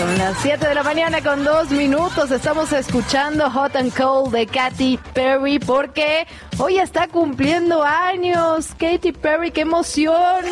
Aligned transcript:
Son 0.00 0.16
las 0.16 0.38
7 0.38 0.66
de 0.66 0.74
la 0.74 0.82
mañana 0.82 1.20
con 1.20 1.44
dos 1.44 1.70
minutos. 1.72 2.30
Estamos 2.30 2.72
escuchando 2.72 3.50
Hot 3.50 3.76
and 3.76 3.94
Cold 3.94 4.32
de 4.32 4.46
Katy 4.46 4.98
Perry 5.12 5.58
porque 5.58 6.26
hoy 6.56 6.78
está 6.78 7.06
cumpliendo 7.06 7.82
años. 7.82 8.68
Katy 8.78 9.12
Perry, 9.12 9.50
qué 9.50 9.60
emoción. 9.60 10.42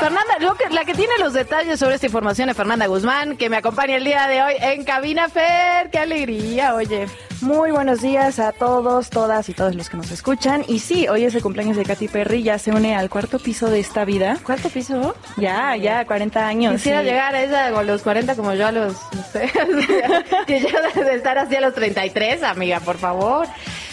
Fernanda, 0.00 0.38
lo 0.40 0.54
que, 0.54 0.70
la 0.70 0.86
que 0.86 0.94
tiene 0.94 1.12
los 1.18 1.34
detalles 1.34 1.78
sobre 1.78 1.96
esta 1.96 2.06
información 2.06 2.48
es 2.48 2.56
Fernanda 2.56 2.86
Guzmán, 2.86 3.36
que 3.36 3.50
me 3.50 3.58
acompaña 3.58 3.96
el 3.96 4.04
día 4.04 4.28
de 4.28 4.42
hoy 4.42 4.54
en 4.62 4.82
Cabina 4.84 5.28
Fer. 5.28 5.90
Qué 5.90 5.98
alegría, 5.98 6.74
oye. 6.74 7.06
Muy 7.42 7.70
buenos 7.70 8.00
días 8.00 8.38
a 8.38 8.52
todos, 8.52 9.10
todas 9.10 9.48
y 9.48 9.52
todos 9.52 9.74
los 9.74 9.90
que 9.90 9.96
nos 9.96 10.10
escuchan. 10.10 10.64
Y 10.68 10.78
sí, 10.78 11.06
hoy 11.08 11.24
es 11.24 11.34
el 11.34 11.42
cumpleaños 11.42 11.76
de 11.76 11.84
Katy 11.84 12.08
Perry, 12.08 12.42
ya 12.42 12.58
se 12.58 12.70
une 12.70 12.94
al 12.94 13.10
cuarto 13.10 13.38
piso 13.38 13.68
de 13.68 13.80
esta 13.80 14.04
vida. 14.04 14.38
¿Cuánto 14.42 14.70
piso? 14.70 15.14
Ya, 15.36 15.76
ya, 15.76 16.06
40 16.06 16.46
años. 16.46 16.72
Quisiera 16.74 17.00
sí. 17.00 17.06
llegar 17.06 17.34
a 17.34 17.42
ella 17.42 17.72
con 17.72 17.86
los 17.86 18.02
40 18.02 18.36
como 18.36 18.54
yo 18.54 18.66
a 18.66 18.72
los, 18.72 18.94
no 19.12 19.22
sé, 19.32 19.50
que 20.46 20.60
ya 20.60 21.02
de 21.02 21.14
estar 21.14 21.36
así 21.36 21.56
a 21.56 21.60
los 21.60 21.74
33, 21.74 22.42
amiga, 22.42 22.80
por 22.80 22.96
favor. 22.96 23.46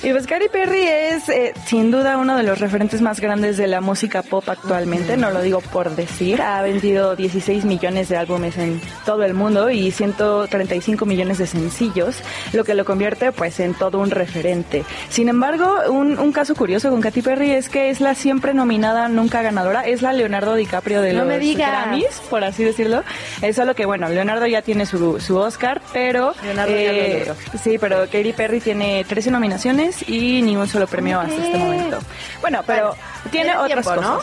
Y 0.04 0.12
pues 0.12 0.28
Katy 0.28 0.50
Perry 0.52 0.82
es 0.82 1.30
eh, 1.30 1.54
sin 1.66 1.90
duda 1.90 2.18
uno 2.18 2.36
de 2.36 2.44
los 2.44 2.60
referentes 2.60 3.00
más 3.00 3.22
grandes 3.22 3.56
de 3.56 3.68
la 3.68 3.80
música 3.80 4.22
pop 4.22 4.44
actualmente, 4.50 5.16
no 5.16 5.32
lo 5.32 5.42
digo 5.42 5.62
por 5.62 5.96
decir. 5.96 6.42
Ha 6.42 6.62
vendido 6.62 7.16
16 7.16 7.64
millones 7.64 8.10
de 8.10 8.18
álbumes 8.18 8.58
en 8.58 8.82
todo 9.06 9.24
el 9.24 9.34
mundo 9.34 9.70
y 9.70 9.92
135 9.92 11.06
millones 11.06 11.38
de 11.38 11.48
sencillos, 11.48 12.18
lo 12.52 12.66
que 12.66 12.74
lo 12.74 12.84
convierte 12.84 13.32
pues 13.32 13.62
en 13.62 13.76
todo 13.76 14.00
un 14.00 14.12
referente. 14.12 14.84
Sin 15.08 15.30
embargo, 15.30 15.74
un, 15.90 16.20
un 16.20 16.34
caso 16.34 16.54
curioso 16.54 16.90
con 16.90 17.00
Katy 17.00 17.22
Perry 17.22 17.52
es 17.52 17.70
que 17.70 17.90
es 17.90 18.02
la 18.02 18.14
siempre 18.14 18.54
nominada, 18.54 19.08
nunca 19.08 19.42
ganadora, 19.42 19.88
es 19.88 20.02
la 20.02 20.12
Leonardo 20.12 20.56
DiCaprio 20.56 21.00
de 21.00 21.14
No 21.14 21.24
los. 21.24 21.56
Grammys, 21.56 22.22
por 22.30 22.44
así 22.44 22.66
decirlo. 22.66 23.04
Es 23.42 23.56
solo 23.56 23.74
que, 23.74 23.86
bueno, 23.86 24.10
Leonardo 24.10 24.48
ya 24.48 24.62
tiene 24.64 24.86
su, 24.86 25.22
su 25.22 25.38
Oscar, 25.38 25.82
pero... 25.94 26.34
Leonardo 26.44 26.76
ya 26.76 26.92
lo 26.92 27.20
logró. 27.20 27.36
Sí, 27.64 27.78
pero 27.80 28.02
Katy 28.12 28.34
Perry 28.34 28.60
tiene 28.60 29.06
13 29.08 29.32
nominaciones 29.32 29.93
y 30.08 30.42
ni 30.42 30.56
un 30.56 30.68
solo 30.68 30.88
premio 30.88 31.20
hasta 31.20 31.36
este 31.36 31.58
momento. 31.58 32.00
Bueno, 32.42 32.62
pero 32.66 32.96
tiene 33.32 33.56
otras 33.58 33.86
tiempo, 33.86 34.02
¿no? 34.02 34.20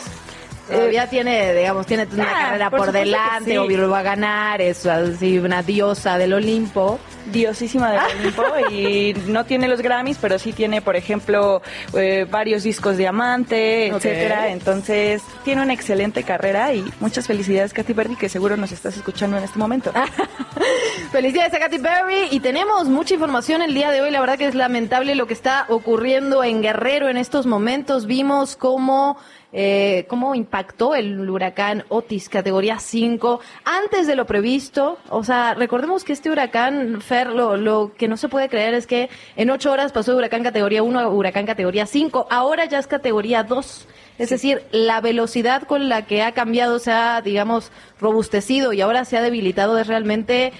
Todavía 0.71 1.07
tiene, 1.09 1.53
digamos, 1.53 1.85
tiene 1.85 2.07
una 2.11 2.23
ah, 2.23 2.41
carrera 2.45 2.69
por 2.69 2.91
delante, 2.91 3.51
sí. 3.51 3.57
obvio 3.57 3.89
va 3.89 3.99
a 3.99 4.03
ganar, 4.03 4.61
es 4.61 4.85
así 4.85 5.37
una 5.37 5.63
diosa 5.63 6.17
del 6.17 6.33
Olimpo. 6.33 6.99
Diosísima 7.31 7.91
del 7.91 8.01
Olimpo 8.19 8.43
y 8.71 9.13
no 9.27 9.45
tiene 9.45 9.67
los 9.67 9.81
Grammys, 9.81 10.17
pero 10.19 10.39
sí 10.39 10.53
tiene, 10.53 10.81
por 10.81 10.95
ejemplo, 10.95 11.61
eh, 11.95 12.25
varios 12.29 12.63
discos 12.63 12.97
diamante, 12.97 13.91
Ok. 13.93 13.97
etcétera. 13.97 14.49
Entonces, 14.49 15.21
tiene 15.43 15.61
una 15.61 15.73
excelente 15.73 16.23
carrera 16.23 16.73
y 16.73 16.83
muchas 16.99 17.27
felicidades, 17.27 17.73
Katy 17.73 17.93
Perry, 17.93 18.15
que 18.15 18.27
seguro 18.27 18.57
nos 18.57 18.71
estás 18.71 18.97
escuchando 18.97 19.37
en 19.37 19.43
este 19.43 19.59
momento. 19.59 19.93
Felicidades 21.11 21.53
a 21.53 21.59
Katy 21.59 21.79
Perry 21.79 22.27
y 22.31 22.39
tenemos 22.39 22.87
mucha 22.87 23.13
información 23.13 23.61
el 23.61 23.73
día 23.73 23.91
de 23.91 24.01
hoy. 24.01 24.11
La 24.11 24.19
verdad 24.19 24.37
que 24.37 24.47
es 24.47 24.55
lamentable 24.55 25.15
lo 25.15 25.27
que 25.27 25.33
está 25.33 25.65
ocurriendo 25.69 26.43
en 26.43 26.61
Guerrero 26.61 27.09
en 27.09 27.17
estos 27.17 27.45
momentos. 27.45 28.05
Vimos 28.05 28.55
cómo, 28.55 29.17
eh, 29.53 30.05
cómo 30.07 30.33
impactó 30.33 30.95
el 30.95 31.29
huracán 31.29 31.83
Otis 31.89 32.29
categoría 32.29 32.79
5 32.79 33.41
antes 33.65 34.07
de 34.07 34.15
lo 34.15 34.25
previsto. 34.25 34.97
O 35.09 35.23
sea, 35.23 35.53
recordemos 35.53 36.03
que 36.03 36.13
este 36.13 36.29
huracán, 36.29 37.01
Fer, 37.01 37.27
lo, 37.27 37.57
lo 37.57 37.91
que 37.97 38.07
no 38.07 38.17
se 38.17 38.29
puede 38.29 38.49
creer 38.49 38.73
es 38.73 38.87
que 38.87 39.09
en 39.35 39.49
ocho 39.49 39.71
horas 39.71 39.91
pasó 39.91 40.11
de 40.11 40.17
huracán 40.17 40.43
categoría 40.43 40.83
1 40.83 40.99
a 40.99 41.09
huracán 41.09 41.45
categoría 41.45 41.85
5. 41.85 42.27
Ahora 42.29 42.65
ya 42.65 42.79
es 42.79 42.87
categoría 42.87 43.43
2. 43.43 43.87
Es 44.17 44.29
decir, 44.29 44.63
la 44.71 45.01
velocidad 45.01 45.63
con 45.63 45.89
la 45.89 46.05
que 46.05 46.21
ha 46.21 46.31
cambiado 46.33 46.79
se 46.79 46.91
ha, 46.91 47.21
digamos, 47.21 47.71
robustecido 47.99 48.71
y 48.71 48.81
ahora 48.81 49.03
se 49.03 49.17
ha 49.17 49.21
debilitado 49.21 49.77
es 49.79 49.87
realmente 49.87 50.53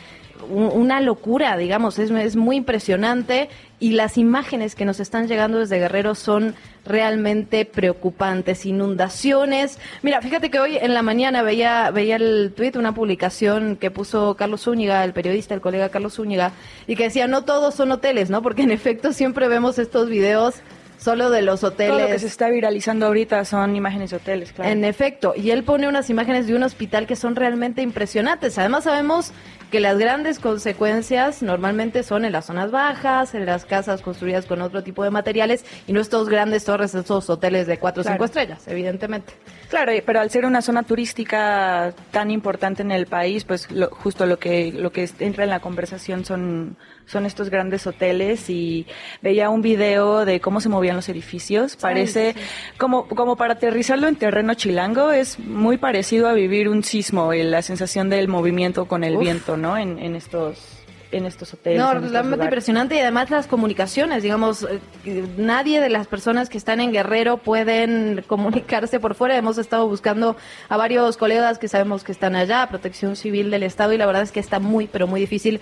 una 0.49 1.01
locura, 1.01 1.57
digamos, 1.57 1.99
es, 1.99 2.11
es 2.11 2.35
muy 2.35 2.57
impresionante 2.57 3.49
y 3.79 3.91
las 3.91 4.17
imágenes 4.17 4.75
que 4.75 4.85
nos 4.85 4.99
están 4.99 5.27
llegando 5.27 5.59
desde 5.59 5.79
Guerrero 5.79 6.13
son 6.15 6.55
realmente 6.85 7.65
preocupantes, 7.65 8.65
inundaciones. 8.65 9.79
Mira, 10.03 10.21
fíjate 10.21 10.51
que 10.51 10.59
hoy 10.59 10.77
en 10.77 10.93
la 10.93 11.01
mañana 11.01 11.41
veía 11.41 11.89
veía 11.91 12.15
el 12.15 12.53
tweet, 12.55 12.73
una 12.75 12.93
publicación 12.93 13.75
que 13.75 13.91
puso 13.91 14.35
Carlos 14.35 14.61
Zúñiga, 14.61 15.03
el 15.03 15.13
periodista, 15.13 15.55
el 15.55 15.61
colega 15.61 15.89
Carlos 15.89 16.15
Zúñiga, 16.15 16.51
y 16.87 16.95
que 16.95 17.03
decía, 17.03 17.27
no 17.27 17.43
todos 17.43 17.73
son 17.75 17.91
hoteles, 17.91 18.29
¿no? 18.29 18.41
Porque 18.41 18.61
en 18.61 18.71
efecto 18.71 19.13
siempre 19.13 19.47
vemos 19.47 19.79
estos 19.79 20.09
videos 20.09 20.55
solo 21.01 21.29
de 21.31 21.41
los 21.41 21.63
hoteles. 21.63 21.93
Todo 21.97 22.01
lo 22.01 22.07
que 22.13 22.19
se 22.19 22.27
está 22.27 22.49
viralizando 22.49 23.07
ahorita 23.07 23.43
son 23.45 23.75
imágenes 23.75 24.11
de 24.11 24.17
hoteles, 24.17 24.53
claro. 24.53 24.69
En 24.71 24.85
efecto, 24.85 25.33
y 25.35 25.49
él 25.49 25.63
pone 25.63 25.87
unas 25.87 26.09
imágenes 26.11 26.45
de 26.47 26.55
un 26.55 26.61
hospital 26.63 27.07
que 27.07 27.15
son 27.15 27.35
realmente 27.35 27.81
impresionantes. 27.81 28.57
Además 28.59 28.83
sabemos 28.83 29.31
que 29.71 29.79
las 29.79 29.97
grandes 29.97 30.37
consecuencias 30.39 31.41
normalmente 31.41 32.03
son 32.03 32.25
en 32.25 32.33
las 32.33 32.45
zonas 32.45 32.71
bajas, 32.71 33.33
en 33.33 33.45
las 33.45 33.65
casas 33.65 34.01
construidas 34.01 34.45
con 34.45 34.61
otro 34.61 34.83
tipo 34.83 35.03
de 35.03 35.09
materiales 35.11 35.65
y 35.87 35.93
no 35.93 36.01
estos 36.01 36.27
grandes 36.29 36.65
torres, 36.65 36.93
estos 36.93 37.29
hoteles 37.29 37.67
de 37.67 37.77
cuatro 37.79 38.01
o 38.01 38.03
Claro. 38.03 38.15
cinco 38.15 38.25
estrellas, 38.25 38.67
evidentemente. 38.67 39.33
Claro, 39.69 39.93
pero 40.05 40.19
al 40.19 40.29
ser 40.29 40.45
una 40.45 40.61
zona 40.61 40.83
turística 40.83 41.93
tan 42.11 42.29
importante 42.31 42.81
en 42.81 42.91
el 42.91 43.05
país, 43.07 43.43
pues 43.45 43.71
lo- 43.71 43.89
justo 43.89 44.25
lo 44.25 44.37
que 44.37 44.71
lo 44.73 44.91
que 44.91 45.09
entra 45.19 45.45
en 45.45 45.49
la 45.49 45.61
conversación 45.61 46.25
son 46.25 46.75
son 47.11 47.25
estos 47.25 47.49
grandes 47.49 47.85
hoteles 47.85 48.49
y 48.49 48.85
veía 49.21 49.49
un 49.49 49.61
video 49.61 50.25
de 50.25 50.39
cómo 50.39 50.61
se 50.61 50.69
movían 50.69 50.95
los 50.95 51.09
edificios. 51.09 51.75
Parece 51.75 52.35
como 52.77 53.07
como 53.07 53.35
para 53.35 53.53
aterrizarlo 53.53 54.07
en 54.07 54.15
terreno 54.15 54.53
chilango 54.53 55.11
es 55.11 55.37
muy 55.39 55.77
parecido 55.77 56.27
a 56.29 56.33
vivir 56.33 56.69
un 56.69 56.83
sismo, 56.83 57.33
y 57.33 57.43
la 57.43 57.61
sensación 57.61 58.09
del 58.09 58.27
movimiento 58.27 58.85
con 58.85 59.03
el 59.03 59.15
Uf. 59.15 59.21
viento, 59.21 59.57
¿no? 59.57 59.77
En, 59.77 59.99
en 59.99 60.15
estos 60.15 60.81
en 61.11 61.25
estos 61.25 61.53
hoteles. 61.53 61.79
No, 61.79 61.93
realmente 61.93 62.45
impresionante 62.45 62.95
y 62.95 62.99
además 62.99 63.29
las 63.29 63.47
comunicaciones, 63.47 64.23
digamos, 64.23 64.65
eh, 65.05 65.25
nadie 65.37 65.81
de 65.81 65.89
las 65.89 66.07
personas 66.07 66.49
que 66.49 66.57
están 66.57 66.79
en 66.79 66.91
Guerrero 66.91 67.37
pueden 67.37 68.23
comunicarse 68.27 68.99
por 68.99 69.15
fuera. 69.15 69.35
Hemos 69.35 69.57
estado 69.57 69.87
buscando 69.87 70.37
a 70.69 70.77
varios 70.77 71.17
colegas 71.17 71.59
que 71.59 71.67
sabemos 71.67 72.03
que 72.03 72.11
están 72.11 72.35
allá, 72.35 72.67
Protección 72.69 73.15
Civil 73.15 73.51
del 73.51 73.63
Estado 73.63 73.93
y 73.93 73.97
la 73.97 74.05
verdad 74.05 74.23
es 74.23 74.31
que 74.31 74.39
está 74.39 74.59
muy, 74.59 74.87
pero 74.87 75.07
muy 75.07 75.19
difícil. 75.19 75.59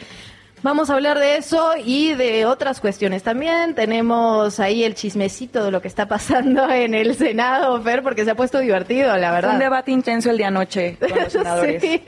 Vamos 0.61 0.89
a 0.89 0.93
hablar 0.95 1.19
de 1.19 1.37
eso 1.37 1.71
y 1.83 2.13
de 2.15 2.45
otras 2.45 2.81
cuestiones 2.81 3.23
también. 3.23 3.75
Tenemos 3.75 4.59
ahí 4.59 4.83
el 4.83 4.93
chismecito 4.93 5.63
de 5.63 5.71
lo 5.71 5.81
que 5.81 5.87
está 5.87 6.05
pasando 6.07 6.69
en 6.71 6.93
el 6.93 7.15
Senado, 7.15 7.81
Fer, 7.81 8.03
porque 8.03 8.25
se 8.25 8.31
ha 8.31 8.35
puesto 8.35 8.59
divertido, 8.59 9.15
la 9.15 9.29
Fue 9.29 9.35
verdad. 9.37 9.53
un 9.53 9.59
debate 9.59 9.91
intenso 9.91 10.29
el 10.29 10.37
de 10.37 10.45
anoche 10.45 10.97
con 10.99 11.09
los 11.17 11.31
senadores. 11.31 11.81
Sí. 11.81 12.01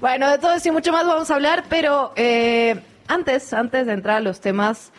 Bueno, 0.00 0.30
de 0.30 0.38
todo 0.38 0.54
eso 0.54 0.68
y 0.68 0.72
mucho 0.72 0.90
más 0.90 1.06
vamos 1.06 1.30
a 1.30 1.34
hablar, 1.34 1.64
pero 1.68 2.12
eh, 2.16 2.76
antes, 3.08 3.52
antes 3.52 3.86
de 3.86 3.92
entrar 3.92 4.16
a 4.16 4.20
los 4.20 4.40
temas, 4.40 4.90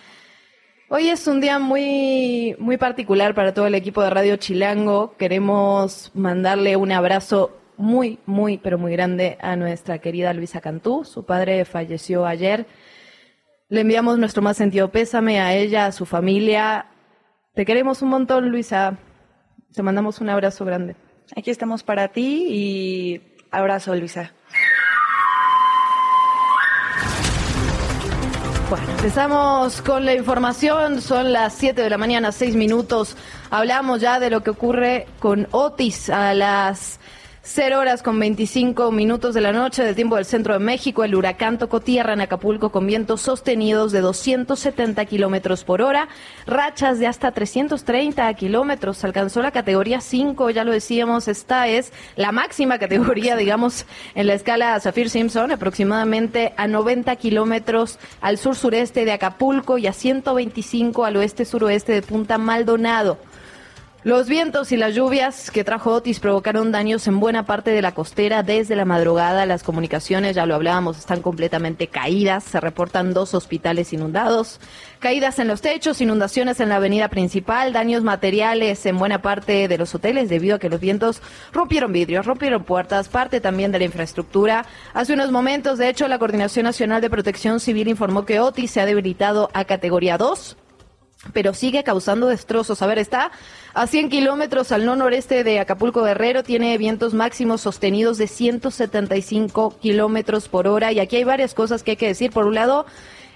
hoy 0.88 1.10
es 1.10 1.26
un 1.26 1.42
día 1.42 1.58
muy, 1.58 2.56
muy 2.60 2.78
particular 2.78 3.34
para 3.34 3.56
todo 3.56 3.66
el 3.66 3.74
equipo 3.76 4.04
de 4.04 4.12
Radio 4.12 4.36
Chilango. 4.36 5.16
Queremos 5.18 6.12
mandarle 6.14 6.76
un 6.76 6.92
abrazo 6.92 7.58
muy, 7.78 8.20
muy, 8.26 8.58
pero 8.58 8.78
muy 8.78 8.92
grande 8.92 9.38
a 9.42 9.56
nuestra 9.56 10.00
querida 10.00 10.34
Luisa 10.34 10.62
Cantú. 10.62 11.06
Su 11.06 11.26
padre 11.26 11.64
falleció 11.66 12.26
ayer. 12.26 12.66
Le 13.70 13.82
enviamos 13.82 14.18
nuestro 14.18 14.42
más 14.42 14.58
sentido 14.58 14.92
pésame 14.92 15.40
a 15.40 15.54
ella, 15.54 15.88
a 15.88 15.92
su 15.92 16.06
familia. 16.06 16.88
Te 17.54 17.66
queremos 17.66 18.02
un 18.02 18.10
montón, 18.10 18.50
Luisa. 18.50 18.98
Te 19.74 19.84
mandamos 19.84 20.22
un 20.22 20.30
abrazo 20.30 20.66
grande. 20.66 20.96
Aquí 21.36 21.52
estamos 21.52 21.84
para 21.84 22.08
ti 22.08 22.48
y 22.50 23.22
abrazo, 23.52 23.96
Luisa. 23.96 24.34
Bueno, 28.70 28.90
empezamos 28.92 29.82
con 29.82 30.06
la 30.06 30.14
información. 30.14 31.02
Son 31.02 31.32
las 31.32 31.54
7 31.54 31.82
de 31.82 31.90
la 31.90 31.98
mañana, 31.98 32.32
6 32.32 32.56
minutos. 32.56 33.16
Hablamos 33.50 34.02
ya 34.02 34.20
de 34.20 34.30
lo 34.30 34.44
que 34.44 34.50
ocurre 34.50 35.08
con 35.20 35.48
Otis 35.52 36.10
a 36.10 36.34
las 36.34 37.00
0 37.50 37.80
horas 37.80 38.04
con 38.04 38.20
25 38.20 38.92
minutos 38.92 39.34
de 39.34 39.40
la 39.40 39.54
noche 39.54 39.82
del 39.82 39.96
tiempo 39.96 40.18
del 40.18 40.26
centro 40.26 40.52
de 40.52 40.60
México, 40.60 41.06
el 41.06 41.16
huracán 41.16 41.58
tocó 41.58 41.80
tierra 41.80 42.12
en 42.12 42.20
Acapulco 42.20 42.74
con 42.74 42.86
vientos 42.86 43.22
sostenidos 43.22 43.94
de 43.94 44.02
270 44.02 45.06
kilómetros 45.06 45.64
por 45.64 45.82
hora, 45.82 46.10
rachas 46.46 47.00
de 47.00 47.08
hasta 47.08 47.32
330 47.32 48.34
kilómetros. 48.34 49.02
Alcanzó 49.06 49.42
la 49.42 49.52
categoría 49.52 50.02
5, 50.02 50.50
ya 50.50 50.66
lo 50.66 50.74
decíamos, 50.74 51.30
esta 51.30 51.70
es 51.70 51.94
la 52.18 52.34
máxima 52.34 52.80
categoría, 52.80 53.38
digamos, 53.38 53.86
en 54.14 54.28
la 54.28 54.34
escala 54.34 54.78
Zafir 54.82 55.10
Simpson, 55.10 55.54
aproximadamente 55.54 56.54
a 56.58 56.68
90 56.68 57.16
kilómetros 57.16 57.98
al 58.20 58.38
sur-sureste 58.38 59.06
de 59.06 59.14
Acapulco 59.14 59.78
y 59.78 59.88
a 59.88 59.94
125 59.94 61.06
al 61.06 61.16
oeste-suroeste 61.16 61.94
de 61.94 62.02
Punta 62.02 62.38
Maldonado. 62.38 63.18
Los 64.08 64.30
vientos 64.30 64.72
y 64.72 64.78
las 64.78 64.96
lluvias 64.96 65.52
que 65.52 65.66
trajo 65.66 65.92
Otis 65.92 66.22
provocaron 66.22 66.72
daños 66.72 67.06
en 67.08 67.20
buena 67.20 67.46
parte 67.46 67.72
de 67.72 67.82
la 67.82 67.94
costera 67.94 68.42
desde 68.42 68.78
la 68.78 68.86
madrugada. 68.86 69.46
Las 69.46 69.64
comunicaciones, 69.64 70.34
ya 70.34 70.46
lo 70.46 70.56
hablábamos, 70.56 70.98
están 70.98 71.22
completamente 71.22 71.88
caídas. 71.88 72.46
Se 72.46 72.62
reportan 72.62 73.14
dos 73.14 73.34
hospitales 73.34 73.92
inundados, 73.92 74.62
caídas 75.00 75.40
en 75.40 75.50
los 75.50 75.60
techos, 75.60 76.00
inundaciones 76.00 76.62
en 76.62 76.70
la 76.70 76.78
avenida 76.78 77.10
principal, 77.10 77.74
daños 77.74 78.02
materiales 78.02 78.86
en 78.86 78.98
buena 78.98 79.22
parte 79.22 79.68
de 79.68 79.78
los 79.78 79.94
hoteles 79.94 80.30
debido 80.30 80.56
a 80.56 80.60
que 80.60 80.70
los 80.70 80.80
vientos 80.80 81.22
rompieron 81.52 81.92
vidrios, 81.92 82.26
rompieron 82.26 82.64
puertas, 82.64 83.10
parte 83.10 83.42
también 83.42 83.74
de 83.74 83.80
la 83.80 83.86
infraestructura. 83.86 84.66
Hace 84.94 85.16
unos 85.16 85.34
momentos, 85.34 85.80
de 85.80 85.90
hecho, 85.90 86.08
la 86.08 86.18
Coordinación 86.18 86.64
Nacional 86.64 87.02
de 87.02 87.10
Protección 87.10 87.60
Civil 87.60 87.90
informó 87.90 88.26
que 88.26 88.40
Otis 88.40 88.72
se 88.72 88.80
ha 88.80 88.86
debilitado 88.86 89.50
a 89.54 89.66
categoría 89.66 90.18
2 90.18 90.56
pero 91.34 91.54
sigue 91.54 91.84
causando 91.84 92.28
destrozos. 92.28 92.82
A 92.82 92.88
ver, 92.88 93.00
está 93.00 93.32
a 93.74 93.88
100 93.88 94.10
kilómetros 94.10 94.72
al 94.72 94.86
no 94.86 94.96
noreste 94.96 95.44
de 95.44 95.60
Acapulco 95.60 96.04
Guerrero, 96.04 96.44
tiene 96.44 96.78
vientos 96.78 97.14
máximos 97.14 97.62
sostenidos 97.62 98.18
de 98.18 98.28
175 98.28 99.78
kilómetros 99.80 100.48
por 100.48 100.68
hora 100.68 100.92
y 100.92 101.00
aquí 101.00 101.18
hay 101.18 101.24
varias 101.24 101.54
cosas 101.54 101.84
que 101.84 101.92
hay 101.92 101.98
que 101.98 102.08
decir. 102.08 102.32
Por 102.32 102.46
un 102.46 102.56
lado, 102.56 102.86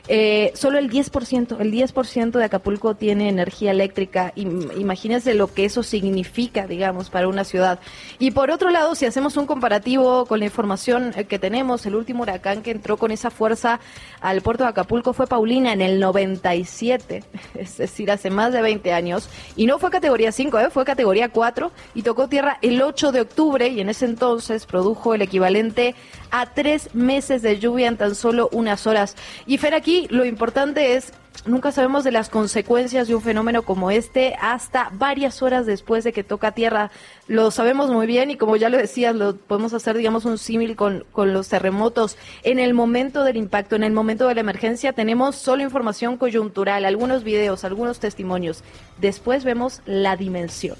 eh, 0.08 0.52
solo 0.56 0.80
el 0.80 0.90
10%, 0.90 1.60
el 1.60 1.72
10% 1.72 2.32
de 2.32 2.44
Acapulco 2.44 2.96
tiene 2.96 3.30
energía 3.30 3.72
eléctrica. 3.72 4.34
Imagínense 4.36 5.34
lo 5.34 5.54
que 5.54 5.66
eso 5.66 5.84
significa, 5.84 6.68
digamos, 6.68 7.10
para 7.10 7.28
una 7.28 7.44
ciudad. 7.44 7.80
Y 8.20 8.32
por 8.32 8.52
otro 8.52 8.70
lado, 8.70 8.96
si 8.96 9.06
hacemos 9.06 9.38
un 9.38 9.46
comparativo 9.46 10.26
con 10.26 10.40
la 10.40 10.46
información 10.46 11.14
eh, 11.16 11.26
que 11.26 11.40
tenemos, 11.40 11.86
el 11.86 11.96
último 11.96 12.24
huracán 12.24 12.62
que 12.62 12.72
entró 12.72 12.98
con 12.98 13.12
esa 13.12 13.30
fuerza 13.30 13.80
al 14.22 14.42
puerto 14.42 14.64
de 14.64 14.70
Acapulco 14.70 15.14
fue 15.14 15.28
Paulina 15.28 15.74
en 15.74 15.82
el 15.82 16.00
97, 16.00 17.24
es 17.56 17.78
decir, 17.78 18.12
hace 18.12 18.30
más 18.30 18.54
de 18.54 18.62
20 18.62 18.94
años. 18.94 19.30
Y 19.56 19.66
no 19.66 19.80
fue 19.80 19.92
categoría 19.92 20.32
5, 20.32 20.60
¿eh? 20.60 20.70
fue 20.70 20.86
categoría 20.86 21.30
4 21.30 21.72
y 21.96 22.02
tocó 22.02 22.28
tierra 22.28 22.58
el 22.62 22.82
8 22.82 23.12
de 23.12 23.22
octubre 23.22 23.68
y 23.68 23.82
en 23.82 23.90
ese 23.90 24.06
entonces 24.06 24.66
produjo 24.66 25.14
el 25.14 25.22
equivalente 25.22 25.96
a 26.32 26.46
tres 26.46 26.96
meses 26.96 27.42
de 27.42 27.60
lluvia 27.60 27.88
en 27.88 27.98
tan 27.98 28.16
solo 28.16 28.50
unas 28.52 28.88
horas. 28.88 29.16
Y 29.46 29.58
Fer, 29.58 29.74
aquí 29.74 29.91
lo 30.10 30.26
importante 30.26 30.96
es 30.96 31.14
nunca 31.46 31.72
sabemos 31.72 32.04
de 32.04 32.12
las 32.12 32.30
consecuencias 32.30 33.08
de 33.08 33.16
un 33.16 33.22
fenómeno 33.22 33.64
como 33.64 33.90
este 33.90 34.36
hasta 34.40 34.90
varias 34.94 35.42
horas 35.42 35.66
después 35.66 36.04
de 36.04 36.14
que 36.14 36.24
toca 36.24 36.52
tierra. 36.52 36.92
Lo 37.28 37.52
sabemos 37.52 37.90
muy 37.90 38.06
bien 38.06 38.30
y 38.32 38.38
como 38.38 38.56
ya 38.56 38.70
lo 38.70 38.78
decías, 38.78 39.16
lo 39.16 39.36
podemos 39.36 39.74
hacer, 39.74 39.98
digamos, 39.98 40.26
un 40.26 40.38
símil 40.38 40.76
con, 40.76 41.06
con 41.12 41.34
los 41.34 41.48
terremotos. 41.50 42.18
En 42.44 42.60
el 42.60 42.74
momento 42.74 43.24
del 43.24 43.38
impacto, 43.38 43.76
en 43.76 43.84
el 43.84 43.94
momento 43.94 44.28
de 44.28 44.36
la 44.36 44.42
emergencia, 44.42 44.94
tenemos 44.94 45.36
solo 45.36 45.64
información 45.64 46.18
coyuntural, 46.18 46.86
algunos 46.86 47.24
videos, 47.24 47.64
algunos 47.64 48.00
testimonios. 48.00 48.64
Después 49.00 49.44
vemos 49.44 49.82
la 49.86 50.16
dimensión. 50.16 50.78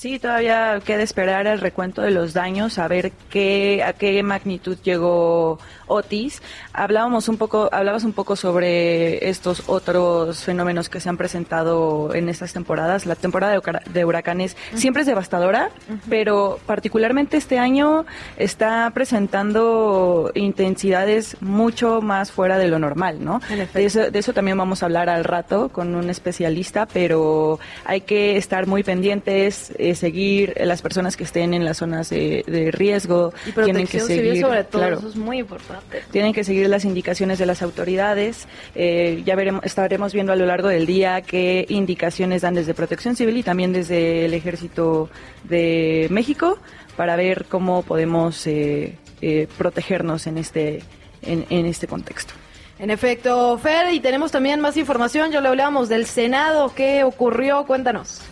Sí, 0.00 0.18
todavía 0.18 0.80
queda 0.82 1.02
esperar 1.02 1.46
el 1.46 1.60
recuento 1.60 2.00
de 2.00 2.10
los 2.10 2.32
daños, 2.32 2.78
a 2.78 2.88
ver 2.88 3.12
qué, 3.28 3.82
a 3.84 3.92
qué 3.92 4.22
magnitud 4.22 4.78
llegó 4.82 5.58
Otis. 5.88 6.40
Hablábamos 6.72 7.28
un 7.28 7.36
poco, 7.36 7.68
hablabas 7.70 8.04
un 8.04 8.14
poco 8.14 8.34
sobre 8.34 9.28
estos 9.28 9.64
otros 9.66 10.42
fenómenos 10.42 10.88
que 10.88 11.00
se 11.00 11.08
han 11.10 11.18
presentado 11.18 12.14
en 12.14 12.30
estas 12.30 12.54
temporadas. 12.54 13.04
La 13.04 13.14
temporada 13.14 13.60
de 13.92 14.04
huracanes 14.06 14.56
siempre 14.74 15.02
es 15.02 15.06
devastadora, 15.06 15.68
pero 16.08 16.58
particularmente 16.64 17.36
este 17.36 17.58
año 17.58 18.06
está 18.38 18.90
presentando 18.94 20.30
intensidades 20.34 21.36
mucho 21.42 22.00
más 22.00 22.32
fuera 22.32 22.56
de 22.56 22.68
lo 22.68 22.78
normal, 22.78 23.22
¿no? 23.22 23.42
De 23.74 23.84
eso, 23.84 24.10
de 24.10 24.18
eso 24.18 24.32
también 24.32 24.56
vamos 24.56 24.82
a 24.82 24.86
hablar 24.86 25.10
al 25.10 25.24
rato 25.24 25.68
con 25.68 25.94
un 25.94 26.08
especialista, 26.08 26.86
pero 26.86 27.60
hay 27.84 28.00
que 28.00 28.38
estar 28.38 28.66
muy 28.66 28.82
pendientes 28.82 29.74
seguir 29.94 30.54
las 30.64 30.82
personas 30.82 31.16
que 31.16 31.24
estén 31.24 31.54
en 31.54 31.64
las 31.64 31.78
zonas 31.78 32.10
de, 32.10 32.70
riesgo. 32.72 33.32
Y 33.46 33.52
tienen 33.52 33.86
que 33.86 34.00
seguir, 34.00 34.40
sobre 34.40 34.64
todo, 34.64 34.86
eso 34.86 35.08
es 35.08 35.16
muy 35.16 35.38
importante. 35.38 36.02
Tienen 36.10 36.32
que 36.32 36.44
seguir 36.44 36.68
las 36.68 36.84
indicaciones 36.84 37.38
de 37.38 37.46
las 37.46 37.62
autoridades. 37.62 38.46
Eh, 38.74 39.22
ya 39.24 39.34
veremos, 39.36 39.64
estaremos 39.64 40.12
viendo 40.12 40.32
a 40.32 40.36
lo 40.36 40.46
largo 40.46 40.68
del 40.68 40.86
día 40.86 41.22
qué 41.22 41.66
indicaciones 41.68 42.42
dan 42.42 42.54
desde 42.54 42.74
Protección 42.74 43.16
Civil 43.16 43.36
y 43.36 43.42
también 43.42 43.72
desde 43.72 44.24
el 44.24 44.34
Ejército 44.34 45.08
de 45.44 46.06
México 46.10 46.58
para 46.96 47.16
ver 47.16 47.46
cómo 47.48 47.82
podemos 47.82 48.46
eh, 48.46 48.96
eh, 49.22 49.48
protegernos 49.56 50.26
en 50.26 50.38
este, 50.38 50.82
en, 51.22 51.46
en 51.50 51.66
este 51.66 51.86
contexto. 51.86 52.34
En 52.78 52.90
efecto, 52.90 53.58
Fer, 53.58 53.92
y 53.92 54.00
tenemos 54.00 54.32
también 54.32 54.60
más 54.60 54.78
información, 54.78 55.30
ya 55.30 55.42
lo 55.42 55.50
hablábamos 55.50 55.90
del 55.90 56.06
Senado, 56.06 56.72
¿qué 56.74 57.04
ocurrió? 57.04 57.66
Cuéntanos. 57.66 58.22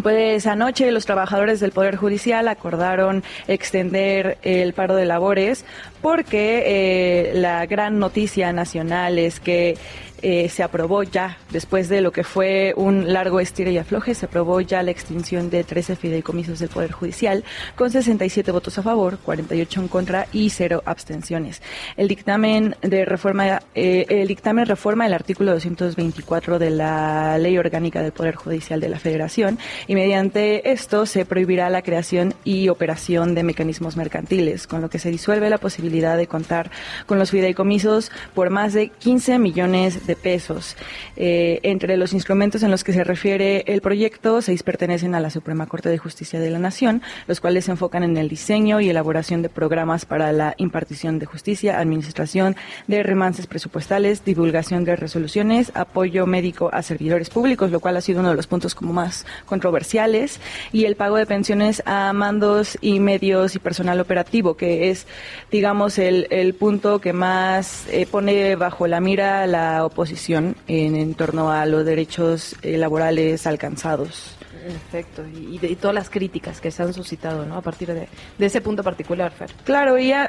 Pues 0.00 0.46
anoche 0.46 0.90
los 0.90 1.04
trabajadores 1.04 1.60
del 1.60 1.72
Poder 1.72 1.96
Judicial 1.96 2.48
acordaron 2.48 3.22
extender 3.46 4.38
el 4.42 4.72
paro 4.72 4.96
de 4.96 5.04
labores 5.04 5.66
porque 6.00 6.62
eh, 6.64 7.32
la 7.34 7.66
gran 7.66 7.98
noticia 7.98 8.54
nacional 8.54 9.18
es 9.18 9.38
que 9.38 9.76
eh, 10.22 10.48
se 10.48 10.62
aprobó 10.62 11.02
ya, 11.02 11.38
después 11.50 11.88
de 11.88 12.00
lo 12.00 12.12
que 12.12 12.24
fue 12.24 12.74
un 12.76 13.12
largo 13.12 13.40
estire 13.40 13.72
y 13.72 13.78
afloje, 13.78 14.14
se 14.14 14.26
aprobó 14.26 14.60
ya 14.60 14.82
la 14.82 14.90
extinción 14.90 15.50
de 15.50 15.64
13 15.64 15.96
fideicomisos 15.96 16.60
del 16.60 16.68
Poder 16.68 16.92
Judicial, 16.92 17.44
con 17.74 17.90
67 17.90 18.50
votos 18.52 18.78
a 18.78 18.82
favor, 18.82 19.18
48 19.18 19.80
en 19.80 19.88
contra 19.88 20.26
y 20.32 20.50
cero 20.50 20.82
abstenciones. 20.86 21.62
El 21.96 22.08
dictamen 22.08 22.76
de 22.82 23.04
reforma, 23.04 23.62
eh, 23.74 24.06
el 24.08 24.28
dictamen 24.28 24.66
reforma 24.66 25.06
el 25.06 25.14
artículo 25.14 25.52
224 25.52 26.58
de 26.58 26.70
la 26.70 27.38
Ley 27.38 27.58
Orgánica 27.58 28.02
del 28.02 28.12
Poder 28.12 28.34
Judicial 28.34 28.80
de 28.80 28.88
la 28.88 28.98
Federación 28.98 29.58
y 29.86 29.94
mediante 29.94 30.70
esto 30.72 31.06
se 31.06 31.24
prohibirá 31.24 31.70
la 31.70 31.82
creación 31.82 32.34
y 32.44 32.68
operación 32.68 33.34
de 33.34 33.42
mecanismos 33.42 33.96
mercantiles, 33.96 34.66
con 34.66 34.80
lo 34.80 34.90
que 34.90 34.98
se 34.98 35.10
disuelve 35.10 35.50
la 35.50 35.58
posibilidad 35.58 36.16
de 36.16 36.26
contar 36.26 36.70
con 37.06 37.18
los 37.18 37.30
fideicomisos 37.30 38.10
por 38.34 38.50
más 38.50 38.72
de 38.72 38.88
15 38.88 39.38
millones 39.38 40.06
de 40.06 40.11
pesos. 40.16 40.76
Eh, 41.16 41.60
entre 41.62 41.96
los 41.96 42.12
instrumentos 42.12 42.62
en 42.62 42.70
los 42.70 42.84
que 42.84 42.92
se 42.92 43.04
refiere 43.04 43.64
el 43.66 43.80
proyecto, 43.80 44.42
seis 44.42 44.62
pertenecen 44.62 45.14
a 45.14 45.20
la 45.20 45.30
Suprema 45.30 45.66
Corte 45.66 45.88
de 45.88 45.98
Justicia 45.98 46.40
de 46.40 46.50
la 46.50 46.58
Nación, 46.58 47.02
los 47.26 47.40
cuales 47.40 47.64
se 47.64 47.72
enfocan 47.72 48.02
en 48.02 48.16
el 48.16 48.28
diseño 48.28 48.80
y 48.80 48.90
elaboración 48.90 49.42
de 49.42 49.48
programas 49.48 50.04
para 50.04 50.32
la 50.32 50.54
impartición 50.58 51.18
de 51.18 51.26
justicia, 51.26 51.78
administración 51.78 52.56
de 52.86 53.02
remanses 53.02 53.46
presupuestales, 53.46 54.24
divulgación 54.24 54.84
de 54.84 54.96
resoluciones, 54.96 55.72
apoyo 55.74 56.26
médico 56.26 56.70
a 56.72 56.82
servidores 56.82 57.30
públicos, 57.30 57.70
lo 57.70 57.80
cual 57.80 57.96
ha 57.96 58.00
sido 58.00 58.20
uno 58.20 58.30
de 58.30 58.36
los 58.36 58.46
puntos 58.46 58.74
como 58.74 58.92
más 58.92 59.26
controversiales, 59.46 60.40
y 60.72 60.84
el 60.84 60.96
pago 60.96 61.16
de 61.16 61.26
pensiones 61.26 61.82
a 61.86 62.12
mandos 62.12 62.78
y 62.80 63.00
medios 63.00 63.54
y 63.54 63.58
personal 63.58 64.00
operativo, 64.00 64.56
que 64.56 64.90
es, 64.90 65.06
digamos, 65.50 65.98
el, 65.98 66.26
el 66.30 66.54
punto 66.54 67.00
que 67.00 67.12
más 67.12 67.86
eh, 67.90 68.06
pone 68.06 68.56
bajo 68.56 68.86
la 68.86 69.00
mira 69.00 69.46
la 69.46 69.84
oposición 69.84 70.01
posición 70.02 70.56
en, 70.66 71.14
torno 71.14 71.52
a 71.52 71.64
los 71.64 71.84
derechos 71.84 72.56
eh, 72.62 72.76
laborales 72.76 73.46
alcanzados. 73.46 74.34
Perfecto, 74.62 75.24
y, 75.26 75.58
y, 75.60 75.76
todas 75.76 75.94
las 75.94 76.08
críticas 76.08 76.60
que 76.60 76.70
se 76.70 76.84
han 76.84 76.94
suscitado 76.94 77.44
¿no? 77.44 77.56
a 77.56 77.62
partir 77.62 77.92
de, 77.92 78.08
ese 78.38 78.60
punto 78.60 78.84
particular, 78.84 79.32
Fer. 79.32 79.50
Claro, 79.64 79.98
y 79.98 80.12
eh, 80.12 80.28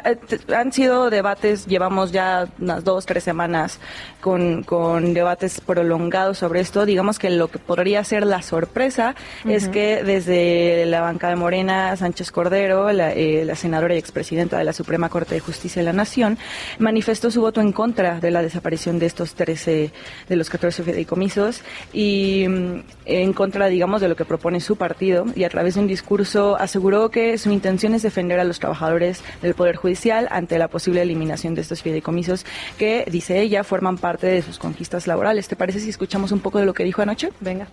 han 0.55 0.71
sido 0.71 1.11
debates, 1.11 1.67
llevamos 1.67 2.11
ya 2.11 2.47
unas 2.59 2.83
dos, 2.83 3.05
tres 3.05 3.23
semanas 3.23 3.79
con, 4.21 4.63
con, 4.63 5.13
debates 5.13 5.61
prolongados 5.61 6.39
sobre 6.39 6.61
esto. 6.61 6.85
Digamos 6.85 7.19
que 7.19 7.29
lo 7.29 7.49
que 7.49 7.59
podría 7.59 8.03
ser 8.03 8.25
la 8.25 8.41
sorpresa 8.41 9.15
es 9.45 9.67
que 9.67 10.03
desde 10.03 10.85
la 10.87 11.01
banca 11.01 11.29
de 11.29 11.35
Morena, 11.35 11.95
Sánchez 11.95 12.31
Cordero, 12.31 12.91
la, 12.91 13.11
eh, 13.11 13.45
la 13.45 13.55
senadora 13.55 13.93
y 13.93 13.99
expresidenta 13.99 14.57
de 14.57 14.63
la 14.63 14.73
Suprema 14.73 15.09
Corte 15.09 15.35
de 15.35 15.41
Justicia 15.41 15.81
de 15.81 15.85
la 15.85 15.93
Nación, 15.93 16.39
manifestó 16.79 17.29
su 17.29 17.41
voto 17.41 17.61
en 17.61 17.71
contra 17.71 18.19
de 18.19 18.31
la 18.31 18.41
desaparición 18.41 18.97
de 18.97 19.05
estos 19.05 19.35
13, 19.35 19.91
de 20.27 20.35
los 20.35 20.49
14 20.49 20.83
fideicomisos 20.83 21.61
y 21.91 22.47
mm, 22.47 22.83
en 23.05 23.33
contra, 23.33 23.67
digamos, 23.67 24.01
de 24.01 24.07
lo 24.07 24.15
que 24.15 24.22
propone 24.25 24.59
su 24.59 24.75
partido 24.75 25.25
y 25.35 25.43
a 25.43 25.49
través 25.49 25.75
de 25.75 25.81
un 25.81 25.87
discurso 25.87 26.55
aseguró 26.55 27.09
que 27.09 27.37
su 27.37 27.51
intención 27.51 27.93
es 27.93 28.01
defender 28.01 28.39
a 28.39 28.43
los 28.43 28.59
trabajadores 28.59 29.21
del 29.41 29.53
Poder 29.53 29.75
Judicial 29.75 30.27
ante 30.31 30.57
la 30.57 30.67
posible 30.67 31.01
eliminación 31.01 31.55
de 31.55 31.61
estos 31.61 31.81
fideicomisos 31.81 32.45
que, 32.77 33.05
dice 33.09 33.39
ella, 33.39 33.63
forman 33.63 33.97
parte 33.97 34.27
de 34.27 34.41
sus 34.41 34.59
conquistas 34.59 35.07
laborales. 35.07 35.47
¿Te 35.47 35.55
parece 35.55 35.79
si 35.79 35.89
escuchamos 35.89 36.31
un 36.31 36.39
poco 36.39 36.59
de 36.59 36.65
lo 36.65 36.73
que 36.73 36.83
dijo 36.83 37.01
anoche? 37.01 37.31
Venga. 37.39 37.67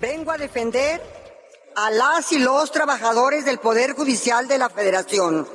Vengo 0.00 0.30
a 0.30 0.38
defender 0.38 1.00
a 1.76 1.90
las 1.90 2.32
y 2.32 2.38
los 2.38 2.72
trabajadores 2.72 3.44
del 3.44 3.58
Poder 3.58 3.92
Judicial 3.92 4.48
de 4.48 4.58
la 4.58 4.68
Federación 4.70 5.46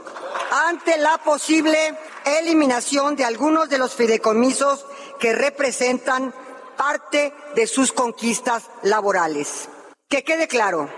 ante 0.52 0.98
la 0.98 1.18
posible 1.20 1.78
eliminación 2.26 3.16
de 3.16 3.24
algunos 3.24 3.70
de 3.70 3.78
los 3.78 3.96
fideicomisos 3.96 4.86
que 5.20 5.34
representan 5.34 6.34
parte 6.78 7.34
de 7.56 7.68
sus 7.68 7.92
conquistas 7.92 8.70
laborales. 8.84 9.70
Que 10.12 10.26
quede 10.26 10.50
claro, 10.50 10.90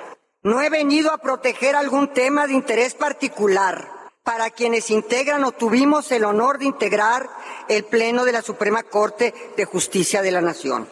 no 0.41 0.63
he 0.63 0.71
venido 0.71 1.13
a 1.13 1.19
proteger 1.19 1.75
algún 1.75 2.07
tema 2.13 2.47
de 2.47 2.53
interés 2.53 2.95
particular 2.95 3.87
para 4.23 4.49
quienes 4.49 4.89
integran 4.89 5.43
o 5.43 5.51
tuvimos 5.51 6.11
el 6.11 6.23
honor 6.23 6.57
de 6.57 6.65
integrar 6.65 7.29
el 7.69 7.83
Pleno 7.83 8.25
de 8.25 8.31
la 8.31 8.41
Suprema 8.41 8.81
Corte 8.81 9.31
de 9.55 9.65
Justicia 9.65 10.23
de 10.23 10.31
la 10.31 10.41
Nación. 10.41 10.87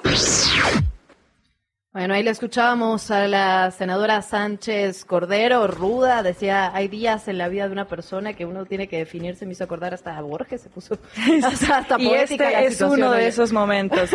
Bueno, 1.93 2.13
ahí 2.13 2.21
le 2.21 2.29
escuchábamos 2.29 3.09
a 3.09 3.27
la 3.27 3.71
senadora 3.71 4.21
Sánchez 4.21 5.03
Cordero, 5.03 5.65
ruda, 5.65 6.21
decía, 6.21 6.73
hay 6.75 6.89
días 6.89 7.27
en 7.27 7.39
la 7.39 7.49
vida 7.49 7.65
de 7.65 7.73
una 7.73 7.87
persona 7.87 8.33
que 8.33 8.45
uno 8.45 8.67
tiene 8.67 8.87
que 8.87 8.97
definirse, 8.99 9.47
me 9.47 9.53
hizo 9.53 9.63
acordar 9.63 9.95
hasta 9.95 10.15
a 10.15 10.21
Borges, 10.21 10.61
se 10.61 10.69
puso 10.69 10.99
hasta, 11.43 11.95
y 11.99 12.13
este 12.13 12.65
es 12.67 12.79
uno 12.81 13.11
de 13.11 13.27
esos 13.27 13.51
momentos, 13.51 14.11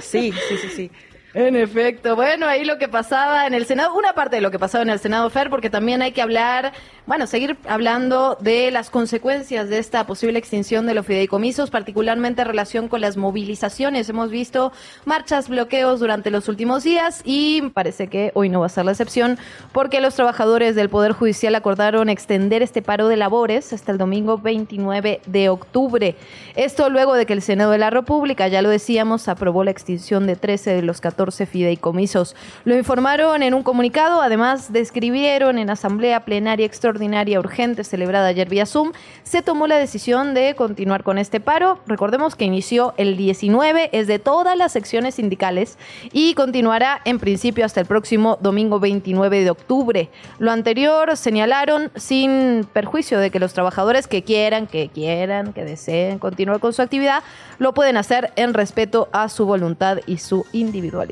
sí, 0.00 0.32
sí, 0.32 0.56
sí, 0.56 0.68
sí. 0.74 0.90
En 1.32 1.54
efecto, 1.54 2.16
bueno, 2.16 2.48
ahí 2.48 2.64
lo 2.64 2.76
que 2.76 2.88
pasaba 2.88 3.46
en 3.46 3.54
el 3.54 3.64
Senado, 3.64 3.94
una 3.94 4.14
parte 4.14 4.34
de 4.34 4.42
lo 4.42 4.50
que 4.50 4.58
pasaba 4.58 4.82
en 4.82 4.90
el 4.90 4.98
Senado, 4.98 5.30
Fer, 5.30 5.48
porque 5.48 5.70
también 5.70 6.02
hay 6.02 6.10
que 6.10 6.22
hablar, 6.22 6.72
bueno, 7.06 7.28
seguir 7.28 7.56
hablando 7.68 8.36
de 8.40 8.72
las 8.72 8.90
consecuencias 8.90 9.68
de 9.68 9.78
esta 9.78 10.08
posible 10.08 10.40
extinción 10.40 10.86
de 10.86 10.94
los 10.94 11.06
fideicomisos, 11.06 11.70
particularmente 11.70 12.42
en 12.42 12.48
relación 12.48 12.88
con 12.88 13.00
las 13.00 13.16
movilizaciones. 13.16 14.08
Hemos 14.08 14.32
visto 14.32 14.72
marchas, 15.04 15.48
bloqueos 15.48 16.00
durante 16.00 16.32
los 16.32 16.48
últimos 16.48 16.82
días 16.82 17.22
y 17.24 17.62
parece 17.74 18.08
que 18.08 18.32
hoy 18.34 18.48
no 18.48 18.58
va 18.58 18.66
a 18.66 18.70
ser 18.70 18.84
la 18.84 18.90
excepción, 18.90 19.38
porque 19.70 20.00
los 20.00 20.16
trabajadores 20.16 20.74
del 20.74 20.88
Poder 20.88 21.12
Judicial 21.12 21.54
acordaron 21.54 22.08
extender 22.08 22.60
este 22.60 22.82
paro 22.82 23.06
de 23.06 23.16
labores 23.16 23.72
hasta 23.72 23.92
el 23.92 23.98
domingo 23.98 24.38
29 24.38 25.20
de 25.26 25.48
octubre. 25.48 26.16
Esto 26.56 26.90
luego 26.90 27.14
de 27.14 27.24
que 27.24 27.34
el 27.34 27.42
Senado 27.42 27.70
de 27.70 27.78
la 27.78 27.90
República, 27.90 28.48
ya 28.48 28.62
lo 28.62 28.68
decíamos, 28.68 29.28
aprobó 29.28 29.62
la 29.62 29.70
extinción 29.70 30.26
de 30.26 30.34
13 30.34 30.74
de 30.74 30.82
los 30.82 31.00
14 31.00 31.19
fideicomisos. 31.28 32.34
Lo 32.64 32.74
informaron 32.74 33.42
en 33.42 33.52
un 33.52 33.62
comunicado, 33.62 34.22
además 34.22 34.72
describieron 34.72 35.58
en 35.58 35.68
asamblea 35.68 36.24
plenaria 36.24 36.64
extraordinaria 36.64 37.38
urgente 37.38 37.84
celebrada 37.84 38.28
ayer 38.28 38.48
vía 38.48 38.64
Zoom, 38.64 38.92
se 39.22 39.42
tomó 39.42 39.66
la 39.66 39.76
decisión 39.76 40.32
de 40.32 40.54
continuar 40.54 41.02
con 41.02 41.18
este 41.18 41.40
paro. 41.40 41.78
Recordemos 41.86 42.36
que 42.36 42.46
inició 42.46 42.94
el 42.96 43.16
19, 43.16 43.90
es 43.92 44.06
de 44.06 44.18
todas 44.18 44.56
las 44.56 44.72
secciones 44.72 45.16
sindicales 45.16 45.76
y 46.12 46.34
continuará 46.34 47.00
en 47.04 47.18
principio 47.18 47.64
hasta 47.64 47.80
el 47.80 47.86
próximo 47.86 48.38
domingo 48.40 48.80
29 48.80 49.44
de 49.44 49.50
octubre. 49.50 50.08
Lo 50.38 50.50
anterior 50.50 51.16
señalaron 51.16 51.90
sin 51.96 52.66
perjuicio 52.72 53.18
de 53.18 53.30
que 53.30 53.40
los 53.40 53.52
trabajadores 53.52 54.08
que 54.08 54.22
quieran, 54.22 54.66
que 54.66 54.88
quieran, 54.88 55.52
que 55.52 55.64
deseen 55.64 56.18
continuar 56.18 56.60
con 56.60 56.72
su 56.72 56.80
actividad, 56.80 57.22
lo 57.58 57.74
pueden 57.74 57.96
hacer 57.96 58.32
en 58.36 58.54
respeto 58.54 59.08
a 59.12 59.28
su 59.28 59.44
voluntad 59.44 59.98
y 60.06 60.18
su 60.18 60.46
individualidad. 60.52 61.09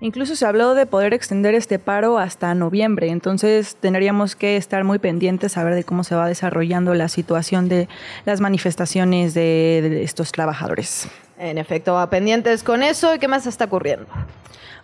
Incluso 0.00 0.36
se 0.36 0.44
habló 0.44 0.74
de 0.74 0.84
poder 0.84 1.14
extender 1.14 1.54
este 1.54 1.78
paro 1.78 2.18
hasta 2.18 2.54
noviembre, 2.54 3.08
entonces 3.08 3.76
tendríamos 3.76 4.36
que 4.36 4.56
estar 4.56 4.84
muy 4.84 4.98
pendientes 4.98 5.56
a 5.56 5.64
ver 5.64 5.74
de 5.74 5.84
cómo 5.84 6.04
se 6.04 6.14
va 6.14 6.28
desarrollando 6.28 6.92
la 6.94 7.08
situación 7.08 7.68
de 7.68 7.88
las 8.26 8.40
manifestaciones 8.40 9.32
de, 9.32 9.80
de 9.82 10.02
estos 10.02 10.32
trabajadores. 10.32 11.08
En 11.38 11.56
efecto, 11.56 12.06
pendientes 12.10 12.62
con 12.62 12.82
eso 12.82 13.14
y 13.14 13.18
qué 13.18 13.26
más 13.26 13.46
está 13.46 13.64
ocurriendo. 13.64 14.06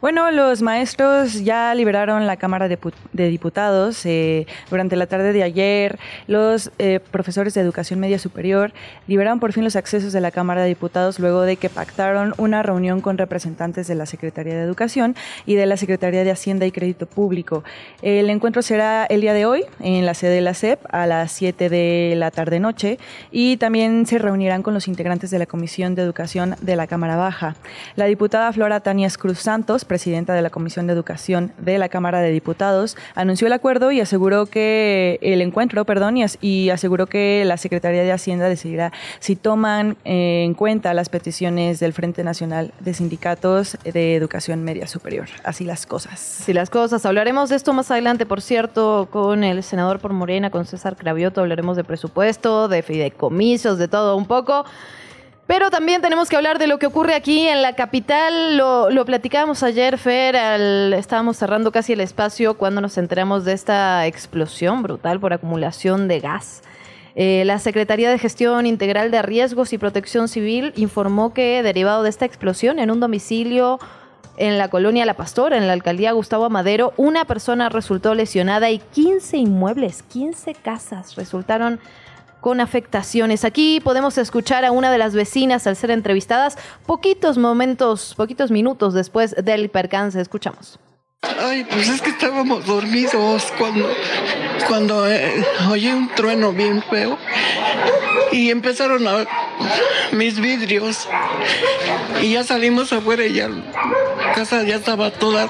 Bueno, 0.03 0.33
los 0.33 0.63
maestros 0.63 1.45
ya 1.45 1.73
liberaron 1.77 2.27
la 2.27 2.37
Cámara 2.37 2.67
de, 2.67 2.77
Diputados. 3.29 4.05
Eh, 4.05 4.49
durante 4.69 4.97
la 4.97 5.07
tarde 5.07 5.33
de 5.33 5.45
ayer, 5.45 5.97
los 6.27 6.73
eh, 6.81 6.99
profesores 7.13 7.55
de 7.55 7.61
educación 7.61 8.01
media 8.01 8.19
superior 8.19 8.73
liberaron 9.07 9.39
por 9.39 9.53
fin 9.53 9.63
los 9.63 9.77
accesos 9.77 10.13
de 10.13 10.21
la 10.21 10.33
Cámara 10.33 10.63
de 10.63 10.71
Diputados 10.71 11.21
luego 11.21 11.43
de 11.43 11.55
que 11.55 11.69
pactaron 11.69 12.35
una 12.37 12.65
reunión 12.65 13.01
con 13.01 13.17
representantes 13.17 13.87
de 13.87 13.95
la 13.95 14.07
Secretaría 14.07 14.57
de 14.57 14.63
Educación 14.63 15.15
y 15.47 15.55
de 15.55 15.67
la 15.67 15.77
Secretaría 15.77 16.25
de 16.25 16.33
Hacienda 16.33 16.67
y 16.67 16.73
Crédito 16.73 17.07
Público. 17.07 17.63
El 18.03 18.29
encuentro 18.29 18.61
será 18.63 19.05
el 19.05 19.21
día 19.21 19.35
de 19.35 19.47
hoy 19.47 19.67
en 19.79 20.05
la 20.05 20.15
sede 20.15 20.35
de 20.35 20.41
la 20.41 20.55
SEP 20.55 20.81
a 20.91 21.07
las 21.07 21.31
7 21.31 21.69
de 21.69 22.15
la 22.17 22.33
tarde-noche 22.33 22.99
y 23.31 23.57
también 23.59 24.05
se 24.07 24.19
reunirán 24.19 24.65
con 24.65 24.75
los 24.75 24.89
integrantes 24.89 25.31
de 25.31 25.39
la 25.39 25.47
Comisión 25.47 25.95
de 25.95 26.03
Educación 26.03 26.57
de 26.61 26.75
la 26.75 26.89
Cámara 26.89 27.15
Baja. 27.15 27.55
La 27.95 28.07
diputada 28.07 28.53
Flora 28.53 28.81
Tanias 28.81 29.17
Cruz 29.17 29.39
Santos 29.39 29.85
presidenta 29.93 30.33
de 30.33 30.41
la 30.41 30.49
Comisión 30.49 30.87
de 30.87 30.95
Educación 30.95 31.53
de 31.59 31.77
la 31.77 31.91
Cámara 31.91 32.21
de 32.21 32.31
Diputados, 32.31 32.97
anunció 33.15 33.47
el 33.47 33.53
acuerdo 33.53 33.93
y 33.93 34.01
aseguró 34.01 34.47
que 34.47 35.19
el 35.21 35.43
encuentro, 35.43 35.85
perdón, 35.85 36.17
y, 36.17 36.71
aseguró 36.71 37.09
que 37.09 37.45
la 37.45 37.59
Secretaría 37.59 38.03
de 38.03 38.11
Hacienda 38.11 38.49
decidirá 38.49 38.91
si 39.21 39.37
toman 39.37 39.99
eh, 40.07 40.45
en 40.47 40.55
cuenta 40.55 40.95
las 40.95 41.11
peticiones 41.11 41.79
del 41.79 41.93
Frente 41.93 42.25
Nacional 42.25 42.73
de 42.81 42.95
Sindicatos 42.95 43.77
de 43.85 44.17
Educación 44.17 44.65
Media 44.65 44.87
Superior. 44.87 45.29
Así 45.45 45.65
las 45.65 45.85
cosas. 45.85 46.41
Así 46.41 46.55
las 46.55 46.71
cosas. 46.71 47.05
Hablaremos 47.05 47.51
de 47.51 47.57
esto 47.57 47.75
más 47.75 47.91
adelante, 47.91 48.25
por 48.25 48.41
cierto, 48.41 49.09
con 49.11 49.45
el 49.45 49.63
senador 49.63 49.99
por 49.99 50.15
Morena, 50.15 50.49
con 50.49 50.65
César 50.65 50.97
Cravioto. 50.97 51.43
Hablaremos 51.43 51.77
de 51.77 51.85
presupuesto, 51.85 52.67
de 52.69 52.83
fideicomisos, 52.83 53.77
de 53.77 53.89
todo 53.89 54.17
un 54.17 54.25
poco. 54.25 54.65
Pero 55.47 55.71
también 55.71 56.01
tenemos 56.01 56.29
que 56.29 56.37
hablar 56.37 56.59
de 56.59 56.67
lo 56.67 56.79
que 56.79 56.87
ocurre 56.87 57.15
aquí 57.15 57.47
en 57.49 57.63
la 57.63 57.75
capital. 57.75 58.57
Lo, 58.57 58.91
lo 58.91 59.05
platicábamos 59.05 59.63
ayer, 59.63 59.99
Fer, 59.99 60.37
estábamos 60.95 61.37
cerrando 61.37 61.73
casi 61.73 61.93
el 61.93 62.01
espacio 62.01 62.55
cuando 62.55 62.81
nos 62.81 62.97
enteramos 62.97 63.45
de 63.45 63.53
esta 63.53 64.07
explosión 64.07 64.83
brutal 64.83 65.21
por 65.21 65.33
acumulación 65.33 66.09
de 66.09 66.21
gas. 66.21 66.63
Eh, 67.15 67.43
la 67.45 67.59
Secretaría 67.59 68.11
de 68.11 68.19
Gestión 68.19 68.65
Integral 68.67 69.11
de 69.11 69.21
Riesgos 69.21 69.73
y 69.73 69.79
Protección 69.79 70.29
Civil 70.29 70.73
informó 70.77 71.35
que, 71.35 71.63
derivado 71.63 72.03
de 72.03 72.09
esta 72.09 72.25
explosión 72.25 72.79
en 72.79 72.91
un 72.91 73.01
domicilio 73.01 73.79
en 74.39 74.57
la 74.57 74.69
colonia 74.69 75.05
La 75.05 75.15
Pastora, 75.15 75.59
en 75.59 75.67
la 75.67 75.75
alcaldía 75.75 76.13
Gustavo 76.13 76.47
Amadero, 76.47 76.95
una 76.97 77.27
persona 77.27 77.69
resultó 77.69 78.15
lesionada 78.15 78.71
y 78.71 78.79
15 78.79 79.37
inmuebles, 79.37 80.03
15 80.05 80.55
casas 80.55 81.17
resultaron 81.17 81.81
con 82.43 82.61
afectaciones. 82.61 83.47
Aquí 83.47 83.81
podemos 83.81 84.19
escuchar 84.19 84.67
a 84.67 84.73
una 84.73 84.91
de 84.91 84.99
las 84.99 85.15
vecinas 85.15 85.67
al 85.67 85.77
ser 85.77 85.93
entrevistadas 85.93 86.59
poquitos 86.85 87.39
momentos, 87.39 88.15
poquitos 88.17 88.51
minutos 88.51 88.93
después 88.93 89.35
del 89.43 89.71
percance. 89.71 90.21
Escuchamos. 90.21 90.79
Ay, 91.23 91.65
pues 91.65 91.89
es 91.89 92.03
que 92.03 92.11
estábamos 92.11 92.67
dormidos 92.67 93.53
cuando, 93.57 93.89
cuando 94.67 95.09
eh, 95.09 95.47
oí 95.71 95.87
un 95.87 96.09
trueno 96.17 96.53
bien 96.53 96.83
feo 96.83 97.17
y 98.33 98.51
empezaron 98.51 99.07
a 99.07 99.25
mis 100.11 100.41
vidrios 100.41 101.09
y 102.21 102.33
ya 102.33 102.43
salimos 102.43 102.93
afuera 102.93 103.25
y 103.25 103.35
ya 103.35 103.49
la 103.49 104.33
casa 104.35 104.65
ya 104.65 104.75
estaba 104.75 105.13
toda 105.13 105.49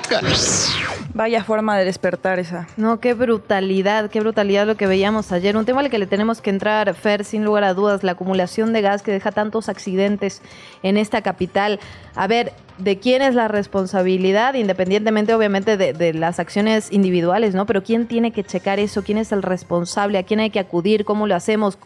Vaya 1.14 1.44
forma 1.44 1.76
de 1.76 1.84
despertar 1.84 2.38
esa. 2.38 2.66
No, 2.78 2.98
qué 2.98 3.12
brutalidad, 3.12 4.08
qué 4.08 4.20
brutalidad 4.20 4.66
lo 4.66 4.76
que 4.76 4.86
veíamos 4.86 5.30
ayer. 5.30 5.58
Un 5.58 5.66
tema 5.66 5.80
al 5.80 5.90
que 5.90 5.98
le 5.98 6.06
tenemos 6.06 6.40
que 6.40 6.48
entrar, 6.48 6.94
Fer, 6.94 7.24
sin 7.24 7.44
lugar 7.44 7.64
a 7.64 7.74
dudas, 7.74 8.02
la 8.02 8.12
acumulación 8.12 8.72
de 8.72 8.80
gas 8.80 9.02
que 9.02 9.12
deja 9.12 9.30
tantos 9.30 9.68
accidentes 9.68 10.40
en 10.82 10.96
esta 10.96 11.20
capital. 11.20 11.80
A 12.14 12.26
ver, 12.26 12.54
de 12.78 12.98
quién 12.98 13.22
es 13.22 13.34
la 13.34 13.48
responsabilidad, 13.48 14.54
independientemente 14.54 15.34
obviamente 15.34 15.76
de, 15.76 16.14
las 16.14 16.38
acciones 16.38 16.90
individuales, 16.90 17.54
¿no? 17.54 17.66
Pero 17.66 17.82
quién 17.82 18.06
tiene 18.06 18.32
que 18.32 18.44
checar 18.44 18.78
eso, 18.78 19.02
quién 19.02 19.18
es 19.18 19.32
el 19.32 19.42
responsable, 19.42 20.18
a 20.18 20.22
quién 20.22 20.40
hay 20.40 20.50
que 20.50 20.58
acudir, 20.58 21.04
cómo 21.04 21.26
lo 21.26 21.34
hacemos, 21.34 21.78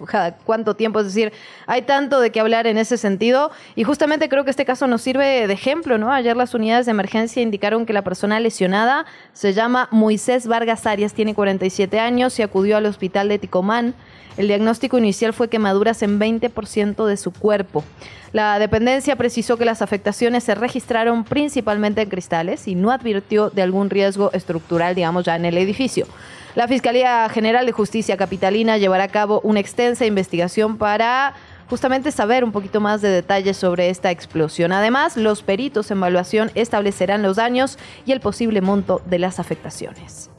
cuánto 0.44 0.74
tiempo, 0.74 1.00
es 1.00 1.06
decir, 1.06 1.32
hay 1.66 1.82
tanto 1.82 2.20
de 2.20 2.30
qué 2.30 2.40
hablar 2.40 2.66
en 2.66 2.78
ese 2.78 2.96
sentido 2.96 3.50
y 3.74 3.84
justamente 3.84 4.28
creo 4.28 4.44
que 4.44 4.50
este 4.50 4.64
caso 4.64 4.86
nos 4.86 5.02
sirve 5.02 5.46
de 5.46 5.52
ejemplo, 5.52 5.98
¿no? 5.98 6.12
Ayer 6.12 6.36
las 6.36 6.54
unidades 6.54 6.86
de 6.86 6.92
emergencia 6.92 7.42
indicaron 7.42 7.86
que 7.86 7.92
la 7.92 8.02
persona 8.02 8.40
lesionada 8.40 9.06
se 9.32 9.52
llama 9.52 9.88
Moisés 9.90 10.46
Vargas 10.46 10.86
Arias, 10.86 11.12
tiene 11.12 11.34
47 11.34 12.00
años 12.00 12.38
y 12.38 12.42
acudió 12.42 12.76
al 12.76 12.86
hospital 12.86 13.28
de 13.28 13.38
Ticomán. 13.38 13.94
El 14.36 14.48
diagnóstico 14.48 14.98
inicial 14.98 15.32
fue 15.32 15.48
quemaduras 15.48 16.02
en 16.02 16.20
20% 16.20 17.06
de 17.06 17.16
su 17.16 17.32
cuerpo. 17.32 17.84
La 18.32 18.58
dependencia 18.58 19.16
precisó 19.16 19.56
que 19.56 19.64
las 19.64 19.80
afectaciones 19.80 20.44
se 20.44 20.54
registraron 20.54 21.24
principalmente 21.24 22.02
en 22.02 22.10
cristales 22.10 22.68
y 22.68 22.74
no 22.74 22.90
advirtió 22.90 23.48
de 23.50 23.62
algún 23.62 23.88
riesgo 23.88 24.30
estructural, 24.32 24.94
digamos, 24.94 25.24
ya 25.24 25.36
en 25.36 25.46
el 25.46 25.56
edificio. 25.56 26.06
La 26.54 26.68
Fiscalía 26.68 27.28
General 27.28 27.64
de 27.66 27.72
Justicia 27.72 28.16
Capitalina 28.16 28.78
llevará 28.78 29.04
a 29.04 29.08
cabo 29.08 29.40
una 29.42 29.60
extensa 29.60 30.06
investigación 30.06 30.78
para 30.78 31.34
justamente 31.68 32.12
saber 32.12 32.44
un 32.44 32.52
poquito 32.52 32.80
más 32.80 33.02
de 33.02 33.08
detalles 33.08 33.56
sobre 33.56 33.90
esta 33.90 34.10
explosión. 34.10 34.72
Además, 34.72 35.16
los 35.16 35.42
peritos 35.42 35.90
en 35.90 35.98
evaluación 35.98 36.50
establecerán 36.54 37.22
los 37.22 37.36
daños 37.36 37.78
y 38.04 38.12
el 38.12 38.20
posible 38.20 38.60
monto 38.60 39.02
de 39.06 39.18
las 39.18 39.40
afectaciones. 39.40 40.30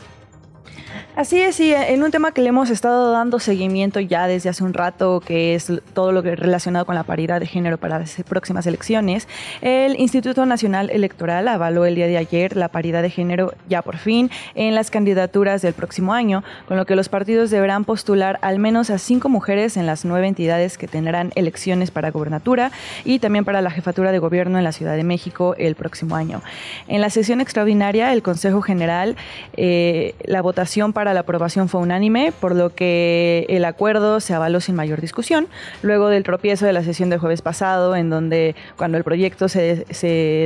Así 1.17 1.41
es, 1.41 1.59
y 1.59 1.73
en 1.73 2.03
un 2.03 2.11
tema 2.11 2.31
que 2.31 2.43
le 2.43 2.49
hemos 2.49 2.69
estado 2.69 3.11
dando 3.11 3.39
seguimiento 3.39 3.99
ya 3.99 4.27
desde 4.27 4.49
hace 4.49 4.63
un 4.63 4.75
rato, 4.75 5.19
que 5.19 5.55
es 5.55 5.73
todo 5.95 6.11
lo 6.11 6.21
relacionado 6.21 6.85
con 6.85 6.93
la 6.93 7.01
paridad 7.01 7.39
de 7.39 7.47
género 7.47 7.79
para 7.79 7.97
las 7.97 8.21
próximas 8.29 8.67
elecciones, 8.67 9.27
el 9.61 9.99
Instituto 9.99 10.45
Nacional 10.45 10.91
Electoral 10.91 11.47
avaló 11.47 11.85
el 11.85 11.95
día 11.95 12.05
de 12.05 12.17
ayer 12.17 12.55
la 12.55 12.67
paridad 12.67 13.01
de 13.01 13.09
género 13.09 13.55
ya 13.67 13.81
por 13.81 13.97
fin 13.97 14.29
en 14.53 14.75
las 14.75 14.91
candidaturas 14.91 15.63
del 15.63 15.73
próximo 15.73 16.13
año, 16.13 16.43
con 16.67 16.77
lo 16.77 16.85
que 16.85 16.95
los 16.95 17.09
partidos 17.09 17.49
deberán 17.49 17.83
postular 17.83 18.37
al 18.43 18.59
menos 18.59 18.91
a 18.91 18.99
cinco 18.99 19.27
mujeres 19.27 19.75
en 19.75 19.87
las 19.87 20.05
nueve 20.05 20.27
entidades 20.27 20.77
que 20.77 20.87
tendrán 20.87 21.31
elecciones 21.33 21.89
para 21.89 22.11
gobernatura 22.11 22.71
y 23.05 23.17
también 23.17 23.43
para 23.43 23.63
la 23.63 23.71
jefatura 23.71 24.11
de 24.11 24.19
gobierno 24.19 24.59
en 24.59 24.63
la 24.63 24.71
Ciudad 24.71 24.95
de 24.95 25.03
México 25.03 25.55
el 25.57 25.73
próximo 25.73 26.15
año. 26.15 26.43
En 26.87 27.01
la 27.01 27.09
sesión 27.09 27.41
extraordinaria, 27.41 28.13
el 28.13 28.21
Consejo 28.21 28.61
General, 28.61 29.15
eh, 29.55 30.13
la 30.23 30.43
votación 30.43 30.93
para 30.93 31.06
la 31.13 31.21
aprobación 31.21 31.69
fue 31.69 31.81
unánime, 31.81 32.31
por 32.31 32.55
lo 32.55 32.73
que 32.73 33.45
el 33.49 33.65
acuerdo 33.65 34.19
se 34.19 34.33
avaló 34.33 34.59
sin 34.61 34.75
mayor 34.75 35.01
discusión. 35.01 35.47
Luego 35.81 36.09
del 36.09 36.23
tropiezo 36.23 36.65
de 36.65 36.73
la 36.73 36.83
sesión 36.83 37.09
del 37.09 37.19
jueves 37.19 37.41
pasado, 37.41 37.95
en 37.95 38.09
donde 38.09 38.55
cuando 38.75 38.97
el 38.97 39.03
proyecto 39.03 39.49
se, 39.49 39.85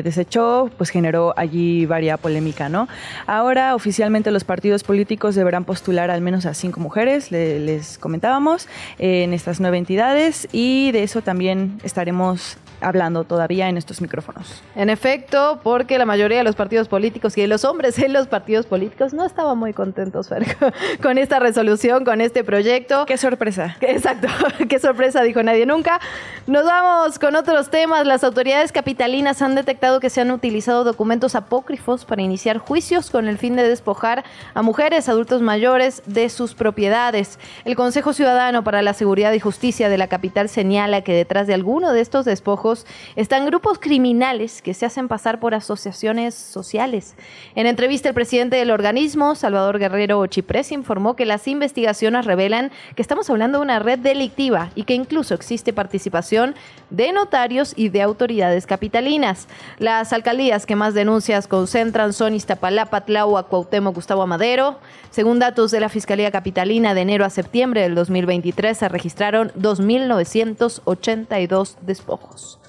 desechó, 0.03 0.69
pues 0.77 0.89
generó 0.89 1.33
allí 1.37 1.85
varia 1.85 2.17
polémica, 2.17 2.69
¿no? 2.69 2.87
Ahora 3.27 3.75
oficialmente 3.75 4.31
los 4.31 4.43
partidos 4.43 4.83
políticos 4.83 5.35
deberán 5.35 5.65
postular 5.65 6.11
al 6.11 6.21
menos 6.21 6.45
a 6.45 6.53
cinco 6.53 6.79
mujeres, 6.79 7.31
les 7.31 7.97
comentábamos, 7.97 8.67
en 8.97 9.33
estas 9.33 9.59
nueve 9.59 9.77
entidades 9.77 10.47
y 10.51 10.91
de 10.91 11.03
eso 11.03 11.21
también 11.21 11.79
estaremos 11.83 12.57
hablando 12.81 13.23
todavía 13.23 13.69
en 13.69 13.77
estos 13.77 14.01
micrófonos. 14.01 14.61
En 14.75 14.89
efecto, 14.89 15.59
porque 15.63 15.97
la 15.97 16.05
mayoría 16.05 16.39
de 16.39 16.43
los 16.43 16.55
partidos 16.55 16.87
políticos 16.87 17.37
y 17.37 17.41
de 17.41 17.47
los 17.47 17.63
hombres 17.63 17.97
en 17.99 18.13
los 18.13 18.27
partidos 18.27 18.65
políticos 18.65 19.13
no 19.13 19.25
estaban 19.25 19.57
muy 19.57 19.73
contentos 19.73 20.31
con 21.01 21.17
esta 21.17 21.39
resolución, 21.39 22.05
con 22.05 22.21
este 22.21 22.43
proyecto. 22.43 23.05
Qué 23.05 23.17
sorpresa. 23.17 23.77
Exacto, 23.81 24.27
qué 24.69 24.79
sorpresa, 24.79 25.21
dijo 25.23 25.43
nadie 25.43 25.65
nunca. 25.65 25.99
Nos 26.47 26.65
vamos 26.65 27.19
con 27.19 27.35
otros 27.35 27.69
temas. 27.69 28.05
Las 28.05 28.23
autoridades 28.23 28.71
capitalinas 28.71 29.41
han 29.41 29.55
detectado 29.55 29.99
que 29.99 30.09
se 30.09 30.21
han 30.21 30.31
utilizado 30.31 30.83
documentos 30.83 31.35
apócrifos 31.35 32.05
para 32.05 32.21
iniciar 32.21 32.57
juicios 32.57 33.09
con 33.09 33.27
el 33.27 33.37
fin 33.37 33.55
de 33.55 33.67
despojar 33.67 34.23
a 34.53 34.61
mujeres, 34.61 35.09
adultos 35.09 35.41
mayores 35.41 36.01
de 36.05 36.29
sus 36.29 36.53
propiedades. 36.53 37.39
El 37.65 37.75
Consejo 37.75 38.13
Ciudadano 38.13 38.63
para 38.63 38.81
la 38.81 38.93
Seguridad 38.93 39.33
y 39.33 39.39
Justicia 39.39 39.89
de 39.89 39.97
la 39.97 40.07
capital 40.07 40.49
señala 40.49 41.01
que 41.01 41.13
detrás 41.13 41.47
de 41.47 41.53
alguno 41.53 41.93
de 41.93 42.01
estos 42.01 42.25
despojos 42.25 42.85
están 43.15 43.45
grupos 43.45 43.79
criminales 43.79 44.61
que 44.61 44.73
se 44.73 44.85
hacen 44.85 45.07
pasar 45.07 45.39
por 45.39 45.53
asociaciones 45.53 46.33
sociales. 46.35 47.15
En 47.55 47.67
entrevista, 47.67 48.09
el 48.09 48.15
presidente 48.15 48.55
del 48.57 48.71
organismo, 48.71 49.35
Salvador 49.35 49.79
Guerrero 49.79 50.25
Chiprés, 50.41 50.71
informó 50.71 51.15
que 51.15 51.27
las 51.27 51.47
investigaciones 51.47 52.25
revelan 52.25 52.71
que 52.95 53.03
estamos 53.03 53.29
hablando 53.29 53.59
de 53.59 53.63
una 53.63 53.77
red 53.77 53.99
delictiva 53.99 54.71
y 54.73 54.85
que 54.85 54.95
incluso 54.95 55.35
existe 55.35 55.71
participación 55.71 56.55
de 56.89 57.11
notarios 57.11 57.73
y 57.75 57.89
de 57.89 58.01
autoridades 58.01 58.65
capitalinas. 58.65 59.47
Las 59.77 60.13
alcaldías 60.13 60.65
que 60.65 60.75
más 60.75 60.95
denuncias 60.95 61.47
concentran 61.47 62.13
son 62.13 62.33
Iztapalapa, 62.33 63.01
Tláhuac, 63.01 63.49
Cuauhtémoc, 63.49 63.93
Gustavo 63.93 64.23
Amadero. 64.23 64.79
Según 65.11 65.37
datos 65.37 65.69
de 65.69 65.79
la 65.79 65.89
Fiscalía 65.89 66.31
Capitalina, 66.31 66.95
de 66.95 67.01
enero 67.01 67.23
a 67.23 67.29
septiembre 67.29 67.81
del 67.81 67.93
2023 67.93 68.75
se 68.75 68.89
registraron 68.89 69.51
2.982 69.53 71.75
despojos. 71.81 72.60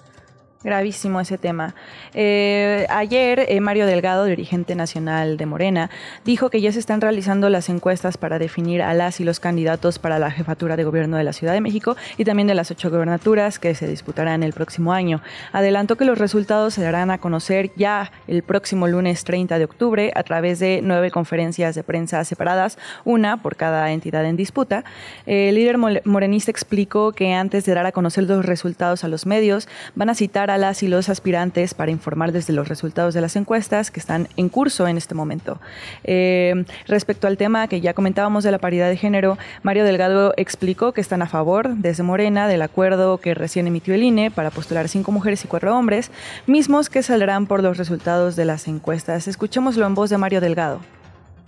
Gravísimo 0.65 1.21
ese 1.21 1.39
tema. 1.39 1.75
Eh, 2.15 2.87
ayer, 2.89 3.47
eh, 3.49 3.61
Mario 3.61 3.85
Delgado, 3.85 4.25
dirigente 4.27 4.77
nacional 4.77 5.37
de 5.37 5.45
Morena, 5.45 5.91
dijo 6.25 6.51
que 6.51 6.61
ya 6.61 6.71
se 6.71 6.79
están 6.79 7.01
realizando 7.01 7.49
las 7.49 7.69
encuestas 7.69 8.17
para 8.17 8.39
definir 8.39 8.81
a 8.81 8.95
las 8.95 9.19
y 9.19 9.25
los 9.25 9.41
candidatos 9.41 9.99
para 9.99 10.21
la 10.21 10.31
jefatura 10.31 10.77
de 10.77 10.85
gobierno 10.85 11.17
de 11.17 11.25
la 11.25 11.33
Ciudad 11.33 11.53
de 11.53 11.61
México 11.61 11.97
y 12.17 12.25
también 12.25 12.47
de 12.47 12.55
las 12.55 12.71
ocho 12.71 12.91
gobernaturas 12.91 13.59
que 13.59 13.75
se 13.75 13.89
disputarán 13.89 14.45
el 14.45 14.53
próximo 14.53 14.93
año. 14.93 15.21
Adelantó 15.53 15.97
que 15.97 16.05
los 16.05 16.19
resultados 16.19 16.75
se 16.75 16.83
darán 16.83 17.11
a 17.11 17.19
conocer 17.19 17.73
ya 17.75 18.13
el 18.29 18.45
próximo 18.45 18.87
lunes 18.87 19.25
30 19.25 19.59
de 19.59 19.65
octubre 19.65 20.13
a 20.15 20.23
través 20.23 20.61
de 20.61 20.81
nueve 20.83 21.11
conferencias 21.11 21.75
de 21.75 21.83
prensa 21.83 22.23
separadas, 22.25 22.79
una 23.05 23.43
por 23.43 23.57
cada 23.57 23.91
entidad 23.91 24.25
en 24.27 24.37
disputa. 24.37 24.85
El 25.27 25.57
líder 25.57 25.79
morenista 26.05 26.53
explicó 26.53 27.11
que 27.11 27.35
antes 27.35 27.65
de 27.65 27.75
dar 27.75 27.87
a 27.87 27.93
conocer 27.93 28.25
los 28.25 28.47
resultados 28.47 29.03
a 29.03 29.09
los 29.09 29.27
medios, 29.27 29.67
van 29.97 30.09
a 30.09 30.15
citar 30.15 30.52
las 30.59 30.83
y 30.83 30.89
los 30.89 31.09
aspirantes 31.09 31.75
para 31.75 31.91
informar 31.91 32.33
desde 32.33 32.53
los 32.53 32.69
resultados 32.69 33.15
de 33.15 33.21
las 33.21 33.37
encuestas 33.37 33.91
que 33.91 34.01
están 34.01 34.29
en 34.37 34.49
curso 34.49 34.87
en 34.89 34.97
este 34.97 35.15
momento. 35.15 35.61
Eh, 36.05 36.65
respecto 36.87 37.27
al 37.27 37.37
tema 37.37 37.69
que 37.69 37.81
ya 37.81 37.95
comentábamos 37.95 38.45
de 38.45 38.51
la 38.51 38.59
paridad 38.59 38.89
de 38.89 38.97
género, 38.97 39.39
Mario 39.63 39.85
Delgado 39.85 40.35
explicó 40.37 40.93
que 40.93 41.01
están 41.01 41.23
a 41.23 41.27
favor 41.27 41.77
desde 41.77 42.03
Morena 42.03 42.49
del 42.49 42.63
acuerdo 42.63 43.19
que 43.19 43.35
recién 43.35 43.67
emitió 43.67 43.95
el 43.95 44.03
INE 44.03 44.31
para 44.31 44.51
postular 44.51 44.89
cinco 44.89 45.13
mujeres 45.13 45.45
y 45.45 45.49
cuatro 45.49 45.77
hombres, 45.77 46.11
mismos 46.47 46.89
que 46.89 47.03
saldrán 47.03 47.47
por 47.47 47.63
los 47.63 47.79
resultados 47.79 48.37
de 48.37 48.45
las 48.45 48.69
encuestas. 48.69 49.29
Escuchémoslo 49.29 49.87
en 49.87 49.95
voz 49.95 50.11
de 50.11 50.19
Mario 50.19 50.41
Delgado. 50.41 50.81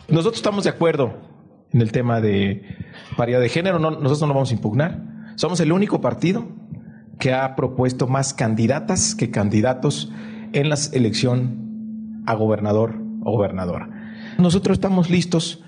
Nosotros 0.09 0.37
estamos 0.37 0.65
de 0.65 0.71
acuerdo 0.71 1.15
en 1.73 1.81
el 1.81 1.91
tema 1.91 2.21
de 2.21 2.63
paridad 3.17 3.41
de 3.41 3.49
género, 3.49 3.79
nosotros 3.79 4.21
no 4.21 4.29
lo 4.29 4.35
vamos 4.35 4.51
a 4.51 4.55
impugnar. 4.55 5.01
Somos 5.37 5.59
el 5.61 5.73
único 5.73 6.01
partido 6.01 6.47
que 7.19 7.33
ha 7.33 7.57
propuesto 7.57 8.07
más 8.07 8.35
candidatas 8.35 9.15
que 9.15 9.31
candidatos 9.31 10.11
en 10.53 10.69
la 10.69 10.77
elección 10.93 12.23
a 12.27 12.35
gobernador 12.35 12.95
o 13.23 13.33
gobernadora. 13.33 13.89
Nosotros 14.39 14.77
estamos 14.77 15.11
listos 15.11 15.63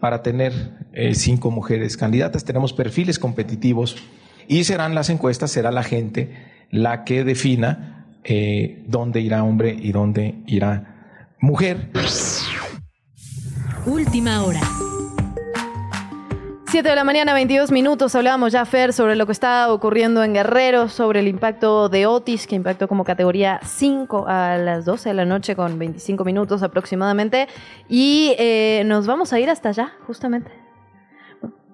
para 0.00 0.22
tener 0.22 0.52
eh, 0.92 1.14
cinco 1.14 1.50
mujeres 1.50 1.96
candidatas, 1.96 2.44
tenemos 2.44 2.72
perfiles 2.72 3.18
competitivos 3.18 3.96
y 4.48 4.64
serán 4.64 4.94
las 4.94 5.10
encuestas, 5.10 5.50
será 5.50 5.70
la 5.70 5.82
gente 5.82 6.32
la 6.70 7.04
que 7.04 7.24
defina 7.24 8.06
eh, 8.24 8.82
dónde 8.86 9.20
irá 9.20 9.44
hombre 9.44 9.76
y 9.78 9.92
dónde 9.92 10.42
irá 10.46 11.34
mujer. 11.40 11.90
Última 13.86 14.42
hora. 14.42 14.60
7 16.70 16.88
de 16.88 16.94
la 16.94 17.02
mañana, 17.02 17.34
22 17.34 17.72
minutos. 17.72 18.14
Hablábamos 18.14 18.52
ya, 18.52 18.64
Fer, 18.64 18.92
sobre 18.92 19.16
lo 19.16 19.26
que 19.26 19.32
está 19.32 19.72
ocurriendo 19.72 20.22
en 20.22 20.34
Guerrero, 20.34 20.88
sobre 20.88 21.18
el 21.18 21.26
impacto 21.26 21.88
de 21.88 22.06
Otis, 22.06 22.46
que 22.46 22.54
impactó 22.54 22.86
como 22.86 23.02
categoría 23.02 23.58
5 23.64 24.26
a 24.28 24.56
las 24.56 24.84
12 24.84 25.08
de 25.08 25.14
la 25.16 25.24
noche 25.24 25.56
con 25.56 25.80
25 25.80 26.24
minutos 26.24 26.62
aproximadamente. 26.62 27.48
Y 27.88 28.36
eh, 28.38 28.84
nos 28.86 29.08
vamos 29.08 29.32
a 29.32 29.40
ir 29.40 29.50
hasta 29.50 29.70
allá, 29.70 29.94
justamente. 30.06 30.52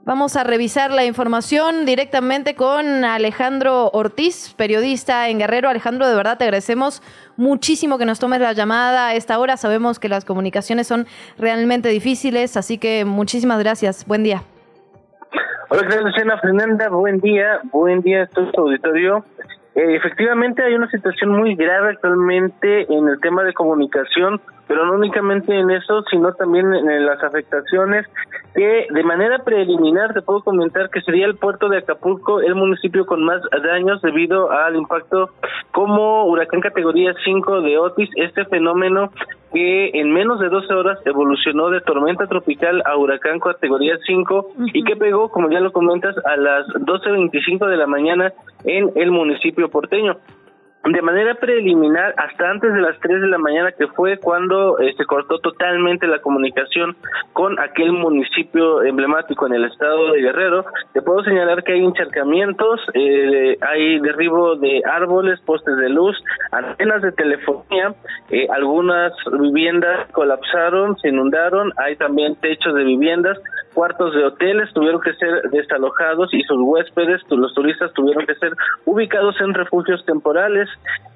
Vamos 0.07 0.35
a 0.35 0.45
revisar 0.45 0.91
la 0.91 1.05
información 1.05 1.85
directamente 1.85 2.55
con 2.55 3.05
Alejandro 3.05 3.91
Ortiz, 3.93 4.55
periodista 4.57 5.29
en 5.29 5.41
Guerrero. 5.41 5.69
Alejandro, 5.69 6.09
de 6.09 6.15
verdad 6.15 6.39
te 6.39 6.45
agradecemos 6.45 7.03
muchísimo 7.37 7.99
que 7.99 8.07
nos 8.07 8.19
tomes 8.19 8.41
la 8.41 8.55
llamada 8.55 9.09
a 9.09 9.15
esta 9.15 9.39
hora. 9.39 9.59
Sabemos 9.59 9.99
que 9.99 10.09
las 10.09 10.25
comunicaciones 10.25 10.87
son 10.87 11.07
realmente 11.37 11.91
difíciles, 11.91 12.57
así 12.57 12.79
que 12.79 13.05
muchísimas 13.05 13.59
gracias. 13.59 14.07
Buen 14.07 14.23
día. 14.23 14.43
Hola, 15.69 15.83
gracias, 15.83 16.41
Fernanda. 16.41 16.89
Buen 16.91 17.19
día, 17.19 17.61
buen 17.73 18.01
día 18.01 18.23
a 18.23 18.27
todo 18.27 18.49
su 18.53 18.61
auditorio. 18.61 19.25
Eh, 19.75 19.97
efectivamente, 19.97 20.63
hay 20.63 20.75
una 20.75 20.89
situación 20.89 21.31
muy 21.31 21.57
grave 21.57 21.91
actualmente 21.91 22.87
en 22.89 23.09
el 23.09 23.19
tema 23.21 23.43
de 23.43 23.53
comunicación, 23.53 24.41
pero 24.67 24.85
no 24.87 24.95
únicamente 24.95 25.57
en 25.57 25.71
eso, 25.71 26.03
sino 26.11 26.33
también 26.35 26.73
en 26.75 27.07
las 27.07 27.23
afectaciones 27.23 28.07
que 28.55 28.87
de 28.91 29.03
manera 29.05 29.39
preliminar 29.41 30.15
te 30.15 30.23
puedo 30.23 30.43
comentar 30.43 30.91
que 30.91 31.03
sería 31.03 31.27
el 31.27 31.37
puerto 31.37 31.69
de 31.69 31.79
Acapulco 31.79 32.41
el 32.41 32.55
municipio 32.55 33.05
con 33.07 33.23
más 33.25 33.43
daños 33.63 34.01
debido 34.03 34.51
al 34.51 34.77
impacto 34.77 35.31
como 35.73 36.25
huracán 36.27 36.61
categoría 36.61 37.15
5 37.23 37.61
de 37.61 37.79
Otis, 37.79 38.09
este 38.17 38.47
fenómeno 38.47 39.11
que 39.53 39.91
en 39.95 40.13
menos 40.13 40.41
de 40.41 40.49
12 40.49 40.73
horas 40.75 40.99
evolucionó 41.05 41.71
de 41.71 41.81
tormenta 41.81 42.27
tropical 42.27 42.83
a 42.87 42.97
huracán 42.97 43.41
categoría 43.41 43.97
5 44.07 44.49
y 44.73 44.85
que 44.85 44.97
pegó, 44.97 45.31
como 45.31 45.51
ya 45.51 45.61
lo 45.61 45.73
comentas, 45.73 46.17
a 46.25 46.37
las 46.37 46.67
12.25 46.67 47.69
de 47.69 47.77
la 47.77 47.87
mañana 47.87 48.33
en 48.65 48.91
el 48.97 49.11
municipio 49.11 49.69
porteño 49.69 50.17
de 50.93 51.03
manera 51.03 51.35
preliminar 51.35 52.15
hasta 52.17 52.51
antes 52.51 52.73
de 52.73 52.81
las 52.81 52.99
3 53.01 53.21
de 53.21 53.29
la 53.29 53.39
mañana 53.39 53.73
que 53.73 53.89
fue 53.89 54.19
cuando 54.19 54.79
eh, 54.79 54.95
se 54.97 55.05
cortó 55.05 55.39
totalmente 55.39 56.07
la 56.07 56.21
comunicación 56.21 56.97
con 57.33 57.59
aquel 57.59 57.93
municipio 57.93 58.83
emblemático 58.83 59.47
en 59.47 59.55
el 59.55 59.65
estado 59.65 60.13
de 60.13 60.21
Guerrero 60.21 60.65
te 60.93 61.03
puedo 61.03 61.25
señalar 61.25 61.65
que 61.65 61.73
hay 61.73 61.85
encharcamientos 61.85 62.81
eh, 62.95 63.57
hay 63.61 63.99
derribo 64.01 64.57
de 64.57 64.83
árboles 64.85 65.41
postes 65.41 65.77
de 65.77 65.89
luz 65.89 66.17
antenas 66.53 67.03
de 67.03 67.13
telefonía 67.13 67.95
eh, 68.31 68.47
algunas 68.51 69.13
viviendas 69.41 70.11
colapsaron 70.13 70.97
se 70.99 71.09
inundaron 71.09 71.73
hay 71.79 71.97
también 71.97 72.37
techos 72.37 72.75
de 72.75 72.85
viviendas 72.85 73.39
cuartos 73.77 74.15
de 74.15 74.25
hoteles 74.25 74.73
tuvieron 74.73 75.03
que 75.03 75.13
ser 75.17 75.51
desalojados 75.51 76.33
y 76.33 76.43
sus 76.45 76.57
huéspedes, 76.59 77.21
los 77.29 77.53
turistas 77.53 77.93
tuvieron 77.93 78.25
que 78.25 78.35
ser 78.37 78.55
ubicados 78.87 79.39
en 79.43 79.53
refugios 79.53 80.03
temporales. 80.07 80.67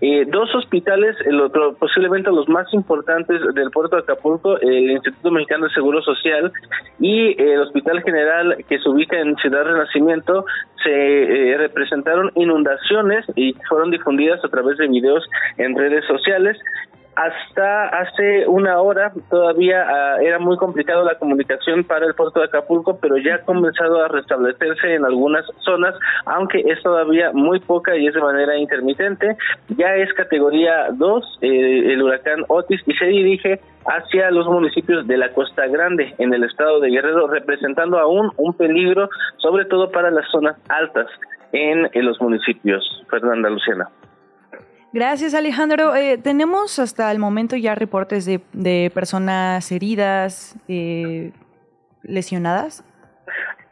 Eh, 0.03 0.25
dos 0.27 0.55
hospitales, 0.55 1.15
el 1.27 1.41
otro, 1.41 1.75
posiblemente 1.75 2.31
los 2.31 2.49
más 2.49 2.73
importantes 2.73 3.39
del 3.55 3.71
puerto 3.71 3.97
de 3.97 4.03
Acapulco, 4.03 4.59
el 4.59 4.93
Instituto 4.93 5.31
Mexicano 5.31 5.67
de 5.67 5.75
Seguro 5.75 6.01
Social 6.03 6.51
y 6.99 7.41
el 7.41 7.61
Hospital 7.61 8.03
General 8.03 8.65
que 8.67 8.79
se 8.79 8.89
ubica 8.89 9.21
en 9.21 9.37
Ciudad 9.37 9.65
Renacimiento, 9.65 10.47
se 10.83 10.91
eh, 10.91 11.59
representaron 11.59 12.33
inundaciones 12.35 13.27
y 13.37 13.53
fueron 13.69 13.91
difundidas 13.91 14.43
a 14.43 14.49
través 14.49 14.79
de 14.79 14.89
videos 14.89 15.29
en 15.59 15.77
redes 15.77 16.07
sociales 16.07 16.57
hasta 17.17 17.89
hace 17.89 18.47
una 18.47 18.81
hora 18.81 19.13
todavía 19.29 19.85
ah, 19.87 20.17
era 20.23 20.39
muy 20.39 20.57
complicado 20.57 21.05
la 21.05 21.17
comunicación 21.17 21.85
para 21.85 22.07
el 22.07 22.15
puerto 22.15 22.41
de 22.41 22.47
Acapulco, 22.47 22.99
pero 23.01 23.19
ya 23.19 23.37
ha 23.37 23.41
comenzado 23.41 24.03
a 24.03 24.09
restablecerse 24.09 24.95
en 24.95 25.05
algunas 25.05 25.45
zonas, 25.65 25.95
aunque 26.27 26.61
es 26.61 26.83
todavía 26.83 27.33
muy 27.33 27.61
poca 27.61 27.97
y 27.97 28.07
es 28.07 28.15
de 28.15 28.21
manera 28.21 28.57
intermitente. 28.57 29.37
Ya 29.77 29.97
es 29.97 30.13
categoría 30.15 30.89
2 30.93 31.39
eh, 31.43 31.93
el 31.93 32.03
huracán 32.03 32.45
Otis 32.49 32.81
y 32.87 32.95
se 32.95 33.07
dirige 33.07 33.61
hacia 33.87 34.31
los 34.31 34.47
municipios 34.47 35.07
de 35.07 35.17
la 35.17 35.33
Costa 35.33 35.67
Grande 35.67 36.15
en 36.19 36.33
el 36.33 36.45
estado 36.45 36.81
de 36.81 36.91
Guerrero, 36.91 37.27
representando 37.27 37.99
aún 37.99 38.31
un 38.37 38.55
peligro, 38.55 39.11
sobre 39.39 39.65
todo 39.65 39.91
para 39.91 40.11
las 40.11 40.31
zonas 40.31 40.57
altas 40.69 41.07
en, 41.53 41.89
en 41.93 42.07
los 42.07 42.21
municipios. 42.21 43.05
Fernanda 43.11 43.51
Luciana. 43.51 43.89
Gracias, 44.93 45.35
Alejandro. 45.35 45.95
Eh, 45.95 46.19
tenemos 46.19 46.81
hasta 46.81 47.13
el 47.13 47.21
momento 47.21 47.57
ya 47.57 47.77
reportes 47.77 48.27
de, 48.27 48.91
personas 48.93 49.71
heridas, 49.71 50.57
eh, 50.67 51.33
lesionadas. 52.03 52.85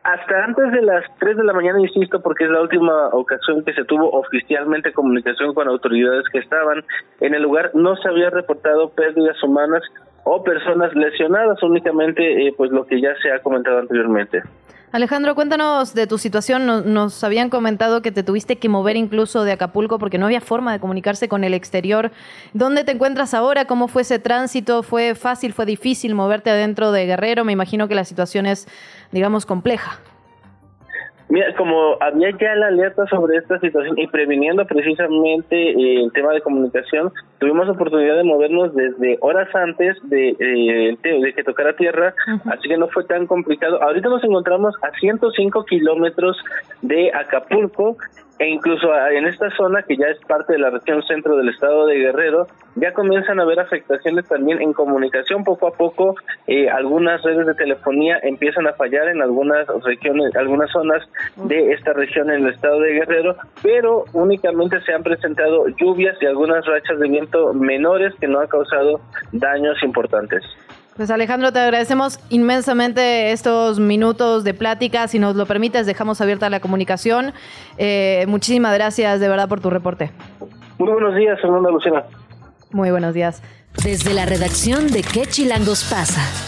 Hasta 0.04 0.44
antes 0.44 0.70
de 0.70 0.82
las 0.82 1.04
3 1.18 1.36
de 1.36 1.44
la 1.44 1.52
mañana, 1.52 1.80
insisto, 1.80 2.22
porque 2.22 2.44
es 2.44 2.50
la 2.50 2.62
última 2.62 3.08
ocasión 3.08 3.64
que 3.64 3.74
se 3.74 3.84
tuvo 3.84 4.08
oficialmente 4.10 4.92
comunicación 4.92 5.54
con 5.54 5.68
autoridades 5.68 6.24
que 6.32 6.38
estaban 6.38 6.84
en 7.20 7.34
el 7.34 7.42
lugar, 7.42 7.72
no 7.74 7.96
se 7.96 8.08
había 8.08 8.30
reportado 8.30 8.90
pérdidas 8.90 9.42
humanas 9.42 9.82
o 10.24 10.44
personas 10.44 10.94
lesionadas, 10.94 11.60
únicamente 11.62 12.46
eh, 12.46 12.54
pues 12.56 12.70
lo 12.70 12.86
que 12.86 13.00
ya 13.00 13.14
se 13.20 13.32
ha 13.32 13.40
comentado 13.40 13.78
anteriormente. 13.78 14.42
Alejandro, 14.90 15.34
cuéntanos 15.34 15.92
de 15.92 16.06
tu 16.06 16.16
situación. 16.16 16.92
Nos, 16.94 17.22
habían 17.22 17.50
comentado 17.50 18.00
que 18.00 18.10
te 18.10 18.22
tuviste 18.22 18.56
que 18.56 18.70
mover 18.70 18.96
incluso 18.96 19.44
de 19.44 19.52
Acapulco 19.52 19.98
porque 19.98 20.16
no 20.16 20.24
había 20.24 20.40
forma 20.40 20.72
de 20.72 20.80
comunicarse 20.80 21.28
con 21.28 21.44
el 21.44 21.52
exterior. 21.52 22.10
¿Dónde 22.54 22.84
te 22.84 22.92
encuentras 22.92 23.34
ahora? 23.34 23.66
¿Cómo 23.66 23.88
fue 23.88 24.02
ese 24.02 24.18
tránsito? 24.18 24.82
¿Fue 24.82 25.14
fácil? 25.14 25.52
¿Fue 25.52 25.66
difícil 25.66 26.14
moverte 26.14 26.48
adentro 26.50 26.90
de 26.90 27.04
Guerrero? 27.04 27.44
Me 27.44 27.52
imagino 27.52 27.86
que 27.86 27.94
la 27.94 28.04
situación 28.04 28.46
es, 28.46 28.66
digamos, 29.12 29.44
compleja. 29.44 30.00
Mira, 31.30 31.54
como 31.56 31.96
había 32.00 32.30
ya 32.38 32.54
la 32.54 32.68
alerta 32.68 33.06
sobre 33.06 33.36
esta 33.36 33.58
situación 33.60 33.98
y 33.98 34.06
previniendo 34.06 34.64
precisamente 34.64 35.70
eh, 35.70 36.04
el 36.04 36.12
tema 36.12 36.32
de 36.32 36.40
comunicación, 36.40 37.12
tuvimos 37.38 37.68
oportunidad 37.68 38.16
de 38.16 38.24
movernos 38.24 38.74
desde 38.74 39.18
horas 39.20 39.54
antes 39.54 39.96
de, 40.04 40.30
eh, 40.38 40.96
de 41.02 41.32
que 41.34 41.44
tocara 41.44 41.76
tierra, 41.76 42.14
así 42.46 42.68
que 42.68 42.78
no 42.78 42.88
fue 42.88 43.04
tan 43.04 43.26
complicado. 43.26 43.82
Ahorita 43.82 44.08
nos 44.08 44.24
encontramos 44.24 44.74
a 44.82 44.90
105 44.98 45.64
kilómetros 45.66 46.38
de 46.80 47.12
Acapulco 47.12 47.98
e 48.38 48.48
incluso 48.48 48.88
en 49.10 49.26
esta 49.26 49.50
zona 49.50 49.82
que 49.82 49.96
ya 49.96 50.06
es 50.06 50.18
parte 50.26 50.52
de 50.52 50.58
la 50.58 50.70
región 50.70 51.02
centro 51.02 51.36
del 51.36 51.48
estado 51.48 51.86
de 51.86 51.96
Guerrero 51.96 52.46
ya 52.76 52.92
comienzan 52.92 53.40
a 53.40 53.42
haber 53.42 53.58
afectaciones 53.60 54.28
también 54.28 54.62
en 54.62 54.72
comunicación. 54.72 55.42
Poco 55.42 55.66
a 55.66 55.72
poco 55.72 56.14
eh, 56.46 56.68
algunas 56.68 57.22
redes 57.22 57.46
de 57.46 57.54
telefonía 57.54 58.18
empiezan 58.22 58.66
a 58.66 58.74
fallar 58.74 59.08
en 59.08 59.22
algunas 59.22 59.66
regiones 59.84 60.36
algunas 60.36 60.70
zonas 60.70 61.02
de 61.36 61.72
esta 61.72 61.92
región 61.92 62.30
en 62.30 62.46
el 62.46 62.54
estado 62.54 62.80
de 62.80 62.92
Guerrero 62.92 63.36
pero 63.62 64.04
únicamente 64.12 64.80
se 64.82 64.92
han 64.92 65.02
presentado 65.02 65.66
lluvias 65.68 66.16
y 66.20 66.26
algunas 66.26 66.64
rachas 66.66 66.98
de 66.98 67.08
viento 67.08 67.52
menores 67.54 68.14
que 68.20 68.28
no 68.28 68.40
han 68.40 68.48
causado 68.48 69.00
daños 69.32 69.82
importantes 69.82 70.44
pues 70.98 71.12
Alejandro, 71.12 71.52
te 71.52 71.60
agradecemos 71.60 72.18
inmensamente 72.28 73.30
estos 73.30 73.78
minutos 73.78 74.42
de 74.42 74.52
plática. 74.52 75.06
Si 75.06 75.20
nos 75.20 75.36
lo 75.36 75.46
permites, 75.46 75.86
dejamos 75.86 76.20
abierta 76.20 76.50
la 76.50 76.58
comunicación. 76.58 77.32
Eh, 77.78 78.24
muchísimas 78.26 78.74
gracias 78.74 79.20
de 79.20 79.28
verdad 79.28 79.48
por 79.48 79.60
tu 79.60 79.70
reporte. 79.70 80.10
Muy 80.76 80.90
buenos 80.90 81.14
días, 81.14 81.40
Fernanda 81.40 81.70
Lucena. 81.70 82.04
Muy 82.72 82.90
buenos 82.90 83.14
días. 83.14 83.44
Desde 83.84 84.12
la 84.12 84.26
redacción 84.26 84.88
de 84.88 85.02
¿Qué 85.02 85.24
Chilangos 85.26 85.88
pasa? 85.88 86.47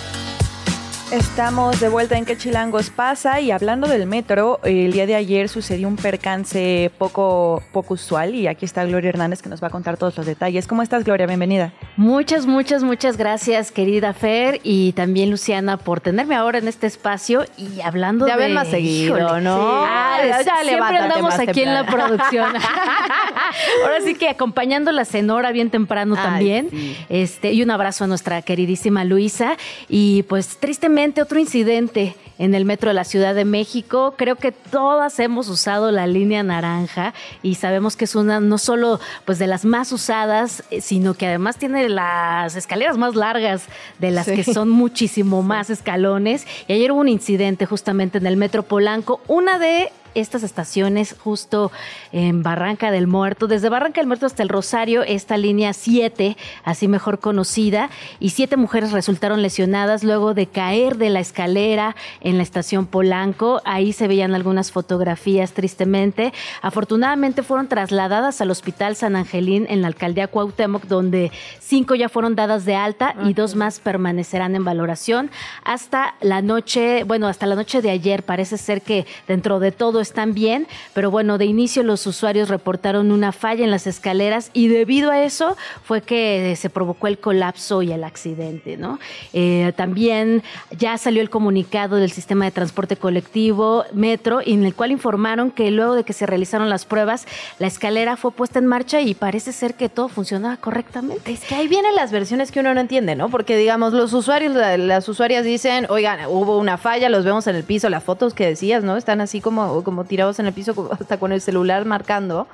Estamos 1.12 1.80
de 1.80 1.88
vuelta 1.88 2.16
en 2.16 2.24
¿Qué 2.24 2.36
Chilangos 2.36 2.90
pasa? 2.90 3.40
Y 3.40 3.50
hablando 3.50 3.88
del 3.88 4.06
metro, 4.06 4.60
el 4.62 4.92
día 4.92 5.06
de 5.06 5.16
ayer 5.16 5.48
sucedió 5.48 5.88
un 5.88 5.96
percance 5.96 6.92
poco, 6.98 7.64
poco 7.72 7.94
usual 7.94 8.36
y 8.36 8.46
aquí 8.46 8.64
está 8.64 8.84
Gloria 8.84 9.08
Hernández 9.08 9.42
que 9.42 9.48
nos 9.48 9.60
va 9.60 9.66
a 9.66 9.70
contar 9.70 9.96
todos 9.96 10.16
los 10.16 10.24
detalles. 10.24 10.68
¿Cómo 10.68 10.82
estás, 10.82 11.02
Gloria? 11.02 11.26
Bienvenida. 11.26 11.72
Muchas, 11.96 12.46
muchas, 12.46 12.84
muchas 12.84 13.16
gracias, 13.16 13.72
querida 13.72 14.12
Fer 14.12 14.60
y 14.62 14.92
también 14.92 15.32
Luciana 15.32 15.78
por 15.78 16.00
tenerme 16.00 16.36
ahora 16.36 16.58
en 16.58 16.68
este 16.68 16.86
espacio 16.86 17.44
y 17.58 17.80
hablando 17.80 18.28
ya 18.28 18.36
de... 18.36 18.44
ven 18.44 18.54
más 18.54 18.68
seguido, 18.68 19.40
¿no? 19.40 19.84
Ah, 19.84 20.20
siempre 20.62 20.96
andamos 20.96 21.34
aquí 21.40 21.62
en 21.62 21.74
la 21.74 21.86
producción. 21.86 22.54
ahora 23.84 24.00
sí 24.04 24.14
que 24.14 24.28
acompañando 24.28 24.92
la 24.92 25.04
cenora 25.04 25.50
bien 25.50 25.70
temprano 25.70 26.14
también. 26.14 26.70
Este, 27.08 27.52
y 27.52 27.64
un 27.64 27.72
abrazo 27.72 28.04
a 28.04 28.06
nuestra 28.06 28.42
queridísima 28.42 29.02
Luisa. 29.02 29.56
Y 29.88 30.22
pues 30.24 30.56
tristemente 30.58 30.99
otro 31.00 31.38
incidente 31.38 32.14
en 32.38 32.54
el 32.54 32.66
metro 32.66 32.90
de 32.90 32.94
la 32.94 33.04
Ciudad 33.04 33.34
de 33.34 33.46
México. 33.46 34.14
Creo 34.18 34.36
que 34.36 34.52
todas 34.52 35.18
hemos 35.18 35.48
usado 35.48 35.90
la 35.90 36.06
línea 36.06 36.42
naranja 36.42 37.14
y 37.42 37.54
sabemos 37.54 37.96
que 37.96 38.04
es 38.04 38.14
una 38.14 38.38
no 38.38 38.58
solo 38.58 39.00
pues 39.24 39.38
de 39.38 39.46
las 39.46 39.64
más 39.64 39.92
usadas, 39.92 40.62
eh, 40.70 40.82
sino 40.82 41.14
que 41.14 41.26
además 41.26 41.56
tiene 41.56 41.88
las 41.88 42.54
escaleras 42.54 42.98
más 42.98 43.14
largas 43.14 43.64
de 43.98 44.10
las 44.10 44.26
que 44.26 44.44
son 44.44 44.68
muchísimo 44.68 45.42
más 45.42 45.70
escalones. 45.70 46.46
Y 46.68 46.74
ayer 46.74 46.92
hubo 46.92 47.00
un 47.00 47.08
incidente 47.08 47.64
justamente 47.64 48.18
en 48.18 48.26
el 48.26 48.36
metro 48.36 48.62
Polanco, 48.62 49.22
una 49.26 49.58
de 49.58 49.90
estas 50.14 50.42
estaciones 50.42 51.16
justo 51.18 51.70
en 52.12 52.42
Barranca 52.42 52.90
del 52.90 53.06
Muerto, 53.06 53.46
desde 53.46 53.68
Barranca 53.68 54.00
del 54.00 54.06
Muerto 54.08 54.26
hasta 54.26 54.42
el 54.42 54.48
Rosario, 54.48 55.02
esta 55.02 55.36
línea 55.36 55.72
7, 55.72 56.36
así 56.64 56.88
mejor 56.88 57.20
conocida, 57.20 57.90
y 58.18 58.30
siete 58.30 58.56
mujeres 58.56 58.92
resultaron 58.92 59.42
lesionadas 59.42 60.04
luego 60.04 60.34
de 60.34 60.46
caer 60.46 60.96
de 60.96 61.10
la 61.10 61.20
escalera 61.20 61.96
en 62.20 62.36
la 62.36 62.42
estación 62.42 62.86
Polanco. 62.86 63.62
Ahí 63.64 63.92
se 63.92 64.08
veían 64.08 64.34
algunas 64.34 64.72
fotografías 64.72 65.52
tristemente. 65.52 66.32
Afortunadamente 66.62 67.42
fueron 67.42 67.68
trasladadas 67.68 68.40
al 68.40 68.50
Hospital 68.50 68.96
San 68.96 69.16
Angelín 69.16 69.66
en 69.68 69.82
la 69.82 69.88
alcaldía 69.88 70.28
Cuauhtémoc, 70.28 70.84
donde 70.84 71.30
cinco 71.58 71.94
ya 71.94 72.08
fueron 72.08 72.34
dadas 72.34 72.64
de 72.64 72.74
alta 72.74 73.14
y 73.24 73.34
dos 73.34 73.54
más 73.54 73.80
permanecerán 73.80 74.54
en 74.54 74.64
valoración 74.64 75.30
hasta 75.64 76.14
la 76.20 76.42
noche, 76.42 77.04
bueno, 77.04 77.28
hasta 77.28 77.46
la 77.46 77.54
noche 77.54 77.82
de 77.82 77.90
ayer. 77.90 78.22
Parece 78.22 78.58
ser 78.58 78.82
que 78.82 79.06
dentro 79.28 79.60
de 79.60 79.72
todo 79.72 79.99
están 80.00 80.34
bien, 80.34 80.66
pero 80.94 81.10
bueno, 81.10 81.38
de 81.38 81.44
inicio 81.44 81.82
los 81.82 82.06
usuarios 82.06 82.48
reportaron 82.48 83.12
una 83.12 83.32
falla 83.32 83.64
en 83.64 83.70
las 83.70 83.86
escaleras 83.86 84.50
y 84.52 84.68
debido 84.68 85.10
a 85.10 85.22
eso 85.22 85.56
fue 85.84 86.02
que 86.02 86.54
se 86.56 86.70
provocó 86.70 87.06
el 87.06 87.18
colapso 87.18 87.82
y 87.82 87.92
el 87.92 88.04
accidente, 88.04 88.76
¿no? 88.76 88.98
Eh, 89.32 89.72
también 89.76 90.42
ya 90.76 90.98
salió 90.98 91.22
el 91.22 91.30
comunicado 91.30 91.96
del 91.96 92.10
sistema 92.10 92.44
de 92.44 92.50
transporte 92.50 92.96
colectivo 92.96 93.84
Metro, 93.92 94.40
en 94.44 94.64
el 94.64 94.74
cual 94.74 94.92
informaron 94.92 95.50
que 95.50 95.70
luego 95.70 95.94
de 95.94 96.04
que 96.04 96.12
se 96.12 96.26
realizaron 96.26 96.68
las 96.68 96.84
pruebas, 96.84 97.26
la 97.58 97.66
escalera 97.66 98.16
fue 98.16 98.32
puesta 98.32 98.58
en 98.58 98.66
marcha 98.66 99.00
y 99.00 99.14
parece 99.14 99.52
ser 99.52 99.74
que 99.74 99.88
todo 99.88 100.08
funcionaba 100.08 100.56
correctamente. 100.56 101.32
Es 101.32 101.44
que 101.44 101.54
ahí 101.54 101.68
vienen 101.68 101.94
las 101.94 102.12
versiones 102.12 102.50
que 102.50 102.60
uno 102.60 102.74
no 102.74 102.80
entiende, 102.80 103.14
¿no? 103.14 103.28
Porque 103.28 103.56
digamos, 103.56 103.92
los 103.92 104.12
usuarios, 104.12 104.54
las 104.54 105.08
usuarias 105.08 105.44
dicen, 105.44 105.86
oigan, 105.88 106.26
hubo 106.28 106.58
una 106.58 106.78
falla, 106.78 107.08
los 107.08 107.24
vemos 107.24 107.46
en 107.46 107.56
el 107.56 107.64
piso, 107.64 107.88
las 107.88 108.04
fotos 108.04 108.34
que 108.34 108.46
decías, 108.46 108.82
¿no? 108.84 108.96
Están 108.96 109.20
así 109.20 109.40
como 109.40 109.82
como 109.90 110.04
tirados 110.04 110.38
en 110.38 110.46
el 110.46 110.52
piso 110.52 110.88
hasta 111.00 111.18
con 111.18 111.32
el 111.32 111.40
celular 111.40 111.84
marcando. 111.84 112.46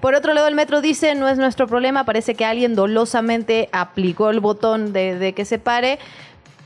Por 0.00 0.14
otro 0.14 0.32
lado, 0.32 0.48
el 0.48 0.54
metro 0.54 0.80
dice, 0.80 1.14
no 1.14 1.28
es 1.28 1.36
nuestro 1.36 1.66
problema, 1.66 2.04
parece 2.04 2.34
que 2.34 2.46
alguien 2.46 2.74
dolosamente 2.74 3.68
aplicó 3.72 4.30
el 4.30 4.40
botón 4.40 4.94
de, 4.94 5.18
de 5.18 5.34
que 5.34 5.44
se 5.44 5.58
pare 5.58 5.98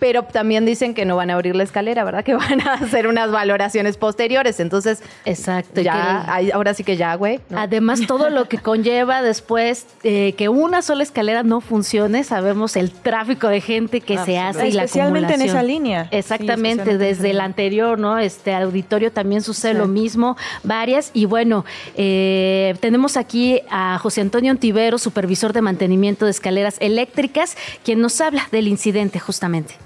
pero 0.03 0.25
también 0.25 0.67
dicen 0.67 0.95
que 0.95 1.05
no 1.05 1.15
van 1.15 1.31
a 1.31 1.35
abrir 1.35 1.55
la 1.55 1.63
escalera, 1.63 2.03
¿verdad? 2.03 2.25
Que 2.33 2.35
van 2.35 2.61
a 2.67 2.75
hacer 2.75 3.07
unas 3.07 3.31
valoraciones 3.31 3.97
posteriores. 3.97 4.59
Entonces, 4.59 5.01
exacto. 5.25 5.81
Ya, 5.81 6.41
ahora 6.55 6.75
sí 6.75 6.83
que 6.83 6.97
ya, 6.97 7.15
güey. 7.15 7.39
Además, 7.55 8.01
todo 8.09 8.29
lo 8.29 8.49
que 8.49 8.59
conlleva 8.71 9.23
después 9.23 9.87
eh, 10.03 10.35
que 10.37 10.49
una 10.49 10.83
sola 10.83 11.05
escalera 11.05 11.45
no 11.45 11.61
funcione, 11.61 12.25
sabemos 12.25 12.75
el 12.75 12.91
tráfico 12.91 13.47
de 13.47 13.61
gente 13.61 14.01
que 14.01 14.19
se 14.19 14.41
hace 14.41 14.71
y 14.71 14.73
la 14.73 14.85
Especialmente 14.85 15.35
en 15.35 15.43
esa 15.43 15.63
línea. 15.63 16.09
Exactamente, 16.11 16.99
desde 16.99 17.31
el 17.31 17.41
anterior, 17.41 17.97
¿no? 17.97 18.19
Este 18.19 18.53
auditorio 18.55 19.13
también 19.13 19.41
sucede 19.41 19.75
lo 19.75 19.87
mismo, 19.87 20.37
varias. 20.65 21.13
Y 21.15 21.27
bueno, 21.27 21.65
eh, 21.97 22.75
tenemos 22.81 23.17
aquí 23.17 23.61
a 23.71 24.01
José 24.01 24.21
Antonio 24.21 24.51
Ontivero, 24.51 24.99
supervisor 24.99 25.53
de 25.53 25.63
mantenimiento 25.63 26.25
de 26.25 26.33
escaleras 26.33 26.75
eléctricas, 26.81 27.57
quien 27.85 28.01
nos 28.01 28.21
habla 28.21 28.49
del 28.51 28.67
incidente 28.67 29.21
justamente. 29.21 29.77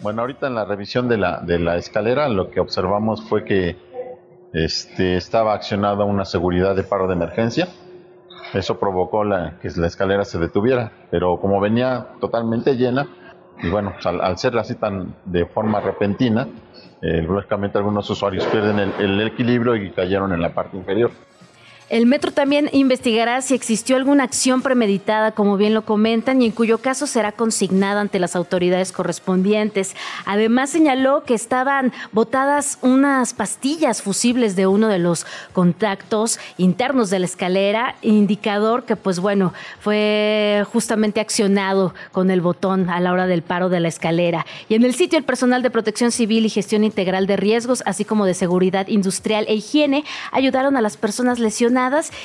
Bueno, 0.00 0.20
ahorita 0.22 0.46
en 0.46 0.54
la 0.54 0.64
revisión 0.64 1.08
de 1.08 1.16
la, 1.16 1.40
de 1.40 1.58
la 1.58 1.76
escalera 1.76 2.28
lo 2.28 2.50
que 2.50 2.60
observamos 2.60 3.28
fue 3.28 3.44
que 3.44 3.76
este, 4.52 5.16
estaba 5.16 5.54
accionada 5.54 6.04
una 6.04 6.24
seguridad 6.24 6.76
de 6.76 6.84
paro 6.84 7.06
de 7.06 7.14
emergencia 7.14 7.68
Eso 8.54 8.78
provocó 8.78 9.24
la, 9.24 9.58
que 9.60 9.68
la 9.76 9.88
escalera 9.88 10.24
se 10.24 10.38
detuviera, 10.38 10.92
pero 11.10 11.38
como 11.40 11.60
venía 11.60 12.08
totalmente 12.20 12.76
llena, 12.76 13.08
y 13.60 13.68
bueno, 13.68 13.92
pues, 13.92 14.06
al, 14.06 14.38
ser 14.38 14.56
así 14.56 14.76
tan 14.76 15.16
de 15.24 15.46
forma 15.46 15.80
repentina, 15.80 16.46
eh, 17.02 17.22
lógicamente 17.22 17.76
algunos 17.76 18.08
usuarios 18.08 18.46
pierden 18.46 18.78
el 18.78 19.20
equilibrio 19.20 19.74
y 19.76 19.90
cayeron 19.90 20.32
en 20.32 20.40
la 20.40 20.54
parte 20.54 20.76
inferior. 20.76 21.10
El 21.90 22.04
metro 22.04 22.32
también 22.32 22.68
investigará 22.72 23.40
si 23.40 23.54
existió 23.54 23.96
alguna 23.96 24.24
acción 24.24 24.60
premeditada, 24.60 25.32
como 25.32 25.56
bien 25.56 25.72
lo 25.72 25.86
comentan, 25.86 26.42
y 26.42 26.44
en 26.44 26.52
cuyo 26.52 26.76
caso 26.78 27.06
será 27.06 27.32
consignada 27.32 28.02
ante 28.02 28.18
las 28.18 28.36
autoridades 28.36 28.92
correspondientes. 28.92 29.96
Además, 30.26 30.68
señaló 30.68 31.24
que 31.24 31.32
estaban 31.32 31.94
botadas 32.12 32.76
unas 32.82 33.32
pastillas 33.32 34.02
fusibles 34.02 34.54
de 34.54 34.66
uno 34.66 34.88
de 34.88 34.98
los 34.98 35.24
contactos 35.54 36.38
internos 36.58 37.08
de 37.08 37.20
la 37.20 37.24
escalera, 37.24 37.94
indicador 38.02 38.84
que, 38.84 38.96
pues 38.96 39.18
bueno, 39.18 39.54
fue 39.80 40.66
justamente 40.70 41.20
accionado 41.20 41.94
con 42.12 42.30
el 42.30 42.42
botón 42.42 42.90
a 42.90 43.00
la 43.00 43.12
hora 43.12 43.26
del 43.26 43.40
paro 43.40 43.70
de 43.70 43.80
la 43.80 43.88
escalera. 43.88 44.44
Y 44.68 44.74
en 44.74 44.84
el 44.84 44.94
sitio, 44.94 45.18
el 45.18 45.24
personal 45.24 45.62
de 45.62 45.70
protección 45.70 46.12
civil 46.12 46.44
y 46.44 46.50
gestión 46.50 46.84
integral 46.84 47.26
de 47.26 47.38
riesgos, 47.38 47.82
así 47.86 48.04
como 48.04 48.26
de 48.26 48.34
seguridad 48.34 48.88
industrial 48.88 49.46
e 49.48 49.54
higiene, 49.54 50.04
ayudaron 50.32 50.76
a 50.76 50.82
las 50.82 50.98
personas 50.98 51.38
lesionadas 51.38 51.77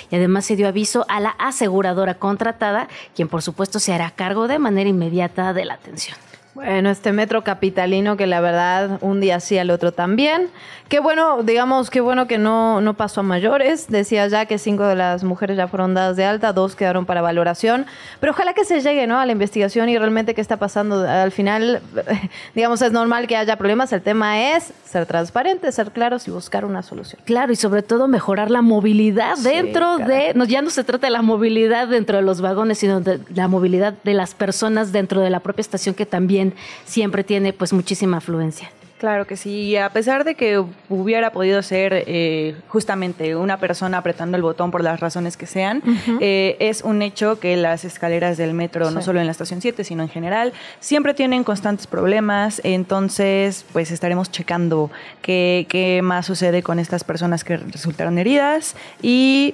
y 0.10 0.16
además 0.16 0.46
se 0.46 0.56
dio 0.56 0.68
aviso 0.68 1.06
a 1.10 1.20
la 1.20 1.30
aseguradora 1.30 2.16
contratada, 2.16 2.88
quien 3.16 3.28
por 3.28 3.42
supuesto 3.42 3.80
se 3.80 3.94
hará 3.94 4.10
cargo 4.12 4.48
de 4.48 4.60
manera 4.60 4.90
inmediata 4.90 5.54
de 5.54 5.66
la 5.66 5.76
atención. 5.76 6.18
Bueno, 6.56 6.92
este 6.92 7.14
metro 7.14 7.44
capitalino 7.44 8.16
que 8.16 8.28
la 8.28 8.40
verdad 8.40 9.00
un 9.02 9.20
día 9.20 9.40
sí, 9.40 9.58
al 9.58 9.72
otro 9.72 9.92
también. 9.92 10.50
Qué 10.88 11.00
bueno, 11.00 11.42
digamos, 11.42 11.90
qué 11.90 12.02
bueno 12.02 12.28
que 12.28 12.38
no, 12.38 12.80
no 12.80 12.94
pasó 12.94 13.22
a 13.22 13.24
mayores. 13.24 13.88
Decía 13.88 14.28
ya 14.28 14.46
que 14.46 14.60
cinco 14.60 14.86
de 14.86 14.94
las 14.94 15.24
mujeres 15.24 15.58
ya 15.58 15.68
fueron 15.68 15.96
dadas 15.96 16.16
de 16.16 16.26
alta, 16.26 16.54
dos 16.54 16.76
quedaron 16.76 17.08
para 17.08 17.24
valoración. 17.24 17.88
Pero 18.20 18.34
ojalá 18.34 18.54
que 18.54 18.66
se 18.66 18.82
llegue 18.82 19.08
¿no? 19.08 19.20
a 19.20 19.26
la 19.26 19.32
investigación 19.32 19.90
y 19.90 19.98
realmente 19.98 20.36
qué 20.36 20.42
está 20.42 20.58
pasando. 20.58 21.08
Al 21.10 21.32
final, 21.32 21.82
digamos, 22.54 22.84
es 22.84 22.92
normal 22.92 23.26
que 23.26 23.36
haya 23.36 23.56
problemas. 23.56 23.92
El 23.92 24.04
tema 24.04 24.56
es 24.56 24.74
ser 24.86 25.08
transparente, 25.08 25.72
ser 25.72 25.90
claros 25.90 26.28
y 26.28 26.32
buscar 26.32 26.66
una 26.66 26.84
solución. 26.84 27.20
Claro, 27.26 27.52
y 27.52 27.56
sobre 27.56 27.82
todo 27.82 28.08
mejorar 28.08 28.52
la 28.52 28.62
movilidad 28.62 29.38
dentro 29.40 29.98
de. 29.98 30.34
No, 30.36 30.46
ya 30.46 30.62
no 30.62 30.70
se 30.70 30.84
trata 30.84 31.08
de 31.08 31.12
la 31.12 31.24
movilidad 31.24 31.88
dentro 31.88 32.18
de 32.18 32.24
los 32.24 32.42
vagones, 32.42 32.78
sino 32.78 33.02
de 33.02 33.20
la 33.34 33.48
movilidad 33.48 33.96
de 34.04 34.14
las 34.14 34.36
personas 34.36 34.92
dentro 34.92 35.22
de 35.22 35.32
la 35.32 35.40
propia 35.40 35.62
estación 35.62 35.96
que 35.96 36.06
también 36.06 36.43
siempre 36.84 37.24
tiene 37.24 37.54
pues 37.54 37.72
muchísima 37.72 38.18
afluencia. 38.18 38.70
Claro 39.04 39.28
que 39.28 39.36
sí, 39.36 39.76
a 39.76 39.90
pesar 39.90 40.24
de 40.24 40.36
que 40.36 40.64
hubiera 40.88 41.34
podido 41.34 41.62
ser 41.62 42.06
eh, 42.08 42.56
justamente 42.70 43.36
una 43.36 43.58
persona 43.58 43.98
apretando 43.98 44.38
el 44.38 44.44
botón 44.44 44.72
por 44.72 44.82
las 44.82 45.02
razones 45.02 45.36
que 45.36 45.46
sean, 45.46 45.84
eh, 46.22 46.56
es 46.62 46.84
un 46.84 47.02
hecho 47.02 47.38
que 47.38 47.58
las 47.58 47.84
escaleras 47.84 48.38
del 48.38 48.54
metro, 48.54 48.92
no 48.92 49.02
solo 49.02 49.20
en 49.20 49.26
la 49.26 49.34
estación 49.34 49.60
7, 49.60 49.84
sino 49.84 50.04
en 50.04 50.10
general, 50.10 50.54
siempre 50.80 51.14
tienen 51.14 51.44
constantes 51.44 51.86
problemas, 51.86 52.62
entonces 52.64 53.66
pues 53.74 53.92
estaremos 53.92 54.32
checando 54.32 54.90
qué, 55.22 55.66
qué 55.68 56.00
más 56.02 56.26
sucede 56.26 56.64
con 56.64 56.80
estas 56.80 57.04
personas 57.04 57.44
que 57.44 57.58
resultaron 57.58 58.18
heridas 58.18 58.78
y 59.02 59.54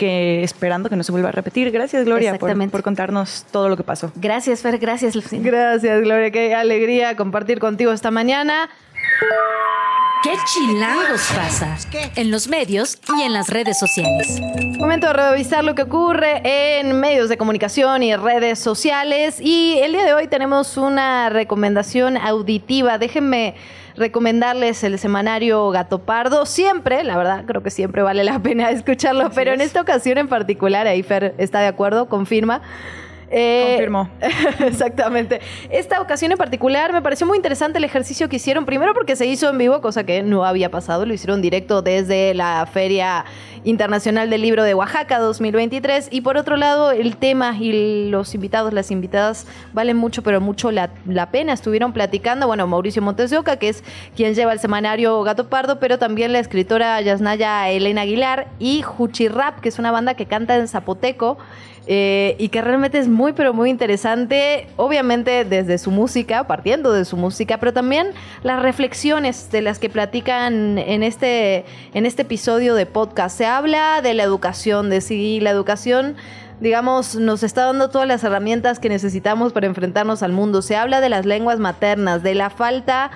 que 0.00 0.42
esperando 0.42 0.88
que 0.88 0.96
no 0.96 1.02
se 1.02 1.12
vuelva 1.12 1.28
a 1.28 1.32
repetir. 1.32 1.70
Gracias, 1.70 2.06
Gloria, 2.06 2.38
por, 2.38 2.70
por, 2.70 2.82
contarnos 2.82 3.44
todo 3.52 3.68
lo 3.68 3.76
que 3.76 3.82
pasó. 3.82 4.10
Gracias, 4.14 4.62
Fer, 4.62 4.78
gracias, 4.78 5.14
Lucina. 5.14 5.42
Gracias, 5.44 6.00
Gloria, 6.00 6.30
qué 6.30 6.54
alegría 6.54 7.16
compartir 7.16 7.58
contigo 7.58 7.92
esta 7.92 8.10
mañana. 8.10 8.70
¿Qué 10.22 10.32
chilangos 10.46 11.20
pasa? 11.36 11.76
En 12.16 12.30
los 12.30 12.48
medios 12.48 12.98
y 13.18 13.22
en 13.22 13.34
las 13.34 13.50
redes 13.50 13.78
sociales. 13.78 14.40
Momento 14.78 15.08
de 15.08 15.12
revisar 15.12 15.64
lo 15.64 15.74
que 15.74 15.82
ocurre 15.82 16.40
en 16.78 16.98
medios 16.98 17.28
de 17.28 17.36
comunicación 17.36 18.02
y 18.02 18.16
redes 18.16 18.58
sociales. 18.58 19.38
Y 19.38 19.80
el 19.82 19.92
día 19.92 20.04
de 20.04 20.14
hoy 20.14 20.28
tenemos 20.28 20.78
una 20.78 21.28
recomendación 21.28 22.16
auditiva. 22.16 22.96
Déjenme 22.96 23.54
recomendarles 24.00 24.82
el 24.82 24.98
semanario 24.98 25.70
Gato 25.70 26.00
Pardo. 26.00 26.46
Siempre, 26.46 27.04
la 27.04 27.16
verdad, 27.16 27.44
creo 27.46 27.62
que 27.62 27.70
siempre 27.70 28.02
vale 28.02 28.24
la 28.24 28.40
pena 28.40 28.70
escucharlo, 28.70 29.30
pero 29.32 29.52
en 29.52 29.60
esta 29.60 29.80
ocasión 29.80 30.18
en 30.18 30.26
particular, 30.26 30.88
ahí 30.88 31.04
Fer 31.04 31.34
está 31.38 31.60
de 31.60 31.68
acuerdo, 31.68 32.08
confirma. 32.08 32.62
Eh, 33.30 33.66
Confirmo. 33.70 34.10
exactamente. 34.66 35.40
Esta 35.70 36.00
ocasión 36.00 36.32
en 36.32 36.38
particular 36.38 36.92
me 36.92 37.00
pareció 37.00 37.26
muy 37.26 37.36
interesante 37.36 37.78
el 37.78 37.84
ejercicio 37.84 38.28
que 38.28 38.36
hicieron, 38.36 38.66
primero 38.66 38.92
porque 38.92 39.14
se 39.14 39.26
hizo 39.26 39.48
en 39.48 39.56
vivo, 39.56 39.80
cosa 39.80 40.04
que 40.04 40.22
no 40.22 40.44
había 40.44 40.70
pasado, 40.70 41.06
lo 41.06 41.14
hicieron 41.14 41.40
directo 41.40 41.80
desde 41.80 42.34
la 42.34 42.66
Feria 42.66 43.24
Internacional 43.62 44.30
del 44.30 44.42
Libro 44.42 44.64
de 44.64 44.74
Oaxaca 44.74 45.18
2023, 45.18 46.08
y 46.10 46.22
por 46.22 46.36
otro 46.36 46.56
lado 46.56 46.90
el 46.90 47.16
tema 47.16 47.56
y 47.56 48.08
los 48.10 48.34
invitados, 48.34 48.72
las 48.72 48.90
invitadas 48.90 49.46
valen 49.72 49.96
mucho, 49.96 50.22
pero 50.22 50.40
mucho 50.40 50.72
la, 50.72 50.90
pena. 51.30 51.52
Estuvieron 51.52 51.92
platicando, 51.92 52.48
bueno, 52.48 52.66
Mauricio 52.66 53.00
Montes 53.00 53.30
de 53.30 53.38
Oca, 53.38 53.56
que 53.56 53.68
es 53.68 53.84
quien 54.16 54.34
lleva 54.34 54.52
el 54.52 54.58
semanario 54.58 55.22
Gato 55.22 55.48
Pardo, 55.48 55.78
pero 55.78 55.98
también 55.98 56.32
la 56.32 56.40
escritora 56.40 57.00
Yasnaya 57.00 57.70
Elena 57.70 58.02
Aguilar 58.02 58.48
y 58.58 58.82
Juchi 58.82 59.28
Rap, 59.28 59.60
que 59.60 59.68
es 59.68 59.78
una 59.78 59.92
banda 59.92 60.14
que 60.14 60.26
canta 60.26 60.56
en 60.56 60.66
zapoteco 60.66 61.38
eh, 61.86 62.36
y 62.38 62.48
que 62.48 62.60
realmente 62.60 62.98
es 62.98 63.08
muy, 63.08 63.32
pero 63.32 63.54
muy 63.54 63.70
interesante, 63.70 64.66
obviamente 64.76 65.44
desde 65.44 65.78
su 65.78 65.90
música, 65.90 66.46
partiendo 66.46 66.92
de 66.92 67.04
su 67.04 67.16
música, 67.16 67.58
pero 67.58 67.72
también 67.72 68.08
las 68.42 68.62
reflexiones 68.62 69.50
de 69.50 69.62
las 69.62 69.78
que 69.78 69.88
platican 69.88 70.78
en 70.78 71.02
este, 71.02 71.64
en 71.94 72.06
este 72.06 72.22
episodio 72.22 72.74
de 72.74 72.86
podcast. 72.86 73.36
Se 73.36 73.46
habla 73.46 74.02
de 74.02 74.14
la 74.14 74.22
educación, 74.22 74.90
de 74.90 75.00
si 75.00 75.40
la 75.40 75.50
educación 75.50 76.16
digamos, 76.60 77.16
nos 77.16 77.42
está 77.42 77.64
dando 77.64 77.88
todas 77.88 78.06
las 78.06 78.22
herramientas 78.22 78.78
que 78.78 78.90
necesitamos 78.90 79.54
para 79.54 79.66
enfrentarnos 79.66 80.22
al 80.22 80.32
mundo. 80.32 80.60
Se 80.60 80.76
habla 80.76 81.00
de 81.00 81.08
las 81.08 81.24
lenguas 81.24 81.58
maternas, 81.58 82.22
de 82.22 82.34
la 82.34 82.50
falta 82.50 83.10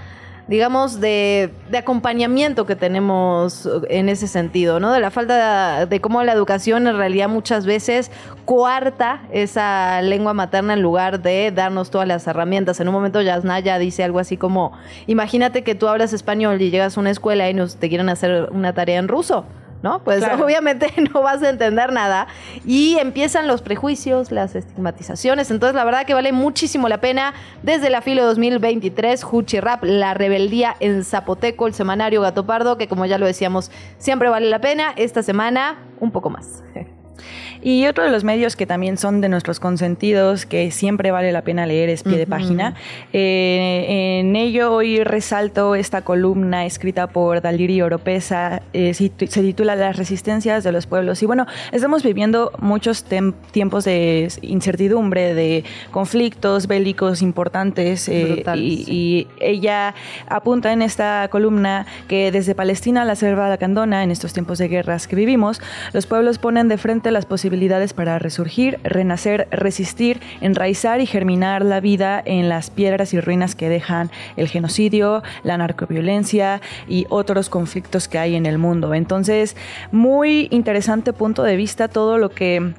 digamos, 0.48 1.00
de, 1.00 1.50
acompañamiento 1.76 2.66
que 2.66 2.76
tenemos 2.76 3.68
en 3.88 4.09
ese 4.09 4.26
sentido, 4.26 4.80
¿no? 4.80 4.92
De 4.92 5.00
la 5.00 5.11
falta 5.11 5.87
de, 5.87 6.00
cómo 6.00 6.22
la 6.22 6.33
educación 6.33 6.87
en 6.87 6.96
realidad 6.96 7.28
muchas 7.28 7.66
veces 7.66 8.11
coarta 8.44 9.22
esa 9.33 10.02
lengua 10.02 10.35
materna 10.35 10.74
en 10.74 10.83
lugar 10.83 11.22
de 11.22 11.50
darnos 11.50 11.90
todas 11.90 12.07
las 12.07 12.26
herramientas. 12.26 12.80
En 12.80 12.88
un 12.88 12.94
momento 12.94 13.22
Yasnaya 13.22 13.78
dice 13.78 14.04
algo 14.04 14.18
así 14.18 14.37
como, 14.37 14.72
imagínate 15.07 15.62
que 15.62 15.74
tú 15.74 15.88
hablas 15.88 16.12
español 16.12 16.61
y 16.61 16.70
llegas 16.70 16.96
a 16.96 17.00
una 17.00 17.11
escuela 17.11 17.48
y 17.48 17.54
nos 17.54 17.76
te 17.76 17.88
quieren 17.88 18.09
hacer 18.09 18.48
una 18.52 18.72
tarea 18.74 18.98
en 18.98 19.09
ruso. 19.09 19.44
¿No? 19.84 20.02
Pues 20.02 20.24
obviamente 20.40 20.90
no 21.12 21.20
vas 21.20 21.42
a 21.42 21.50
entender 21.50 21.92
nada 21.92 22.26
y 22.64 22.96
empiezan 22.98 23.46
los 23.46 23.60
prejuicios, 23.60 24.32
las 24.32 24.56
estigmatizaciones. 24.56 25.50
Entonces, 25.50 25.76
la 25.76 25.84
verdad 25.84 26.06
que 26.06 26.14
vale 26.14 26.32
muchísimo 26.32 26.88
la 26.88 27.02
pena 27.02 27.34
desde 27.62 27.90
la 27.90 28.00
filo 28.00 28.24
2023, 28.24 29.22
Juchi 29.22 29.60
Rap, 29.60 29.84
La 29.84 30.14
Rebeldía 30.14 30.74
en 30.80 31.04
Zapoteco, 31.04 31.66
el 31.66 31.74
semanario 31.74 32.22
Gato 32.22 32.46
Pardo, 32.46 32.78
que 32.78 32.88
como 32.88 33.04
ya 33.04 33.18
lo 33.18 33.26
decíamos, 33.26 33.70
siempre 33.98 34.30
vale 34.30 34.48
la 34.48 34.62
pena. 34.62 34.94
Esta 34.96 35.22
semana, 35.22 35.76
un 36.00 36.10
poco 36.10 36.30
más. 36.30 36.64
Y 37.64 37.87
otro 37.87 38.05
de 38.05 38.11
los 38.11 38.24
medios 38.24 38.57
que 38.57 38.66
también 38.66 38.98
son 38.98 39.22
de 39.22 39.31
nuestros 39.31 39.59
consentidos, 39.59 40.44
que 40.44 40.70
siempre 40.70 41.11
vale 41.12 41.33
la 41.33 41.40
pena 41.40 41.64
leer, 41.64 41.88
es 41.88 42.03
pie 42.03 42.18
de 42.18 42.27
página. 42.27 42.74
Eh, 43.14 44.20
en 44.20 44.37
ello 44.37 44.70
hoy 44.70 45.03
resalto 45.03 45.74
esta 45.74 46.03
columna 46.03 46.66
escrita 46.66 47.07
por 47.07 47.40
Daliri 47.40 47.81
Oropesa, 47.81 48.61
eh, 48.74 48.92
se, 48.92 49.09
titula 49.09 49.77
Las 49.77 49.96
resistencias 49.96 50.62
de 50.62 50.72
los 50.72 50.87
pueblos. 50.87 51.22
Y 51.22 51.27
bueno, 51.27 51.46
estamos 51.72 52.03
viviendo 52.03 52.53
muchos 52.59 53.07
tiempos 53.50 53.85
de 53.87 54.29
incertidumbre, 54.42 55.33
de 55.33 55.64
conflictos 55.90 56.66
bélicos 56.66 57.22
importantes. 57.22 58.11
Eh, 58.11 58.44
y, 58.57 58.85
y, 58.87 59.27
ella 59.40 59.94
apunta 60.29 60.70
en 60.70 60.83
esta 60.83 61.29
columna 61.31 61.87
que 62.09 62.31
desde 62.31 62.55
Palestina 62.55 63.03
a 63.03 63.05
la 63.07 63.16
selva 63.16 63.48
de 63.48 63.57
Candona, 63.57 64.05
en 64.05 64.11
estos 64.11 64.35
tiempos 64.35 64.59
de 64.59 64.68
guerras 64.68 65.09
que 65.09 65.16
vivimos, 65.16 65.62
los 65.94 66.05
pueblos 66.05 66.37
ponen 66.37 66.68
de 66.68 66.77
frente 66.77 67.11
las 67.11 67.24
posibilidades 67.24 67.53
para 67.92 68.18
resurgir, 68.18 68.78
renacer, 68.82 69.48
resistir, 69.50 70.20
enraizar 70.40 71.00
y 71.00 71.06
germinar 71.06 71.64
la 71.64 71.80
vida 71.80 72.22
en 72.24 72.48
las 72.48 72.70
piedras 72.70 73.14
y 73.14 73.20
ruinas 73.20 73.54
que 73.54 73.68
dejan 73.68 74.10
el 74.36 74.48
genocidio, 74.48 75.22
la 75.42 75.56
narcoviolencia 75.56 76.60
y 76.88 77.06
otros 77.08 77.48
conflictos 77.48 78.08
que 78.08 78.18
hay 78.18 78.34
en 78.34 78.46
el 78.46 78.58
mundo. 78.58 78.94
Entonces, 78.94 79.56
muy 79.92 80.48
interesante 80.50 81.12
punto 81.12 81.42
de 81.42 81.56
vista 81.56 81.88
todo 81.88 82.18
lo 82.18 82.30
que 82.30 82.74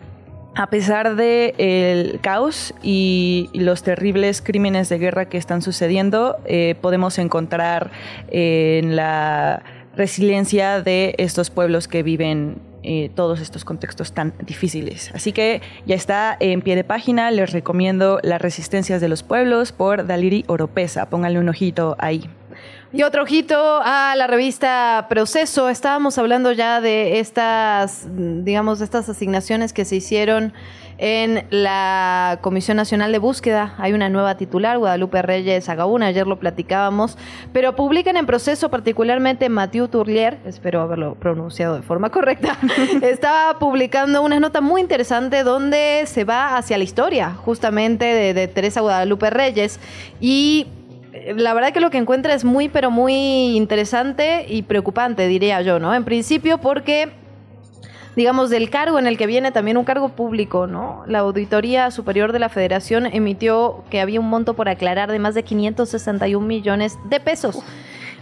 a 0.55 0.67
pesar 0.67 1.15
del 1.15 1.53
el 1.57 2.19
caos 2.21 2.73
y 2.81 3.49
los 3.53 3.83
terribles 3.83 4.41
crímenes 4.41 4.88
de 4.88 4.97
guerra 4.97 5.25
que 5.25 5.38
están 5.38 5.61
sucediendo, 5.61 6.38
eh, 6.45 6.75
podemos 6.79 7.17
encontrar 7.19 7.91
en 8.29 8.95
la 8.95 9.63
resiliencia 9.97 10.81
de 10.81 11.13
estos 11.17 11.49
pueblos 11.49 11.88
que 11.88 12.03
viven 12.03 12.57
eh, 12.86 13.12
todos 13.15 13.41
estos 13.41 13.65
contextos 13.65 14.13
tan 14.13 14.34
difíciles. 14.45 15.12
Así 15.13 15.32
que 15.32 15.62
ya 15.86 15.95
está 15.95 16.38
en 16.39 16.62
pie 16.62 16.76
de 16.76 16.84
página, 16.84 17.32
les 17.32 17.52
recomiendo 17.52 18.19
Las 18.24 18.41
resistencias 18.41 19.02
de 19.02 19.10
los 19.10 19.24
pueblos 19.24 19.71
por 19.71 20.06
Daliri 20.06 20.45
Oropesa. 20.48 21.10
Pónganle 21.10 21.39
un 21.39 21.50
ojito 21.50 21.95
ahí. 22.00 22.30
Y 22.93 23.04
otro 23.04 23.24
ojito 23.24 23.82
a 23.84 24.15
la 24.15 24.28
revista 24.28 25.08
Proceso. 25.10 25.67
Estábamos 25.67 26.17
hablando 26.17 26.54
ya 26.54 26.80
de 26.80 27.19
estas, 27.19 28.08
digamos, 28.15 28.80
de 28.80 28.86
estas 28.86 29.10
asignaciones 29.10 29.74
que 29.74 29.84
se 29.84 29.98
hicieron 29.98 30.54
en 30.97 31.45
la 31.49 32.39
Comisión 32.41 32.77
Nacional 32.77 33.12
de 33.12 33.19
Búsqueda. 33.19 33.75
Hay 33.77 33.93
una 33.93 34.10
nueva 34.10 34.38
titular, 34.38 34.77
Guadalupe 34.77 35.21
Reyes 35.21 35.67
Agaúna, 35.67 36.08
ayer 36.08 36.25
lo 36.27 36.39
platicábamos, 36.39 37.17
pero 37.51 37.75
publican 37.75 38.17
en 38.17 38.25
proceso 38.25 38.69
particularmente 38.69 39.49
Mathieu 39.49 39.88
Tourlier, 39.88 40.38
espero 40.45 40.81
haberlo 40.81 41.15
pronunciado 41.15 41.75
de 41.75 41.81
forma 41.81 42.10
correcta, 42.10 42.58
estaba 43.01 43.60
publicando 43.60 44.21
una 44.21 44.39
nota 44.39 44.62
muy 44.62 44.81
interesante 44.81 45.43
donde 45.43 46.03
se 46.05 46.23
va 46.23 46.58
hacia 46.58 46.77
la 46.77 46.84
historia 46.84 47.31
justamente 47.31 48.05
de, 48.05 48.34
de 48.34 48.47
Teresa 48.47 48.81
Guadalupe 48.81 49.29
Reyes 49.29 49.79
y 50.19 50.67
eh, 51.13 51.34
la 51.36 51.53
verdad 51.53 51.71
que 51.71 51.79
lo 51.79 51.89
que 51.89 51.97
encuentra 51.97 52.34
es 52.34 52.43
muy, 52.43 52.69
pero 52.69 52.91
muy 52.91 53.55
interesante 53.55 54.45
y 54.47 54.63
preocupante, 54.63 55.27
diría 55.27 55.62
yo, 55.62 55.79
¿no? 55.79 55.93
En 55.93 56.03
principio 56.03 56.58
porque 56.58 57.10
digamos, 58.15 58.49
del 58.49 58.69
cargo 58.69 58.99
en 58.99 59.08
el 59.08 59.17
que 59.17 59.28
viene 59.28 59.51
también 59.51 59.78
un 59.78 59.86
cargo 59.86 60.10
público, 60.10 60.67
¿no? 60.67 61.04
La 61.08 61.19
Auditoría 61.19 61.91
Superior 61.91 62.32
de 62.32 62.39
la 62.39 62.49
Federación 62.49 63.06
emitió 63.06 63.84
que 63.89 63.99
había 63.99 64.19
un 64.19 64.30
monto 64.30 64.54
por 64.54 64.69
aclarar 64.69 65.12
de 65.12 65.19
más 65.19 65.36
de 65.36 65.43
561 65.43 66.45
millones 66.45 66.97
de 67.10 67.19
pesos. 67.19 67.63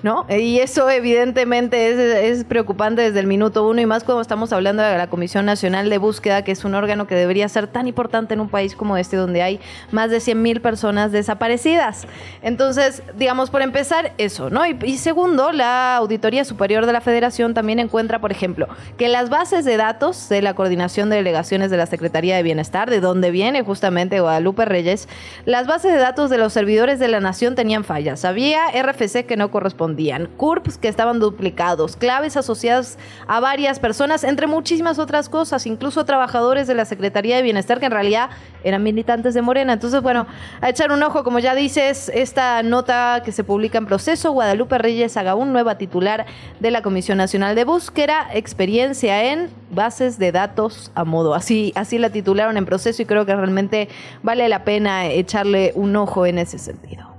¿No? 0.03 0.25
Y 0.29 0.59
eso 0.59 0.89
evidentemente 0.89 2.29
es, 2.29 2.43
preocupante 2.43 3.01
desde 3.01 3.21
el 3.21 3.27
minuto 3.27 3.67
uno 3.67 3.79
y 3.79 3.85
más 3.85 4.03
cuando 4.03 4.21
estamos 4.21 4.51
hablando 4.51 4.83
de 4.83 4.97
la 4.97 5.07
Comisión 5.07 5.45
Nacional 5.45 5.89
de 5.89 5.97
Búsqueda, 5.97 6.43
que 6.43 6.51
es 6.51 6.65
un 6.65 6.75
órgano 6.75 7.07
que 7.07 7.15
debería 7.15 7.47
ser 7.47 7.67
tan 7.67 7.87
importante 7.87 8.33
en 8.33 8.41
un 8.41 8.49
país 8.49 8.75
como 8.75 8.97
este, 8.97 9.15
donde 9.15 9.41
hay 9.41 9.61
más 9.91 10.11
de 10.11 10.19
100 10.19 10.41
mil 10.41 10.61
personas 10.61 11.13
desaparecidas. 11.13 12.05
Entonces, 12.41 13.01
digamos, 13.15 13.49
por 13.49 13.61
empezar, 13.61 14.13
eso, 14.17 14.49
¿no? 14.49 14.65
Y, 14.65 14.77
y 14.83 14.97
segundo, 14.97 15.53
la 15.53 15.95
Auditoría 15.95 16.43
Superior 16.43 16.85
de 16.85 16.91
la 16.91 16.99
Federación 16.99 17.53
también 17.53 17.79
encuentra, 17.79 18.19
por 18.19 18.31
ejemplo, 18.31 18.67
que 18.97 19.07
las 19.07 19.29
bases 19.29 19.63
de 19.63 19.77
datos 19.77 20.27
de 20.27 20.41
la 20.41 20.53
Coordinación 20.53 21.09
de 21.09 21.15
Delegaciones 21.15 21.71
de 21.71 21.77
la 21.77 21.85
Secretaría 21.85 22.35
de 22.35 22.43
Bienestar, 22.43 22.89
de 22.89 22.99
donde 22.99 23.31
viene 23.31 23.63
justamente 23.63 24.19
Guadalupe 24.19 24.65
Reyes, 24.65 25.07
las 25.45 25.65
bases 25.65 25.93
de 25.93 25.99
datos 25.99 26.29
de 26.29 26.37
los 26.37 26.51
servidores 26.51 26.99
de 26.99 27.07
la 27.07 27.21
Nación 27.21 27.55
tenían 27.55 27.85
fallas. 27.85 28.25
Había 28.25 28.63
RFC 28.69 29.25
que 29.25 29.37
no 29.37 29.49
correspondía 29.49 29.92
CURPS 30.37 30.77
que 30.77 30.87
estaban 30.87 31.19
duplicados, 31.19 31.95
claves 31.95 32.37
asociadas 32.37 32.97
a 33.27 33.39
varias 33.39 33.79
personas, 33.79 34.23
entre 34.23 34.47
muchísimas 34.47 34.99
otras 34.99 35.29
cosas, 35.29 35.65
incluso 35.65 36.05
trabajadores 36.05 36.67
de 36.67 36.75
la 36.75 36.85
Secretaría 36.85 37.37
de 37.37 37.41
Bienestar 37.41 37.79
que 37.79 37.87
en 37.87 37.91
realidad 37.91 38.29
eran 38.63 38.83
militantes 38.83 39.33
de 39.33 39.41
Morena. 39.41 39.73
Entonces, 39.73 40.01
bueno, 40.01 40.27
a 40.61 40.69
echar 40.69 40.91
un 40.91 41.01
ojo, 41.01 41.23
como 41.23 41.39
ya 41.39 41.55
dices, 41.55 42.11
esta 42.13 42.61
nota 42.63 43.21
que 43.25 43.31
se 43.31 43.43
publica 43.43 43.77
en 43.77 43.87
proceso, 43.87 44.31
Guadalupe 44.31 44.77
Reyes 44.77 45.17
un 45.33 45.53
nueva 45.53 45.77
titular 45.77 46.25
de 46.59 46.71
la 46.71 46.81
Comisión 46.81 47.17
Nacional 47.17 47.55
de 47.55 47.63
Búsqueda, 47.63 48.27
experiencia 48.33 49.31
en 49.31 49.49
bases 49.71 50.19
de 50.19 50.31
datos 50.31 50.91
a 50.95 51.05
modo. 51.05 51.33
Así, 51.33 51.71
así 51.75 51.97
la 51.97 52.09
titularon 52.09 52.57
en 52.57 52.65
proceso 52.65 53.01
y 53.01 53.05
creo 53.05 53.25
que 53.25 53.35
realmente 53.35 53.87
vale 54.21 54.47
la 54.49 54.65
pena 54.65 55.07
echarle 55.07 55.71
un 55.75 55.95
ojo 55.95 56.25
en 56.25 56.39
ese 56.39 56.57
sentido. 56.59 57.12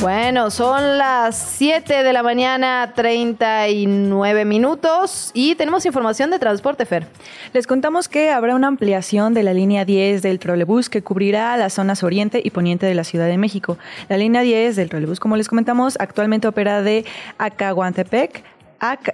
Bueno, 0.00 0.50
son 0.50 0.98
las 0.98 1.36
7 1.56 2.02
de 2.02 2.12
la 2.12 2.22
mañana, 2.22 2.92
39 2.94 4.44
minutos 4.44 5.30
y 5.32 5.54
tenemos 5.54 5.86
información 5.86 6.30
de 6.30 6.38
transporte, 6.38 6.84
Fer. 6.84 7.06
Les 7.54 7.66
contamos 7.66 8.06
que 8.06 8.30
habrá 8.30 8.54
una 8.54 8.68
ampliación 8.68 9.32
de 9.32 9.42
la 9.42 9.54
línea 9.54 9.86
10 9.86 10.20
del 10.20 10.38
trolebús 10.38 10.90
que 10.90 11.02
cubrirá 11.02 11.56
las 11.56 11.72
zonas 11.72 12.02
oriente 12.02 12.42
y 12.44 12.50
poniente 12.50 12.84
de 12.84 12.94
la 12.94 13.04
Ciudad 13.04 13.26
de 13.26 13.38
México. 13.38 13.78
La 14.10 14.18
línea 14.18 14.42
10 14.42 14.76
del 14.76 14.90
trolebús, 14.90 15.18
como 15.18 15.38
les 15.38 15.48
comentamos, 15.48 15.96
actualmente 15.98 16.46
opera 16.46 16.82
de 16.82 17.06
Acahuantepec 17.38 18.44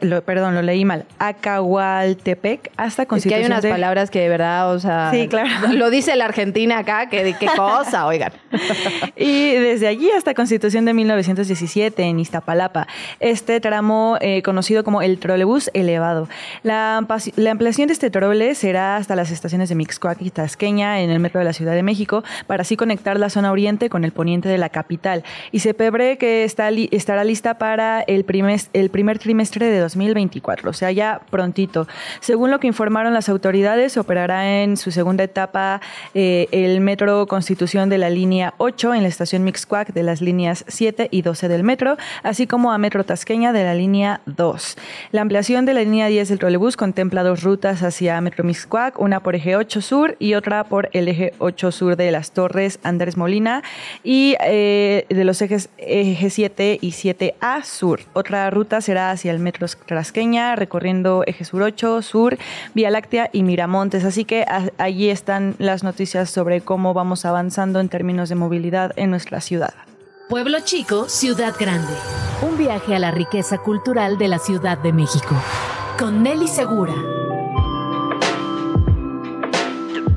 lo, 0.00 0.22
perdón, 0.22 0.54
lo 0.54 0.62
leí 0.62 0.84
mal, 0.84 1.04
Acahualtepec 1.18 2.70
hasta 2.76 3.06
Constitución. 3.06 3.42
Es 3.42 3.48
que 3.48 3.54
hay 3.54 3.58
unas 3.58 3.80
palabras 3.80 4.10
que 4.10 4.20
de 4.20 4.28
verdad, 4.28 4.74
o 4.74 4.80
sea, 4.80 5.10
sí, 5.12 5.28
claro. 5.28 5.48
lo 5.72 5.90
dice 5.90 6.16
la 6.16 6.24
Argentina 6.24 6.78
acá, 6.78 7.08
que 7.08 7.34
qué 7.38 7.46
cosa, 7.56 8.06
oigan. 8.12 8.32
y 9.16 9.52
desde 9.52 9.86
allí 9.86 10.10
hasta 10.10 10.34
Constitución 10.34 10.84
de 10.84 10.94
1917 10.94 12.02
en 12.02 12.20
Iztapalapa, 12.20 12.86
este 13.20 13.60
tramo 13.60 14.16
eh, 14.20 14.42
conocido 14.42 14.84
como 14.84 15.02
el 15.02 15.18
trolebús 15.18 15.70
elevado. 15.74 16.28
La, 16.62 16.96
ampliación 16.96 17.88
de 17.88 17.92
este 17.92 18.10
trole 18.10 18.54
será 18.54 18.96
hasta 18.96 19.16
las 19.16 19.30
estaciones 19.30 19.68
de 19.68 19.74
Mixcoac 19.74 20.20
y 20.22 20.30
Tasqueña 20.30 21.00
en 21.00 21.10
el 21.10 21.20
metro 21.20 21.38
de 21.38 21.44
la 21.44 21.52
Ciudad 21.52 21.74
de 21.74 21.82
México 21.82 22.24
para 22.46 22.62
así 22.62 22.76
conectar 22.76 23.18
la 23.18 23.30
zona 23.30 23.52
oriente 23.52 23.88
con 23.90 24.04
el 24.04 24.12
poniente 24.12 24.48
de 24.48 24.58
la 24.58 24.68
capital. 24.68 25.24
Y 25.50 25.60
se 25.60 25.74
prevé 25.74 26.18
que 26.18 26.44
está 26.44 26.70
estará 26.70 27.24
lista 27.24 27.58
para 27.58 28.00
el 28.02 28.24
primer, 28.24 28.60
el 28.72 28.90
primer 28.90 29.18
trimestre 29.18 29.61
de 29.70 29.78
2024, 29.78 30.70
o 30.70 30.72
sea, 30.72 30.90
ya 30.92 31.20
prontito. 31.30 31.86
Según 32.20 32.50
lo 32.50 32.60
que 32.60 32.66
informaron 32.66 33.14
las 33.14 33.28
autoridades, 33.28 33.96
operará 33.96 34.62
en 34.62 34.76
su 34.76 34.90
segunda 34.90 35.24
etapa 35.24 35.80
eh, 36.14 36.48
el 36.52 36.80
Metro 36.80 37.26
Constitución 37.26 37.88
de 37.88 37.98
la 37.98 38.10
línea 38.10 38.54
8 38.58 38.94
en 38.94 39.02
la 39.02 39.08
estación 39.08 39.44
Mixcuac 39.44 39.92
de 39.92 40.02
las 40.02 40.20
líneas 40.20 40.64
7 40.68 41.08
y 41.10 41.22
12 41.22 41.48
del 41.48 41.62
metro, 41.62 41.96
así 42.22 42.46
como 42.46 42.72
a 42.72 42.78
Metro 42.78 43.04
Tasqueña 43.04 43.52
de 43.52 43.64
la 43.64 43.74
línea 43.74 44.20
2. 44.26 44.76
La 45.12 45.22
ampliación 45.22 45.66
de 45.66 45.74
la 45.74 45.82
línea 45.82 46.06
10 46.06 46.28
del 46.28 46.38
trolebús 46.38 46.76
contempla 46.76 47.22
dos 47.22 47.42
rutas 47.42 47.82
hacia 47.82 48.20
Metro 48.20 48.44
Mixcuac, 48.44 49.00
una 49.00 49.20
por 49.20 49.34
eje 49.34 49.56
8 49.56 49.80
sur 49.80 50.16
y 50.18 50.34
otra 50.34 50.64
por 50.64 50.88
el 50.92 51.08
eje 51.08 51.34
8 51.38 51.72
sur 51.72 51.96
de 51.96 52.10
las 52.10 52.32
Torres 52.32 52.78
Andrés 52.82 53.16
Molina 53.16 53.62
y 54.02 54.36
eh, 54.44 55.06
de 55.08 55.24
los 55.24 55.40
ejes 55.42 55.70
eje 55.78 56.30
7 56.30 56.78
y 56.80 56.90
7A 56.90 57.64
sur. 57.64 58.00
Otra 58.12 58.50
ruta 58.50 58.80
será 58.80 59.10
hacia 59.10 59.32
el 59.32 59.38
Metro 59.42 59.66
Trasqueña, 59.86 60.56
recorriendo 60.56 61.24
Eje 61.26 61.44
Sur 61.44 61.62
8, 61.62 62.02
Sur, 62.02 62.38
Vía 62.74 62.90
Láctea 62.90 63.28
y 63.32 63.42
Miramontes. 63.42 64.04
Así 64.04 64.24
que 64.24 64.46
allí 64.78 65.10
están 65.10 65.54
las 65.58 65.82
noticias 65.82 66.30
sobre 66.30 66.60
cómo 66.60 66.94
vamos 66.94 67.24
avanzando 67.24 67.80
en 67.80 67.88
términos 67.88 68.28
de 68.28 68.34
movilidad 68.34 68.92
en 68.96 69.10
nuestra 69.10 69.40
ciudad. 69.40 69.74
Pueblo 70.28 70.60
Chico, 70.64 71.08
Ciudad 71.08 71.54
Grande. 71.58 71.92
Un 72.40 72.56
viaje 72.56 72.94
a 72.94 72.98
la 72.98 73.10
riqueza 73.10 73.58
cultural 73.58 74.16
de 74.16 74.28
la 74.28 74.38
Ciudad 74.38 74.78
de 74.78 74.92
México. 74.92 75.34
Con 75.98 76.22
Nelly 76.22 76.48
Segura. 76.48 76.94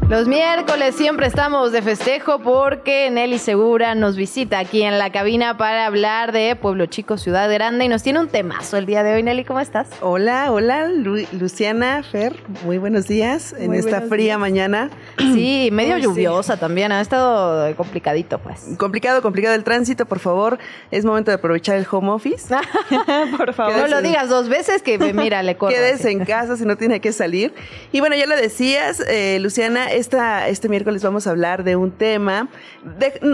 Los 0.07 0.27
miércoles 0.27 0.93
siempre 0.95 1.25
estamos 1.25 1.71
de 1.71 1.81
festejo 1.81 2.37
porque 2.37 3.09
Nelly 3.09 3.39
Segura 3.39 3.95
nos 3.95 4.15
visita 4.15 4.59
aquí 4.59 4.83
en 4.83 4.99
la 4.99 5.11
cabina 5.11 5.57
para 5.57 5.87
hablar 5.87 6.31
de 6.31 6.55
Pueblo 6.55 6.85
Chico, 6.85 7.17
Ciudad 7.17 7.51
Grande 7.51 7.85
y 7.85 7.87
nos 7.87 8.03
tiene 8.03 8.19
un 8.19 8.27
temazo 8.27 8.77
el 8.77 8.85
día 8.85 9.01
de 9.01 9.15
hoy. 9.15 9.23
Nelly, 9.23 9.43
¿cómo 9.45 9.59
estás? 9.59 9.87
Hola, 10.01 10.51
hola, 10.51 10.89
Luciana, 11.31 12.03
Fer, 12.03 12.35
muy 12.63 12.77
buenos 12.77 13.07
días 13.07 13.55
en 13.57 13.73
esta 13.73 14.01
fría 14.01 14.37
mañana. 14.37 14.91
Sí, 15.17 15.69
medio 15.71 15.97
lluviosa 15.97 16.57
también, 16.57 16.91
ha 16.91 17.01
estado 17.01 17.75
complicadito 17.75 18.37
pues. 18.37 18.63
Complicado, 18.77 19.23
complicado 19.23 19.55
el 19.55 19.63
tránsito, 19.63 20.05
por 20.05 20.19
favor, 20.19 20.59
es 20.91 21.03
momento 21.03 21.31
de 21.31 21.35
aprovechar 21.35 21.77
el 21.77 21.87
home 21.89 22.11
office. 22.11 22.55
por 23.37 23.53
favor. 23.53 23.75
No 23.75 23.87
lo 23.87 24.03
digas 24.03 24.29
dos 24.29 24.49
veces 24.49 24.83
que 24.83 24.99
mira, 24.99 25.41
le 25.41 25.57
corro. 25.57 25.73
Quedes 25.73 26.05
en 26.05 26.25
casa 26.25 26.57
si 26.57 26.65
no 26.65 26.77
tiene 26.77 27.01
que 27.01 27.11
salir. 27.11 27.55
Y 27.91 28.01
bueno, 28.01 28.15
ya 28.15 28.27
lo 28.27 28.35
decías, 28.35 28.99
eh, 29.07 29.39
Luciana, 29.39 29.94
esta, 29.95 30.49
este 30.49 30.67
miércoles 30.67 31.01
vamos 31.03 31.25
a 31.25 31.31
hablar 31.31 31.63
de 31.63 31.75
un 31.75 31.91
tema. 31.91 32.49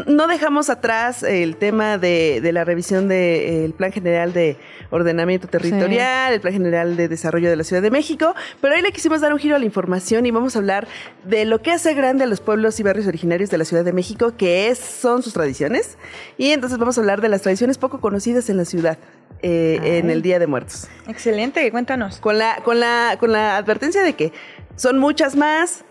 no 0.07 0.27
dejamos 0.27 0.69
atrás 0.69 1.23
el 1.23 1.55
tema 1.55 1.97
de, 1.97 2.47
la 2.53 2.63
revisión 2.63 3.07
del 3.07 3.73
Plan 3.73 3.91
General 3.91 4.31
de 4.31 4.57
Ordenamiento 4.91 5.47
Territorial, 5.47 6.33
el 6.33 6.39
Plan 6.39 6.53
General 6.53 6.95
de 6.95 7.07
Desarrollo 7.07 7.49
de 7.49 7.55
la 7.55 7.63
Ciudad 7.63 7.81
de 7.81 7.89
México, 7.89 8.35
pero 8.61 8.75
hoy 8.75 8.81
le 8.81 8.91
quisimos 8.91 9.21
dar 9.21 9.33
un 9.33 9.39
giro 9.39 9.55
a 9.55 9.59
la 9.59 9.65
información 9.65 10.25
y 10.25 10.31
vamos 10.31 10.55
a 10.55 10.59
hablar 10.59 10.87
de 11.23 11.45
lo 11.45 11.61
que 11.61 11.71
hace 11.71 11.93
grande 11.93 12.25
a 12.25 12.27
los 12.27 12.41
pueblos 12.41 12.79
y 12.79 12.83
barrios 12.83 13.07
originarios 13.07 13.49
de 13.49 13.57
la 13.57 13.65
Ciudad 13.65 13.83
de 13.83 13.93
México, 13.93 14.33
que 14.37 14.69
es, 14.69 14.77
son 14.77 15.23
sus 15.23 15.33
tradiciones. 15.33 15.97
Y 16.37 16.51
entonces 16.51 16.77
vamos 16.77 16.97
a 16.97 17.01
hablar 17.01 17.21
de 17.21 17.29
las 17.29 17.41
tradiciones 17.41 17.77
poco 17.77 17.99
conocidas 17.99 18.49
en 18.49 18.57
la 18.57 18.65
ciudad. 18.65 18.97
Eh, 19.43 19.97
en 19.97 20.11
el 20.11 20.21
Día 20.21 20.37
de 20.37 20.45
Muertos. 20.45 20.87
Excelente, 21.07 21.71
cuéntanos. 21.71 22.19
Con 22.19 22.37
la, 22.37 22.57
con 22.63 22.79
la, 22.79 23.17
con 23.19 23.31
la 23.31 23.57
advertencia 23.57 24.03
de 24.03 24.13
que 24.13 24.31
son 24.75 24.99
muchas 24.99 25.35
más, 25.35 25.83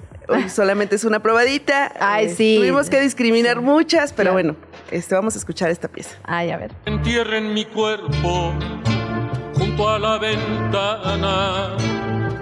solamente 0.49 0.97
es 0.97 1.05
una 1.05 1.21
probadita. 1.21 1.93
Ay, 2.01 2.27
eh, 2.27 2.35
sí. 2.35 2.57
Tuvimos 2.59 2.91
que 2.91 3.01
discriminar 3.01 3.61
muchas, 3.61 4.13
pero 4.13 4.33
bueno, 4.33 4.57
este, 4.91 5.15
vamos 5.15 5.35
a 5.35 5.39
escuchar 5.39 5.71
esta 5.71 5.89
pieza. 5.89 6.17
Ay, 6.25 6.51
a 6.51 6.57
ver. 6.57 6.73
Entierren 6.87 7.55
mi 7.55 7.65
cuerpo 7.65 8.55
junto 9.55 9.89
a 9.89 9.99
la 9.99 10.19
ventana 10.19 11.77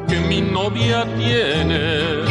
que 0.09 0.21
mi 0.21 0.41
novia 0.41 1.05
tiene 1.17 2.25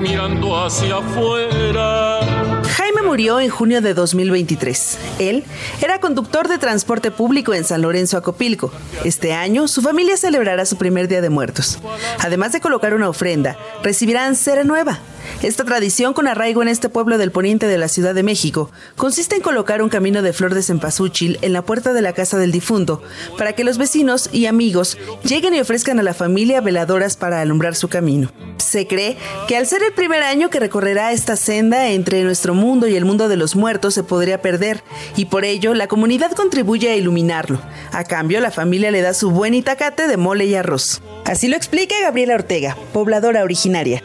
mirando 0.00 0.64
hacia 0.64 0.96
afuera. 0.96 2.55
Jaime 2.68 3.02
murió 3.02 3.40
en 3.40 3.48
junio 3.48 3.80
de 3.80 3.94
2023. 3.94 4.98
Él 5.18 5.44
era 5.80 6.00
conductor 6.00 6.48
de 6.48 6.58
transporte 6.58 7.10
público 7.10 7.54
en 7.54 7.64
San 7.64 7.82
Lorenzo, 7.82 8.16
Acopilco. 8.16 8.72
Este 9.04 9.32
año, 9.32 9.68
su 9.68 9.82
familia 9.82 10.16
celebrará 10.16 10.66
su 10.66 10.76
primer 10.76 11.08
Día 11.08 11.20
de 11.20 11.30
Muertos. 11.30 11.78
Además 12.20 12.52
de 12.52 12.60
colocar 12.60 12.94
una 12.94 13.08
ofrenda, 13.08 13.56
recibirán 13.82 14.36
cera 14.36 14.64
nueva. 14.64 14.98
Esta 15.42 15.64
tradición 15.64 16.14
con 16.14 16.28
arraigo 16.28 16.62
en 16.62 16.68
este 16.68 16.88
pueblo 16.88 17.18
del 17.18 17.30
poniente 17.30 17.66
de 17.66 17.78
la 17.78 17.88
Ciudad 17.88 18.14
de 18.14 18.22
México 18.22 18.70
consiste 18.96 19.36
en 19.36 19.42
colocar 19.42 19.82
un 19.82 19.88
camino 19.88 20.22
de 20.22 20.32
flor 20.32 20.54
de 20.54 20.62
cempasúchil 20.62 21.38
en 21.42 21.52
la 21.52 21.62
puerta 21.62 21.92
de 21.92 22.02
la 22.02 22.12
casa 22.12 22.38
del 22.38 22.52
difunto 22.52 23.02
para 23.38 23.52
que 23.52 23.64
los 23.64 23.78
vecinos 23.78 24.30
y 24.32 24.46
amigos 24.46 24.98
lleguen 25.22 25.54
y 25.54 25.60
ofrezcan 25.60 26.00
a 26.00 26.02
la 26.02 26.14
familia 26.14 26.60
veladoras 26.60 27.16
para 27.16 27.40
alumbrar 27.40 27.74
su 27.74 27.88
camino. 27.88 28.30
Se 28.56 28.86
cree 28.86 29.16
que 29.46 29.56
al 29.56 29.66
ser 29.66 29.82
el 29.82 29.92
primer 29.92 30.22
año 30.22 30.50
que 30.50 30.60
recorrerá 30.60 31.12
esta 31.12 31.36
senda 31.36 31.88
entre 31.90 32.22
nuestro 32.24 32.54
mundo 32.54 32.86
y 32.88 32.96
el 32.96 33.04
mundo 33.04 33.28
de 33.28 33.36
los 33.36 33.54
muertos 33.54 33.94
se 33.94 34.02
podría 34.02 34.42
perder 34.42 34.82
y 35.16 35.26
por 35.26 35.44
ello 35.44 35.74
la 35.74 35.86
comunidad 35.86 36.32
contribuye 36.32 36.90
a 36.90 36.96
iluminarlo. 36.96 37.60
A 37.92 38.04
cambio, 38.04 38.40
la 38.40 38.50
familia 38.50 38.90
le 38.90 39.02
da 39.02 39.14
su 39.14 39.30
buen 39.30 39.54
itacate 39.54 40.08
de 40.08 40.16
mole 40.16 40.46
y 40.46 40.54
arroz. 40.54 41.00
Así 41.24 41.48
lo 41.48 41.56
explica 41.56 41.94
Gabriela 42.02 42.34
Ortega, 42.34 42.76
pobladora 42.92 43.42
originaria. 43.42 44.02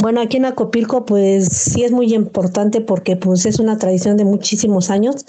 Bueno, 0.00 0.20
aquí 0.20 0.36
en 0.36 0.44
Acopilco 0.44 1.06
pues 1.06 1.48
sí 1.48 1.82
es 1.82 1.92
muy 1.92 2.12
importante 2.14 2.80
porque 2.80 3.16
pues 3.16 3.46
es 3.46 3.58
una 3.58 3.78
tradición 3.78 4.16
de 4.16 4.24
muchísimos 4.24 4.90
años 4.90 5.24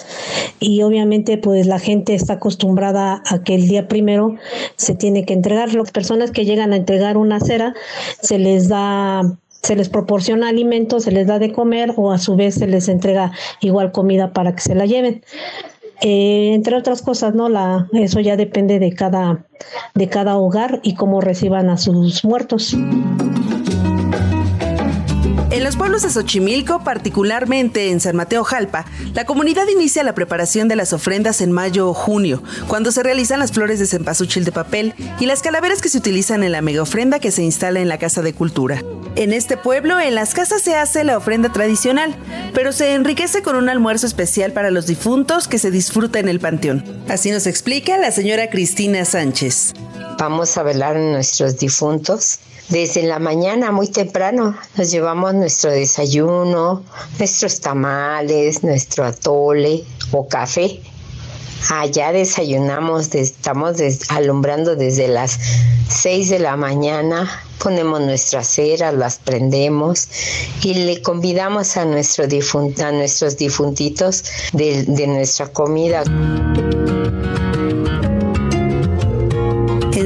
y 0.59 0.82
obviamente 0.82 1.38
pues 1.38 1.66
la 1.66 1.80
gente 1.80 2.13
está 2.13 2.34
acostumbrada 2.34 3.24
a 3.26 3.43
que 3.43 3.55
el 3.55 3.68
día 3.68 3.88
primero 3.88 4.36
se 4.76 4.93
tiene 4.93 5.26
que 5.26 5.34
entregar. 5.34 5.74
Las 5.74 5.91
personas 5.91 6.32
que 6.32 6.45
llegan 6.45 6.74
a 6.74 6.76
entregar 6.76 7.16
una 7.16 7.39
cera 7.39 7.74
se 8.22 8.38
les 8.38 8.68
da 8.68 9.22
se 9.63 9.76
les 9.76 9.89
proporciona 9.89 10.49
alimento, 10.49 10.99
se 10.99 11.11
les 11.11 11.26
da 11.26 11.39
de 11.39 11.51
comer 11.51 11.93
o 11.95 12.11
a 12.11 12.20
su 12.20 12.36
vez 12.36 12.55
se 12.55 12.68
les 12.68 12.88
entrega 12.88 13.32
igual 13.61 13.91
comida 13.91 14.32
para 14.32 14.53
que 14.53 14.61
se 14.61 14.76
la 14.76 14.86
lleven. 14.86 15.24
Eh, 16.01 16.51
entre 16.53 16.76
otras 16.76 17.01
cosas, 17.01 17.34
¿no? 17.34 17.49
La, 17.49 17.88
eso 17.93 18.20
ya 18.20 18.36
depende 18.36 18.80
de 18.80 18.93
cada, 18.93 19.45
de 19.95 20.09
cada 20.09 20.38
hogar 20.38 20.82
y 20.84 20.93
cómo 20.95 21.22
reciban 21.22 21.70
a 21.70 21.78
sus 21.78 22.24
muertos. 22.26 22.76
En 25.56 25.64
los 25.64 25.78
pueblos 25.78 26.01
de 26.01 26.10
Xochimilco, 26.10 26.84
particularmente 26.84 27.89
en 27.89 28.01
San 28.01 28.18
Mateo 28.18 28.43
Jalpa, 28.43 28.84
la 29.14 29.26
comunidad 29.26 29.66
inicia 29.74 30.03
la 30.03 30.14
preparación 30.14 30.68
de 30.68 30.76
las 30.76 30.91
ofrendas 30.91 31.39
en 31.39 31.53
mayo 31.53 31.88
o 31.88 31.93
junio, 31.93 32.43
cuando 32.68 32.91
se 32.91 33.03
realizan 33.03 33.39
las 33.39 33.53
flores 33.53 33.80
de 33.80 33.88
cempasúchil 33.88 34.43
de 34.43 34.51
papel 34.51 34.93
y 35.18 35.28
las 35.28 35.41
calaveras 35.41 35.82
que 35.82 35.88
se 35.88 35.97
utilizan 35.97 36.43
en 36.43 36.51
la 36.51 36.62
mega 36.62 36.82
ofrenda 36.82 37.20
que 37.20 37.32
se 37.32 37.41
instala 37.41 37.80
en 37.80 37.88
la 37.88 37.97
Casa 37.97 38.22
de 38.22 38.34
Cultura. 38.34 38.84
En 39.16 39.32
este 39.32 39.56
pueblo, 39.56 39.97
en 39.97 40.14
las 40.14 40.34
casas 40.34 40.62
se 40.62 40.76
hace 40.76 41.06
la 41.06 41.18
ofrenda 41.18 41.49
tradicional, 41.53 42.18
pero 42.53 42.74
se 42.74 42.93
enriquece 42.93 43.41
con 43.41 43.56
un 43.56 43.70
almuerzo 43.70 44.08
especial 44.08 44.51
para 44.51 44.72
los 44.72 44.88
difuntos 44.88 45.47
que 45.47 45.58
se 45.58 45.72
disfruta 45.72 46.20
en 46.20 46.28
el 46.28 46.41
panteón. 46.41 46.84
Así 47.08 47.32
nos 47.32 47.47
explica 47.47 47.97
la 47.97 48.12
señora 48.12 48.49
Cristina 48.49 49.06
Sánchez. 49.06 49.72
Vamos 50.20 50.58
a 50.58 50.64
velar 50.64 50.97
a 50.97 50.99
nuestros 50.99 51.58
difuntos 51.58 52.39
desde 52.70 53.03
la 53.03 53.20
mañana 53.20 53.72
muy 53.72 53.88
temprano 53.88 54.55
nos 54.76 54.91
llevamos 54.91 55.34
nuestro 55.36 55.72
desayuno, 55.72 56.84
nuestros 57.20 57.61
tamales, 57.61 58.63
nuestro 58.63 59.05
atole 59.05 59.84
o 60.11 60.28
café. 60.28 60.82
Allá 61.70 62.11
desayunamos, 62.11 63.13
estamos 63.16 63.78
alumbrando 64.09 64.76
desde 64.76 65.07
las 65.07 65.39
6 65.89 66.30
de 66.30 66.39
la 66.39 66.57
mañana, 66.57 67.30
ponemos 67.59 68.01
nuestras 68.01 68.47
ceras, 68.47 68.93
las 68.93 69.18
prendemos 69.18 70.07
y 70.61 70.74
le 70.74 71.01
convidamos 71.01 71.78
a, 71.78 71.86
nuestro 71.86 72.26
a 72.26 72.91
nuestros 72.91 73.38
difuntitos 73.38 74.24
de, 74.53 74.84
de 74.84 75.07
nuestra 75.07 75.47
comida. 75.47 76.03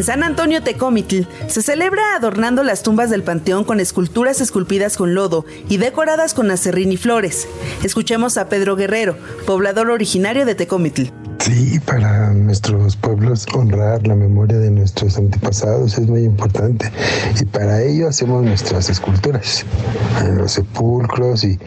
San 0.10 0.24
Antonio 0.24 0.64
Tecomitl 0.64 1.28
se 1.46 1.62
celebra 1.62 2.16
adornando 2.16 2.64
las 2.64 2.82
tumbas 2.82 3.12
del 3.12 3.22
panteón 3.22 3.64
con 3.64 3.80
esculturas 3.80 4.42
esculpidas 4.42 4.98
con 4.98 5.14
lodo 5.14 5.46
y 5.70 5.78
decoradas 5.78 6.34
con 6.34 6.50
acerrín 6.50 6.92
y 6.92 6.98
flores. 6.98 7.48
Escuchemos 7.84 8.36
a 8.40 8.50
Pedro 8.50 8.76
Guerrero, 8.76 9.16
poblador 9.46 9.92
originario 9.92 10.48
de 10.48 10.56
Tecomitl. 10.56 11.19
Sí, 11.40 11.80
para 11.80 12.34
nuestros 12.34 12.98
pueblos 12.98 13.46
honrar 13.54 14.06
la 14.06 14.14
memoria 14.14 14.58
de 14.58 14.70
nuestros 14.72 15.18
antepasados 15.18 15.98
es 15.98 16.08
muy 16.08 16.24
importante 16.24 16.92
y 17.40 17.46
para 17.46 17.82
ello 17.82 18.10
hacemos 18.10 18.44
nuestras 18.44 18.90
esculturas 18.90 19.66
en 20.22 20.38
los 20.38 20.52
sepulcros 20.52 21.46
y, 21.46 21.58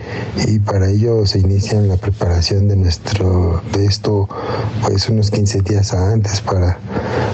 y 0.47 0.59
para 0.59 0.91
ello 0.91 1.25
se 1.27 1.39
inicia 1.39 1.81
la 1.81 1.97
preparación 1.97 2.69
de 2.69 2.77
nuestro 2.77 3.63
de 3.73 3.87
esto 3.87 4.29
pues 4.83 5.09
unos 5.09 5.31
15 5.31 5.63
días 5.63 5.95
antes 5.95 6.43
para, 6.43 6.79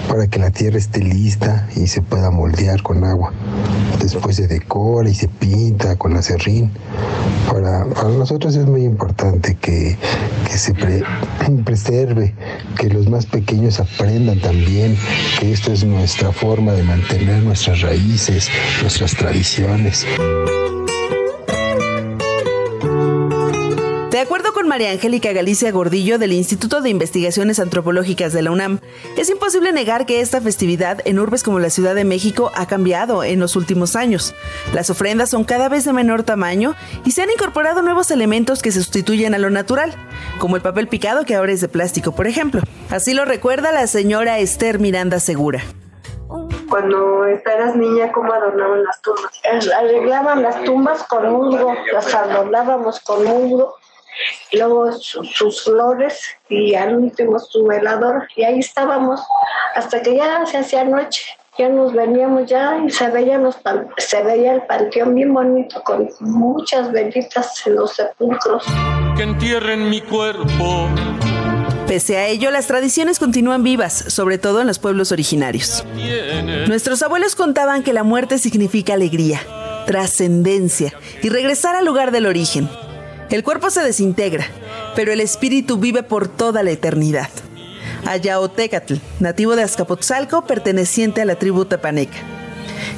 para 0.07 0.27
que 0.27 0.39
la 0.39 0.49
tierra 0.49 0.77
esté 0.77 0.99
lista 0.99 1.67
y 1.75 1.87
se 1.87 2.01
pueda 2.01 2.31
moldear 2.31 2.81
con 2.83 3.03
agua. 3.03 3.33
Después 4.01 4.37
se 4.37 4.47
decora 4.47 5.09
y 5.09 5.13
se 5.13 5.27
pinta 5.27 5.97
con 5.97 6.15
acerrín. 6.15 6.71
Para, 7.51 7.85
para 7.85 8.09
nosotros 8.09 8.55
es 8.55 8.65
muy 8.65 8.83
importante 8.83 9.55
que, 9.55 9.97
que 10.49 10.57
se 10.57 10.73
preserve 11.65 12.28
que 12.77 12.89
los 12.89 13.09
más 13.09 13.25
pequeños 13.25 13.79
aprendan 13.79 14.39
también 14.39 14.97
que 15.39 15.51
esto 15.51 15.71
es 15.71 15.83
nuestra 15.83 16.31
forma 16.31 16.73
de 16.73 16.83
mantener 16.83 17.43
nuestras 17.43 17.81
raíces, 17.81 18.49
nuestras 18.81 19.15
tradiciones. 19.15 20.05
De 24.11 24.19
acuerdo 24.19 24.51
con 24.53 24.58
María 24.69 24.91
Angélica 24.91 25.33
Galicia 25.33 25.71
Gordillo 25.71 26.19
del 26.19 26.31
Instituto 26.31 26.81
de 26.81 26.91
Investigaciones 26.91 27.59
Antropológicas 27.59 28.33
de 28.33 28.43
la 28.43 28.51
UNAM, 28.51 28.79
es 29.17 29.27
imposible 29.31 29.71
negar 29.71 30.05
que 30.05 30.21
esta 30.21 30.41
festividad 30.41 31.01
en 31.05 31.17
urbes 31.17 31.41
como 31.41 31.57
la 31.57 31.71
Ciudad 31.71 31.95
de 31.95 32.03
México 32.03 32.51
ha 32.53 32.67
cambiado 32.67 33.23
en 33.23 33.39
los 33.39 33.55
últimos 33.55 33.95
años. 33.95 34.35
Las 34.71 34.91
ofrendas 34.91 35.31
son 35.31 35.43
cada 35.43 35.69
vez 35.69 35.85
de 35.85 35.93
menor 35.93 36.21
tamaño 36.21 36.75
y 37.03 37.11
se 37.11 37.23
han 37.23 37.31
incorporado 37.31 37.81
nuevos 37.81 38.11
elementos 38.11 38.61
que 38.61 38.71
sustituyen 38.71 39.33
a 39.33 39.39
lo 39.39 39.49
natural, 39.49 39.91
como 40.37 40.55
el 40.55 40.61
papel 40.61 40.87
picado 40.87 41.25
que 41.25 41.33
ahora 41.33 41.51
es 41.51 41.61
de 41.61 41.67
plástico, 41.67 42.11
por 42.11 42.27
ejemplo. 42.27 42.61
Así 42.91 43.15
lo 43.15 43.25
recuerda 43.25 43.71
la 43.71 43.87
señora 43.87 44.37
Esther 44.37 44.79
Miranda 44.79 45.19
Segura 45.19 45.63
cuando 46.69 47.25
eras 47.25 47.75
niña, 47.75 48.11
¿cómo 48.11 48.31
adornaban 48.31 48.83
las 48.83 49.01
tumbas? 49.01 49.31
Arreglaban 49.75 50.43
las 50.43 50.63
tumbas 50.63 51.03
con 51.05 51.27
musgo, 51.31 51.73
las 51.91 52.13
adornábamos 52.13 52.99
con 52.99 53.23
musgo 53.23 53.75
luego 54.51 54.91
sus 54.91 55.63
flores 55.63 56.21
y 56.49 56.75
al 56.75 56.95
último 56.95 57.39
su 57.39 57.65
velador 57.65 58.27
y 58.35 58.43
ahí 58.43 58.59
estábamos 58.59 59.21
hasta 59.75 60.01
que 60.01 60.15
ya 60.15 60.45
se 60.45 60.57
hacía 60.57 60.83
noche 60.83 61.23
ya 61.59 61.67
nos 61.67 61.93
veníamos 61.93 62.49
ya 62.49 62.81
y 62.85 62.89
se 62.89 63.09
veía, 63.09 63.37
los, 63.37 63.57
se 63.97 64.23
veía 64.23 64.53
el 64.53 64.61
panteón 64.61 65.13
bien 65.13 65.33
bonito 65.33 65.83
con 65.83 66.09
muchas 66.21 66.89
velitas 66.93 67.61
en 67.67 67.75
los 67.75 67.95
sepulcros. 67.95 68.63
Que 69.17 69.23
entierren 69.23 69.89
mi 69.89 69.99
cuerpo. 69.99 70.87
Pese 71.85 72.15
a 72.15 72.27
ello, 72.27 72.49
las 72.49 72.67
tradiciones 72.67 73.19
continúan 73.19 73.63
vivas, 73.63 73.93
sobre 73.93 74.37
todo 74.37 74.61
en 74.61 74.67
los 74.67 74.79
pueblos 74.79 75.11
originarios. 75.11 75.83
Nuestros 76.69 77.01
abuelos 77.01 77.35
contaban 77.35 77.83
que 77.83 77.91
la 77.91 78.03
muerte 78.03 78.37
significa 78.37 78.93
alegría, 78.93 79.41
trascendencia 79.85 80.93
y 81.21 81.27
regresar 81.27 81.75
al 81.75 81.83
lugar 81.83 82.11
del 82.11 82.25
origen. 82.25 82.69
El 83.29 83.43
cuerpo 83.43 83.69
se 83.69 83.81
desintegra, 83.81 84.47
pero 84.95 85.11
el 85.11 85.21
espíritu 85.21 85.77
vive 85.77 86.01
por 86.01 86.27
toda 86.27 86.63
la 86.63 86.71
eternidad. 86.71 87.29
Ayaotecatl, 88.07 88.95
nativo 89.19 89.55
de 89.55 89.61
Azcapotzalco, 89.61 90.45
perteneciente 90.45 91.21
a 91.21 91.25
la 91.25 91.35
tribu 91.35 91.65
Tepaneca. 91.65 92.17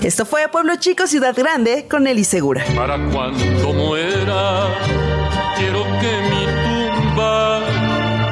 Esto 0.02 0.26
fue 0.26 0.44
a 0.44 0.50
Pueblo 0.50 0.76
Chico, 0.78 1.06
Ciudad 1.06 1.36
Grande, 1.36 1.86
con 1.90 2.08
Eli 2.08 2.24
Segura. 2.24 2.64
Para 2.78 2.96
cuando 3.12 3.74
muera, 3.74 4.70
quiero 5.58 5.84
que 6.00 6.14
mi 6.30 6.46
tumba, 6.96 7.62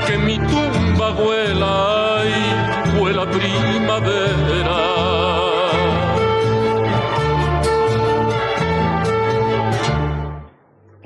que 0.07 0.17
mi 0.17 0.37
tumba 0.37 1.11
vuela 1.11 2.23
y 2.25 2.97
vuela 2.97 3.29
primavera. 3.29 4.88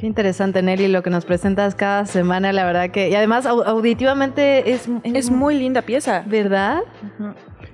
Qué 0.04 0.08
interesante, 0.08 0.62
Nelly, 0.62 0.89
lo 0.89 1.01
que 1.01 1.10
nos 1.10 1.24
presentas 1.24 1.76
cada 1.76 2.06
semana, 2.06 2.51
la 2.51 2.66
verdad 2.66 2.89
que... 2.89 3.08
Y 3.08 3.16
además, 3.16 3.45
auditivamente 3.45 4.74
es... 4.74 4.89
Es, 5.06 5.32
muy 5.32 5.58
linda 5.58 5.82
pieza. 5.82 6.26
¿Verdad? 6.26 6.82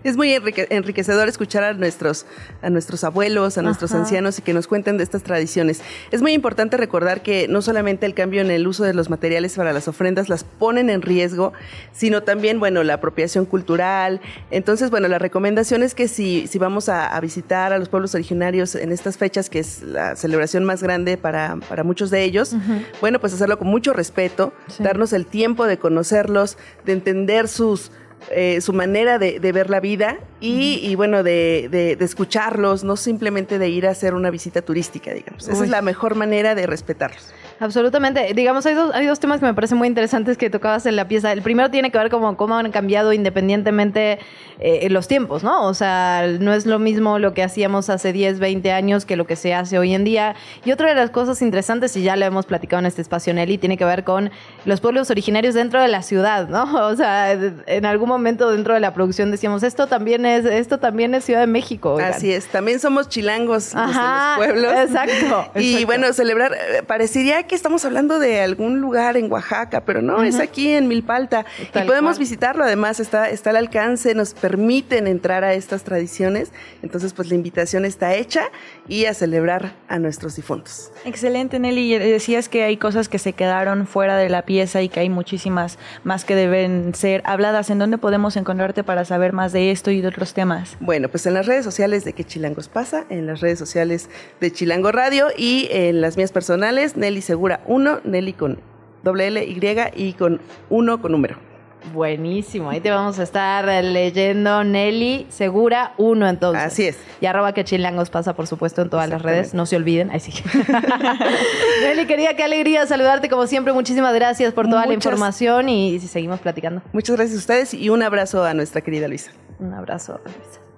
Es 0.04 0.18
muy 0.18 0.34
enriquecedor 0.34 1.28
escuchar 1.28 1.64
a 1.64 1.74
nuestros, 1.74 2.26
a 2.62 2.70
nuestros 2.70 3.04
abuelos, 3.04 3.58
a 3.58 3.62
nuestros 3.62 3.94
ancianos 3.94 4.40
y 4.40 4.42
que 4.42 4.54
nos 4.54 4.68
cuenten 4.68 4.98
de 4.98 5.04
estas 5.04 5.24
tradiciones. 5.24 5.82
Es 6.12 6.22
muy 6.22 6.34
importante 6.34 6.78
recordar 6.78 7.22
que 7.22 7.48
no 7.48 7.62
solamente 7.62 8.06
el 8.06 8.14
cambio 8.14 8.42
en 8.42 8.52
el 8.52 8.68
uso 8.68 8.84
de 8.84 8.94
los 8.94 9.10
materiales 9.10 9.56
para 9.56 9.74
las 9.74 9.88
ofrendas 9.88 10.30
las 10.30 10.44
ponen 10.44 10.90
en 10.90 11.02
riesgo, 11.02 11.54
sino 11.92 12.24
también, 12.24 12.60
bueno, 12.60 12.84
la 12.84 12.96
apropiación 12.96 13.46
cultural. 13.46 14.22
Entonces, 14.52 14.90
bueno, 14.90 15.08
la 15.08 15.20
recomendación 15.20 15.84
es 15.84 15.96
que 15.96 16.08
si, 16.08 16.48
si 16.48 16.60
vamos 16.60 16.90
a, 16.90 17.20
visitar 17.20 17.74
a 17.74 17.78
los 17.78 17.90
pueblos 17.90 18.16
originarios 18.16 18.76
en 18.76 18.94
estas 18.94 19.18
fechas, 19.18 19.50
que 19.50 19.60
es 19.60 19.84
la 19.84 20.16
celebración 20.16 20.64
más 20.64 20.82
grande 20.82 21.18
para, 21.18 21.58
para 21.68 21.84
muchos 21.84 22.10
de 22.10 22.24
ellos, 22.24 22.56
bueno, 23.02 23.20
pues 23.20 23.34
hacerlo 23.34 23.58
con 23.58 23.68
mucho 23.68 23.92
respeto, 23.92 24.54
darnos 24.80 25.12
el 25.12 25.26
tiempo 25.26 25.66
de 25.66 25.78
conocerlos, 25.78 26.58
de 26.86 26.94
entender 26.94 27.48
sus 27.48 27.92
eh, 28.30 28.62
su 28.62 28.74
manera 28.74 29.18
de, 29.20 29.40
ver 29.40 29.70
la 29.70 29.80
vida 29.80 30.20
y, 30.40 30.94
bueno, 30.96 31.24
de, 31.24 31.98
escucharlos, 32.00 32.84
no 32.84 32.96
simplemente 32.96 33.60
de 33.60 33.70
ir 33.70 33.88
a 33.88 33.92
hacer 33.92 34.14
una 34.14 34.30
visita 34.30 34.62
turística, 34.62 35.14
digamos. 35.14 35.48
Esa 35.48 35.64
es 35.64 35.70
la 35.70 35.82
mejor 35.82 36.16
manera 36.16 36.56
de 36.56 36.66
respetarlos. 36.66 37.34
Absolutamente. 37.60 38.34
Digamos, 38.34 38.66
hay 38.66 38.74
dos, 38.74 38.94
hay 38.94 39.06
dos 39.06 39.20
temas 39.20 39.40
que 39.40 39.46
me 39.46 39.54
parecen 39.54 39.78
muy 39.78 39.88
interesantes 39.88 40.38
que 40.38 40.50
tocabas 40.50 40.86
en 40.86 40.96
la 40.96 41.08
pieza. 41.08 41.32
El 41.32 41.42
primero 41.42 41.70
tiene 41.70 41.92
que 41.92 41.98
ver 41.98 42.10
como 42.10 42.38
cómo 42.38 42.56
han 42.56 42.72
cambiado 42.72 43.12
independientemente 43.12 44.20
eh, 44.62 44.90
los 44.90 45.08
tiempos, 45.08 45.44
¿no? 45.44 45.66
O 45.68 45.74
sea, 45.74 46.26
no 46.40 46.54
es 46.54 46.66
lo 46.66 46.80
mismo 46.80 47.18
lo 47.18 47.34
que 47.34 47.44
hacíamos 47.44 47.90
hace 47.90 48.12
10, 48.12 48.40
20 48.40 48.72
años 48.72 49.06
que 49.06 49.16
lo 49.16 49.26
que 49.26 49.36
se 49.36 49.54
hace 49.54 49.80
hoy 49.80 49.94
en 49.94 50.04
día. 50.04 50.36
Y 50.66 50.72
otra 50.72 50.90
de 50.90 50.96
las 50.96 51.12
cosas 51.12 51.42
interesantes, 51.42 51.96
y 51.96 52.04
ya 52.04 52.16
lo 52.16 52.26
hemos 52.26 52.46
platicado 52.46 52.80
en 52.80 52.86
este 52.86 53.02
espacio, 53.02 53.34
Nelly, 53.34 53.58
tiene 53.58 53.78
que 53.78 53.86
ver 53.86 54.04
con 54.04 54.32
los 54.66 54.82
pueblos 54.82 55.10
originarios 55.12 55.54
dentro 55.54 55.82
de 55.82 55.88
la 55.88 56.02
ciudad, 56.02 56.48
¿no? 56.48 56.90
O 56.90 56.96
sea, 56.96 57.32
en 57.32 57.86
algún 57.86 58.10
momento 58.10 58.52
dentro 58.52 58.74
de 58.74 58.80
la 58.80 58.94
producción 58.94 59.32
decíamos, 59.32 59.64
esto 59.64 59.88
también 59.88 60.26
es, 60.26 60.44
esto 60.46 60.80
también 60.80 61.14
es 61.14 61.24
Ciudad 61.24 61.42
de 61.42 61.48
México. 61.48 61.98
Así 62.02 62.34
es, 62.34 62.48
también 62.48 62.80
somos 62.80 63.10
chilangos 63.10 63.74
los 63.74 63.96
pueblos. 64.38 64.74
Exacto. 64.74 65.52
y 65.60 65.86
bueno, 65.86 66.12
celebrar, 66.14 66.54
eh, 66.54 66.84
parecería 66.84 67.44
que 67.50 67.56
estamos 67.56 67.84
hablando 67.84 68.20
de 68.20 68.42
algún 68.42 68.80
lugar 68.80 69.18
en 69.18 69.30
Oaxaca, 69.30 69.84
pero 69.84 70.02
no, 70.02 70.24
es 70.24 70.40
aquí 70.40 70.70
en 70.70 70.88
Milpalta. 70.88 71.46
y 71.60 71.80
podemos 71.86 72.20
visitarlo, 72.20 72.64
además 72.64 73.00
está, 73.00 73.30
está 73.30 73.50
al 73.50 73.56
alcance, 73.58 74.14
nos 74.14 74.36
permiten 74.36 75.08
entrar 75.08 75.44
a 75.44 75.56
estas 75.56 75.84
tradiciones. 75.84 76.52
Entonces, 76.84 77.12
pues 77.14 77.28
la 77.30 77.36
invitación 77.36 77.86
está 77.86 78.14
hecha 78.14 78.44
y 78.88 79.06
a 79.06 79.16
celebrar 79.16 79.74
a 79.88 79.98
nuestros 79.98 80.36
difuntos. 80.36 80.92
Excelente, 81.06 81.58
Nelly. 81.58 81.98
Decías 81.98 82.50
que 82.50 82.64
hay 82.64 82.78
cosas 82.78 83.10
que 83.10 83.18
se 83.18 83.34
quedaron 83.34 83.88
fuera 83.88 84.16
de 84.16 84.30
la 84.30 84.44
pieza 84.44 84.84
y 84.84 84.90
que 84.90 85.00
hay 85.00 85.10
muchísimas 85.10 85.80
más 86.04 86.26
que 86.26 86.36
deben 86.36 86.94
ser 86.94 87.24
habladas. 87.26 87.72
¿En 87.72 87.80
dónde 87.80 87.98
podemos 87.98 88.38
encontrarte 88.38 88.84
para 88.84 89.06
saber 89.06 89.34
más 89.34 89.52
de 89.54 89.72
esto 89.72 89.90
y 89.90 90.02
de 90.02 90.08
otros 90.08 90.36
temas? 90.36 90.78
Bueno, 90.80 91.10
pues 91.10 91.26
en 91.26 91.34
las 91.34 91.48
redes 91.48 91.66
sociales 91.66 92.06
de 92.06 92.14
Que 92.14 92.24
Chilangos 92.24 92.70
Pasa, 92.70 93.06
en 93.10 93.26
las 93.26 93.42
redes 93.42 93.58
sociales 93.58 94.08
de 94.40 94.52
Chilango 94.52 94.92
Radio 94.92 95.30
y 95.36 95.68
en 95.72 96.02
las 96.02 96.16
mías 96.16 96.32
personales, 96.32 96.96
Nelly 96.96 97.24
Segura 97.24 97.39
1, 97.66 98.02
Nelly 98.04 98.34
con 98.34 98.60
doble 99.04 99.28
L, 99.28 99.44
Y 99.44 99.60
y 99.96 100.14
con 100.14 100.42
1 100.70 101.02
con 101.02 101.12
número. 101.12 101.50
Buenísimo, 101.94 102.70
ahí 102.70 102.82
te 102.82 102.92
vamos 102.92 103.20
a 103.20 103.24
estar 103.24 103.66
leyendo 103.66 104.64
Nelly 104.64 105.28
Segura 105.30 105.94
1 105.98 106.28
entonces. 106.28 106.64
Así 106.64 106.86
es. 106.86 106.98
Y 107.22 107.26
arroba 107.26 107.54
que 107.54 107.64
chilangos 107.64 108.10
pasa 108.10 108.36
por 108.36 108.48
supuesto 108.48 108.82
en 108.82 108.90
todas 108.90 109.10
las 109.10 109.22
redes, 109.22 109.54
no 109.54 109.66
se 109.66 109.78
olviden. 109.78 110.12
Ahí 110.12 110.20
sí. 110.20 110.34
Nelly, 111.82 112.06
quería 112.06 112.36
qué 112.36 112.44
alegría 112.44 112.86
saludarte 112.86 113.30
como 113.30 113.48
siempre, 113.48 113.72
muchísimas 113.74 114.14
gracias 114.14 114.54
por 114.54 114.70
toda 114.70 114.86
la 114.86 114.94
información 114.94 115.70
y 115.70 116.00
seguimos 116.00 116.42
platicando. 116.42 116.82
Muchas 116.92 117.16
gracias 117.16 117.38
a 117.38 117.40
ustedes 117.40 117.74
y 117.74 117.90
un 117.90 118.04
abrazo 118.04 118.44
a 118.44 118.54
nuestra 118.54 118.82
querida 118.82 119.08
Luisa. 119.08 119.32
Un 119.60 119.74
abrazo 119.74 120.20
Luisa. 120.26 120.69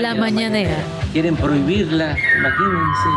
La 0.00 0.14
mañanera. 0.14 0.76
Quieren 1.12 1.36
prohibirla, 1.36 2.16
imagínense. 2.38 3.08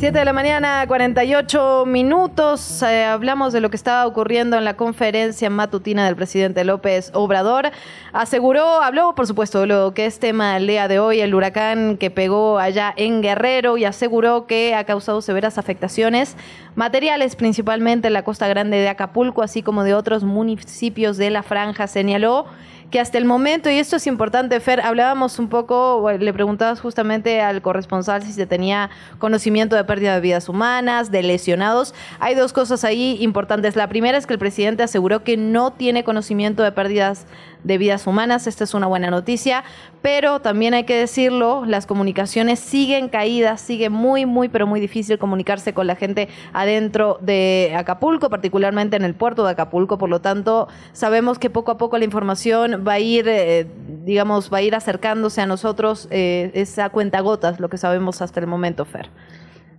7 0.00 0.18
de 0.18 0.24
la 0.24 0.32
mañana, 0.32 0.86
48 0.88 1.84
minutos. 1.86 2.82
Eh, 2.82 3.04
hablamos 3.04 3.52
de 3.52 3.60
lo 3.60 3.68
que 3.68 3.76
estaba 3.76 4.06
ocurriendo 4.06 4.56
en 4.56 4.64
la 4.64 4.72
conferencia 4.72 5.50
matutina 5.50 6.06
del 6.06 6.16
presidente 6.16 6.64
López 6.64 7.10
Obrador. 7.12 7.70
Aseguró, 8.14 8.80
habló 8.82 9.14
por 9.14 9.26
supuesto 9.26 9.66
lo 9.66 9.92
que 9.92 10.06
es 10.06 10.18
tema 10.18 10.56
el 10.56 10.66
día 10.66 10.88
de 10.88 10.98
hoy, 11.00 11.20
el 11.20 11.34
huracán 11.34 11.98
que 11.98 12.10
pegó 12.10 12.58
allá 12.58 12.94
en 12.96 13.20
Guerrero 13.20 13.76
y 13.76 13.84
aseguró 13.84 14.46
que 14.46 14.74
ha 14.74 14.84
causado 14.84 15.20
severas 15.20 15.58
afectaciones 15.58 16.34
materiales, 16.76 17.36
principalmente 17.36 18.06
en 18.06 18.14
la 18.14 18.24
costa 18.24 18.48
grande 18.48 18.78
de 18.78 18.88
Acapulco, 18.88 19.42
así 19.42 19.62
como 19.62 19.84
de 19.84 19.92
otros 19.92 20.24
municipios 20.24 21.18
de 21.18 21.28
la 21.28 21.42
franja. 21.42 21.86
Señaló 21.86 22.46
que 22.90 22.98
hasta 22.98 23.18
el 23.18 23.24
momento, 23.24 23.70
y 23.70 23.78
esto 23.78 23.96
es 23.96 24.06
importante, 24.06 24.58
Fer, 24.58 24.80
hablábamos 24.80 25.38
un 25.38 25.48
poco, 25.48 26.10
le 26.10 26.32
preguntabas 26.32 26.80
justamente 26.80 27.40
al 27.40 27.62
corresponsal 27.62 28.22
si 28.22 28.32
se 28.32 28.46
tenía 28.46 28.90
conocimiento 29.18 29.76
de 29.76 29.84
pérdida 29.84 30.14
de 30.14 30.20
vidas 30.20 30.48
humanas, 30.48 31.10
de 31.10 31.22
lesionados. 31.22 31.94
Hay 32.18 32.34
dos 32.34 32.52
cosas 32.52 32.84
ahí 32.84 33.16
importantes. 33.20 33.76
La 33.76 33.88
primera 33.88 34.18
es 34.18 34.26
que 34.26 34.32
el 34.32 34.38
presidente 34.38 34.82
aseguró 34.82 35.22
que 35.22 35.36
no 35.36 35.72
tiene 35.72 36.02
conocimiento 36.02 36.62
de 36.62 36.72
pérdidas 36.72 37.26
de 37.64 37.78
vidas 37.78 38.06
humanas. 38.06 38.46
Esta 38.46 38.64
es 38.64 38.74
una 38.74 38.86
buena 38.86 39.10
noticia, 39.10 39.64
pero 40.02 40.40
también 40.40 40.74
hay 40.74 40.84
que 40.84 40.96
decirlo, 40.96 41.64
las 41.66 41.86
comunicaciones 41.86 42.58
siguen 42.58 43.08
caídas, 43.08 43.60
sigue 43.60 43.90
muy, 43.90 44.26
muy, 44.26 44.48
pero 44.48 44.66
muy 44.66 44.80
difícil 44.80 45.18
comunicarse 45.18 45.74
con 45.74 45.86
la 45.86 45.96
gente 45.96 46.28
adentro 46.52 47.18
de 47.20 47.72
Acapulco, 47.76 48.30
particularmente 48.30 48.96
en 48.96 49.04
el 49.04 49.14
puerto 49.14 49.44
de 49.44 49.52
Acapulco. 49.52 49.98
Por 49.98 50.08
lo 50.08 50.20
tanto, 50.20 50.68
sabemos 50.92 51.38
que 51.38 51.50
poco 51.50 51.70
a 51.72 51.78
poco 51.78 51.98
la 51.98 52.04
información 52.04 52.84
va 52.86 52.94
a 52.94 52.98
ir, 52.98 53.26
eh, 53.28 53.66
digamos, 54.04 54.52
va 54.52 54.58
a 54.58 54.62
ir 54.62 54.74
acercándose 54.74 55.40
a 55.40 55.46
nosotros 55.46 56.08
eh, 56.10 56.50
esa 56.54 56.90
cuenta 56.90 57.20
gotas, 57.20 57.60
lo 57.60 57.68
que 57.68 57.78
sabemos 57.78 58.22
hasta 58.22 58.40
el 58.40 58.46
momento, 58.46 58.84
Fer. 58.84 59.10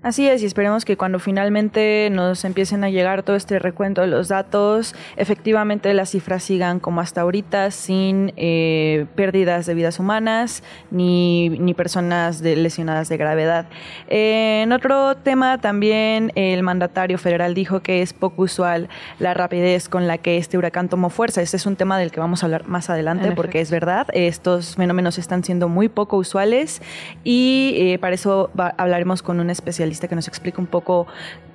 Así 0.04 0.28
es, 0.28 0.41
y 0.41 0.47
esperemos 0.47 0.84
que 0.84 0.97
cuando 0.97 1.20
finalmente 1.20 2.10
nos 2.12 2.43
empiecen 2.43 2.84
a 2.84 2.89
llegar 2.89 3.22
todo 3.22 3.36
este 3.36 3.60
recuento 3.60 4.02
de 4.02 4.08
los 4.08 4.30
datos, 4.30 4.95
efectivamente 5.16 5.93
las 5.93 6.10
cifras 6.10 6.41
sigan 6.41 6.80
como 6.80 7.02
hasta 7.02 7.22
ahorita, 7.22 7.70
sin 7.70 8.34
eh, 8.36 9.06
pérdidas 9.14 9.68
de 9.68 9.76
vidas 9.76 9.99
humanas 9.99 10.64
ni, 10.89 11.49
ni 11.49 11.76
personas 11.76 12.41
lesionadas 12.41 13.10
de 13.10 13.18
gravedad. 13.18 13.68
Eh, 14.08 14.62
en 14.64 14.72
otro 14.72 15.18
tema 15.18 15.60
también 15.60 16.32
el 16.34 16.64
mandatario 16.64 17.20
federal 17.20 17.54
dijo 17.54 17.82
que 17.82 18.02
es 18.02 18.14
poco 18.14 18.41
usual 18.41 18.89
la 19.20 19.36
rapidez 19.36 19.88
con 19.88 20.08
la 20.08 20.18
que 20.18 20.38
este 20.38 20.58
huracán 20.58 20.89
tomó 20.89 21.12
fuerza. 21.12 21.43
Este 21.43 21.58
es 21.58 21.68
un 21.68 21.76
tema 21.76 21.99
del 21.99 22.10
que 22.12 22.20
vamos 22.20 22.41
a 22.41 22.47
hablar 22.47 22.68
más 22.68 22.89
adelante 22.89 23.34
porque 23.34 23.62
es 23.62 23.70
verdad, 23.70 24.08
estos 24.14 24.78
fenómenos 24.78 25.20
están 25.20 25.43
siendo 25.43 25.70
muy 25.70 25.89
poco 25.89 26.18
usuales 26.18 26.82
y 27.24 27.76
eh, 27.78 27.99
para 27.99 28.16
eso 28.16 28.49
hablaremos 28.78 29.22
con 29.22 29.39
un 29.39 29.52
especialista 29.52 29.91
que 30.00 30.16
nos 30.16 30.28
explique 30.28 30.60
un 30.60 30.68
poco 30.68 31.08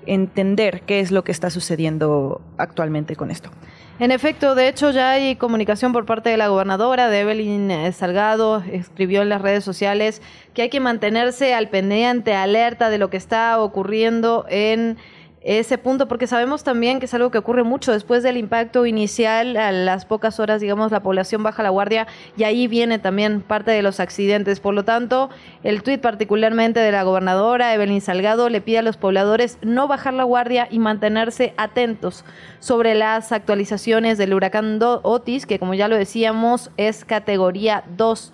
entender 0.07 0.82
qué 0.82 1.01
es 1.01 1.11
lo 1.11 1.24
que 1.24 1.32
está 1.32 1.51
sucediendo 1.51 2.41
actualmente 2.59 3.16
con 3.16 3.30
esto. 3.30 3.51
En 3.99 4.11
efecto, 4.11 4.55
de 4.55 4.68
hecho 4.68 4.91
ya 4.91 5.12
hay 5.12 5.37
comunicación 5.37 5.93
por 5.93 6.05
parte 6.05 6.28
de 6.28 6.37
la 6.37 6.49
gobernadora, 6.49 7.09
de 7.09 7.20
Evelyn 7.20 7.70
eh, 7.70 7.93
Salgado, 7.93 8.62
escribió 8.70 9.22
en 9.22 9.30
las 9.30 9.41
redes 9.41 9.64
sociales 9.64 10.20
que 10.53 10.62
hay 10.62 10.68
que 10.68 10.80
mantenerse 10.80 11.55
al 11.55 11.70
pendiente, 11.70 12.34
alerta 12.34 12.91
de 12.91 12.99
lo 12.99 13.09
que 13.09 13.16
está 13.16 13.59
ocurriendo 13.59 14.45
en 14.51 14.99
ese 15.47 15.78
punto, 15.78 16.09
porque 16.09 16.26
sabemos 16.26 16.64
también 16.64 16.99
que 16.99 17.07
es 17.07 17.14
algo 17.14 17.30
que 17.30 17.38
ocurre 17.38 17.62
mucho 17.62 17.92
después 17.92 18.22
del 18.22 18.36
impacto 18.36 18.84
inicial, 18.84 19.57
a 19.57 19.72
las 19.72 20.05
pocas 20.05 20.40
horas, 20.40 20.61
digamos, 20.61 20.90
la 20.90 21.03
población 21.03 21.42
baja 21.42 21.62
la 21.62 21.70
guardia 21.70 22.07
y 22.36 22.42
ahí 22.42 22.66
viene 22.66 22.99
también 22.99 23.40
parte 23.40 23.70
de 23.70 23.82
los 23.82 24.01
accidentes. 24.01 24.61
Por 24.61 24.74
lo 24.74 24.84
tanto, 24.84 25.30
el 25.62 25.82
tuit 25.82 26.01
particularmente 26.01 26.80
de 26.80 26.90
la 26.90 27.05
gobernadora 27.05 27.72
Evelyn 27.72 28.01
Salgado 28.01 28.49
le 28.49 28.61
pide 28.61 28.78
a 28.78 28.82
los 28.82 28.97
pobladores 28.97 29.59
no 29.62 29.86
bajar 29.88 30.14
la 30.14 30.24
guardia 30.24 30.66
y 30.70 30.80
mantenerse 30.80 31.55
atentos 31.57 32.24
sobre 32.59 32.97
las 32.97 33.30
actualizaciones 33.30 34.18
del 34.18 34.34
huracán 34.34 34.66
Otis, 35.03 35.47
que 35.47 35.59
como 35.59 35.74
ya 35.74 35.88
lo 35.88 35.97
decíamos 35.97 36.70
es 36.76 37.05
categoría 37.05 37.84
2 37.97 38.32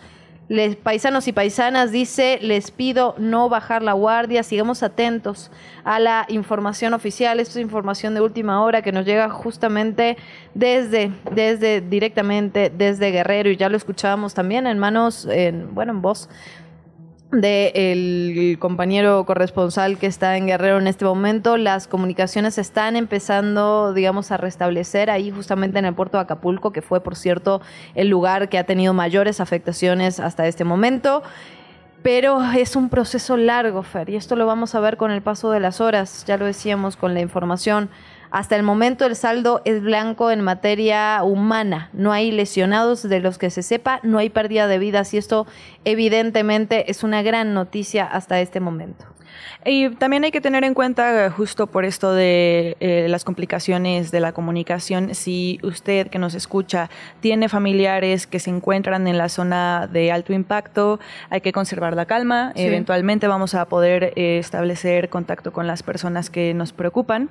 les, 0.49 0.77
paisanos 0.77 1.29
y 1.29 1.33
paisanas, 1.33 1.93
dice, 1.93 2.39
les 2.43 2.71
pido 2.71 3.15
no 3.19 3.49
bajar 3.49 3.83
la 3.83 3.93
guardia, 3.93 4.43
sigamos 4.43 4.83
atentos 4.83 5.51
a 5.85 5.99
la 5.99 6.27
información 6.29 6.95
oficial, 6.95 7.41
esto 7.41 7.59
es 7.59 7.63
información 7.63 8.15
de 8.15 8.21
última 8.21 8.63
hora 8.63 8.83
que 8.83 8.93
nos 8.93 9.07
llega 9.07 9.31
justamente 9.31 10.17
desde, 10.55 11.11
desde 11.33 11.81
directamente 11.81 12.71
desde 12.71 13.11
Guerrero 13.11 13.51
y 13.51 13.57
ya 13.57 13.69
lo 13.69 13.77
escuchábamos 13.77 14.35
también 14.35 14.67
en 14.67 14.79
manos, 14.79 15.27
en, 15.31 15.75
bueno, 15.75 15.93
en 15.93 16.03
voz 16.03 16.29
del 17.33 18.59
compañero 18.61 19.25
corresponsal 19.25 19.99
que 19.99 20.07
está 20.07 20.37
en 20.37 20.47
Guerrero 20.47 20.79
en 20.79 20.87
este 20.87 21.07
momento, 21.07 21.57
las 21.57 21.89
comunicaciones 21.89 22.59
están 22.59 22.95
empezando, 22.95 23.95
digamos, 23.95 24.31
a 24.31 24.37
restablecer 24.37 25.11
ahí 25.11 25.31
justamente 25.31 25.79
en 25.79 25.87
el 25.87 25.95
puerto 25.95 26.19
de 26.19 26.25
Acapulco, 26.25 26.73
que 26.73 26.83
fue, 26.83 27.03
por 27.03 27.17
cierto, 27.17 27.63
el 27.95 28.09
lugar 28.09 28.51
que 28.51 28.59
ha 28.59 28.65
tenido 28.65 28.93
mayores 28.93 29.41
afectaciones 29.41 30.21
hasta 30.21 30.47
este 30.47 30.65
momento. 30.65 31.23
Pero 32.03 32.43
es 32.53 32.77
un 32.77 32.89
proceso 32.89 33.37
largo, 33.37 33.83
Fer, 33.83 34.11
y 34.11 34.17
esto 34.17 34.37
lo 34.37 34.45
vamos 34.45 34.75
a 34.75 34.81
ver 34.81 34.97
con 34.97 35.11
el 35.11 35.23
paso 35.23 35.51
de 35.53 35.61
las 35.61 35.81
horas, 35.81 36.25
ya 36.27 36.37
lo 36.37 36.47
decíamos 36.47 36.97
con 36.97 37.15
la 37.15 37.21
información 37.21 37.89
hasta 38.33 38.57
el 38.57 38.63
momento 38.63 39.05
el 39.05 39.15
saldo 39.15 39.61
es 39.67 39.83
blanco 39.83 40.31
en 40.31 40.41
materia 40.41 41.23
humana. 41.23 41.91
No 41.93 42.13
hay 42.13 42.33
lesionados 42.33 43.03
de 43.03 43.21
los 43.21 43.37
que 43.37 43.51
se 43.51 43.63
sepa, 43.63 44.01
no 44.03 44.17
hay 44.19 44.31
pérdida 44.31 44.67
de 44.67 44.79
vidas 44.79 45.13
y 45.13 45.19
esto 45.19 45.47
evidentemente 45.85 46.91
es 46.91 47.05
una 47.05 47.23
gran 47.23 47.53
noticia 47.53 48.07
hasta 48.07 48.41
este 48.41 48.59
momento. 48.59 49.05
Y 49.65 49.91
también 49.91 50.25
hay 50.25 50.31
que 50.31 50.41
tener 50.41 50.65
en 50.65 50.75
cuenta, 50.75 51.31
justo 51.31 51.67
por 51.67 51.85
esto 51.85 52.15
de 52.15 52.77
eh, 52.81 53.07
las 53.09 53.25
complicaciones 53.25 54.11
de 54.11 54.21
la 54.21 54.33
comunicación, 54.33 55.15
si 55.15 55.61
usted 55.63 56.09
que 56.09 56.19
nos 56.19 56.35
escucha 56.35 56.91
tiene 57.21 57.49
familiares 57.49 58.27
que 58.27 58.41
se 58.41 58.51
encuentran 58.51 59.07
en 59.07 59.19
la 59.19 59.29
zona 59.29 59.89
de 59.93 60.11
alto 60.11 60.33
impacto, 60.33 61.01
hay 61.31 61.43
que 61.43 61.53
conservar 61.53 61.95
la 61.95 62.07
calma. 62.07 62.53
Eventualmente 62.55 63.29
vamos 63.29 63.55
a 63.55 63.67
poder 63.67 64.13
eh, 64.17 64.39
establecer 64.39 65.11
contacto 65.11 65.53
con 65.53 65.67
las 65.67 65.83
personas 65.83 66.31
que 66.31 66.55
nos 66.55 66.73
preocupan 66.73 67.29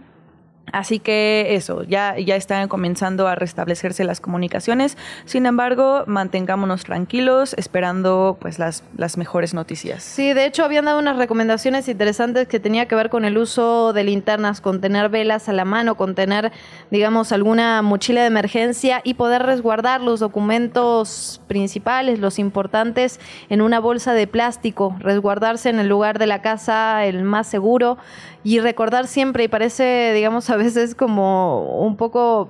Así 0.71 0.99
que 0.99 1.53
eso, 1.55 1.83
ya, 1.83 2.17
ya 2.17 2.35
están 2.35 2.69
comenzando 2.69 3.27
a 3.27 3.35
restablecerse 3.35 4.05
las 4.05 4.21
comunicaciones. 4.21 4.97
Sin 5.25 5.45
embargo, 5.45 6.03
mantengámonos 6.07 6.85
tranquilos, 6.85 7.53
esperando 7.57 8.37
pues 8.39 8.57
las, 8.57 8.83
las 8.95 9.17
mejores 9.17 9.53
noticias. 9.53 10.01
Sí, 10.01 10.33
de 10.33 10.45
hecho 10.45 10.63
habían 10.63 10.85
dado 10.85 10.99
unas 10.99 11.17
recomendaciones 11.17 11.89
interesantes 11.89 12.47
que 12.47 12.59
tenía 12.59 12.87
que 12.87 12.95
ver 12.95 13.09
con 13.09 13.25
el 13.25 13.37
uso 13.37 13.91
de 13.91 14.05
linternas, 14.05 14.61
con 14.61 14.79
tener 14.79 15.09
velas 15.09 15.49
a 15.49 15.53
la 15.53 15.65
mano, 15.65 15.95
con 15.95 16.15
tener, 16.15 16.53
digamos, 16.89 17.33
alguna 17.33 17.81
mochila 17.81 18.21
de 18.21 18.27
emergencia 18.27 19.01
y 19.03 19.15
poder 19.15 19.43
resguardar 19.43 19.99
los 19.99 20.21
documentos 20.21 21.41
principales, 21.47 22.19
los 22.19 22.39
importantes, 22.39 23.19
en 23.49 23.61
una 23.61 23.79
bolsa 23.79 24.13
de 24.13 24.25
plástico, 24.25 24.95
resguardarse 24.99 25.69
en 25.69 25.79
el 25.79 25.89
lugar 25.89 26.17
de 26.17 26.27
la 26.27 26.41
casa 26.41 27.05
el 27.05 27.23
más 27.23 27.47
seguro 27.47 27.97
y 28.43 28.59
recordar 28.59 29.07
siempre, 29.07 29.43
y 29.43 29.47
parece, 29.47 30.13
digamos, 30.13 30.49
a 30.49 30.55
veces 30.55 30.95
como 30.95 31.79
un 31.79 31.97
poco 31.97 32.49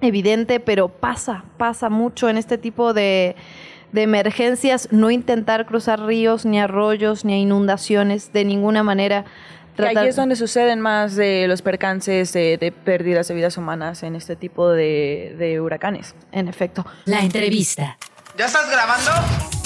evidente, 0.00 0.60
pero 0.60 0.88
pasa, 0.88 1.44
pasa 1.56 1.88
mucho 1.88 2.28
en 2.28 2.36
este 2.36 2.58
tipo 2.58 2.92
de, 2.92 3.36
de 3.92 4.02
emergencias, 4.02 4.88
no 4.90 5.10
intentar 5.10 5.66
cruzar 5.66 6.00
ríos, 6.02 6.44
ni 6.44 6.60
arroyos, 6.60 7.24
ni 7.24 7.40
inundaciones 7.40 8.32
de 8.32 8.44
ninguna 8.44 8.82
manera. 8.82 9.24
Tratar... 9.76 10.06
es 10.06 10.16
donde 10.16 10.36
suceden 10.36 10.80
más 10.80 11.16
de 11.16 11.46
los 11.48 11.62
percances 11.62 12.32
de, 12.32 12.56
de, 12.56 12.72
pérdidas 12.72 13.28
de 13.28 13.34
vidas 13.34 13.58
humanas 13.58 14.02
en 14.02 14.16
este 14.16 14.34
tipo 14.34 14.70
de, 14.70 15.34
de 15.38 15.60
huracanes. 15.60 16.14
En 16.32 16.48
efecto. 16.48 16.86
La 17.04 17.20
entrevista. 17.20 17.98
¿Ya 18.38 18.46
estás 18.46 18.70
grabando? 18.70 19.65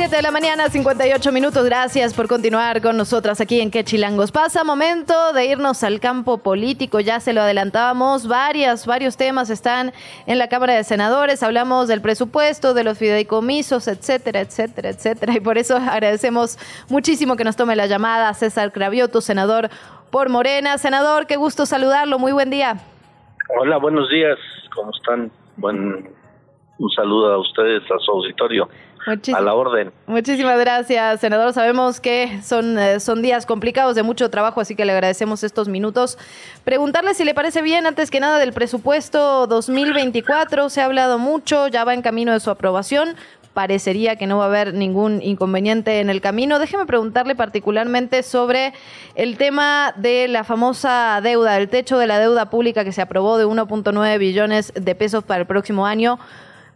7 0.00 0.16
de 0.16 0.22
la 0.22 0.30
mañana, 0.30 0.70
58 0.70 1.30
minutos. 1.30 1.62
Gracias 1.62 2.14
por 2.14 2.26
continuar 2.26 2.80
con 2.80 2.96
nosotras 2.96 3.38
aquí 3.42 3.60
en 3.60 3.70
Quechilangos. 3.70 4.32
Pasa 4.32 4.64
momento 4.64 5.34
de 5.34 5.44
irnos 5.44 5.82
al 5.82 6.00
campo 6.00 6.38
político. 6.38 7.00
Ya 7.00 7.20
se 7.20 7.34
lo 7.34 7.42
adelantábamos. 7.42 8.26
Varias, 8.26 8.86
varios 8.86 9.18
temas 9.18 9.50
están 9.50 9.92
en 10.26 10.38
la 10.38 10.48
Cámara 10.48 10.72
de 10.72 10.84
Senadores. 10.84 11.42
Hablamos 11.42 11.86
del 11.86 12.00
presupuesto, 12.00 12.72
de 12.72 12.82
los 12.82 12.96
fideicomisos, 12.96 13.88
etcétera, 13.88 14.40
etcétera, 14.40 14.88
etcétera. 14.88 15.34
Y 15.36 15.40
por 15.40 15.58
eso 15.58 15.76
agradecemos 15.76 16.56
muchísimo 16.88 17.36
que 17.36 17.44
nos 17.44 17.56
tome 17.56 17.76
la 17.76 17.84
llamada 17.84 18.32
César 18.32 18.72
Cravioto, 18.72 19.20
senador 19.20 19.68
por 20.10 20.30
Morena. 20.30 20.78
Senador, 20.78 21.26
qué 21.26 21.36
gusto 21.36 21.66
saludarlo. 21.66 22.18
Muy 22.18 22.32
buen 22.32 22.48
día. 22.48 22.76
Hola, 23.60 23.76
buenos 23.76 24.08
días. 24.08 24.38
¿Cómo 24.74 24.92
están? 24.92 25.30
Buen, 25.58 26.08
un 26.78 26.90
saludo 26.90 27.34
a 27.34 27.38
ustedes, 27.38 27.82
a 27.82 27.98
su 27.98 28.12
auditorio. 28.12 28.66
Muchis 29.06 29.34
a 29.34 29.40
la 29.40 29.54
orden. 29.54 29.92
Muchísimas 30.06 30.58
gracias, 30.58 31.20
senador. 31.20 31.52
Sabemos 31.52 32.00
que 32.00 32.40
son, 32.42 32.78
eh, 32.78 33.00
son 33.00 33.22
días 33.22 33.46
complicados 33.46 33.94
de 33.94 34.02
mucho 34.02 34.30
trabajo, 34.30 34.60
así 34.60 34.74
que 34.74 34.84
le 34.84 34.92
agradecemos 34.92 35.42
estos 35.42 35.68
minutos. 35.68 36.18
Preguntarle 36.64 37.14
si 37.14 37.24
le 37.24 37.34
parece 37.34 37.62
bien, 37.62 37.86
antes 37.86 38.10
que 38.10 38.20
nada, 38.20 38.38
del 38.38 38.52
presupuesto 38.52 39.46
2024. 39.46 40.68
Se 40.68 40.80
ha 40.80 40.84
hablado 40.84 41.18
mucho, 41.18 41.68
ya 41.68 41.84
va 41.84 41.94
en 41.94 42.02
camino 42.02 42.32
de 42.32 42.40
su 42.40 42.50
aprobación. 42.50 43.16
Parecería 43.54 44.14
que 44.14 44.28
no 44.28 44.38
va 44.38 44.44
a 44.44 44.46
haber 44.46 44.74
ningún 44.74 45.20
inconveniente 45.22 46.00
en 46.00 46.08
el 46.08 46.20
camino. 46.20 46.58
Déjeme 46.58 46.86
preguntarle 46.86 47.34
particularmente 47.34 48.22
sobre 48.22 48.72
el 49.16 49.36
tema 49.38 49.92
de 49.96 50.28
la 50.28 50.44
famosa 50.44 51.20
deuda, 51.20 51.56
el 51.56 51.68
techo 51.68 51.98
de 51.98 52.06
la 52.06 52.20
deuda 52.20 52.48
pública 52.48 52.84
que 52.84 52.92
se 52.92 53.02
aprobó 53.02 53.38
de 53.38 53.46
1.9 53.46 54.18
billones 54.18 54.72
de 54.74 54.94
pesos 54.94 55.24
para 55.24 55.40
el 55.40 55.46
próximo 55.46 55.84
año. 55.84 56.20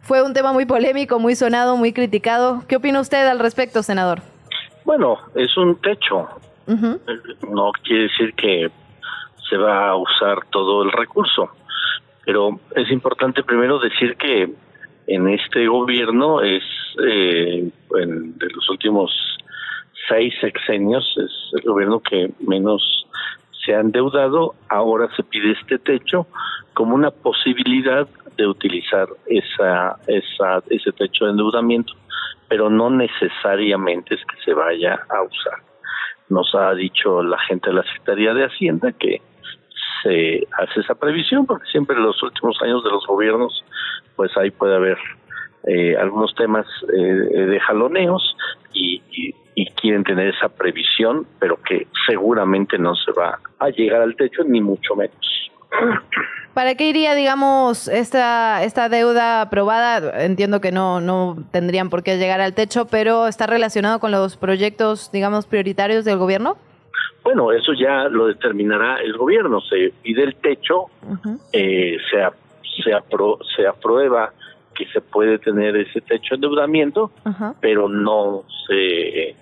Fue 0.05 0.21
un 0.21 0.35
tema 0.35 0.53
muy 0.53 0.65
polémico, 0.65 1.17
muy 1.17 1.33
sonado, 1.33 1.77
muy 1.77 1.91
criticado. 1.91 2.61
¿Qué 2.67 2.75
opina 2.75 3.01
usted 3.01 3.25
al 3.25 3.39
respecto, 3.39 3.81
senador? 3.81 4.19
Bueno, 4.83 5.17
es 5.33 5.57
un 5.57 5.81
techo. 5.81 6.29
Uh 6.67 6.73
-huh. 6.73 6.99
No 7.49 7.71
quiere 7.83 8.03
decir 8.03 8.35
que 8.35 8.69
se 9.49 9.57
va 9.57 9.89
a 9.89 9.95
usar 9.95 10.45
todo 10.51 10.83
el 10.83 10.91
recurso. 10.91 11.49
Pero 12.23 12.59
es 12.75 12.91
importante 12.91 13.41
primero 13.41 13.79
decir 13.79 14.15
que 14.15 14.53
en 15.07 15.27
este 15.27 15.67
gobierno 15.67 16.41
es, 16.41 16.63
eh, 17.03 17.67
en, 17.99 18.37
de 18.37 18.47
los 18.55 18.69
últimos 18.69 19.11
seis 20.07 20.35
sexenios, 20.39 21.03
es 21.17 21.31
el 21.59 21.63
gobierno 21.63 21.99
que 21.99 22.29
menos 22.39 23.04
se 23.65 23.75
ha 23.75 23.79
endeudado. 23.79 24.55
Ahora 24.69 25.09
se 25.15 25.23
pide 25.23 25.51
este 25.51 25.79
techo 25.79 26.27
como 26.73 26.95
una 26.95 27.11
posibilidad 27.11 28.07
de 28.37 28.47
utilizar 28.47 29.07
esa, 29.27 29.97
esa, 30.07 30.61
ese 30.69 30.91
techo 30.91 31.25
de 31.25 31.31
endeudamiento, 31.31 31.93
pero 32.47 32.69
no 32.69 32.89
necesariamente 32.89 34.15
es 34.15 34.21
que 34.25 34.43
se 34.43 34.53
vaya 34.53 34.99
a 35.09 35.21
usar. 35.23 35.59
Nos 36.29 36.53
ha 36.55 36.73
dicho 36.73 37.23
la 37.23 37.39
gente 37.39 37.69
de 37.69 37.75
la 37.77 37.83
Secretaría 37.83 38.33
de 38.33 38.45
Hacienda 38.45 38.91
que 38.91 39.21
se 40.03 40.47
hace 40.57 40.81
esa 40.81 40.95
previsión, 40.95 41.45
porque 41.45 41.67
siempre 41.67 41.95
en 41.95 42.03
los 42.03 42.21
últimos 42.21 42.61
años 42.61 42.83
de 42.83 42.91
los 42.91 43.05
gobiernos, 43.07 43.63
pues 44.15 44.35
ahí 44.37 44.51
puede 44.51 44.75
haber 44.75 44.97
eh, 45.67 45.95
algunos 45.97 46.33
temas 46.35 46.67
eh, 46.93 47.01
de 47.01 47.59
jaloneos 47.59 48.35
y, 48.73 49.01
y, 49.11 49.33
y 49.55 49.65
quieren 49.71 50.03
tener 50.03 50.27
esa 50.35 50.49
previsión, 50.49 51.25
pero 51.39 51.57
que 51.61 51.87
seguramente 52.05 52.77
no 52.77 52.93
se 52.95 53.11
va 53.13 53.39
a 53.59 53.69
llegar 53.69 54.01
al 54.01 54.15
techo, 54.15 54.43
ni 54.43 54.61
mucho 54.61 54.95
menos. 54.95 55.51
¿Para 56.53 56.75
qué 56.75 56.89
iría, 56.89 57.15
digamos, 57.15 57.87
esta, 57.87 58.63
esta 58.63 58.87
deuda 58.87 59.41
aprobada? 59.41 60.23
Entiendo 60.23 60.61
que 60.61 60.71
no, 60.71 61.01
no 61.01 61.37
tendrían 61.51 61.89
por 61.89 62.03
qué 62.03 62.17
llegar 62.17 62.39
al 62.39 62.53
techo, 62.53 62.85
pero 62.85 63.27
¿está 63.27 63.45
relacionado 63.47 63.99
con 63.99 64.11
los 64.11 64.37
proyectos, 64.37 65.11
digamos, 65.11 65.47
prioritarios 65.47 66.05
del 66.05 66.17
gobierno? 66.17 66.57
Bueno, 67.23 67.51
eso 67.51 67.73
ya 67.73 68.07
lo 68.07 68.27
determinará 68.27 68.97
el 69.01 69.17
gobierno. 69.17 69.59
Se 69.61 69.91
pide 70.01 70.23
el 70.23 70.35
techo, 70.35 70.83
uh 70.83 71.15
-huh. 71.23 71.39
eh, 71.51 71.97
se, 72.09 72.83
se, 72.83 72.93
apro 72.93 73.39
se 73.55 73.67
aprueba 73.67 74.31
que 74.75 74.85
se 74.87 75.01
puede 75.01 75.39
tener 75.39 75.75
ese 75.75 76.01
techo 76.01 76.29
de 76.31 76.35
endeudamiento, 76.35 77.11
uh 77.25 77.29
-huh. 77.29 77.55
pero 77.59 77.89
no 77.89 78.43
se 78.67 79.35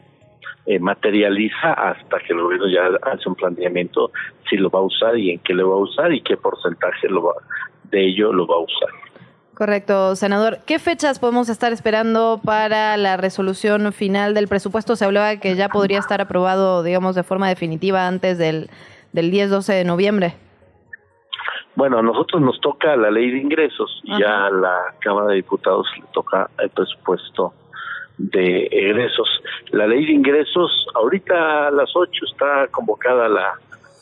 eh, 0.65 0.79
materializa 0.79 1.73
hasta 1.73 2.19
que 2.19 2.33
el 2.33 2.41
gobierno 2.41 2.67
ya 2.69 2.89
hace 3.11 3.27
un 3.27 3.35
planteamiento 3.35 4.11
si 4.49 4.57
lo 4.57 4.69
va 4.69 4.79
a 4.79 4.83
usar 4.83 5.17
y 5.17 5.31
en 5.31 5.39
qué 5.39 5.53
lo 5.53 5.69
va 5.69 5.75
a 5.75 5.79
usar 5.79 6.13
y 6.13 6.21
qué 6.21 6.37
porcentaje 6.37 7.09
lo 7.09 7.23
va, 7.23 7.33
de 7.91 8.07
ello 8.07 8.31
lo 8.31 8.47
va 8.47 8.55
a 8.55 8.59
usar. 8.59 8.89
Correcto, 9.55 10.15
senador. 10.15 10.59
¿Qué 10.65 10.79
fechas 10.79 11.19
podemos 11.19 11.47
estar 11.47 11.73
esperando 11.73 12.41
para 12.43 12.97
la 12.97 13.17
resolución 13.17 13.93
final 13.93 14.33
del 14.33 14.47
presupuesto? 14.47 14.95
Se 14.95 15.05
hablaba 15.05 15.37
que 15.37 15.55
ya 15.55 15.69
podría 15.69 15.99
estar 15.99 16.21
aprobado, 16.21 16.81
digamos, 16.81 17.15
de 17.15 17.23
forma 17.23 17.49
definitiva 17.49 18.07
antes 18.07 18.39
del, 18.39 18.69
del 19.11 19.31
10-12 19.31 19.73
de 19.73 19.83
noviembre. 19.85 20.33
Bueno, 21.75 21.99
a 21.99 22.01
nosotros 22.01 22.41
nos 22.41 22.59
toca 22.61 22.95
la 22.95 23.11
ley 23.11 23.31
de 23.31 23.37
ingresos 23.39 24.01
y 24.03 24.19
ya 24.19 24.45
a 24.45 24.49
la 24.49 24.95
Cámara 24.99 25.27
de 25.27 25.35
Diputados 25.35 25.87
le 25.97 26.05
toca 26.13 26.49
el 26.59 26.69
presupuesto 26.69 27.53
de 28.17 28.67
egresos. 28.71 29.27
La 29.71 29.87
ley 29.87 30.05
de 30.05 30.11
ingresos, 30.11 30.87
ahorita 30.93 31.67
a 31.67 31.71
las 31.71 31.89
8 31.95 32.11
está 32.31 32.67
convocada 32.67 33.27
la, 33.27 33.53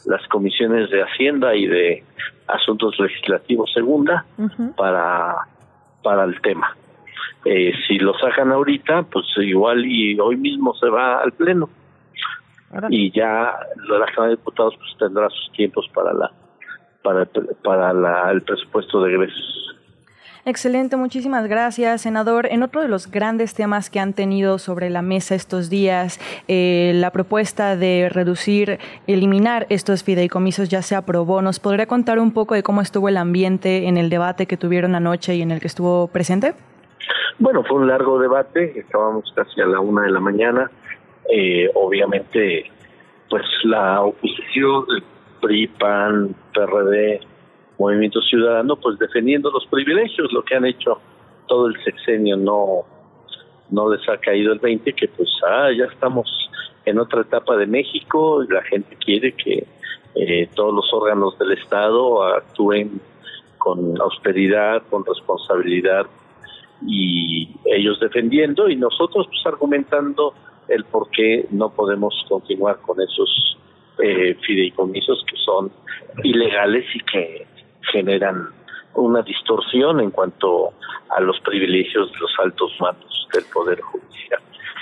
las 0.05 0.27
comisiones 0.27 0.89
de 0.89 1.01
Hacienda 1.03 1.55
y 1.55 1.67
de 1.67 2.03
Asuntos 2.47 2.99
Legislativos 2.99 3.71
Segunda 3.73 4.25
uh 4.37 4.43
-huh. 4.43 4.75
para, 4.75 5.35
para 6.03 6.23
el 6.25 6.39
tema. 6.41 6.75
Eh, 7.45 7.73
si 7.87 7.97
lo 7.97 8.13
sacan 8.19 8.51
ahorita, 8.51 9.03
pues 9.03 9.25
igual 9.37 9.85
y 9.85 10.19
hoy 10.19 10.37
mismo 10.37 10.75
se 10.75 10.89
va 10.89 11.21
al 11.21 11.31
Pleno. 11.31 11.69
Ahora. 12.71 12.87
Y 12.89 13.11
ya 13.11 13.57
la 13.89 14.05
Cámara 14.05 14.29
de 14.29 14.35
Diputados 14.37 14.75
pues 14.77 14.95
tendrá 14.97 15.29
sus 15.29 15.51
tiempos 15.53 15.89
para 15.93 16.13
la 16.13 16.31
para, 17.03 17.27
para 17.63 17.93
la, 17.93 18.31
el 18.31 18.41
presupuesto 18.43 19.01
de 19.01 19.11
egresos. 19.11 19.75
Excelente, 20.43 20.97
muchísimas 20.97 21.47
gracias, 21.47 22.01
senador. 22.01 22.47
En 22.47 22.63
otro 22.63 22.81
de 22.81 22.87
los 22.87 23.11
grandes 23.11 23.53
temas 23.53 23.91
que 23.91 23.99
han 23.99 24.13
tenido 24.13 24.57
sobre 24.57 24.89
la 24.89 25.03
mesa 25.03 25.35
estos 25.35 25.69
días, 25.69 26.19
eh, 26.47 26.93
la 26.95 27.11
propuesta 27.11 27.75
de 27.75 28.09
reducir, 28.09 28.79
eliminar 29.05 29.67
estos 29.69 30.03
fideicomisos 30.03 30.67
ya 30.67 30.81
se 30.81 30.95
aprobó. 30.95 31.43
¿Nos 31.43 31.59
podría 31.59 31.85
contar 31.85 32.17
un 32.17 32.33
poco 32.33 32.55
de 32.55 32.63
cómo 32.63 32.81
estuvo 32.81 33.07
el 33.07 33.17
ambiente 33.17 33.87
en 33.87 33.97
el 33.97 34.09
debate 34.09 34.47
que 34.47 34.57
tuvieron 34.57 34.95
anoche 34.95 35.35
y 35.35 35.43
en 35.43 35.51
el 35.51 35.59
que 35.59 35.67
estuvo 35.67 36.07
presente? 36.07 36.55
Bueno, 37.37 37.63
fue 37.63 37.77
un 37.77 37.87
largo 37.87 38.17
debate, 38.17 38.79
estábamos 38.79 39.31
casi 39.35 39.61
a 39.61 39.67
la 39.67 39.79
una 39.79 40.03
de 40.03 40.11
la 40.11 40.19
mañana. 40.19 40.71
Eh, 41.31 41.69
obviamente, 41.75 42.65
pues 43.29 43.43
la 43.63 44.01
oposición, 44.01 44.85
PRI, 45.39 45.67
PAN, 45.67 46.35
PRD, 46.51 47.21
Movimiento 47.81 48.21
Ciudadano, 48.21 48.75
pues 48.75 48.99
defendiendo 48.99 49.49
los 49.49 49.65
privilegios, 49.65 50.31
lo 50.31 50.43
que 50.43 50.55
han 50.55 50.65
hecho 50.65 50.99
todo 51.47 51.67
el 51.67 51.83
sexenio, 51.83 52.37
no, 52.37 52.85
no 53.71 53.91
les 53.91 54.07
ha 54.07 54.17
caído 54.17 54.53
el 54.53 54.59
20, 54.59 54.93
que 54.93 55.07
pues 55.07 55.29
ah, 55.47 55.69
ya 55.75 55.85
estamos 55.85 56.27
en 56.85 56.99
otra 56.99 57.21
etapa 57.21 57.57
de 57.57 57.65
México, 57.65 58.43
y 58.43 58.53
la 58.53 58.61
gente 58.61 58.95
quiere 59.03 59.33
que 59.33 59.65
eh, 60.15 60.47
todos 60.53 60.73
los 60.75 60.93
órganos 60.93 61.37
del 61.39 61.53
Estado 61.53 62.23
actúen 62.23 63.01
con 63.57 63.99
austeridad, 63.99 64.83
con 64.89 65.03
responsabilidad, 65.03 66.05
y 66.85 67.49
ellos 67.65 67.99
defendiendo, 67.99 68.69
y 68.69 68.75
nosotros 68.75 69.27
pues 69.27 69.45
argumentando 69.45 70.35
el 70.67 70.83
por 70.85 71.09
qué 71.09 71.47
no 71.49 71.69
podemos 71.69 72.13
continuar 72.29 72.79
con 72.81 73.01
esos 73.01 73.57
eh, 74.03 74.35
fideicomisos 74.45 75.25
que 75.29 75.37
son 75.37 75.71
ilegales 76.23 76.85
y 76.95 76.99
que 76.99 77.50
generan 77.91 78.49
una 78.93 79.21
distorsión 79.21 79.99
en 79.99 80.11
cuanto 80.11 80.73
a 81.09 81.21
los 81.21 81.39
privilegios 81.41 82.11
de 82.11 82.19
los 82.19 82.31
altos 82.43 82.71
mandos 82.79 83.27
del 83.33 83.43
Poder 83.53 83.81
Judicial. 83.81 84.41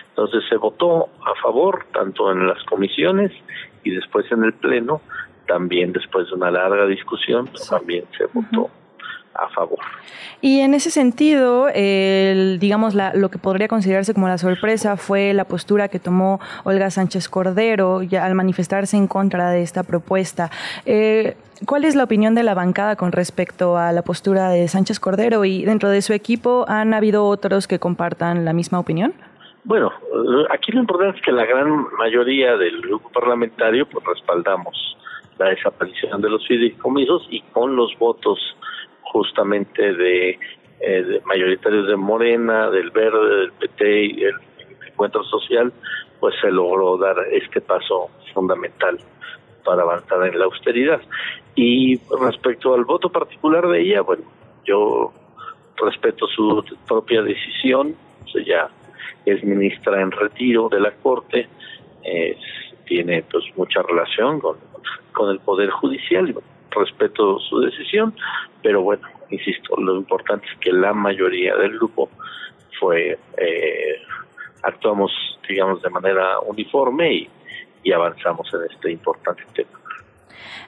Entonces 0.09 0.43
se 0.49 0.57
votó 0.57 1.09
a 1.25 1.41
favor 1.41 1.85
tanto 1.93 2.31
en 2.31 2.47
las 2.47 2.61
comisiones 2.63 3.31
y 3.83 3.91
después 3.91 4.29
en 4.31 4.43
el 4.43 4.53
Pleno, 4.53 5.01
también 5.47 5.93
después 5.93 6.27
de 6.27 6.35
una 6.35 6.51
larga 6.51 6.85
discusión, 6.85 7.49
también 7.69 8.05
se 8.17 8.25
votó 8.25 8.69
a 9.33 9.47
favor. 9.49 9.79
Y 10.41 10.59
en 10.59 10.73
ese 10.73 10.91
sentido, 10.91 11.69
el, 11.73 12.59
digamos, 12.59 12.95
la, 12.95 13.13
lo 13.13 13.29
que 13.29 13.37
podría 13.37 13.67
considerarse 13.67 14.13
como 14.13 14.27
la 14.27 14.37
sorpresa 14.37 14.97
fue 14.97 15.33
la 15.33 15.45
postura 15.45 15.87
que 15.87 15.99
tomó 15.99 16.39
Olga 16.63 16.89
Sánchez 16.89 17.29
Cordero 17.29 18.03
ya 18.03 18.25
al 18.25 18.35
manifestarse 18.35 18.97
en 18.97 19.07
contra 19.07 19.51
de 19.51 19.61
esta 19.61 19.83
propuesta. 19.83 20.49
Eh, 20.85 21.35
¿Cuál 21.65 21.83
es 21.83 21.95
la 21.95 22.05
opinión 22.05 22.35
de 22.35 22.43
la 22.43 22.53
bancada 22.53 22.95
con 22.95 23.11
respecto 23.11 23.77
a 23.77 23.91
la 23.91 24.01
postura 24.01 24.49
de 24.49 24.67
Sánchez 24.67 24.99
Cordero 24.99 25.43
y 25.43 25.65
dentro 25.65 25.89
de 25.89 26.01
su 26.01 26.13
equipo 26.13 26.63
han 26.69 26.93
habido 26.93 27.25
otros 27.25 27.67
que 27.67 27.79
compartan 27.79 28.45
la 28.45 28.53
misma 28.53 28.79
opinión? 28.79 29.13
Bueno, 29.65 29.91
aquí 30.51 30.71
lo 30.71 30.79
importante 30.79 31.17
es 31.17 31.25
que 31.25 31.33
la 31.33 31.45
gran 31.45 31.85
mayoría 31.97 32.55
del 32.55 32.81
grupo 32.81 33.09
parlamentario 33.11 33.85
pues 33.87 34.05
respaldamos 34.05 34.97
la 35.37 35.49
desaparición 35.49 36.21
de 36.21 36.29
los 36.29 36.47
fideicomisos 36.47 37.27
y 37.29 37.41
con 37.41 37.75
los 37.75 37.97
votos 37.99 38.39
justamente 39.01 39.93
de, 39.93 40.39
eh, 40.79 41.03
de, 41.03 41.21
mayoritarios 41.25 41.87
de 41.87 41.95
Morena, 41.97 42.69
del 42.69 42.89
Verde, 42.91 43.35
del 43.35 43.51
PT 43.51 44.03
y 44.05 44.23
el 44.23 44.35
Encuentro 44.87 45.23
Social, 45.25 45.73
pues 46.19 46.35
se 46.41 46.51
logró 46.51 46.97
dar 46.97 47.17
este 47.31 47.59
paso 47.59 48.09
fundamental 48.33 48.97
para 49.63 49.83
avanzar 49.83 50.25
en 50.25 50.39
la 50.39 50.45
austeridad. 50.45 51.01
Y 51.61 51.99
respecto 52.21 52.73
al 52.73 52.85
voto 52.85 53.09
particular 53.09 53.67
de 53.67 53.81
ella, 53.81 53.99
bueno, 53.99 54.23
yo 54.63 55.11
respeto 55.75 56.25
su 56.27 56.63
propia 56.87 57.21
decisión, 57.21 57.97
ya 58.47 58.69
es 59.25 59.43
ministra 59.43 60.01
en 60.01 60.09
retiro 60.11 60.69
de 60.69 60.79
la 60.79 60.91
Corte, 60.91 61.49
es, 62.01 62.37
tiene 62.85 63.23
pues 63.29 63.43
mucha 63.57 63.81
relación 63.81 64.39
con, 64.39 64.55
con 65.11 65.31
el 65.31 65.39
Poder 65.39 65.69
Judicial, 65.71 66.33
respeto 66.71 67.39
su 67.39 67.59
decisión, 67.59 68.13
pero 68.63 68.81
bueno, 68.81 69.05
insisto, 69.29 69.75
lo 69.75 69.97
importante 69.97 70.47
es 70.47 70.59
que 70.59 70.71
la 70.71 70.93
mayoría 70.93 71.57
del 71.57 71.73
grupo 71.73 72.09
fue, 72.79 73.19
eh, 73.35 74.01
actuamos, 74.63 75.11
digamos, 75.45 75.81
de 75.81 75.89
manera 75.89 76.39
uniforme 76.39 77.13
y, 77.13 77.29
y 77.83 77.91
avanzamos 77.91 78.49
en 78.53 78.61
este 78.71 78.93
importante 78.93 79.43
tema. 79.53 79.78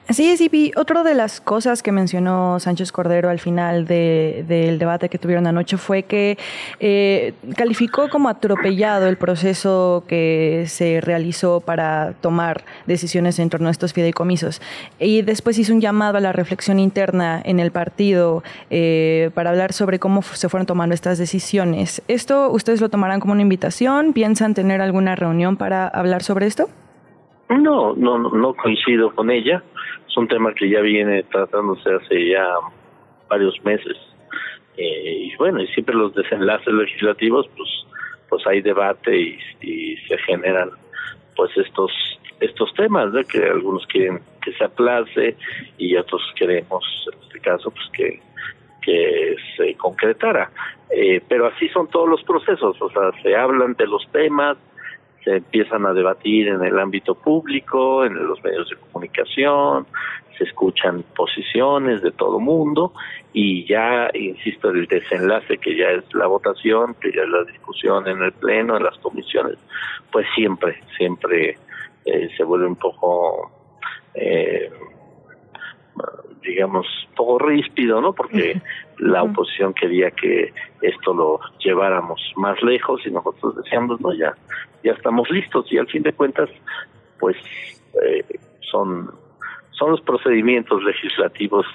Así 0.08 0.28
es, 0.28 0.40
y 0.40 0.72
otra 0.76 1.04
de 1.04 1.14
las 1.14 1.40
cosas 1.40 1.82
que 1.82 1.92
mencionó 1.92 2.58
Sánchez 2.58 2.90
Cordero 2.90 3.30
al 3.30 3.38
final 3.38 3.86
de, 3.86 4.44
del 4.48 4.78
debate 4.78 5.08
que 5.08 5.16
tuvieron 5.16 5.46
anoche 5.46 5.76
fue 5.76 6.02
que 6.02 6.38
eh, 6.80 7.34
calificó 7.56 8.08
como 8.10 8.28
atropellado 8.28 9.06
el 9.06 9.16
proceso 9.16 10.04
que 10.08 10.64
se 10.66 11.00
realizó 11.00 11.60
para 11.60 12.14
tomar 12.20 12.64
decisiones 12.86 13.38
en 13.38 13.48
torno 13.48 13.68
a 13.68 13.70
estos 13.70 13.92
fideicomisos. 13.92 14.60
Y 14.98 15.22
después 15.22 15.58
hizo 15.58 15.72
un 15.72 15.80
llamado 15.80 16.18
a 16.18 16.20
la 16.20 16.32
reflexión 16.32 16.80
interna 16.80 17.40
en 17.44 17.60
el 17.60 17.70
partido 17.70 18.42
eh, 18.70 19.30
para 19.34 19.50
hablar 19.50 19.72
sobre 19.72 20.00
cómo 20.00 20.22
se 20.22 20.48
fueron 20.48 20.66
tomando 20.66 20.94
estas 20.94 21.16
decisiones. 21.16 22.02
¿Esto 22.08 22.50
ustedes 22.50 22.80
lo 22.80 22.88
tomarán 22.88 23.20
como 23.20 23.32
una 23.34 23.42
invitación? 23.42 24.12
¿Piensan 24.12 24.54
tener 24.54 24.80
alguna 24.80 25.14
reunión 25.14 25.56
para 25.56 25.86
hablar 25.86 26.22
sobre 26.24 26.46
esto? 26.46 26.68
No, 27.58 27.94
no, 27.94 28.18
no 28.18 28.54
coincido 28.54 29.14
con 29.14 29.30
ella. 29.30 29.62
Es 30.08 30.16
un 30.16 30.28
tema 30.28 30.54
que 30.54 30.68
ya 30.68 30.80
viene 30.80 31.22
tratándose 31.24 31.94
hace 31.94 32.28
ya 32.28 32.46
varios 33.28 33.62
meses. 33.64 33.96
Eh, 34.76 35.28
y 35.30 35.36
bueno, 35.36 35.60
y 35.62 35.66
siempre 35.68 35.94
los 35.94 36.14
desenlaces 36.14 36.72
legislativos, 36.72 37.48
pues, 37.56 37.68
pues 38.28 38.46
hay 38.46 38.62
debate 38.62 39.16
y, 39.16 39.38
y 39.60 39.96
se 40.08 40.16
generan, 40.18 40.70
pues 41.36 41.56
estos 41.56 41.92
estos 42.40 42.74
temas, 42.74 43.12
¿no? 43.12 43.22
que 43.22 43.38
algunos 43.44 43.86
quieren 43.86 44.20
que 44.42 44.52
se 44.54 44.64
aplace 44.64 45.36
y 45.78 45.94
otros 45.94 46.20
queremos, 46.36 46.84
en 47.12 47.22
este 47.22 47.38
caso, 47.38 47.70
pues 47.70 47.88
que 47.92 48.20
que 48.82 49.36
se 49.56 49.74
concretara. 49.76 50.50
Eh, 50.90 51.22
pero 51.28 51.46
así 51.46 51.68
son 51.68 51.88
todos 51.88 52.08
los 52.08 52.22
procesos, 52.24 52.76
o 52.82 52.90
sea, 52.90 53.12
se 53.22 53.34
hablan 53.34 53.74
de 53.74 53.86
los 53.86 54.06
temas, 54.12 54.58
se 55.24 55.36
empiezan 55.36 55.86
a 55.86 55.92
debatir 55.92 56.48
en 56.48 56.62
el 56.64 56.78
ámbito 56.78 57.14
público, 57.14 58.04
en 58.04 58.14
los 58.26 58.42
medios 58.42 58.68
de 58.68 58.76
comunicación, 58.76 59.86
se 60.36 60.44
escuchan 60.44 61.04
posiciones 61.14 62.02
de 62.02 62.10
todo 62.10 62.40
mundo 62.40 62.92
y 63.32 63.64
ya, 63.66 64.10
insisto, 64.14 64.70
el 64.70 64.86
desenlace 64.86 65.58
que 65.58 65.76
ya 65.76 65.90
es 65.90 66.04
la 66.14 66.26
votación, 66.26 66.94
que 67.00 67.12
ya 67.12 67.22
es 67.22 67.28
la 67.28 67.44
discusión 67.44 68.06
en 68.08 68.22
el 68.22 68.32
Pleno, 68.32 68.76
en 68.76 68.84
las 68.84 68.98
comisiones, 68.98 69.58
pues 70.10 70.26
siempre, 70.34 70.80
siempre 70.96 71.56
eh, 72.04 72.28
se 72.36 72.44
vuelve 72.44 72.66
un 72.66 72.76
poco, 72.76 73.50
eh, 74.14 74.70
digamos, 76.42 76.86
poco 77.16 77.38
ríspido, 77.38 78.00
¿no? 78.00 78.12
Porque 78.12 78.60
la 78.98 79.22
oposición 79.22 79.74
quería 79.74 80.10
que 80.10 80.52
esto 80.80 81.14
lo 81.14 81.40
lleváramos 81.58 82.20
más 82.36 82.60
lejos 82.62 83.00
y 83.06 83.10
nosotros 83.10 83.56
decíamos, 83.56 84.00
no, 84.00 84.12
ya, 84.12 84.34
ya 84.82 84.92
estamos 84.92 85.30
listos 85.30 85.70
y 85.70 85.78
al 85.78 85.86
fin 85.86 86.02
de 86.02 86.12
cuentas, 86.12 86.50
pues 87.18 87.36
eh, 88.02 88.24
son, 88.60 89.10
son 89.70 89.90
los 89.92 90.00
procedimientos 90.00 90.82
legislativos 90.82 91.66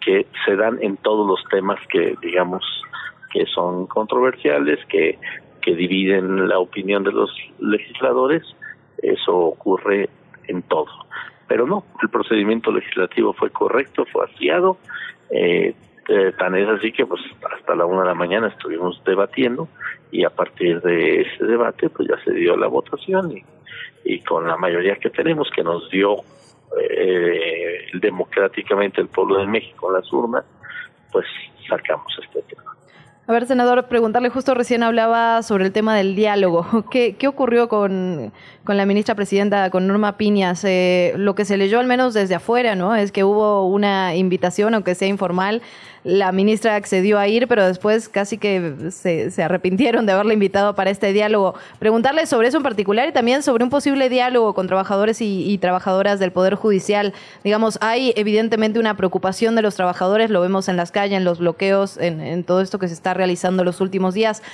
que 0.00 0.26
se 0.44 0.56
dan 0.56 0.78
en 0.82 0.96
todos 0.98 1.26
los 1.26 1.42
temas 1.50 1.78
que, 1.88 2.14
digamos, 2.22 2.64
que 3.32 3.44
son 3.46 3.86
controversiales, 3.86 4.78
que, 4.86 5.18
que 5.60 5.74
dividen 5.74 6.48
la 6.48 6.58
opinión 6.58 7.02
de 7.02 7.12
los 7.12 7.30
legisladores, 7.58 8.42
eso 9.02 9.36
ocurre 9.36 10.08
en 10.46 10.62
todo. 10.62 10.86
Pero 11.48 11.66
no, 11.66 11.84
el 12.02 12.08
procedimiento 12.08 12.72
legislativo 12.72 13.32
fue 13.32 13.50
correcto, 13.50 14.04
fue 14.12 14.24
afiado, 14.24 14.78
eh, 15.30 15.74
eh, 16.08 16.32
tan 16.38 16.54
es 16.54 16.68
así 16.68 16.92
que 16.92 17.04
pues 17.04 17.20
hasta 17.52 17.74
la 17.74 17.84
una 17.84 18.02
de 18.02 18.08
la 18.08 18.14
mañana 18.14 18.48
estuvimos 18.48 19.02
debatiendo 19.04 19.68
y 20.12 20.24
a 20.24 20.30
partir 20.30 20.80
de 20.80 21.22
ese 21.22 21.44
debate 21.44 21.88
pues 21.88 22.08
ya 22.08 22.22
se 22.24 22.32
dio 22.32 22.56
la 22.56 22.68
votación 22.68 23.32
y, 23.32 23.44
y 24.04 24.20
con 24.20 24.46
la 24.46 24.56
mayoría 24.56 24.96
que 24.96 25.10
tenemos 25.10 25.50
que 25.50 25.64
nos 25.64 25.90
dio 25.90 26.18
eh, 26.80 27.86
democráticamente 27.94 29.00
el 29.00 29.08
pueblo 29.08 29.38
de 29.38 29.46
México 29.46 29.88
en 29.88 29.94
las 29.94 30.12
urnas 30.12 30.44
pues 31.10 31.26
sacamos 31.68 32.16
este 32.22 32.42
tema. 32.42 32.75
A 33.28 33.32
ver, 33.32 33.44
senador, 33.46 33.88
preguntarle, 33.88 34.28
justo 34.28 34.54
recién 34.54 34.84
hablaba 34.84 35.42
sobre 35.42 35.64
el 35.66 35.72
tema 35.72 35.96
del 35.96 36.14
diálogo. 36.14 36.86
¿Qué, 36.92 37.16
qué 37.18 37.26
ocurrió 37.26 37.68
con, 37.68 38.32
con, 38.62 38.76
la 38.76 38.86
ministra 38.86 39.16
presidenta, 39.16 39.68
con 39.70 39.88
Norma 39.88 40.16
Piñas? 40.16 40.62
Eh, 40.62 41.12
lo 41.16 41.34
que 41.34 41.44
se 41.44 41.56
leyó 41.56 41.80
al 41.80 41.88
menos 41.88 42.14
desde 42.14 42.36
afuera, 42.36 42.76
¿no? 42.76 42.94
Es 42.94 43.10
que 43.10 43.24
hubo 43.24 43.66
una 43.66 44.14
invitación, 44.14 44.74
aunque 44.74 44.94
sea 44.94 45.08
informal, 45.08 45.60
la 46.06 46.30
ministra 46.30 46.76
accedió 46.76 47.18
a 47.18 47.26
ir, 47.26 47.48
pero 47.48 47.66
después 47.66 48.08
casi 48.08 48.38
que 48.38 48.90
se, 48.90 49.42
arrepintieron 49.42 50.06
de 50.06 50.12
haberla 50.12 50.34
invitado 50.34 50.76
para 50.76 50.90
este 50.90 51.12
diálogo. 51.12 51.54
Preguntarle 51.80 52.26
sobre 52.26 52.46
eso 52.46 52.58
en 52.58 52.62
particular 52.62 53.08
y 53.08 53.12
también 53.12 53.42
sobre 53.42 53.64
un 53.64 53.70
posible 53.70 54.08
diálogo 54.08 54.54
con 54.54 54.68
trabajadores 54.68 55.20
y, 55.20 55.58
trabajadoras 55.58 56.20
del 56.20 56.30
Poder 56.30 56.54
Judicial. 56.54 57.12
Digamos, 57.42 57.76
hay 57.82 58.12
evidentemente 58.14 58.78
una 58.78 58.96
preocupación 58.96 59.56
de 59.56 59.62
los 59.62 59.74
trabajadores, 59.74 60.30
lo 60.30 60.40
vemos 60.40 60.68
en 60.68 60.76
las 60.76 60.92
calles, 60.92 61.18
en 61.18 61.24
los 61.24 61.40
bloqueos, 61.40 61.98
en, 61.98 62.44
todo 62.44 62.60
esto 62.60 62.78
que 62.78 62.86
se 62.86 62.94
está 62.94 63.12
realizando 63.12 63.64
los 63.64 63.80
últimos 63.80 64.14
días. 64.14 64.44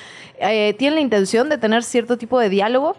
Eh, 0.40 0.74
¿Tienen 0.78 0.94
la 0.94 1.00
intención 1.02 1.50
de 1.50 1.58
tener 1.58 1.82
cierto 1.82 2.16
tipo 2.16 2.38
de 2.38 2.48
diálogo? 2.48 2.96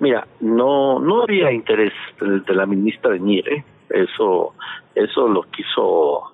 Mira, 0.00 0.26
no 0.40 0.98
no 0.98 1.22
había 1.22 1.50
interés 1.50 1.94
de, 2.20 2.40
de 2.40 2.54
la 2.54 2.66
ministra 2.66 3.16
en 3.16 3.30
ir, 3.30 3.48
¿eh? 3.48 3.64
eso 3.88 4.52
eso 4.94 5.28
lo 5.28 5.44
quiso 5.44 6.33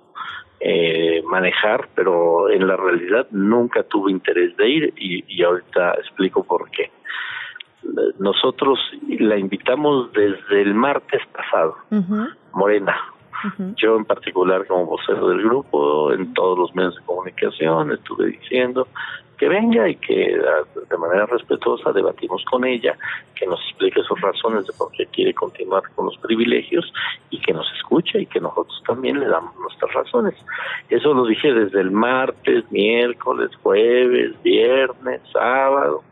eh, 0.61 1.22
manejar, 1.24 1.88
pero 1.94 2.50
en 2.50 2.66
la 2.66 2.76
realidad 2.76 3.26
nunca 3.30 3.82
tuvo 3.82 4.11
interés 4.11 4.56
de 4.56 4.68
ir 4.68 4.94
y, 4.96 5.24
y 5.26 5.42
ahorita 5.42 5.94
explico 5.94 6.44
por 6.44 6.70
qué. 6.70 6.90
Nosotros 8.18 8.78
la 9.08 9.38
invitamos 9.38 10.12
desde 10.12 10.61
el 10.62 10.74
martes 10.74 11.22
pasado, 11.32 11.76
uh 11.90 11.96
-huh. 11.96 12.34
Morena, 12.52 12.94
yo 13.76 13.96
en 13.96 14.04
particular 14.04 14.66
como 14.66 14.84
vocero 14.84 15.28
del 15.28 15.42
grupo, 15.42 16.12
en 16.12 16.34
todos 16.34 16.58
los 16.58 16.74
medios 16.74 16.94
de 16.96 17.02
comunicación, 17.06 17.92
estuve 17.92 18.26
diciendo 18.26 18.86
que 19.41 19.49
venga 19.49 19.88
y 19.88 19.97
que 19.97 20.38
de 20.91 20.97
manera 20.99 21.24
respetuosa 21.24 21.93
debatimos 21.93 22.45
con 22.45 22.62
ella, 22.66 22.95
que 23.34 23.47
nos 23.47 23.59
explique 23.70 24.03
sus 24.03 24.20
razones 24.20 24.66
de 24.66 24.74
por 24.74 24.93
qué 24.93 25.07
quiere 25.07 25.32
continuar 25.32 25.82
con 25.97 26.05
los 26.05 26.18
privilegios 26.18 26.93
y 27.30 27.41
que 27.41 27.55
nos 27.55 27.66
escuche 27.78 28.20
y 28.20 28.26
que 28.26 28.38
nosotros 28.38 28.82
también 28.86 29.18
le 29.18 29.28
damos 29.28 29.57
nuestras 29.57 29.95
razones. 29.95 30.34
Eso 30.91 31.14
lo 31.14 31.24
dije 31.24 31.55
desde 31.55 31.80
el 31.80 31.91
martes, 31.91 32.70
miércoles, 32.70 33.51
jueves, 33.62 34.34
viernes, 34.43 35.22
sábado 35.32 36.03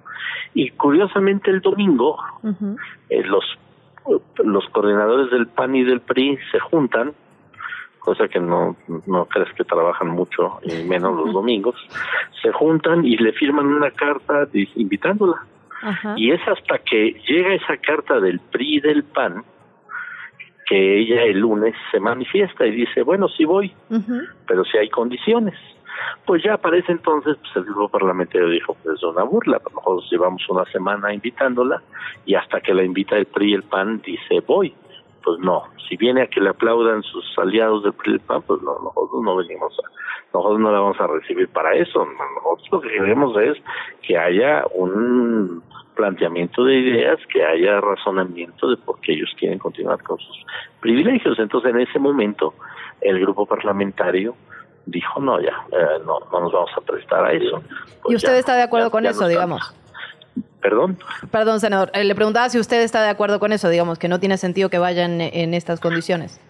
y 0.54 0.70
curiosamente 0.70 1.50
el 1.50 1.60
domingo 1.60 2.16
uh 2.42 2.48
-huh. 2.48 2.76
eh, 3.10 3.24
los 3.24 3.44
los 4.38 4.66
coordinadores 4.70 5.30
del 5.30 5.48
PAN 5.48 5.76
y 5.76 5.84
del 5.84 6.00
PRI 6.00 6.38
se 6.50 6.58
juntan, 6.60 7.12
cosa 8.08 8.26
que 8.26 8.40
no, 8.40 8.74
no 9.06 9.26
crees 9.26 9.52
que 9.52 9.64
trabajan 9.64 10.08
mucho, 10.08 10.60
y 10.62 10.82
menos 10.84 11.14
los 11.14 11.30
domingos, 11.34 11.76
se 12.40 12.50
juntan 12.52 13.04
y 13.04 13.18
le 13.18 13.32
firman 13.32 13.66
una 13.66 13.90
carta 13.90 14.48
invitándola. 14.76 15.44
Y 16.16 16.32
es 16.32 16.40
hasta 16.48 16.78
que 16.78 17.20
llega 17.28 17.52
esa 17.52 17.76
carta 17.76 18.18
del 18.18 18.40
PRI 18.40 18.76
y 18.76 18.80
del 18.80 19.04
PAN 19.04 19.44
que 20.66 21.00
ella 21.00 21.22
el 21.24 21.38
lunes 21.38 21.74
se 21.90 22.00
manifiesta 22.00 22.66
y 22.66 22.70
dice, 22.70 23.02
bueno, 23.02 23.28
sí 23.28 23.44
voy, 23.44 23.72
pero 24.46 24.64
si 24.64 24.78
hay 24.78 24.88
condiciones. 24.88 25.54
Pues 26.24 26.42
ya 26.42 26.56
para 26.56 26.78
ese 26.78 26.92
entonces 26.92 27.36
pues 27.36 27.56
el 27.56 27.64
grupo 27.64 27.90
parlamentario 27.90 28.48
dijo, 28.48 28.74
pues 28.82 28.96
es 28.96 29.02
una 29.02 29.22
burla, 29.22 29.60
nosotros 29.64 30.08
llevamos 30.10 30.48
una 30.48 30.64
semana 30.66 31.12
invitándola 31.12 31.82
y 32.24 32.34
hasta 32.34 32.60
que 32.60 32.72
la 32.72 32.84
invita 32.84 33.16
el 33.16 33.26
PRI 33.26 33.50
y 33.50 33.54
el 33.54 33.64
PAN 33.64 34.00
dice, 34.02 34.40
voy. 34.46 34.74
Pues 35.22 35.38
no, 35.40 35.64
si 35.88 35.96
viene 35.96 36.22
a 36.22 36.26
que 36.26 36.40
le 36.40 36.50
aplaudan 36.50 37.02
sus 37.02 37.24
aliados 37.38 37.82
del 37.82 37.92
PRI 37.92 38.18
pues 38.18 38.62
no, 38.62 38.78
nosotros 38.78 39.22
no 39.22 39.36
venimos 39.36 39.72
a, 39.78 39.88
nosotros 40.32 40.60
no 40.60 40.72
la 40.72 40.80
vamos 40.80 41.00
a 41.00 41.06
recibir 41.06 41.48
para 41.48 41.74
eso, 41.74 42.04
nosotros 42.04 42.68
lo 42.72 42.80
que 42.80 42.88
queremos 42.88 43.36
es 43.36 43.56
que 44.02 44.16
haya 44.16 44.64
un 44.74 45.62
planteamiento 45.98 46.64
de 46.64 46.78
ideas, 46.78 47.18
que 47.32 47.44
haya 47.44 47.80
razonamiento 47.80 48.70
de 48.70 48.76
por 48.76 49.00
qué 49.00 49.14
ellos 49.14 49.30
quieren 49.36 49.58
continuar 49.58 50.00
con 50.04 50.16
sus 50.18 50.46
privilegios. 50.80 51.36
Entonces, 51.40 51.74
en 51.74 51.80
ese 51.80 51.98
momento, 51.98 52.54
el 53.00 53.18
grupo 53.18 53.46
parlamentario 53.46 54.36
dijo, 54.86 55.20
no, 55.20 55.40
ya, 55.40 55.66
eh, 55.72 56.00
no, 56.06 56.20
no 56.32 56.40
nos 56.40 56.52
vamos 56.52 56.70
a 56.76 56.80
prestar 56.82 57.24
a 57.24 57.32
eso. 57.32 57.62
¿Y 58.08 58.14
usted 58.14 58.36
está 58.36 58.54
de 58.54 58.62
acuerdo 58.62 58.92
con 58.92 59.02
ya 59.02 59.10
eso, 59.10 59.26
digamos? 59.26 59.74
Perdón. 60.60 60.98
Perdón, 61.30 61.60
senador. 61.60 61.90
eh, 61.94 62.04
le 62.04 62.14
preguntaba 62.14 62.48
si 62.48 62.58
usted 62.58 62.82
está 62.82 63.02
de 63.02 63.08
acuerdo 63.10 63.38
con 63.38 63.52
eso, 63.52 63.68
digamos, 63.68 63.98
que 63.98 64.08
no 64.08 64.18
tiene 64.18 64.36
sentido 64.36 64.68
que 64.70 64.78
vayan 64.78 65.20
en 65.20 65.54
estas 65.54 65.80
condiciones. 65.80 66.40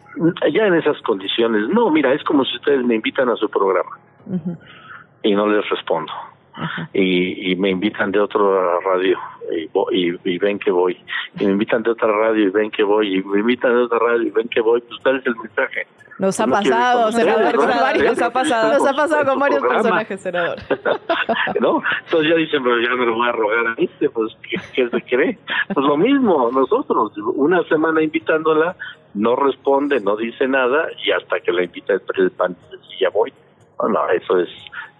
Ya 0.52 0.66
en 0.66 0.74
esas 0.74 1.00
condiciones, 1.02 1.68
no, 1.68 1.90
mira, 1.90 2.12
es 2.14 2.24
como 2.24 2.44
si 2.44 2.56
ustedes 2.56 2.84
me 2.84 2.94
invitan 2.96 3.28
a 3.28 3.36
su 3.36 3.48
programa 3.48 3.98
y 5.22 5.34
no 5.34 5.46
les 5.46 5.68
respondo. 5.68 6.12
Y, 6.92 7.52
y 7.52 7.56
me 7.56 7.70
invitan 7.70 8.10
de 8.10 8.18
otra 8.18 8.40
radio 8.84 9.16
y, 9.52 9.68
y, 9.96 10.18
y 10.24 10.38
ven 10.38 10.58
que 10.58 10.72
voy. 10.72 10.98
Y 11.38 11.44
me 11.44 11.52
invitan 11.52 11.84
de 11.84 11.90
otra 11.90 12.08
radio 12.10 12.46
y 12.46 12.50
ven 12.50 12.70
que 12.72 12.82
voy. 12.82 13.18
Y 13.18 13.22
me 13.22 13.38
invitan 13.40 13.70
de 13.74 13.82
otra 13.82 13.98
radio 14.00 14.22
y 14.22 14.30
ven 14.30 14.48
que 14.48 14.60
voy. 14.60 14.80
Pues 14.80 15.00
tal 15.04 15.18
es 15.18 15.26
el 15.26 15.36
mensaje. 15.36 15.86
Nos 16.18 16.40
ha 16.40 16.46
No 16.46 16.52
pasado, 16.52 17.12
senador, 17.12 17.54
con 17.54 17.68
varios. 17.68 18.06
Nos 18.06 18.22
ha 18.22 18.30
pasado, 18.30 18.72
nos 18.72 18.86
ha 18.86 18.92
pasado 18.92 19.24
con 19.24 19.38
varios 19.38 19.62
personajes, 19.62 20.20
senador. 20.20 20.58
¿no? 21.60 21.80
Entonces 22.04 22.30
ya 22.30 22.36
dicen, 22.36 22.62
pero 22.62 22.80
ya 22.80 22.90
me 22.96 23.06
lo 23.06 23.14
voy 23.14 23.28
a 23.28 23.32
rogar 23.32 23.66
a 23.68 23.74
este, 23.78 24.10
pues, 24.10 24.36
¿qué, 24.42 24.56
qué 24.74 24.88
se 24.88 25.02
cree? 25.02 25.38
Pues 25.72 25.86
lo 25.86 25.96
mismo, 25.96 26.50
nosotros, 26.50 27.12
una 27.36 27.62
semana 27.64 28.02
invitándola, 28.02 28.74
no 29.14 29.36
responde, 29.36 30.00
no 30.00 30.16
dice 30.16 30.48
nada, 30.48 30.88
y 31.04 31.12
hasta 31.12 31.38
que 31.38 31.52
la 31.52 31.62
invita 31.62 31.92
el 31.92 32.30
PAN, 32.32 32.56
ya 33.00 33.10
voy. 33.10 33.32
No, 33.80 33.88
no, 33.88 34.08
eso 34.10 34.40
es, 34.40 34.48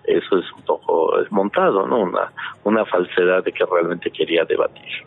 eso 0.04 0.38
es 0.38 0.52
un 0.52 0.62
poco 0.62 1.20
es 1.20 1.30
montado, 1.32 1.84
¿no? 1.86 1.98
Una, 1.98 2.32
una 2.62 2.84
falsedad 2.84 3.42
de 3.42 3.52
que 3.52 3.64
realmente 3.64 4.10
quería 4.12 4.44
debatir. 4.44 5.04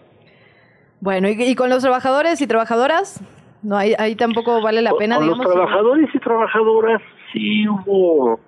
Bueno, 1.00 1.30
¿y, 1.30 1.42
y 1.42 1.56
con 1.56 1.70
los 1.70 1.82
trabajadores 1.82 2.42
y 2.42 2.48
trabajadoras? 2.48 3.22
No, 3.64 3.78
ahí, 3.78 3.94
ahí 3.98 4.16
tampoco 4.16 4.62
vale 4.62 4.82
la 4.82 4.94
pena, 4.94 5.18
Con 5.18 5.28
los 5.28 5.38
digamos. 5.38 5.54
trabajadores 5.56 6.10
y 6.14 6.20
trabajadoras 6.20 7.02
sí 7.32 7.68
hubo 7.68 8.40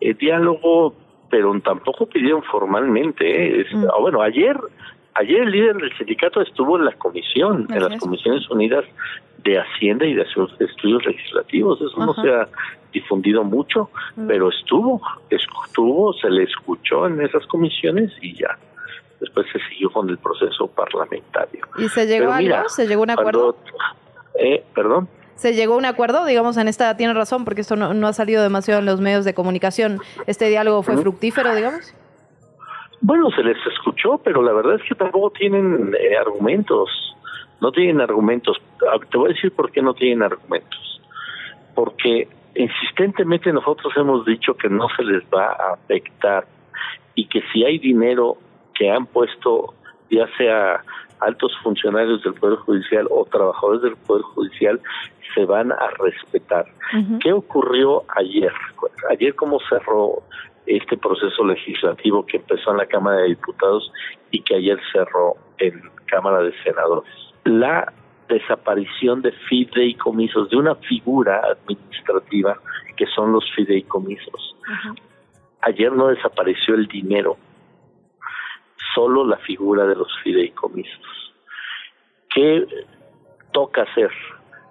eh, 0.00 0.14
diálogo, 0.14 0.94
pero 1.28 1.58
tampoco 1.60 2.06
pidieron 2.06 2.42
formalmente. 2.44 3.24
¿eh? 3.24 3.60
Es- 3.62 3.74
ah, 3.74 3.98
Bueno, 4.00 4.22
ayer, 4.22 4.56
ayer 5.14 5.42
el 5.42 5.50
líder 5.50 5.76
del 5.76 5.96
sindicato 5.98 6.40
estuvo 6.40 6.76
en 6.78 6.84
la 6.84 6.92
comisión, 6.92 7.66
en 7.70 7.82
las 7.82 7.92
es. 7.94 8.00
comisiones 8.00 8.48
unidas 8.50 8.84
de 9.42 9.58
Hacienda 9.58 10.06
y 10.06 10.14
de 10.14 10.22
Estudios 10.60 11.04
Legislativos. 11.04 11.80
Eso 11.80 11.98
no 12.04 12.14
se 12.14 12.28
ha 12.32 12.48
difundido 12.92 13.42
mucho, 13.44 13.90
Mm. 14.16 14.26
pero 14.26 14.48
estuvo, 14.50 15.00
estuvo, 15.30 16.12
se 16.14 16.28
le 16.30 16.44
escuchó 16.44 17.06
en 17.06 17.20
esas 17.22 17.46
comisiones 17.46 18.12
y 18.20 18.34
ya. 18.34 18.56
Después 19.20 19.46
se 19.52 19.58
siguió 19.68 19.90
con 19.90 20.08
el 20.10 20.18
proceso 20.18 20.66
parlamentario. 20.68 21.66
¿Y 21.78 21.88
se 21.88 22.06
llegó 22.06 22.30
a 22.32 22.36
algo? 22.38 22.68
¿Se 22.68 22.86
llegó 22.86 23.02
a 23.02 23.06
un 23.06 23.14
cuando- 23.14 23.48
acuerdo? 23.50 23.56
Eh, 24.38 24.64
perdón. 24.74 25.08
¿Se 25.34 25.54
llegó 25.54 25.74
a 25.74 25.78
un 25.78 25.86
acuerdo? 25.86 26.26
Digamos, 26.26 26.56
en 26.58 26.68
esta 26.68 26.96
tiene 26.96 27.14
razón, 27.14 27.44
porque 27.44 27.62
esto 27.62 27.74
no, 27.74 27.94
no 27.94 28.06
ha 28.06 28.12
salido 28.12 28.42
demasiado 28.42 28.80
en 28.80 28.86
los 28.86 29.00
medios 29.00 29.24
de 29.24 29.32
comunicación. 29.32 29.98
¿Este 30.26 30.48
diálogo 30.48 30.82
fue 30.82 30.98
fructífero, 30.98 31.54
digamos? 31.54 31.94
Bueno, 33.00 33.30
se 33.30 33.42
les 33.42 33.56
escuchó, 33.66 34.18
pero 34.18 34.42
la 34.42 34.52
verdad 34.52 34.74
es 34.74 34.82
que 34.86 34.94
tampoco 34.94 35.30
tienen 35.30 35.94
eh, 35.98 36.16
argumentos. 36.18 36.90
No 37.60 37.72
tienen 37.72 38.00
argumentos. 38.00 38.60
Ah, 38.86 38.98
Te 39.10 39.16
voy 39.16 39.30
a 39.30 39.34
decir 39.34 39.52
por 39.52 39.72
qué 39.72 39.80
no 39.80 39.94
tienen 39.94 40.22
argumentos. 40.22 41.00
Porque 41.74 42.28
insistentemente 42.54 43.52
nosotros 43.52 43.92
hemos 43.96 44.26
dicho 44.26 44.54
que 44.54 44.68
no 44.68 44.88
se 44.96 45.04
les 45.04 45.22
va 45.24 45.52
a 45.52 45.74
afectar 45.74 46.46
y 47.14 47.26
que 47.26 47.40
si 47.52 47.64
hay 47.64 47.78
dinero 47.78 48.36
que 48.74 48.90
han 48.90 49.06
puesto, 49.06 49.74
ya 50.10 50.26
sea 50.36 50.84
altos 51.20 51.52
funcionarios 51.62 52.22
del 52.22 52.34
Poder 52.34 52.58
Judicial 52.58 53.06
o 53.10 53.24
trabajadores 53.24 53.82
del 53.82 53.96
Poder 53.96 54.22
Judicial, 54.22 54.80
se 55.34 55.44
van 55.44 55.72
a 55.72 55.88
respetar. 55.98 56.66
¿Qué 57.20 57.32
ocurrió 57.32 58.04
ayer? 58.16 58.52
Ayer 59.10 59.34
cómo 59.34 59.58
cerró 59.68 60.22
este 60.66 60.96
proceso 60.96 61.44
legislativo 61.44 62.24
que 62.26 62.38
empezó 62.38 62.70
en 62.72 62.78
la 62.78 62.86
Cámara 62.86 63.18
de 63.18 63.28
Diputados 63.28 63.92
y 64.30 64.42
que 64.42 64.56
ayer 64.56 64.78
cerró 64.92 65.36
en 65.58 65.80
Cámara 66.06 66.42
de 66.42 66.52
Senadores. 66.62 67.10
La 67.44 67.92
desaparición 68.28 69.22
de 69.22 69.32
fideicomisos, 69.48 70.50
de 70.50 70.56
una 70.56 70.74
figura 70.76 71.40
administrativa 71.44 72.56
que 72.96 73.06
son 73.06 73.32
los 73.32 73.44
fideicomisos. 73.54 74.56
Ayer 75.62 75.92
no 75.92 76.08
desapareció 76.08 76.74
el 76.74 76.86
dinero, 76.86 77.36
solo 78.94 79.24
la 79.24 79.36
figura 79.38 79.86
de 79.86 79.96
los 79.96 80.08
fideicomisos. 80.22 81.34
¿Qué 82.34 82.66
toca 83.52 83.82
hacer? 83.82 84.10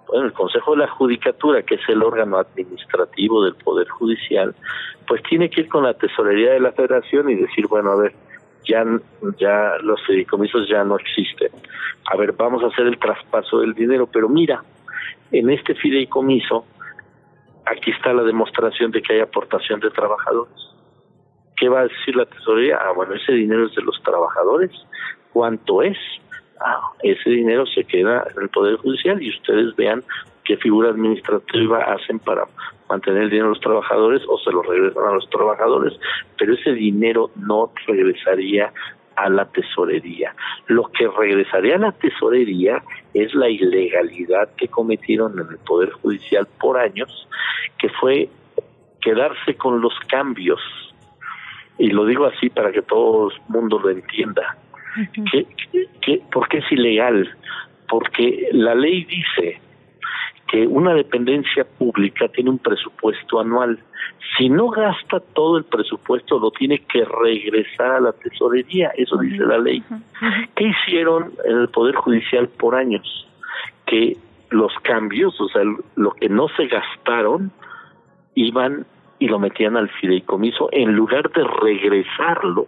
Bueno, 0.06 0.26
el 0.26 0.32
Consejo 0.32 0.72
de 0.72 0.78
la 0.78 0.88
Judicatura, 0.88 1.62
que 1.62 1.76
es 1.76 1.88
el 1.88 2.02
órgano 2.02 2.38
administrativo 2.38 3.44
del 3.44 3.54
Poder 3.54 3.88
Judicial, 3.88 4.54
pues 5.06 5.22
tiene 5.22 5.48
que 5.50 5.62
ir 5.62 5.68
con 5.68 5.84
la 5.84 5.94
tesorería 5.94 6.52
de 6.52 6.60
la 6.60 6.72
Federación 6.72 7.30
y 7.30 7.36
decir, 7.36 7.66
bueno, 7.68 7.92
a 7.92 7.96
ver, 7.96 8.14
ya, 8.66 8.84
ya 9.38 9.76
los 9.82 10.04
fideicomisos 10.06 10.68
ya 10.68 10.84
no 10.84 10.96
existen. 10.96 11.50
A 12.10 12.16
ver, 12.16 12.32
vamos 12.32 12.62
a 12.64 12.68
hacer 12.68 12.86
el 12.86 12.98
traspaso 12.98 13.60
del 13.60 13.74
dinero, 13.74 14.06
pero 14.06 14.28
mira, 14.28 14.62
en 15.32 15.50
este 15.50 15.74
fideicomiso, 15.74 16.64
aquí 17.66 17.90
está 17.90 18.12
la 18.12 18.22
demostración 18.22 18.90
de 18.90 19.02
que 19.02 19.14
hay 19.14 19.20
aportación 19.20 19.80
de 19.80 19.90
trabajadores. 19.90 20.69
¿Qué 21.60 21.68
va 21.68 21.80
a 21.80 21.88
decir 21.88 22.16
la 22.16 22.24
tesorería? 22.24 22.78
Ah, 22.80 22.92
bueno, 22.96 23.12
ese 23.14 23.32
dinero 23.32 23.66
es 23.66 23.74
de 23.74 23.82
los 23.82 24.02
trabajadores. 24.02 24.70
¿Cuánto 25.30 25.82
es? 25.82 25.98
Ah, 26.58 26.80
ese 27.02 27.28
dinero 27.28 27.66
se 27.66 27.84
queda 27.84 28.26
en 28.34 28.42
el 28.42 28.48
Poder 28.48 28.76
Judicial 28.76 29.22
y 29.22 29.28
ustedes 29.28 29.76
vean 29.76 30.02
qué 30.44 30.56
figura 30.56 30.88
administrativa 30.88 31.84
hacen 31.84 32.18
para 32.18 32.44
mantener 32.88 33.24
el 33.24 33.30
dinero 33.30 33.48
de 33.48 33.54
los 33.54 33.60
trabajadores 33.60 34.22
o 34.26 34.38
se 34.38 34.50
lo 34.50 34.62
regresan 34.62 35.04
a 35.04 35.12
los 35.12 35.28
trabajadores, 35.28 35.92
pero 36.38 36.54
ese 36.54 36.72
dinero 36.72 37.30
no 37.36 37.70
regresaría 37.86 38.72
a 39.16 39.28
la 39.28 39.44
tesorería. 39.44 40.34
Lo 40.66 40.84
que 40.90 41.08
regresaría 41.08 41.76
a 41.76 41.78
la 41.78 41.92
tesorería 41.92 42.82
es 43.12 43.34
la 43.34 43.50
ilegalidad 43.50 44.48
que 44.56 44.68
cometieron 44.68 45.38
en 45.38 45.46
el 45.50 45.58
Poder 45.58 45.90
Judicial 45.90 46.48
por 46.58 46.78
años, 46.78 47.28
que 47.78 47.90
fue 47.90 48.30
quedarse 49.02 49.56
con 49.56 49.82
los 49.82 49.92
cambios. 50.08 50.60
Y 51.80 51.90
lo 51.90 52.04
digo 52.04 52.26
así 52.26 52.50
para 52.50 52.70
que 52.72 52.82
todo 52.82 53.30
el 53.30 53.36
mundo 53.48 53.78
lo 53.78 53.90
entienda. 53.90 54.56
¿Qué, 55.32 55.46
qué- 55.72 55.86
qué- 56.02 56.22
por 56.32 56.48
qué 56.48 56.58
es 56.58 56.70
ilegal? 56.72 57.28
Porque 57.88 58.48
la 58.52 58.74
ley 58.74 59.04
dice 59.04 59.60
que 60.48 60.66
una 60.66 60.94
dependencia 60.94 61.64
pública 61.64 62.28
tiene 62.28 62.50
un 62.50 62.58
presupuesto 62.58 63.40
anual. 63.40 63.78
Si 64.36 64.48
no 64.48 64.68
gasta 64.68 65.20
todo 65.20 65.58
el 65.58 65.64
presupuesto, 65.64 66.38
lo 66.38 66.50
tiene 66.50 66.80
que 66.80 67.04
regresar 67.04 67.92
a 67.92 68.00
la 68.00 68.12
tesorería. 68.12 68.90
Eso 68.96 69.16
dice 69.18 69.44
la 69.46 69.58
ley. 69.58 69.82
¿Qué 70.56 70.64
hicieron 70.64 71.32
en 71.44 71.58
el 71.60 71.68
Poder 71.68 71.94
Judicial 71.94 72.48
por 72.48 72.74
años? 72.74 73.26
Que 73.86 74.16
los 74.50 74.72
cambios, 74.82 75.40
o 75.40 75.48
sea, 75.48 75.62
lo 75.96 76.10
que 76.12 76.28
no 76.28 76.48
se 76.56 76.66
gastaron, 76.66 77.50
iban 78.34 78.86
y 79.20 79.28
lo 79.28 79.38
metían 79.38 79.76
al 79.76 79.88
fideicomiso 79.88 80.68
en 80.72 80.92
lugar 80.94 81.30
de 81.30 81.44
regresarlo 81.62 82.66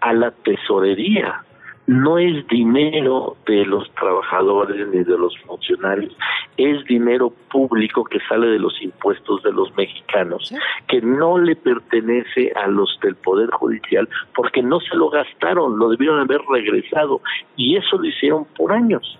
a 0.00 0.14
la 0.14 0.30
tesorería. 0.30 1.42
No 1.86 2.18
es 2.18 2.46
dinero 2.48 3.36
de 3.46 3.64
los 3.64 3.90
trabajadores 3.94 4.86
ni 4.88 5.02
de 5.04 5.18
los 5.18 5.36
funcionarios, 5.38 6.14
es 6.58 6.84
dinero 6.84 7.32
público 7.50 8.04
que 8.04 8.20
sale 8.28 8.46
de 8.48 8.58
los 8.58 8.80
impuestos 8.82 9.42
de 9.42 9.52
los 9.52 9.74
mexicanos, 9.74 10.54
que 10.86 11.00
no 11.00 11.38
le 11.38 11.56
pertenece 11.56 12.52
a 12.56 12.66
los 12.66 12.98
del 13.02 13.14
Poder 13.16 13.48
Judicial 13.50 14.06
porque 14.34 14.62
no 14.62 14.80
se 14.80 14.94
lo 14.96 15.08
gastaron, 15.08 15.78
lo 15.78 15.88
debieron 15.88 16.20
haber 16.20 16.42
regresado 16.50 17.22
y 17.56 17.76
eso 17.76 17.96
lo 17.96 18.04
hicieron 18.04 18.44
por 18.56 18.70
años. 18.70 19.18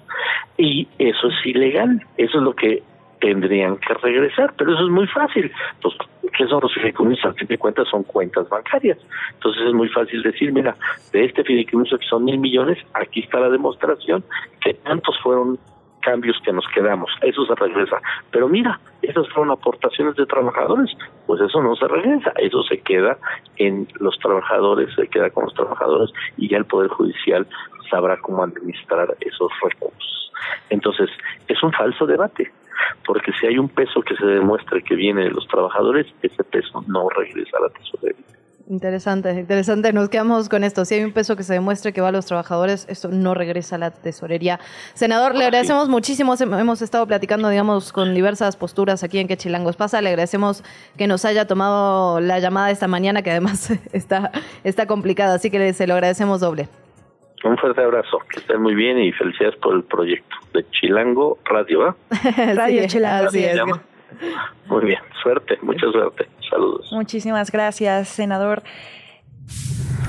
Y 0.58 0.86
eso 0.98 1.28
es 1.28 1.46
ilegal, 1.46 2.04
eso 2.18 2.36
es 2.36 2.44
lo 2.44 2.52
que 2.52 2.82
tendrían 3.20 3.76
que 3.78 3.94
regresar, 3.94 4.54
pero 4.56 4.74
eso 4.74 4.84
es 4.84 4.90
muy 4.90 5.06
fácil. 5.06 5.50
Pues, 5.82 5.94
¿qué 6.36 6.46
son 6.46 6.60
los 6.62 6.72
fideicomisos? 6.74 7.24
Al 7.24 7.34
fin 7.34 7.48
de 7.48 7.58
cuentas 7.58 7.88
son 7.88 8.02
cuentas 8.04 8.48
bancarias. 8.48 8.98
Entonces 9.34 9.62
es 9.66 9.74
muy 9.74 9.88
fácil 9.88 10.22
decir, 10.22 10.52
mira, 10.52 10.76
de 11.12 11.24
este 11.24 11.44
fideicomiso 11.44 11.98
que 11.98 12.06
son 12.06 12.24
mil 12.24 12.38
millones, 12.38 12.78
aquí 12.94 13.20
está 13.20 13.40
la 13.40 13.50
demostración 13.50 14.24
que 14.60 14.74
tantos 14.74 15.18
fueron 15.22 15.58
cambios 16.00 16.40
que 16.44 16.52
nos 16.52 16.66
quedamos, 16.68 17.10
eso 17.22 17.44
se 17.44 17.54
regresa. 17.54 18.00
Pero 18.30 18.48
mira, 18.48 18.78
esas 19.02 19.28
fueron 19.30 19.50
aportaciones 19.50 20.16
de 20.16 20.26
trabajadores, 20.26 20.90
pues 21.26 21.40
eso 21.40 21.62
no 21.62 21.76
se 21.76 21.86
regresa, 21.88 22.32
eso 22.36 22.62
se 22.62 22.78
queda 22.80 23.18
en 23.56 23.86
los 24.00 24.18
trabajadores, 24.18 24.94
se 24.94 25.08
queda 25.08 25.30
con 25.30 25.44
los 25.44 25.54
trabajadores 25.54 26.10
y 26.36 26.48
ya 26.48 26.58
el 26.58 26.64
Poder 26.64 26.88
Judicial 26.88 27.46
sabrá 27.90 28.16
cómo 28.18 28.42
administrar 28.42 29.14
esos 29.20 29.50
recursos. 29.62 30.32
Entonces, 30.70 31.10
es 31.48 31.62
un 31.62 31.72
falso 31.72 32.06
debate 32.06 32.50
porque 33.06 33.32
si 33.40 33.46
hay 33.46 33.58
un 33.58 33.68
peso 33.68 34.02
que 34.02 34.16
se 34.16 34.26
demuestre 34.26 34.82
que 34.82 34.94
viene 34.94 35.24
de 35.24 35.30
los 35.30 35.46
trabajadores, 35.48 36.06
ese 36.22 36.44
peso 36.44 36.84
no 36.86 37.08
regresa 37.08 37.56
a 37.58 37.62
la 37.62 37.68
tesorería. 37.70 38.24
Interesante, 38.70 39.32
interesante. 39.32 39.94
Nos 39.94 40.10
quedamos 40.10 40.50
con 40.50 40.62
esto. 40.62 40.84
Si 40.84 40.94
hay 40.94 41.02
un 41.02 41.12
peso 41.12 41.36
que 41.36 41.42
se 41.42 41.54
demuestre 41.54 41.94
que 41.94 42.02
va 42.02 42.08
a 42.08 42.12
los 42.12 42.26
trabajadores, 42.26 42.86
esto 42.90 43.08
no 43.08 43.32
regresa 43.32 43.76
a 43.76 43.78
la 43.78 43.90
tesorería. 43.92 44.60
Senador, 44.92 45.34
le 45.34 45.44
agradecemos 45.44 45.88
muchísimo. 45.88 46.34
Hemos 46.38 46.82
estado 46.82 47.06
platicando, 47.06 47.48
digamos, 47.48 47.94
con 47.94 48.14
diversas 48.14 48.56
posturas 48.56 49.02
aquí 49.02 49.20
en 49.20 49.26
Quechilangos 49.26 49.76
pasa. 49.76 50.02
Le 50.02 50.10
agradecemos 50.10 50.64
que 50.98 51.06
nos 51.06 51.24
haya 51.24 51.46
tomado 51.46 52.20
la 52.20 52.40
llamada 52.40 52.70
esta 52.70 52.88
mañana, 52.88 53.22
que 53.22 53.30
además 53.30 53.70
está, 53.94 54.32
está 54.64 54.86
complicada. 54.86 55.36
Así 55.36 55.50
que 55.50 55.72
se 55.72 55.86
lo 55.86 55.94
agradecemos 55.94 56.40
doble. 56.40 56.68
Un 57.44 57.56
fuerte 57.56 57.82
abrazo, 57.82 58.18
que 58.30 58.40
estén 58.40 58.60
muy 58.60 58.74
bien 58.74 58.98
y 58.98 59.12
felicidades 59.12 59.56
por 59.56 59.74
el 59.74 59.84
proyecto 59.84 60.36
de 60.52 60.68
Chilango 60.70 61.38
Radio. 61.44 61.88
¿eh? 62.36 62.54
Radio 62.54 62.86
Chilango. 62.86 63.28
Así 63.28 63.44
es. 63.44 63.60
Muy 64.66 64.84
bien, 64.84 65.00
suerte, 65.22 65.58
mucha 65.62 65.86
suerte. 65.92 66.28
Saludos. 66.50 66.88
Muchísimas 66.92 67.50
gracias, 67.52 68.08
senador. 68.08 68.62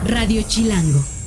Radio 0.08 0.42
Chilango. 0.48 1.19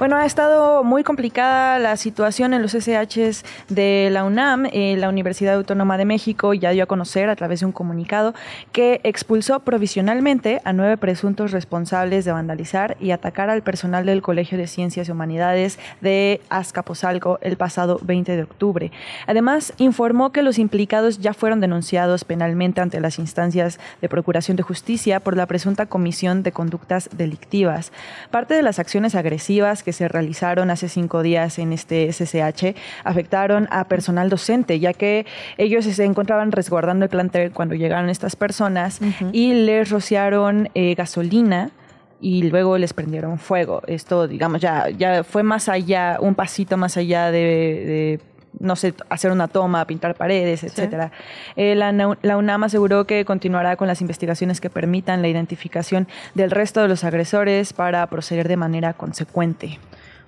Bueno, 0.00 0.16
ha 0.16 0.24
estado 0.24 0.82
muy 0.82 1.04
complicada 1.04 1.78
la 1.78 1.94
situación 1.98 2.54
en 2.54 2.62
los 2.62 2.72
SHs 2.72 3.44
de 3.68 4.08
la 4.10 4.24
UNAM. 4.24 4.64
Eh, 4.72 4.96
la 4.96 5.10
Universidad 5.10 5.56
Autónoma 5.56 5.98
de 5.98 6.06
México 6.06 6.54
ya 6.54 6.70
dio 6.70 6.84
a 6.84 6.86
conocer 6.86 7.28
a 7.28 7.36
través 7.36 7.60
de 7.60 7.66
un 7.66 7.72
comunicado 7.72 8.32
que 8.72 9.02
expulsó 9.04 9.60
provisionalmente 9.60 10.62
a 10.64 10.72
nueve 10.72 10.96
presuntos 10.96 11.52
responsables 11.52 12.24
de 12.24 12.32
vandalizar 12.32 12.96
y 12.98 13.10
atacar 13.10 13.50
al 13.50 13.60
personal 13.60 14.06
del 14.06 14.22
Colegio 14.22 14.56
de 14.56 14.68
Ciencias 14.68 15.06
y 15.06 15.12
Humanidades 15.12 15.78
de 16.00 16.40
Azcapotzalco 16.48 17.38
el 17.42 17.58
pasado 17.58 18.00
20 18.02 18.36
de 18.36 18.42
octubre. 18.42 18.92
Además, 19.26 19.74
informó 19.76 20.32
que 20.32 20.40
los 20.40 20.58
implicados 20.58 21.18
ya 21.18 21.34
fueron 21.34 21.60
denunciados 21.60 22.24
penalmente 22.24 22.80
ante 22.80 23.00
las 23.00 23.18
instancias 23.18 23.78
de 24.00 24.08
Procuración 24.08 24.56
de 24.56 24.62
Justicia 24.62 25.20
por 25.20 25.36
la 25.36 25.44
presunta 25.44 25.84
comisión 25.84 26.42
de 26.42 26.52
conductas 26.52 27.10
delictivas. 27.12 27.92
Parte 28.30 28.54
de 28.54 28.62
las 28.62 28.78
acciones 28.78 29.14
agresivas 29.14 29.82
que 29.82 29.89
se 29.92 30.08
realizaron 30.08 30.70
hace 30.70 30.88
cinco 30.88 31.22
días 31.22 31.58
en 31.58 31.72
este 31.72 32.12
SSH 32.12 32.74
afectaron 33.04 33.68
a 33.70 33.84
personal 33.84 34.28
docente, 34.28 34.78
ya 34.78 34.92
que 34.92 35.26
ellos 35.58 35.84
se 35.84 36.04
encontraban 36.04 36.52
resguardando 36.52 37.04
el 37.04 37.10
plantel 37.10 37.52
cuando 37.52 37.74
llegaron 37.74 38.08
estas 38.08 38.36
personas 38.36 39.00
y 39.32 39.54
les 39.54 39.90
rociaron 39.90 40.68
eh, 40.74 40.94
gasolina 40.94 41.70
y 42.20 42.42
luego 42.42 42.76
les 42.78 42.92
prendieron 42.92 43.38
fuego. 43.38 43.82
Esto, 43.86 44.28
digamos, 44.28 44.60
ya, 44.60 44.90
ya 44.90 45.24
fue 45.24 45.42
más 45.42 45.68
allá, 45.68 46.18
un 46.20 46.34
pasito 46.34 46.76
más 46.76 46.96
allá 46.96 47.30
de, 47.30 48.20
no 48.58 48.76
sé, 48.76 48.94
hacer 49.08 49.30
una 49.30 49.48
toma, 49.48 49.86
pintar 49.86 50.14
paredes, 50.14 50.64
etcétera. 50.64 51.12
Eh, 51.56 51.74
la, 51.74 51.92
la, 51.92 52.36
UNAM 52.36 52.64
aseguró 52.64 53.06
que 53.06 53.24
continuará 53.24 53.76
con 53.76 53.86
las 53.88 54.00
investigaciones 54.00 54.60
que 54.60 54.70
permitan 54.70 55.22
la 55.22 55.28
identificación 55.28 56.08
del 56.34 56.50
resto 56.50 56.82
de 56.82 56.88
los 56.88 57.04
agresores 57.04 57.72
para 57.72 58.06
proceder 58.08 58.48
de 58.48 58.56
manera 58.56 58.92
consecuente. 58.92 59.78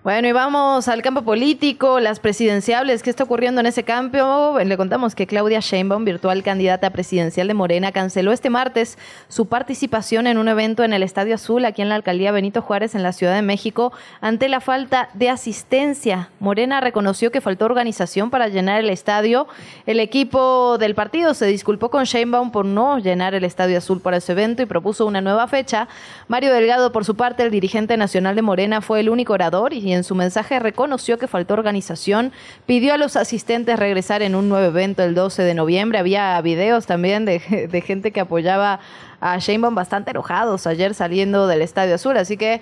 Bueno, 0.05 0.27
y 0.27 0.33
vamos 0.33 0.89
al 0.89 1.01
campo 1.01 1.23
político, 1.23 2.01
las 2.01 2.19
presidenciables. 2.19 3.05
¿Qué 3.05 3.11
está 3.11 3.23
ocurriendo 3.23 3.61
en 3.61 3.69
ese 3.69 3.85
campo? 3.85 4.59
Le 4.59 4.77
contamos 4.77 5.15
que 5.15 5.29
Claudia 5.29 5.61
Sheinbaum, 5.61 6.05
virtual 6.05 6.43
candidata 6.43 6.91
presidencial 6.91 7.47
de 7.47 7.55
Morena, 7.55 7.93
canceló 7.93 8.33
este 8.33 8.51
martes 8.51 8.99
su 9.29 9.47
participación 9.47 10.27
en 10.27 10.39
un 10.39 10.49
evento 10.49 10.83
en 10.83 10.93
el 10.93 11.05
Estadio 11.05 11.37
Azul, 11.37 11.65
aquí 11.65 11.83
en 11.83 11.89
la 11.89 11.95
alcaldía 11.95 12.33
Benito 12.33 12.63
Juárez, 12.63 12.97
en 12.97 13.05
la 13.05 13.13
Ciudad 13.13 13.37
de 13.37 13.43
México, 13.43 13.93
ante 14.21 14.49
la 14.49 14.59
falta 14.59 15.09
de 15.15 15.31
asistencia. 15.31 16.31
Morena 16.41 16.81
reconoció 16.81 17.31
que 17.31 17.41
faltó 17.41 17.67
organización 17.67 18.31
para 18.31 18.49
llenar 18.49 18.81
el 18.81 18.91
estadio. 18.91 19.47
El 19.87 20.01
equipo 20.01 20.79
del 20.79 20.97
partido 20.97 21.33
se 21.33 21.47
disculpó 21.47 21.93
con 21.93 22.03
Sheinbaum 22.03 22.51
por 22.51 22.65
no 22.65 22.99
llenar 22.99 23.37
el 23.37 23.45
Estadio 23.45 23.79
Azul 23.79 24.01
para 24.01 24.17
ese 24.17 24.33
evento 24.33 24.63
y 24.63 24.67
propuso 24.67 25.07
una 25.07 25.21
nueva 25.21 25.47
fecha. 25.47 25.87
Mario 26.27 26.53
Delgado, 26.53 26.91
por 26.91 27.05
su 27.05 27.15
parte, 27.15 27.45
el 27.45 27.53
dirigente 27.53 27.97
nacional 27.97 28.35
de 28.35 28.43
Morena, 28.43 28.81
fue 28.81 28.99
el 28.99 29.09
único 29.09 29.33
orador 29.35 29.73
y 29.73 29.92
en 29.93 30.05
su 30.05 30.15
mensaje 30.15 30.59
reconoció 30.59 31.19
que 31.19 31.27
faltó 31.27 31.55
organización, 31.55 32.33
pidió 32.67 32.95
a 32.95 32.99
los 32.99 33.17
asistentes 33.17 33.79
regresar 33.79 34.23
en 34.23 34.35
un 34.35 34.49
nuevo 34.49 34.67
evento 34.67 35.03
el 35.03 35.15
12 35.15 35.43
de 35.43 35.55
noviembre. 35.55 35.99
Había 35.99 36.41
videos 36.41 36.87
también 36.87 37.25
de, 37.25 37.39
gente 37.41 38.13
que 38.13 38.21
apoyaba 38.21 38.81
a 39.21 39.39
Sheinbaum 39.39 39.75
bastante 39.75 40.11
enojados 40.11 40.67
ayer 40.67 40.95
saliendo 40.95 41.47
del 41.47 41.63
Estadio 41.63 41.95
Azul, 41.95 42.17
así 42.17 42.37
que 42.37 42.61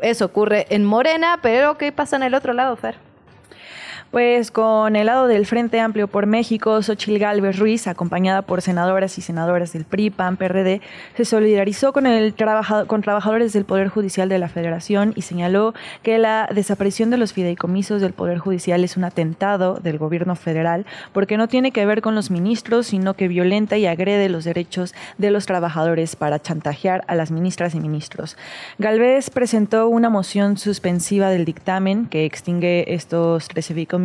eso 0.00 0.24
ocurre 0.24 0.66
en 0.70 0.84
Morena, 0.84 1.38
pero 1.42 1.76
¿qué 1.76 1.92
pasa 1.92 2.16
en 2.16 2.22
el 2.22 2.34
otro 2.34 2.52
lado, 2.52 2.76
Fer? 2.76 3.09
Pues 4.10 4.50
con 4.50 4.96
el 4.96 5.06
lado 5.06 5.28
del 5.28 5.46
Frente 5.46 5.78
Amplio 5.78 6.08
por 6.08 6.26
México, 6.26 6.82
Xochil 6.82 7.20
Gálvez 7.20 7.60
Ruiz, 7.60 7.86
acompañada 7.86 8.42
por 8.42 8.60
senadoras 8.60 9.16
y 9.18 9.22
senadoras 9.22 9.72
del 9.72 9.84
PRI, 9.84 10.10
PAN, 10.10 10.36
PRD, 10.36 10.80
se 11.16 11.24
solidarizó 11.24 11.92
con, 11.92 12.08
el 12.08 12.34
con 12.88 13.02
trabajadores 13.02 13.52
del 13.52 13.64
Poder 13.64 13.86
Judicial 13.86 14.28
de 14.28 14.40
la 14.40 14.48
Federación 14.48 15.12
y 15.14 15.22
señaló 15.22 15.74
que 16.02 16.18
la 16.18 16.48
desaparición 16.52 17.10
de 17.10 17.18
los 17.18 17.32
fideicomisos 17.32 18.00
del 18.00 18.12
Poder 18.12 18.38
Judicial 18.38 18.82
es 18.82 18.96
un 18.96 19.04
atentado 19.04 19.74
del 19.76 19.98
gobierno 19.98 20.34
federal 20.34 20.86
porque 21.12 21.36
no 21.36 21.46
tiene 21.46 21.70
que 21.70 21.86
ver 21.86 22.02
con 22.02 22.16
los 22.16 22.32
ministros, 22.32 22.88
sino 22.88 23.14
que 23.14 23.28
violenta 23.28 23.78
y 23.78 23.86
agrede 23.86 24.28
los 24.28 24.42
derechos 24.42 24.92
de 25.18 25.30
los 25.30 25.46
trabajadores 25.46 26.16
para 26.16 26.40
chantajear 26.40 27.04
a 27.06 27.14
las 27.14 27.30
ministras 27.30 27.76
y 27.76 27.80
ministros. 27.80 28.36
Galvez 28.80 29.30
presentó 29.30 29.88
una 29.88 30.10
moción 30.10 30.58
suspensiva 30.58 31.30
del 31.30 31.44
dictamen 31.44 32.06
que 32.06 32.24
extingue 32.24 32.92
estos 32.92 33.46
fideicomisos 33.46 33.99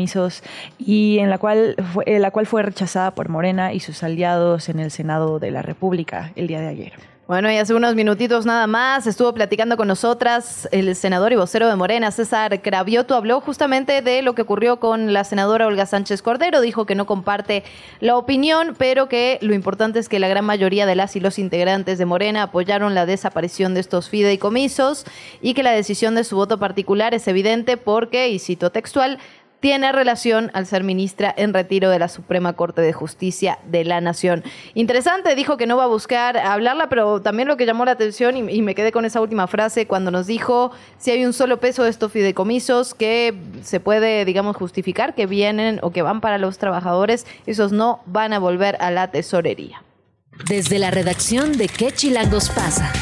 y 0.77 1.19
en 1.19 1.29
la 1.29 1.37
cual, 1.37 1.75
fue, 1.93 2.03
eh, 2.07 2.19
la 2.19 2.31
cual 2.31 2.45
fue 2.45 2.63
rechazada 2.63 3.11
por 3.11 3.29
Morena 3.29 3.73
y 3.73 3.79
sus 3.79 4.03
aliados 4.03 4.69
en 4.69 4.79
el 4.79 4.91
Senado 4.91 5.39
de 5.39 5.51
la 5.51 5.61
República 5.61 6.31
el 6.35 6.47
día 6.47 6.61
de 6.61 6.67
ayer. 6.67 6.93
Bueno, 7.27 7.51
y 7.51 7.57
hace 7.57 7.73
unos 7.73 7.95
minutitos 7.95 8.45
nada 8.45 8.67
más 8.67 9.07
estuvo 9.07 9.33
platicando 9.33 9.77
con 9.77 9.87
nosotras 9.87 10.69
el 10.71 10.95
senador 10.95 11.33
y 11.33 11.35
vocero 11.35 11.67
de 11.67 11.75
Morena, 11.75 12.11
César 12.11 12.61
Cravioto, 12.61 13.15
habló 13.15 13.41
justamente 13.41 14.03
de 14.03 14.21
lo 14.21 14.35
que 14.35 14.43
ocurrió 14.43 14.79
con 14.79 15.11
la 15.11 15.23
senadora 15.23 15.65
Olga 15.65 15.87
Sánchez 15.87 16.21
Cordero, 16.21 16.61
dijo 16.61 16.85
que 16.85 16.93
no 16.93 17.07
comparte 17.07 17.63
la 17.99 18.15
opinión, 18.15 18.75
pero 18.77 19.09
que 19.09 19.39
lo 19.41 19.55
importante 19.55 19.97
es 19.97 20.07
que 20.07 20.19
la 20.19 20.27
gran 20.27 20.45
mayoría 20.45 20.85
de 20.85 20.93
las 20.93 21.15
y 21.15 21.19
los 21.19 21.39
integrantes 21.39 21.97
de 21.97 22.05
Morena 22.05 22.43
apoyaron 22.43 22.93
la 22.93 23.07
desaparición 23.07 23.73
de 23.73 23.79
estos 23.79 24.07
fideicomisos 24.07 25.03
y 25.41 25.55
que 25.55 25.63
la 25.63 25.71
decisión 25.71 26.13
de 26.13 26.25
su 26.25 26.35
voto 26.35 26.59
particular 26.59 27.15
es 27.15 27.27
evidente 27.27 27.75
porque, 27.75 28.29
y 28.29 28.37
cito 28.37 28.69
textual, 28.71 29.17
tiene 29.65 29.91
relación 29.91 30.51
al 30.53 30.67
ser 30.67 30.83
ministra 30.83 31.33
en 31.35 31.51
retiro 31.51 31.89
de 31.89 31.97
la 31.97 32.07
Suprema 32.07 32.53
Corte 32.53 32.81
de 32.81 32.93
Justicia 32.93 33.57
de 33.65 33.83
la 33.83 33.99
Nación. 33.99 34.43
Interesante, 34.75 35.33
dijo 35.33 35.57
que 35.57 35.65
no 35.65 35.75
va 35.75 35.85
a 35.85 35.87
buscar 35.87 36.37
hablarla, 36.37 36.87
pero 36.87 37.19
también 37.19 37.47
lo 37.47 37.57
que 37.57 37.65
llamó 37.65 37.83
la 37.83 37.93
atención, 37.93 38.37
y, 38.37 38.61
me 38.61 38.75
quedé 38.75 38.91
con 38.91 39.05
esa 39.05 39.21
última 39.21 39.47
frase, 39.47 39.87
cuando 39.87 40.11
nos 40.11 40.27
dijo 40.27 40.69
si 40.99 41.09
hay 41.09 41.25
un 41.25 41.33
solo 41.33 41.59
peso 41.59 41.83
de 41.83 41.89
estos 41.89 42.11
fideicomisos 42.11 42.93
que 42.93 43.33
se 43.63 43.79
puede, 43.79 44.23
digamos, 44.23 44.55
justificar 44.55 45.15
que 45.15 45.25
vienen 45.25 45.79
o 45.81 45.89
que 45.89 46.03
van 46.03 46.21
para 46.21 46.37
los 46.37 46.59
trabajadores, 46.59 47.25
esos 47.47 47.71
no 47.71 48.01
van 48.05 48.33
a 48.33 48.37
volver 48.37 48.77
a 48.81 48.91
la 48.91 49.09
tesorería. 49.09 49.81
Desde 50.47 50.77
la 50.77 50.91
redacción 50.91 51.57
de 51.57 51.69
¿Qué 51.69 51.91
Chilangos 51.91 52.51
pasa? 52.51 52.93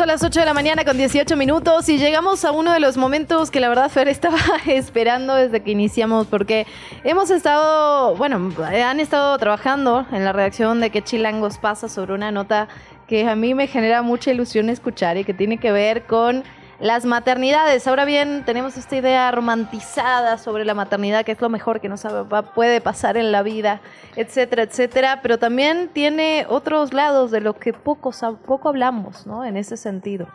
Son 0.00 0.08
las 0.08 0.24
8 0.24 0.40
de 0.40 0.46
la 0.46 0.54
mañana 0.54 0.82
con 0.86 0.96
18 0.96 1.36
minutos 1.36 1.86
y 1.90 1.98
llegamos 1.98 2.46
a 2.46 2.52
uno 2.52 2.72
de 2.72 2.80
los 2.80 2.96
momentos 2.96 3.50
que 3.50 3.60
la 3.60 3.68
verdad 3.68 3.90
Fer 3.90 4.08
estaba 4.08 4.38
esperando 4.66 5.34
desde 5.34 5.60
que 5.60 5.72
iniciamos 5.72 6.26
porque 6.26 6.66
hemos 7.04 7.30
estado, 7.30 8.16
bueno, 8.16 8.50
han 8.64 8.98
estado 8.98 9.36
trabajando 9.36 10.06
en 10.10 10.24
la 10.24 10.32
redacción 10.32 10.80
de 10.80 10.88
qué 10.88 11.02
chilangos 11.02 11.58
pasa 11.58 11.90
sobre 11.90 12.14
una 12.14 12.32
nota 12.32 12.66
que 13.08 13.28
a 13.28 13.36
mí 13.36 13.52
me 13.52 13.66
genera 13.66 14.00
mucha 14.00 14.30
ilusión 14.30 14.70
escuchar 14.70 15.18
y 15.18 15.24
que 15.24 15.34
tiene 15.34 15.58
que 15.58 15.70
ver 15.70 16.04
con 16.04 16.44
las 16.80 17.04
maternidades. 17.04 17.86
Ahora 17.86 18.04
bien, 18.04 18.42
tenemos 18.44 18.76
esta 18.76 18.96
idea 18.96 19.30
romantizada 19.30 20.38
sobre 20.38 20.64
la 20.64 20.74
maternidad, 20.74 21.24
que 21.24 21.32
es 21.32 21.40
lo 21.40 21.50
mejor 21.50 21.80
que 21.80 21.88
nos 21.88 22.06
puede 22.54 22.80
pasar 22.80 23.16
en 23.16 23.32
la 23.32 23.42
vida, 23.42 23.80
etcétera, 24.16 24.62
etcétera, 24.62 25.20
pero 25.22 25.38
también 25.38 25.90
tiene 25.92 26.46
otros 26.48 26.94
lados 26.94 27.30
de 27.30 27.40
lo 27.40 27.54
que 27.54 27.72
poco, 27.72 28.12
poco 28.46 28.68
hablamos, 28.68 29.26
¿no? 29.26 29.44
En 29.44 29.56
ese 29.56 29.76
sentido. 29.76 30.26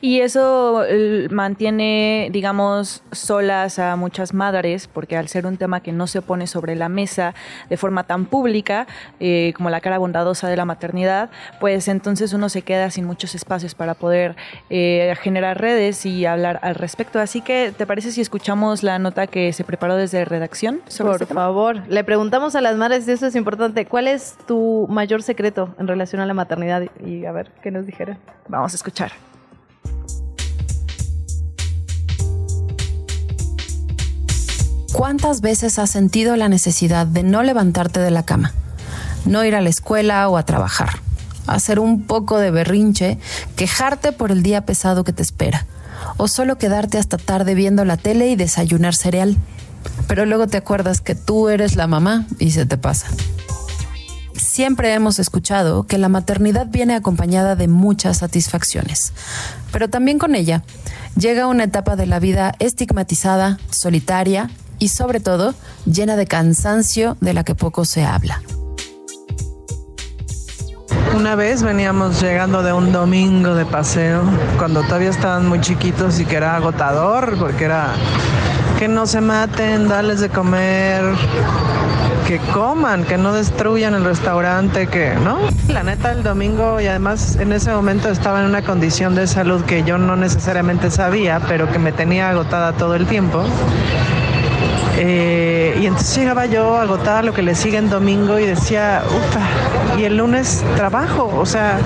Y 0.00 0.20
eso 0.20 0.82
mantiene, 1.30 2.28
digamos, 2.32 3.02
solas 3.12 3.78
a 3.78 3.96
muchas 3.96 4.34
madres, 4.34 4.88
porque 4.88 5.16
al 5.16 5.28
ser 5.28 5.46
un 5.46 5.56
tema 5.56 5.80
que 5.80 5.92
no 5.92 6.06
se 6.06 6.22
pone 6.22 6.46
sobre 6.46 6.74
la 6.74 6.88
mesa 6.88 7.34
de 7.68 7.76
forma 7.76 8.04
tan 8.04 8.26
pública, 8.26 8.86
eh, 9.20 9.52
como 9.56 9.70
la 9.70 9.80
cara 9.80 9.98
bondadosa 9.98 10.48
de 10.48 10.56
la 10.56 10.64
maternidad, 10.64 11.30
pues 11.60 11.88
entonces 11.88 12.32
uno 12.32 12.48
se 12.48 12.62
queda 12.62 12.90
sin 12.90 13.04
muchos 13.04 13.34
espacios 13.34 13.74
para 13.74 13.94
poder 13.94 14.36
eh, 14.70 15.14
generar 15.22 15.60
redes 15.60 15.83
y 16.06 16.26
hablar 16.26 16.58
al 16.62 16.74
respecto. 16.74 17.18
Así 17.20 17.40
que, 17.40 17.72
¿te 17.76 17.86
parece 17.86 18.12
si 18.12 18.20
escuchamos 18.20 18.82
la 18.82 18.98
nota 18.98 19.26
que 19.26 19.52
se 19.52 19.64
preparó 19.64 19.96
desde 19.96 20.24
redacción? 20.24 20.80
Por 20.98 21.22
este 21.22 21.34
favor, 21.34 21.82
le 21.88 22.04
preguntamos 22.04 22.54
a 22.56 22.60
las 22.60 22.76
madres, 22.76 23.06
y 23.06 23.12
eso 23.12 23.26
es 23.26 23.34
importante, 23.34 23.86
¿cuál 23.86 24.08
es 24.08 24.36
tu 24.46 24.86
mayor 24.88 25.22
secreto 25.22 25.74
en 25.78 25.86
relación 25.86 26.20
a 26.20 26.26
la 26.26 26.34
maternidad? 26.34 26.82
Y 27.04 27.26
a 27.26 27.32
ver, 27.32 27.52
¿qué 27.62 27.70
nos 27.70 27.86
dijeron? 27.86 28.18
Vamos 28.48 28.72
a 28.72 28.76
escuchar. 28.76 29.12
¿Cuántas 34.94 35.40
veces 35.40 35.80
has 35.80 35.90
sentido 35.90 36.36
la 36.36 36.48
necesidad 36.48 37.04
de 37.04 37.24
no 37.24 37.42
levantarte 37.42 37.98
de 37.98 38.12
la 38.12 38.22
cama, 38.22 38.52
no 39.26 39.44
ir 39.44 39.56
a 39.56 39.60
la 39.60 39.68
escuela 39.68 40.28
o 40.28 40.36
a 40.36 40.44
trabajar, 40.44 41.00
hacer 41.48 41.80
un 41.80 42.06
poco 42.06 42.38
de 42.38 42.52
berrinche, 42.52 43.18
quejarte 43.56 44.12
por 44.12 44.30
el 44.30 44.44
día 44.44 44.64
pesado 44.64 45.02
que 45.02 45.12
te 45.12 45.22
espera, 45.22 45.66
o 46.16 46.28
solo 46.28 46.58
quedarte 46.58 46.98
hasta 46.98 47.16
tarde 47.16 47.54
viendo 47.54 47.84
la 47.84 47.96
tele 47.96 48.28
y 48.28 48.36
desayunar 48.36 48.94
cereal? 48.94 49.36
Pero 50.06 50.26
luego 50.26 50.46
te 50.46 50.56
acuerdas 50.56 51.00
que 51.00 51.14
tú 51.14 51.48
eres 51.48 51.76
la 51.76 51.86
mamá 51.86 52.26
y 52.38 52.52
se 52.52 52.66
te 52.66 52.76
pasa. 52.76 53.08
Siempre 54.36 54.92
hemos 54.94 55.18
escuchado 55.18 55.84
que 55.84 55.98
la 55.98 56.08
maternidad 56.08 56.66
viene 56.68 56.94
acompañada 56.94 57.56
de 57.56 57.68
muchas 57.68 58.18
satisfacciones, 58.18 59.12
pero 59.72 59.90
también 59.90 60.18
con 60.18 60.34
ella 60.34 60.62
llega 61.16 61.48
una 61.48 61.64
etapa 61.64 61.96
de 61.96 62.06
la 62.06 62.20
vida 62.20 62.54
estigmatizada, 62.58 63.58
solitaria 63.70 64.50
y 64.78 64.88
sobre 64.88 65.20
todo 65.20 65.54
llena 65.86 66.16
de 66.16 66.26
cansancio 66.26 67.16
de 67.20 67.34
la 67.34 67.44
que 67.44 67.54
poco 67.54 67.84
se 67.84 68.04
habla. 68.04 68.42
Una 71.14 71.36
vez 71.36 71.62
veníamos 71.62 72.20
llegando 72.20 72.62
de 72.64 72.72
un 72.72 72.90
domingo 72.90 73.54
de 73.54 73.64
paseo, 73.64 74.22
cuando 74.58 74.82
todavía 74.82 75.10
estaban 75.10 75.46
muy 75.48 75.60
chiquitos 75.60 76.18
y 76.18 76.24
que 76.24 76.36
era 76.36 76.56
agotador, 76.56 77.36
porque 77.38 77.66
era 77.66 77.92
que 78.80 78.88
no 78.88 79.06
se 79.06 79.20
maten, 79.20 79.86
darles 79.86 80.20
de 80.20 80.28
comer, 80.28 81.04
que 82.26 82.38
coman, 82.52 83.04
que 83.04 83.16
no 83.16 83.32
destruyan 83.32 83.94
el 83.94 84.04
restaurante, 84.04 84.88
que, 84.88 85.14
¿no? 85.22 85.38
La 85.68 85.84
neta, 85.84 86.10
el 86.10 86.24
domingo 86.24 86.80
y 86.80 86.88
además 86.88 87.36
en 87.36 87.52
ese 87.52 87.70
momento 87.70 88.08
estaba 88.08 88.40
en 88.40 88.46
una 88.46 88.62
condición 88.62 89.14
de 89.14 89.28
salud 89.28 89.62
que 89.62 89.84
yo 89.84 89.98
no 89.98 90.16
necesariamente 90.16 90.90
sabía, 90.90 91.40
pero 91.46 91.70
que 91.70 91.78
me 91.78 91.92
tenía 91.92 92.30
agotada 92.30 92.72
todo 92.72 92.96
el 92.96 93.06
tiempo. 93.06 93.44
Eh, 94.96 95.78
y 95.80 95.86
entonces 95.86 96.16
llegaba 96.16 96.46
yo 96.46 96.76
agotada 96.76 97.22
lo 97.22 97.32
que 97.32 97.42
le 97.42 97.54
sigue 97.54 97.78
en 97.78 97.90
domingo 97.90 98.38
y 98.38 98.46
decía, 98.46 99.02
ufa, 99.06 99.98
y 99.98 100.04
el 100.04 100.16
lunes 100.16 100.64
trabajo, 100.76 101.32
o 101.36 101.46
sea, 101.46 101.78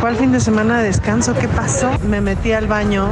¿cuál 0.00 0.16
fin 0.16 0.32
de 0.32 0.40
semana 0.40 0.78
de 0.78 0.84
descanso? 0.84 1.34
¿Qué 1.34 1.48
pasó? 1.48 1.90
Me 2.08 2.20
metí 2.20 2.52
al 2.52 2.66
baño 2.66 3.08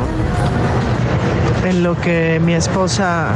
en 1.64 1.82
lo 1.82 2.00
que 2.00 2.40
mi 2.44 2.54
esposa 2.54 3.28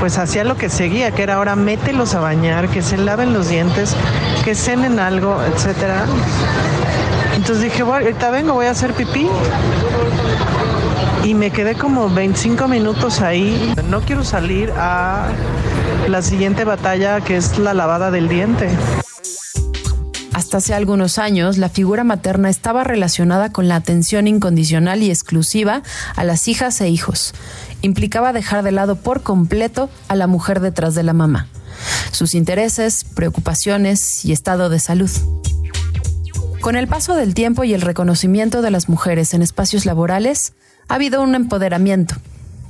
pues 0.00 0.18
hacía 0.18 0.44
lo 0.44 0.56
que 0.56 0.68
seguía, 0.68 1.12
que 1.12 1.22
era 1.22 1.34
ahora 1.34 1.56
mételos 1.56 2.14
a 2.14 2.20
bañar, 2.20 2.68
que 2.68 2.82
se 2.82 2.96
laven 2.96 3.32
los 3.32 3.48
dientes, 3.48 3.96
que 4.44 4.54
cenen 4.54 4.98
algo, 4.98 5.40
etcétera. 5.42 6.04
Entonces 7.36 7.64
dije, 7.64 7.82
bueno, 7.82 8.04
ahorita 8.06 8.30
vengo, 8.30 8.54
voy 8.54 8.66
a 8.66 8.70
hacer 8.70 8.92
pipí 8.92 9.28
y 11.24 11.34
me 11.34 11.50
quedé 11.50 11.74
como 11.74 12.10
25 12.10 12.68
minutos 12.68 13.20
ahí. 13.20 13.74
No 13.88 14.02
quiero 14.02 14.24
salir 14.24 14.70
a 14.76 15.28
la 16.08 16.20
siguiente 16.20 16.64
batalla 16.64 17.22
que 17.22 17.36
es 17.36 17.58
la 17.58 17.72
lavada 17.72 18.10
del 18.10 18.28
diente. 18.28 18.68
Hasta 20.34 20.58
hace 20.58 20.74
algunos 20.74 21.18
años, 21.18 21.58
la 21.58 21.68
figura 21.68 22.04
materna 22.04 22.50
estaba 22.50 22.84
relacionada 22.84 23.50
con 23.52 23.68
la 23.68 23.76
atención 23.76 24.26
incondicional 24.26 25.02
y 25.02 25.10
exclusiva 25.10 25.82
a 26.16 26.24
las 26.24 26.48
hijas 26.48 26.80
e 26.80 26.88
hijos. 26.88 27.34
Implicaba 27.82 28.32
dejar 28.32 28.62
de 28.62 28.72
lado 28.72 28.96
por 28.96 29.22
completo 29.22 29.88
a 30.08 30.16
la 30.16 30.26
mujer 30.26 30.60
detrás 30.60 30.94
de 30.94 31.04
la 31.04 31.12
mamá, 31.12 31.46
sus 32.10 32.34
intereses, 32.34 33.04
preocupaciones 33.04 34.24
y 34.24 34.32
estado 34.32 34.68
de 34.68 34.80
salud. 34.80 35.10
Con 36.60 36.76
el 36.76 36.88
paso 36.88 37.14
del 37.14 37.34
tiempo 37.34 37.62
y 37.62 37.72
el 37.72 37.82
reconocimiento 37.82 38.60
de 38.60 38.70
las 38.70 38.88
mujeres 38.88 39.34
en 39.34 39.42
espacios 39.42 39.86
laborales, 39.86 40.54
ha 40.88 40.94
habido 40.94 41.22
un 41.22 41.34
empoderamiento. 41.34 42.16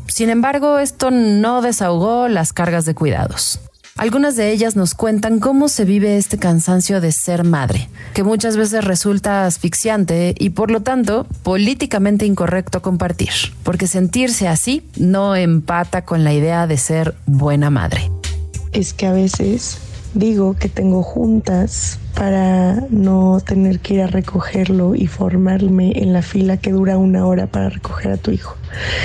Sin 0.07 0.31
embargo, 0.31 0.79
esto 0.79 1.11
no 1.11 1.63
desahogó 1.63 2.29
las 2.29 2.53
cargas 2.53 2.85
de 2.85 2.95
cuidados. 2.95 3.61
Algunas 3.97 4.35
de 4.35 4.51
ellas 4.51 4.75
nos 4.75 4.95
cuentan 4.95 5.39
cómo 5.39 5.69
se 5.69 5.85
vive 5.85 6.17
este 6.17 6.37
cansancio 6.37 7.01
de 7.01 7.13
ser 7.13 7.45
madre, 7.45 7.89
que 8.13 8.25
muchas 8.25 8.57
veces 8.57 8.85
resulta 8.85 9.47
asfixiante 9.47 10.35
y 10.37 10.51
por 10.51 10.73
lo 10.73 10.83
tanto 10.83 11.29
políticamente 11.45 12.27
incorrecto 12.27 12.83
compartir, 12.83 13.31
porque 13.63 13.87
sentirse 13.87 14.49
así 14.49 14.83
no 14.97 15.37
empata 15.37 16.05
con 16.05 16.25
la 16.25 16.33
idea 16.33 16.67
de 16.67 16.77
ser 16.77 17.15
buena 17.27 17.71
madre. 17.71 18.11
Es 18.73 18.95
que 18.95 19.07
a 19.07 19.13
veces 19.13 19.79
digo 20.15 20.55
que 20.55 20.69
tengo 20.69 21.03
juntas 21.03 21.99
para 22.15 22.87
no 22.91 23.41
tener 23.45 23.81
que 23.81 23.95
ir 23.95 24.03
a 24.03 24.07
recogerlo 24.07 24.95
y 24.95 25.09
formarme 25.09 25.93
en 25.97 26.13
la 26.13 26.23
fila 26.23 26.57
que 26.57 26.71
dura 26.71 26.97
una 26.97 27.27
hora 27.27 27.49
para 27.49 27.71
recoger 27.71 28.13
a 28.13 28.17
tu 28.17 28.31
hijo. 28.31 28.57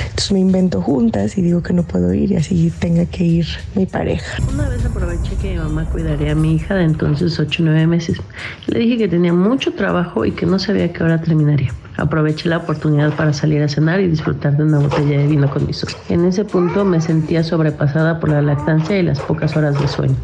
Entonces 0.03 0.32
me 0.32 0.39
invento 0.39 0.82
juntas 0.82 1.38
y 1.38 1.41
digo 1.41 1.64
que 1.64 1.74
no 1.74 1.84
puedo 1.84 2.14
ir 2.14 2.32
y 2.32 2.36
así 2.36 2.72
tenga 2.80 3.05
que 3.05 3.24
ir 3.24 3.47
mi 3.76 3.88
pareja. 3.88 4.41
Una 4.53 4.70
vez 4.70 4.86
aproveché 4.86 5.36
que 5.41 5.51
mi 5.51 5.57
mamá 5.57 5.86
cuidaría 5.86 6.34
a 6.34 6.36
mi 6.36 6.55
hija 6.55 6.76
de 6.76 6.84
entonces 6.84 7.39
8 7.39 7.64
o 7.64 7.66
9 7.66 7.88
meses. 7.88 8.22
Le 8.68 8.80
dije 8.80 8.97
que 8.97 9.07
tenía 9.07 9.34
mucho 9.34 9.74
trabajo 9.74 10.26
y 10.26 10.32
que 10.32 10.45
no 10.45 10.60
sabía 10.60 10.93
qué 10.93 11.03
hora 11.03 11.20
terminaría. 11.20 11.74
Aproveché 11.97 12.47
la 12.47 12.57
oportunidad 12.57 13.16
para 13.16 13.34
salir 13.34 13.62
a 13.64 13.68
cenar 13.68 13.99
y 13.99 14.07
disfrutar 14.07 14.55
de 14.55 14.64
una 14.64 14.80
botella 14.80 15.18
de 15.18 15.28
vino 15.28 15.49
con 15.49 15.66
mis 15.66 15.84
hijos. 15.84 15.97
En 16.10 16.26
ese 16.26 16.45
punto 16.45 16.86
me 16.86 17.01
sentía 17.01 17.43
sobrepasada 17.43 18.20
por 18.20 18.30
la 18.30 18.41
lactancia 18.41 18.97
y 18.97 19.03
las 19.03 19.20
pocas 19.20 19.57
horas 19.57 19.80
de 19.80 19.88
sueño. 19.88 20.16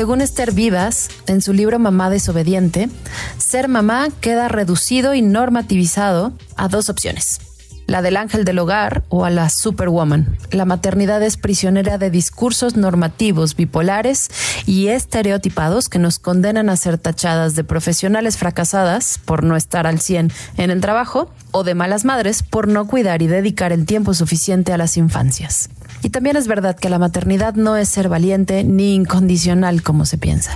Según 0.00 0.22
Esther 0.22 0.52
Vivas, 0.52 1.10
en 1.26 1.42
su 1.42 1.52
libro 1.52 1.78
Mamá 1.78 2.08
desobediente, 2.08 2.88
ser 3.36 3.68
mamá 3.68 4.08
queda 4.22 4.48
reducido 4.48 5.12
y 5.12 5.20
normativizado 5.20 6.32
a 6.56 6.68
dos 6.68 6.88
opciones. 6.88 7.38
La 7.86 8.00
del 8.00 8.16
ángel 8.16 8.46
del 8.46 8.60
hogar 8.60 9.02
o 9.10 9.26
a 9.26 9.30
la 9.30 9.50
superwoman. 9.50 10.38
La 10.52 10.64
maternidad 10.64 11.22
es 11.22 11.36
prisionera 11.36 11.98
de 11.98 12.10
discursos 12.10 12.76
normativos 12.76 13.54
bipolares 13.56 14.30
y 14.64 14.88
estereotipados 14.88 15.90
que 15.90 15.98
nos 15.98 16.18
condenan 16.18 16.70
a 16.70 16.78
ser 16.78 16.96
tachadas 16.96 17.54
de 17.54 17.64
profesionales 17.64 18.38
fracasadas 18.38 19.18
por 19.22 19.44
no 19.44 19.54
estar 19.54 19.86
al 19.86 20.00
100 20.00 20.32
en 20.56 20.70
el 20.70 20.80
trabajo 20.80 21.30
o 21.50 21.62
de 21.62 21.74
malas 21.74 22.06
madres 22.06 22.42
por 22.42 22.68
no 22.68 22.86
cuidar 22.86 23.20
y 23.20 23.26
dedicar 23.26 23.70
el 23.70 23.84
tiempo 23.84 24.14
suficiente 24.14 24.72
a 24.72 24.78
las 24.78 24.96
infancias. 24.96 25.68
Y 26.02 26.10
también 26.10 26.36
es 26.36 26.46
verdad 26.46 26.76
que 26.76 26.88
la 26.88 26.98
maternidad 26.98 27.54
no 27.54 27.76
es 27.76 27.88
ser 27.88 28.08
valiente 28.08 28.64
ni 28.64 28.94
incondicional 28.94 29.82
como 29.82 30.06
se 30.06 30.18
piensa. 30.18 30.54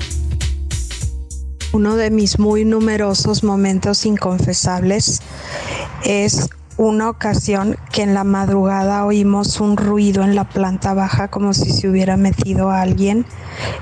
Uno 1.72 1.96
de 1.96 2.10
mis 2.10 2.38
muy 2.38 2.64
numerosos 2.64 3.42
momentos 3.42 4.06
inconfesables 4.06 5.20
es 6.04 6.48
una 6.76 7.08
ocasión 7.08 7.76
que 7.92 8.02
en 8.02 8.14
la 8.14 8.24
madrugada 8.24 9.04
oímos 9.04 9.60
un 9.60 9.76
ruido 9.76 10.22
en 10.22 10.34
la 10.34 10.44
planta 10.44 10.94
baja 10.94 11.28
como 11.28 11.52
si 11.52 11.70
se 11.72 11.88
hubiera 11.88 12.16
metido 12.16 12.70
alguien 12.70 13.26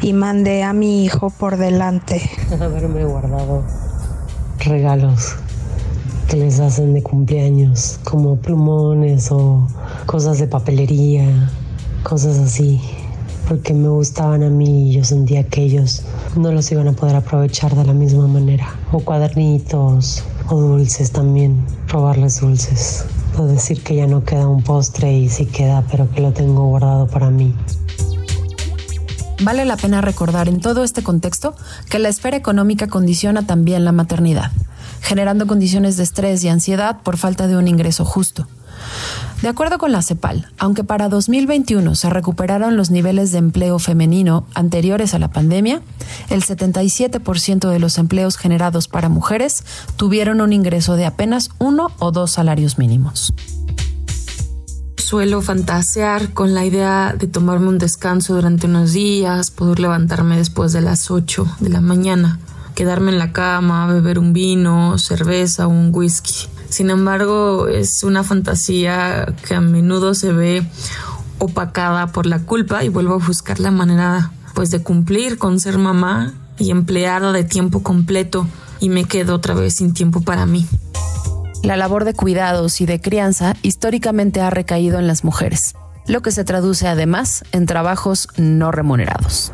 y 0.01 0.13
mandé 0.13 0.63
a 0.63 0.73
mi 0.73 1.05
hijo 1.05 1.31
por 1.31 1.57
delante. 1.57 2.23
Haberme 2.61 3.05
guardado 3.05 3.65
regalos 4.65 5.37
que 6.29 6.37
les 6.37 6.61
hacen 6.61 6.95
de 6.95 7.03
cumpleaños, 7.03 7.99
como 8.05 8.37
plumones 8.37 9.31
o 9.31 9.67
cosas 10.07 10.39
de 10.39 10.47
papelería, 10.47 11.51
cosas 12.03 12.39
así, 12.39 12.81
porque 13.49 13.75
me 13.75 13.89
gustaban 13.89 14.43
a 14.43 14.49
mí 14.49 14.91
y 14.91 14.93
yo 14.95 15.05
sentía 15.05 15.45
que 15.45 15.63
ellos 15.63 16.03
no 16.37 16.53
los 16.53 16.71
iban 16.73 16.89
a 16.89 16.93
poder 16.93 17.17
aprovechar 17.17 17.75
de 17.75 17.85
la 17.85 17.93
misma 17.93 18.27
manera. 18.27 18.75
O 18.93 19.01
cuadernitos 19.01 20.25
o 20.49 20.61
dulces 20.61 21.11
también, 21.13 21.65
robarles 21.89 22.41
dulces. 22.41 23.05
O 23.39 23.45
decir 23.45 23.83
que 23.83 23.97
ya 23.97 24.07
no 24.07 24.25
queda 24.25 24.47
un 24.47 24.63
postre 24.63 25.13
y 25.13 25.29
sí 25.29 25.47
queda, 25.47 25.85
pero 25.91 26.11
que 26.11 26.21
lo 26.21 26.33
tengo 26.33 26.67
guardado 26.67 27.07
para 27.07 27.31
mí. 27.31 27.55
Vale 29.43 29.65
la 29.65 29.77
pena 29.77 30.01
recordar 30.01 30.49
en 30.49 30.61
todo 30.61 30.85
este 30.85 31.03
contexto 31.03 31.55
que 31.91 31.99
la 31.99 32.09
esfera 32.09 32.37
económica 32.37 32.87
condiciona 32.87 33.45
también 33.45 33.85
la 33.85 33.91
maternidad 33.91 34.53
generando 35.03 35.47
condiciones 35.47 35.97
de 35.99 36.05
estrés 36.05 36.43
y 36.45 36.49
ansiedad 36.49 37.03
por 37.03 37.19
falta 37.19 37.47
de 37.47 37.57
un 37.57 37.69
ingreso 37.69 38.05
justo. 38.05 38.47
De 39.43 39.49
acuerdo 39.49 39.79
con 39.79 39.91
la 39.91 40.03
CEPAL, 40.03 40.49
aunque 40.57 40.85
para 40.85 41.09
2021 41.09 41.97
se 41.97 42.09
recuperaron 42.11 42.77
los 42.77 42.91
niveles 42.91 43.33
de 43.33 43.39
empleo 43.39 43.79
femenino 43.81 44.47
anteriores 44.55 45.15
a 45.15 45.19
la 45.19 45.33
pandemia, 45.33 45.83
el 46.31 46.45
77% 46.45 47.69
de 47.69 47.79
los 47.81 47.99
empleos 47.99 48.37
generados 48.37 48.87
para 48.87 49.09
mujeres 49.09 49.65
tuvieron 49.97 50.41
un 50.41 50.53
ingreso 50.53 50.95
de 50.95 51.07
apenas 51.07 51.51
uno 51.59 51.91
o 51.99 52.13
dos 52.13 52.31
salarios 52.31 52.79
mínimos. 52.79 53.35
Suelo 54.97 55.43
fantasear 55.43 56.33
con 56.33 56.55
la 56.55 56.65
idea 56.65 57.15
de 57.19 57.27
tomarme 57.27 57.69
un 57.69 57.79
descanso 57.79 58.35
durante 58.35 58.67
unos 58.67 58.93
días, 58.93 59.51
poder 59.51 59.81
levantarme 59.81 60.39
después 60.39 60.73
de 60.73 60.81
las 60.81 61.11
8 61.11 61.57
de 61.61 61.69
la 61.69 61.81
mañana, 61.81 62.39
quedarme 62.75 63.13
en 63.13 63.19
la 63.19 63.33
cama, 63.33 63.87
beber 63.87 64.19
un 64.19 64.33
vino, 64.33 64.99
cerveza 64.99 65.67
o 65.67 65.71
un 65.71 65.91
whisky 65.93 66.49
sin 66.73 66.89
embargo, 66.89 67.69
es 67.69 68.03
una 68.03 68.25
fantasía 68.25 69.27
que 69.47 69.55
a 69.55 69.61
menudo 69.61 70.15
se 70.15 70.33
ve 70.33 70.67
opacada 71.37 72.07
por 72.07 72.25
la 72.25 72.39
culpa 72.39 72.83
y 72.83 72.89
vuelvo 72.89 73.13
a 73.13 73.19
buscar 73.19 73.61
la 73.61 73.71
manera 73.71 74.33
pues 74.55 74.71
de 74.71 74.83
cumplir 74.83 75.37
con 75.37 75.61
ser 75.61 75.77
mamá 75.77 76.33
y 76.57 76.71
empleada 76.71 77.33
de 77.33 77.45
tiempo 77.45 77.83
completo 77.83 78.47
y 78.81 78.89
me 78.89 79.05
quedo 79.05 79.35
otra 79.35 79.53
vez 79.53 79.75
sin 79.75 79.93
tiempo 79.93 80.23
para 80.23 80.47
mí. 80.47 80.67
La 81.63 81.77
labor 81.77 82.07
de 82.07 82.15
cuidados 82.15 82.81
y 82.81 82.87
de 82.87 83.03
crianza 83.03 83.55
históricamente 83.61 84.41
ha 84.41 84.49
recaído 84.49 84.99
en 84.99 85.07
las 85.07 85.25
mujeres, 85.25 85.75
lo 86.07 86.23
que 86.23 86.31
se 86.31 86.43
traduce 86.43 86.89
además 86.89 87.45
en 87.53 87.67
trabajos 87.67 88.29
no 88.39 88.73
remunerados. 88.73 89.53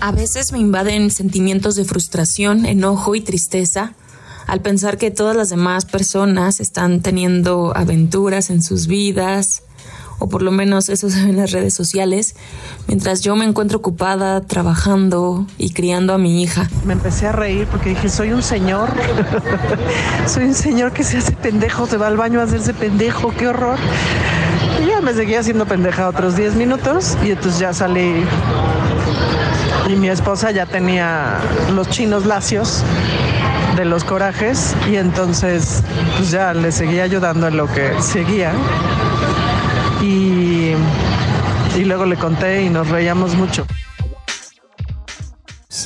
A 0.00 0.12
veces 0.12 0.52
me 0.52 0.58
invaden 0.58 1.10
sentimientos 1.10 1.74
de 1.74 1.84
frustración, 1.84 2.66
enojo 2.66 3.14
y 3.14 3.20
tristeza 3.20 3.94
al 4.46 4.60
pensar 4.60 4.96
que 4.96 5.10
todas 5.10 5.36
las 5.36 5.48
demás 5.48 5.84
personas 5.84 6.60
están 6.60 7.00
teniendo 7.00 7.72
aventuras 7.76 8.50
en 8.50 8.62
sus 8.62 8.86
vidas, 8.86 9.62
o 10.18 10.28
por 10.28 10.42
lo 10.42 10.50
menos 10.50 10.88
eso 10.88 11.10
se 11.10 11.24
ve 11.24 11.30
en 11.30 11.36
las 11.36 11.50
redes 11.50 11.74
sociales, 11.74 12.36
mientras 12.86 13.22
yo 13.22 13.36
me 13.36 13.44
encuentro 13.44 13.78
ocupada 13.78 14.40
trabajando 14.40 15.46
y 15.58 15.70
criando 15.70 16.14
a 16.14 16.18
mi 16.18 16.42
hija. 16.42 16.68
Me 16.84 16.92
empecé 16.92 17.26
a 17.26 17.32
reír 17.32 17.66
porque 17.66 17.90
dije, 17.90 18.08
soy 18.08 18.32
un 18.32 18.42
señor, 18.42 18.90
soy 20.26 20.44
un 20.44 20.54
señor 20.54 20.92
que 20.92 21.04
se 21.04 21.18
hace 21.18 21.32
pendejo, 21.32 21.86
se 21.86 21.96
va 21.96 22.06
al 22.06 22.16
baño 22.16 22.40
a 22.40 22.44
hacerse 22.44 22.72
pendejo, 22.72 23.34
qué 23.36 23.48
horror. 23.48 23.78
Y 24.82 24.88
ya 24.88 25.00
me 25.00 25.12
seguía 25.14 25.40
haciendo 25.40 25.66
pendeja 25.66 26.08
otros 26.08 26.36
10 26.36 26.54
minutos 26.54 27.16
y 27.24 27.30
entonces 27.30 27.58
ya 27.58 27.72
salí 27.72 28.24
y 29.88 29.96
mi 29.96 30.08
esposa 30.08 30.50
ya 30.50 30.66
tenía 30.66 31.38
los 31.74 31.88
chinos 31.90 32.26
lacios 32.26 32.82
de 33.76 33.84
los 33.84 34.04
corajes 34.04 34.74
y 34.90 34.96
entonces 34.96 35.82
pues 36.16 36.30
ya 36.30 36.54
le 36.54 36.72
seguía 36.72 37.04
ayudando 37.04 37.48
en 37.48 37.56
lo 37.56 37.72
que 37.72 38.00
seguía. 38.00 38.52
Y, 40.02 40.72
y 41.76 41.84
luego 41.84 42.06
le 42.06 42.16
conté 42.16 42.62
y 42.62 42.70
nos 42.70 42.88
reíamos 42.88 43.34
mucho. 43.34 43.66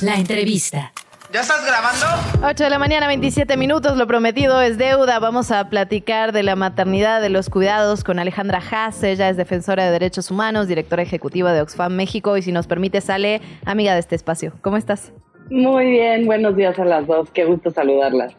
La 0.01 0.15
entrevista. 0.15 0.93
¿Ya 1.33 1.39
estás 1.39 1.65
grabando? 1.65 2.45
8 2.45 2.63
de 2.65 2.69
la 2.69 2.77
mañana, 2.77 3.07
27 3.07 3.55
minutos. 3.55 3.95
Lo 3.95 4.05
prometido 4.05 4.61
es 4.61 4.77
deuda. 4.77 5.17
Vamos 5.19 5.49
a 5.51 5.69
platicar 5.69 6.33
de 6.33 6.43
la 6.43 6.57
maternidad, 6.57 7.21
de 7.21 7.29
los 7.29 7.49
cuidados 7.49 8.03
con 8.03 8.19
Alejandra 8.19 8.61
Haas. 8.69 9.01
Ella 9.01 9.29
es 9.29 9.37
defensora 9.37 9.85
de 9.85 9.91
derechos 9.91 10.29
humanos, 10.29 10.67
directora 10.67 11.03
ejecutiva 11.03 11.53
de 11.53 11.61
Oxfam 11.61 11.93
México. 11.93 12.35
Y 12.35 12.41
si 12.41 12.51
nos 12.51 12.67
permite, 12.67 12.99
sale 12.99 13.39
amiga 13.63 13.93
de 13.93 14.01
este 14.01 14.15
espacio. 14.15 14.51
¿Cómo 14.61 14.75
estás? 14.75 15.13
Muy 15.49 15.91
bien, 15.91 16.25
buenos 16.25 16.57
días 16.57 16.77
a 16.77 16.83
las 16.83 17.07
dos. 17.07 17.31
Qué 17.31 17.45
gusto 17.45 17.71
saludarlas. 17.71 18.35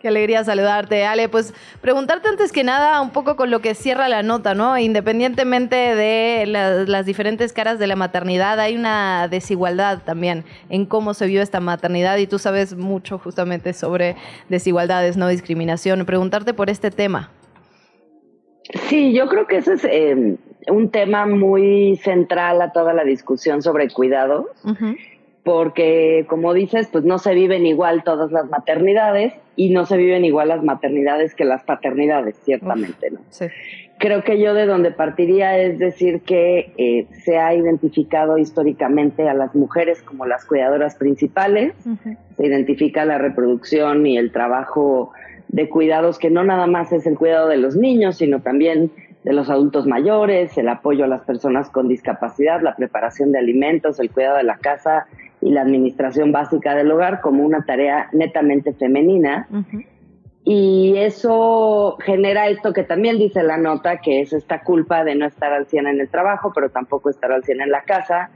Qué 0.00 0.08
alegría 0.08 0.44
saludarte, 0.44 1.04
Ale. 1.04 1.28
Pues 1.28 1.54
preguntarte 1.80 2.28
antes 2.28 2.52
que 2.52 2.64
nada 2.64 3.00
un 3.00 3.10
poco 3.10 3.36
con 3.36 3.50
lo 3.50 3.60
que 3.60 3.74
cierra 3.74 4.08
la 4.08 4.22
nota, 4.22 4.54
¿no? 4.54 4.78
Independientemente 4.78 5.76
de 5.76 6.44
las 6.46 7.06
diferentes 7.06 7.52
caras 7.52 7.78
de 7.78 7.86
la 7.86 7.96
maternidad, 7.96 8.60
hay 8.60 8.76
una 8.76 9.28
desigualdad 9.28 10.02
también 10.04 10.44
en 10.68 10.86
cómo 10.86 11.14
se 11.14 11.26
vio 11.26 11.42
esta 11.42 11.60
maternidad 11.60 12.18
y 12.18 12.26
tú 12.26 12.38
sabes 12.38 12.76
mucho 12.76 13.18
justamente 13.18 13.72
sobre 13.72 14.16
desigualdades, 14.48 15.16
no 15.16 15.28
discriminación. 15.28 16.04
Preguntarte 16.04 16.54
por 16.54 16.70
este 16.70 16.90
tema. 16.90 17.30
Sí, 18.88 19.12
yo 19.14 19.28
creo 19.28 19.46
que 19.46 19.58
ese 19.58 19.74
es 19.74 19.84
eh, 19.84 20.36
un 20.68 20.90
tema 20.90 21.26
muy 21.26 21.96
central 22.02 22.60
a 22.60 22.72
toda 22.72 22.92
la 22.92 23.04
discusión 23.04 23.62
sobre 23.62 23.88
cuidados 23.90 24.46
porque 25.46 26.26
como 26.28 26.54
dices, 26.54 26.88
pues 26.90 27.04
no 27.04 27.18
se 27.18 27.32
viven 27.32 27.66
igual 27.66 28.02
todas 28.02 28.32
las 28.32 28.50
maternidades 28.50 29.32
y 29.54 29.70
no 29.70 29.86
se 29.86 29.96
viven 29.96 30.24
igual 30.24 30.48
las 30.48 30.64
maternidades 30.64 31.36
que 31.36 31.44
las 31.44 31.62
paternidades, 31.62 32.34
ciertamente, 32.44 33.12
¿no? 33.12 33.20
Sí. 33.30 33.46
Creo 33.96 34.24
que 34.24 34.40
yo 34.40 34.54
de 34.54 34.66
donde 34.66 34.90
partiría 34.90 35.56
es 35.56 35.78
decir 35.78 36.22
que 36.22 36.72
eh, 36.78 37.06
se 37.22 37.38
ha 37.38 37.54
identificado 37.54 38.38
históricamente 38.38 39.28
a 39.28 39.34
las 39.34 39.54
mujeres 39.54 40.02
como 40.02 40.26
las 40.26 40.44
cuidadoras 40.44 40.96
principales, 40.96 41.74
se 42.36 42.44
identifica 42.44 43.04
la 43.04 43.18
reproducción 43.18 44.04
y 44.04 44.18
el 44.18 44.32
trabajo 44.32 45.12
de 45.46 45.68
cuidados 45.68 46.18
que 46.18 46.28
no 46.28 46.42
nada 46.42 46.66
más 46.66 46.90
es 46.90 47.06
el 47.06 47.16
cuidado 47.16 47.46
de 47.46 47.58
los 47.58 47.76
niños, 47.76 48.16
sino 48.16 48.42
también 48.42 48.90
de 49.22 49.32
los 49.32 49.48
adultos 49.48 49.86
mayores, 49.86 50.58
el 50.58 50.68
apoyo 50.68 51.04
a 51.04 51.08
las 51.08 51.22
personas 51.22 51.70
con 51.70 51.88
discapacidad, 51.88 52.60
la 52.62 52.76
preparación 52.76 53.32
de 53.32 53.38
alimentos, 53.38 53.98
el 54.00 54.10
cuidado 54.10 54.36
de 54.36 54.44
la 54.44 54.56
casa, 54.58 55.06
y 55.46 55.50
la 55.50 55.60
administración 55.60 56.32
básica 56.32 56.74
del 56.74 56.90
hogar 56.90 57.20
como 57.20 57.44
una 57.44 57.64
tarea 57.64 58.08
netamente 58.12 58.72
femenina. 58.72 59.46
Y 60.42 60.96
eso 60.96 61.96
genera 62.04 62.48
esto 62.48 62.72
que 62.72 62.82
también 62.82 63.16
dice 63.16 63.44
la 63.44 63.56
nota, 63.56 63.98
que 63.98 64.22
es 64.22 64.32
esta 64.32 64.64
culpa 64.64 65.04
de 65.04 65.14
no 65.14 65.24
estar 65.24 65.52
al 65.52 65.66
100 65.66 65.86
en 65.86 66.00
el 66.00 66.08
trabajo, 66.08 66.50
pero 66.52 66.70
tampoco 66.70 67.10
estar 67.10 67.30
al 67.30 67.44
100 67.44 67.60
en 67.60 67.70
la 67.70 67.82
casa, 67.82 68.30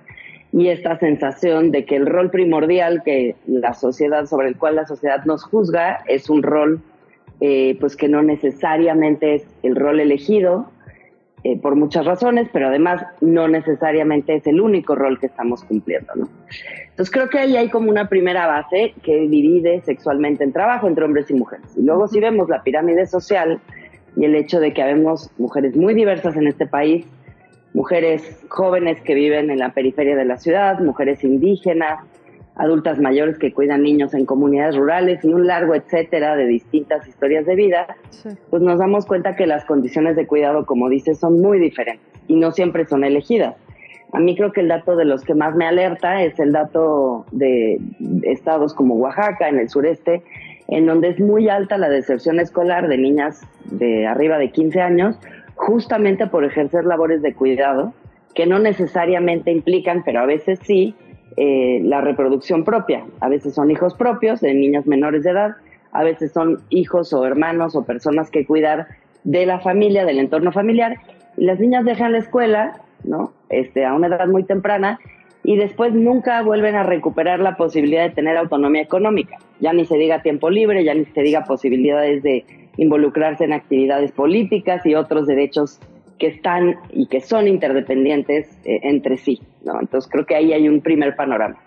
y 0.52 0.68
esta 0.68 1.00
sensación 1.00 1.72
de 1.72 1.84
que 1.84 1.96
el 1.96 2.06
rol 2.06 2.30
primordial 2.30 3.02
que 3.04 3.34
la 3.48 3.74
sociedad, 3.74 4.26
sobre 4.26 4.46
el 4.46 4.56
cual 4.56 4.76
la 4.76 4.86
sociedad 4.86 5.24
nos 5.24 5.42
juzga, 5.42 6.04
es 6.06 6.30
un 6.30 6.44
rol 6.44 6.80
eh, 7.40 7.76
pues 7.80 7.96
que 7.96 8.06
no 8.08 8.22
necesariamente 8.22 9.34
es 9.34 9.46
el 9.64 9.74
rol 9.74 9.98
elegido, 9.98 10.70
eh, 11.42 11.58
por 11.58 11.74
muchas 11.74 12.04
razones, 12.04 12.48
pero 12.52 12.68
además 12.68 13.02
no 13.22 13.48
necesariamente 13.48 14.34
es 14.34 14.46
el 14.46 14.60
único 14.60 14.94
rol 14.94 15.18
que 15.18 15.26
estamos 15.26 15.64
cumpliendo, 15.64 16.12
¿no? 16.14 16.28
Entonces 16.90 17.10
creo 17.10 17.30
que 17.30 17.38
ahí 17.38 17.56
hay 17.56 17.70
como 17.70 17.90
una 17.90 18.08
primera 18.08 18.46
base 18.46 18.92
que 19.02 19.20
divide 19.26 19.80
sexualmente 19.80 20.44
el 20.44 20.52
trabajo 20.52 20.86
entre 20.86 21.04
hombres 21.04 21.30
y 21.30 21.34
mujeres. 21.34 21.74
Y 21.78 21.82
luego 21.82 22.08
si 22.08 22.20
vemos 22.20 22.50
la 22.50 22.62
pirámide 22.62 23.06
social 23.06 23.58
y 24.16 24.26
el 24.26 24.34
hecho 24.34 24.60
de 24.60 24.74
que 24.74 24.82
habemos 24.82 25.30
mujeres 25.38 25.76
muy 25.76 25.94
diversas 25.94 26.36
en 26.36 26.46
este 26.46 26.66
país, 26.66 27.06
mujeres 27.72 28.44
jóvenes 28.48 29.00
que 29.00 29.14
viven 29.14 29.50
en 29.50 29.60
la 29.60 29.72
periferia 29.72 30.16
de 30.16 30.26
la 30.26 30.36
ciudad, 30.36 30.78
mujeres 30.80 31.24
indígenas, 31.24 32.00
adultas 32.56 32.98
mayores 32.98 33.38
que 33.38 33.52
cuidan 33.52 33.82
niños 33.82 34.14
en 34.14 34.26
comunidades 34.26 34.76
rurales 34.76 35.24
y 35.24 35.28
un 35.28 35.46
largo 35.46 35.74
etcétera 35.74 36.36
de 36.36 36.46
distintas 36.46 37.06
historias 37.08 37.46
de 37.46 37.54
vida, 37.54 37.96
pues 38.50 38.62
nos 38.62 38.78
damos 38.78 39.06
cuenta 39.06 39.36
que 39.36 39.46
las 39.46 39.64
condiciones 39.64 40.16
de 40.16 40.26
cuidado, 40.26 40.66
como 40.66 40.88
dices, 40.88 41.18
son 41.18 41.40
muy 41.40 41.58
diferentes 41.58 42.06
y 42.28 42.36
no 42.36 42.52
siempre 42.52 42.84
son 42.84 43.04
elegidas. 43.04 43.56
A 44.12 44.18
mí 44.18 44.36
creo 44.36 44.52
que 44.52 44.60
el 44.60 44.68
dato 44.68 44.96
de 44.96 45.04
los 45.04 45.22
que 45.24 45.34
más 45.34 45.54
me 45.54 45.66
alerta 45.66 46.22
es 46.22 46.38
el 46.40 46.52
dato 46.52 47.24
de 47.30 47.78
estados 48.22 48.74
como 48.74 48.96
Oaxaca, 48.96 49.48
en 49.48 49.58
el 49.58 49.68
sureste, 49.68 50.22
en 50.68 50.86
donde 50.86 51.10
es 51.10 51.20
muy 51.20 51.48
alta 51.48 51.78
la 51.78 51.88
deserción 51.88 52.40
escolar 52.40 52.88
de 52.88 52.98
niñas 52.98 53.40
de 53.70 54.06
arriba 54.06 54.38
de 54.38 54.50
15 54.50 54.80
años, 54.80 55.18
justamente 55.54 56.26
por 56.26 56.44
ejercer 56.44 56.84
labores 56.84 57.22
de 57.22 57.34
cuidado, 57.34 57.92
que 58.34 58.46
no 58.46 58.58
necesariamente 58.58 59.52
implican, 59.52 60.02
pero 60.04 60.20
a 60.20 60.26
veces 60.26 60.58
sí, 60.62 60.94
eh, 61.36 61.80
la 61.82 62.00
reproducción 62.00 62.64
propia. 62.64 63.04
A 63.20 63.28
veces 63.28 63.54
son 63.54 63.70
hijos 63.70 63.94
propios 63.94 64.40
de 64.40 64.54
niñas 64.54 64.86
menores 64.86 65.22
de 65.22 65.30
edad, 65.30 65.56
a 65.92 66.04
veces 66.04 66.32
son 66.32 66.60
hijos 66.70 67.12
o 67.12 67.24
hermanos 67.24 67.74
o 67.74 67.84
personas 67.84 68.30
que 68.30 68.46
cuidar 68.46 68.86
de 69.24 69.46
la 69.46 69.60
familia, 69.60 70.04
del 70.04 70.18
entorno 70.18 70.52
familiar. 70.52 70.96
Y 71.36 71.44
las 71.44 71.58
niñas 71.60 71.84
dejan 71.84 72.12
la 72.12 72.18
escuela, 72.18 72.80
¿no? 73.04 73.32
Este, 73.48 73.84
a 73.84 73.94
una 73.94 74.08
edad 74.08 74.26
muy 74.26 74.44
temprana 74.44 74.98
y 75.42 75.56
después 75.56 75.94
nunca 75.94 76.42
vuelven 76.42 76.74
a 76.76 76.82
recuperar 76.82 77.40
la 77.40 77.56
posibilidad 77.56 78.02
de 78.02 78.14
tener 78.14 78.36
autonomía 78.36 78.82
económica. 78.82 79.38
Ya 79.58 79.72
ni 79.72 79.84
se 79.86 79.96
diga 79.96 80.22
tiempo 80.22 80.50
libre, 80.50 80.84
ya 80.84 80.94
ni 80.94 81.04
se 81.06 81.22
diga 81.22 81.44
posibilidades 81.44 82.22
de 82.22 82.44
involucrarse 82.76 83.44
en 83.44 83.52
actividades 83.52 84.12
políticas 84.12 84.84
y 84.84 84.94
otros 84.94 85.26
derechos 85.26 85.80
que 86.20 86.28
están 86.28 86.76
y 86.90 87.06
que 87.06 87.20
son 87.20 87.48
interdependientes 87.48 88.46
eh, 88.64 88.78
entre 88.84 89.16
sí. 89.16 89.40
¿no? 89.64 89.80
Entonces 89.80 90.08
creo 90.08 90.24
que 90.24 90.36
ahí 90.36 90.52
hay 90.52 90.68
un 90.68 90.80
primer 90.80 91.16
panorama. 91.16 91.58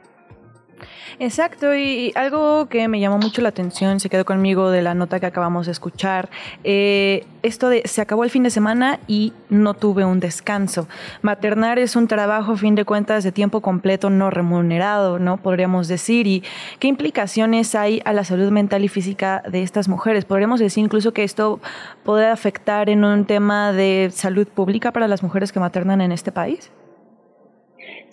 Exacto, 1.20 1.76
y 1.76 2.12
algo 2.16 2.68
que 2.68 2.88
me 2.88 3.00
llamó 3.00 3.18
mucho 3.18 3.42
la 3.42 3.50
atención, 3.50 4.00
se 4.00 4.10
quedó 4.10 4.26
conmigo 4.26 4.72
de 4.72 4.82
la 4.82 4.94
nota 4.94 5.20
que 5.20 5.26
acabamos 5.26 5.68
de 5.68 5.72
escuchar, 5.72 6.30
eh, 6.64 7.26
esto 7.44 7.70
de 7.70 7.84
se 7.86 8.02
acabó 8.02 8.24
el 8.24 8.30
fin 8.30 8.44
de 8.44 8.50
semana 8.50 9.00
y 9.08 9.34
no 9.50 9.74
tuve 9.74 10.06
un 10.06 10.20
descanso. 10.20 10.88
Maternar 11.22 11.78
es 11.78 11.96
un 11.96 12.08
trabajo, 12.08 12.56
fin 12.56 12.76
de 12.76 12.86
cuentas, 12.86 13.24
de 13.24 13.32
tiempo 13.32 13.62
completo 13.62 14.10
no 14.10 14.30
remunerado, 14.30 15.20
¿no? 15.20 15.38
Podríamos 15.38 15.88
decir, 15.88 16.26
y 16.26 16.44
qué 16.80 16.88
implicaciones 16.88 17.76
hay 17.76 18.02
a 18.06 18.14
la 18.14 18.24
salud 18.24 18.50
mental 18.50 18.84
y 18.84 18.88
física 18.88 19.44
de 19.48 19.62
estas 19.62 19.88
mujeres. 19.88 20.26
Podríamos 20.26 20.60
decir 20.60 20.84
incluso 20.84 21.14
que 21.14 21.24
esto 21.24 21.60
puede 22.04 22.28
afectar 22.28 22.90
en 22.90 23.04
un 23.04 23.26
tema 23.26 23.72
de 23.72 24.10
salud 24.14 24.48
pública 24.48 24.92
para 24.92 25.08
las 25.08 25.22
mujeres 25.22 25.52
que 25.52 25.60
maternan 25.60 26.02
en 26.02 26.12
este 26.12 26.32
país. 26.32 26.72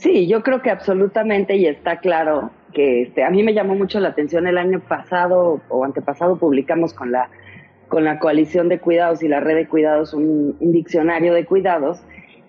Sí, 0.01 0.27
yo 0.27 0.43
creo 0.43 0.62
que 0.62 0.70
absolutamente 0.70 1.56
y 1.56 1.66
está 1.66 1.98
claro 1.98 2.51
que 2.72 3.02
este, 3.02 3.22
a 3.22 3.28
mí 3.28 3.43
me 3.43 3.52
llamó 3.52 3.74
mucho 3.74 4.01
la 4.01 4.09
atención 4.09 4.47
el 4.47 4.56
año 4.56 4.81
pasado 4.81 5.60
o 5.68 5.85
antepasado 5.85 6.36
publicamos 6.36 6.94
con 6.94 7.12
la 7.12 7.28
con 7.89 8.05
la 8.05 8.18
coalición 8.18 8.70
de 8.70 8.78
cuidados 8.78 9.22
y 9.22 9.28
la 9.28 9.40
red 9.40 9.56
de 9.56 9.68
cuidados 9.68 10.14
un, 10.14 10.56
diccionario 10.59 11.35
de 11.35 11.44
cuidados 11.44 12.01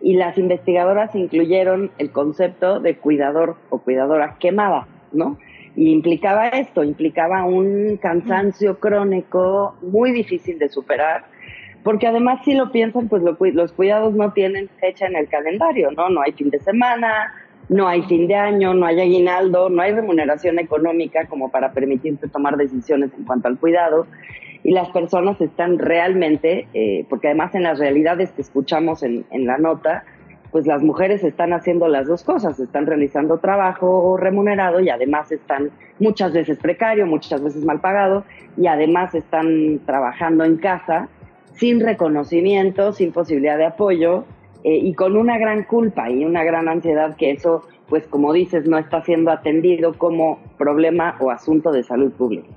y 0.01 0.13
las 0.13 0.37
investigadoras 0.37 1.13
incluyeron 1.13 1.91
el 1.97 2.11
concepto 2.11 2.79
de 2.79 2.95
cuidador 2.95 3.57
o 3.69 3.79
cuidadora 3.79 4.37
quemada, 4.39 4.87
¿no? 5.11 5.37
Y 5.75 5.91
implicaba 5.91 6.47
esto, 6.49 6.83
implicaba 6.83 7.43
un 7.43 7.97
cansancio 7.97 8.79
crónico 8.79 9.75
muy 9.81 10.11
difícil 10.11 10.57
de 10.57 10.69
superar, 10.69 11.25
porque 11.83 12.07
además 12.07 12.41
si 12.45 12.53
lo 12.53 12.71
piensan, 12.71 13.09
pues 13.09 13.23
los 13.23 13.71
cuidados 13.73 14.13
no 14.13 14.31
tienen 14.33 14.69
fecha 14.79 15.07
en 15.07 15.15
el 15.15 15.27
calendario, 15.27 15.91
¿no? 15.91 16.09
No 16.09 16.21
hay 16.21 16.33
fin 16.33 16.49
de 16.49 16.59
semana, 16.59 17.33
no 17.72 17.88
hay 17.88 18.02
fin 18.03 18.27
de 18.27 18.35
año, 18.35 18.73
no 18.73 18.85
hay 18.85 18.99
aguinaldo, 18.99 19.69
no 19.69 19.81
hay 19.81 19.93
remuneración 19.93 20.60
económica 20.60 21.27
como 21.27 21.49
para 21.52 21.72
permitirte 21.72 22.27
tomar 22.27 22.57
decisiones 22.57 23.11
en 23.18 23.23
cuanto 23.23 23.48
al 23.48 23.57
cuidado. 23.57 24.07
Y 24.61 24.73
las 24.73 24.89
personas 24.89 25.39
están 25.39 25.80
realmente, 25.80 26.68
eh, 26.73 27.06
porque 27.10 27.27
además 27.27 27.56
en 27.56 27.64
las 27.64 27.80
realidades 27.80 28.34
que 28.34 28.41
escuchamos 28.41 29.03
en, 29.03 29.23
en 29.31 29.48
la 29.48 29.57
nota, 29.57 30.03
pues 30.52 30.68
las 30.68 30.84
mujeres 30.84 31.23
están 31.23 31.53
haciendo 31.53 31.88
las 31.88 32.07
dos 32.07 32.26
cosas, 32.26 32.60
están 32.60 32.88
realizando 32.88 33.38
trabajo 33.38 34.18
remunerado 34.18 34.81
y 34.81 34.89
además 34.89 35.31
están 35.31 35.72
muchas 35.98 36.34
veces 36.34 36.60
precario, 36.60 37.07
muchas 37.07 37.41
veces 37.41 37.64
mal 37.64 37.80
pagado 37.80 38.26
y 38.57 38.68
además 38.68 39.15
están 39.15 39.80
trabajando 39.85 40.43
en 40.43 40.57
casa 40.57 41.07
sin 41.53 41.80
reconocimiento, 41.80 42.91
sin 42.91 43.14
posibilidad 43.14 43.57
de 43.57 43.68
apoyo 43.68 44.26
eh, 44.63 44.77
y 44.77 44.93
con 44.93 45.15
una 45.15 45.38
gran 45.38 45.63
culpa 45.63 46.09
y 46.09 46.23
una 46.23 46.43
gran 46.43 46.67
ansiedad 46.67 47.15
que 47.15 47.31
eso, 47.31 47.67
pues 47.89 48.07
como 48.07 48.33
dices, 48.33 48.67
no 48.67 48.77
está 48.77 49.03
siendo 49.03 49.31
atendido 49.31 49.93
como 49.97 50.39
problema 50.57 51.15
o 51.19 51.31
asunto 51.31 51.71
de 51.71 51.83
salud 51.83 52.11
pública. 52.11 52.47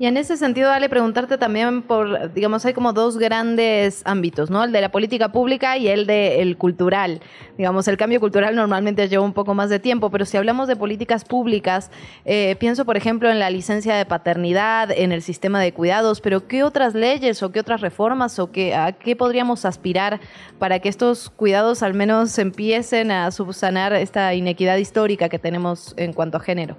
Y 0.00 0.06
en 0.06 0.16
ese 0.16 0.36
sentido, 0.36 0.68
dale 0.68 0.88
preguntarte 0.88 1.38
también 1.38 1.82
por, 1.82 2.32
digamos, 2.32 2.64
hay 2.64 2.72
como 2.72 2.92
dos 2.92 3.18
grandes 3.18 4.02
ámbitos, 4.04 4.48
¿no? 4.48 4.62
El 4.62 4.70
de 4.70 4.80
la 4.80 4.92
política 4.92 5.32
pública 5.32 5.76
y 5.76 5.88
el 5.88 6.06
de 6.06 6.40
el 6.40 6.56
cultural. 6.56 7.20
Digamos, 7.56 7.88
el 7.88 7.96
cambio 7.96 8.20
cultural 8.20 8.54
normalmente 8.54 9.08
lleva 9.08 9.24
un 9.24 9.32
poco 9.32 9.54
más 9.54 9.70
de 9.70 9.80
tiempo, 9.80 10.08
pero 10.10 10.24
si 10.24 10.36
hablamos 10.36 10.68
de 10.68 10.76
políticas 10.76 11.24
públicas, 11.24 11.90
eh, 12.24 12.54
pienso, 12.60 12.84
por 12.84 12.96
ejemplo, 12.96 13.28
en 13.28 13.40
la 13.40 13.50
licencia 13.50 13.96
de 13.96 14.06
paternidad, 14.06 14.92
en 14.92 15.10
el 15.10 15.20
sistema 15.20 15.60
de 15.60 15.72
cuidados, 15.72 16.20
pero 16.20 16.46
¿qué 16.46 16.62
otras 16.62 16.94
leyes 16.94 17.42
o 17.42 17.50
qué 17.50 17.58
otras 17.58 17.80
reformas 17.80 18.38
o 18.38 18.52
qué, 18.52 18.76
a 18.76 18.92
qué 18.92 19.16
podríamos 19.16 19.64
aspirar 19.64 20.20
para 20.60 20.78
que 20.78 20.88
estos 20.88 21.28
cuidados 21.28 21.82
al 21.82 21.94
menos 21.94 22.38
empiecen 22.38 23.10
a 23.10 23.32
subsanar 23.32 23.92
esta 23.94 24.32
inequidad 24.34 24.76
histórica 24.76 25.28
que 25.28 25.40
tenemos 25.40 25.94
en 25.96 26.12
cuanto 26.12 26.36
a 26.36 26.40
género? 26.40 26.76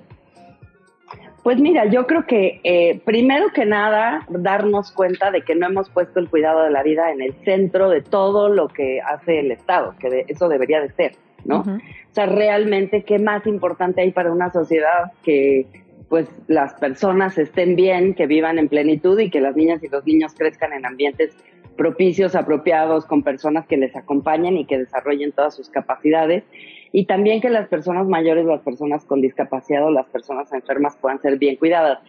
Pues 1.49 1.59
mira, 1.59 1.85
yo 1.85 2.05
creo 2.05 2.27
que 2.27 2.61
eh, 2.63 3.01
primero 3.05 3.47
que 3.51 3.65
nada 3.65 4.23
darnos 4.29 4.91
cuenta 4.91 5.31
de 5.31 5.41
que 5.41 5.55
no 5.55 5.65
hemos 5.65 5.89
puesto 5.89 6.19
el 6.19 6.29
cuidado 6.29 6.61
de 6.61 6.69
la 6.69 6.83
vida 6.83 7.11
en 7.11 7.23
el 7.23 7.33
centro 7.43 7.89
de 7.89 8.03
todo 8.03 8.49
lo 8.49 8.67
que 8.67 9.01
hace 9.01 9.39
el 9.39 9.49
Estado, 9.49 9.95
que 9.99 10.25
eso 10.27 10.47
debería 10.47 10.79
de 10.79 10.91
ser, 10.91 11.13
¿no? 11.45 11.61
O 11.61 12.13
sea, 12.13 12.27
realmente 12.27 13.01
qué 13.01 13.17
más 13.17 13.47
importante 13.47 14.01
hay 14.01 14.11
para 14.11 14.31
una 14.31 14.51
sociedad 14.51 15.11
que 15.23 15.65
pues 16.07 16.29
las 16.45 16.75
personas 16.75 17.35
estén 17.39 17.75
bien, 17.75 18.13
que 18.13 18.27
vivan 18.27 18.59
en 18.59 18.67
plenitud 18.67 19.17
y 19.17 19.31
que 19.31 19.41
las 19.41 19.55
niñas 19.55 19.83
y 19.83 19.87
los 19.87 20.05
niños 20.05 20.35
crezcan 20.37 20.73
en 20.73 20.85
ambientes 20.85 21.35
propicios, 21.75 22.35
apropiados, 22.35 23.07
con 23.07 23.23
personas 23.23 23.65
que 23.65 23.77
les 23.77 23.95
acompañen 23.95 24.55
y 24.55 24.65
que 24.65 24.77
desarrollen 24.77 25.31
todas 25.31 25.55
sus 25.55 25.69
capacidades 25.69 26.43
y 26.91 27.05
también 27.05 27.41
que 27.41 27.49
las 27.49 27.67
personas 27.67 28.07
mayores, 28.07 28.45
las 28.45 28.61
personas 28.61 29.05
con 29.05 29.21
discapacidad 29.21 29.85
o 29.85 29.91
las 29.91 30.07
personas 30.07 30.51
enfermas 30.53 30.97
puedan 30.97 31.21
ser 31.21 31.37
bien 31.37 31.55
cuidadas. 31.55 31.99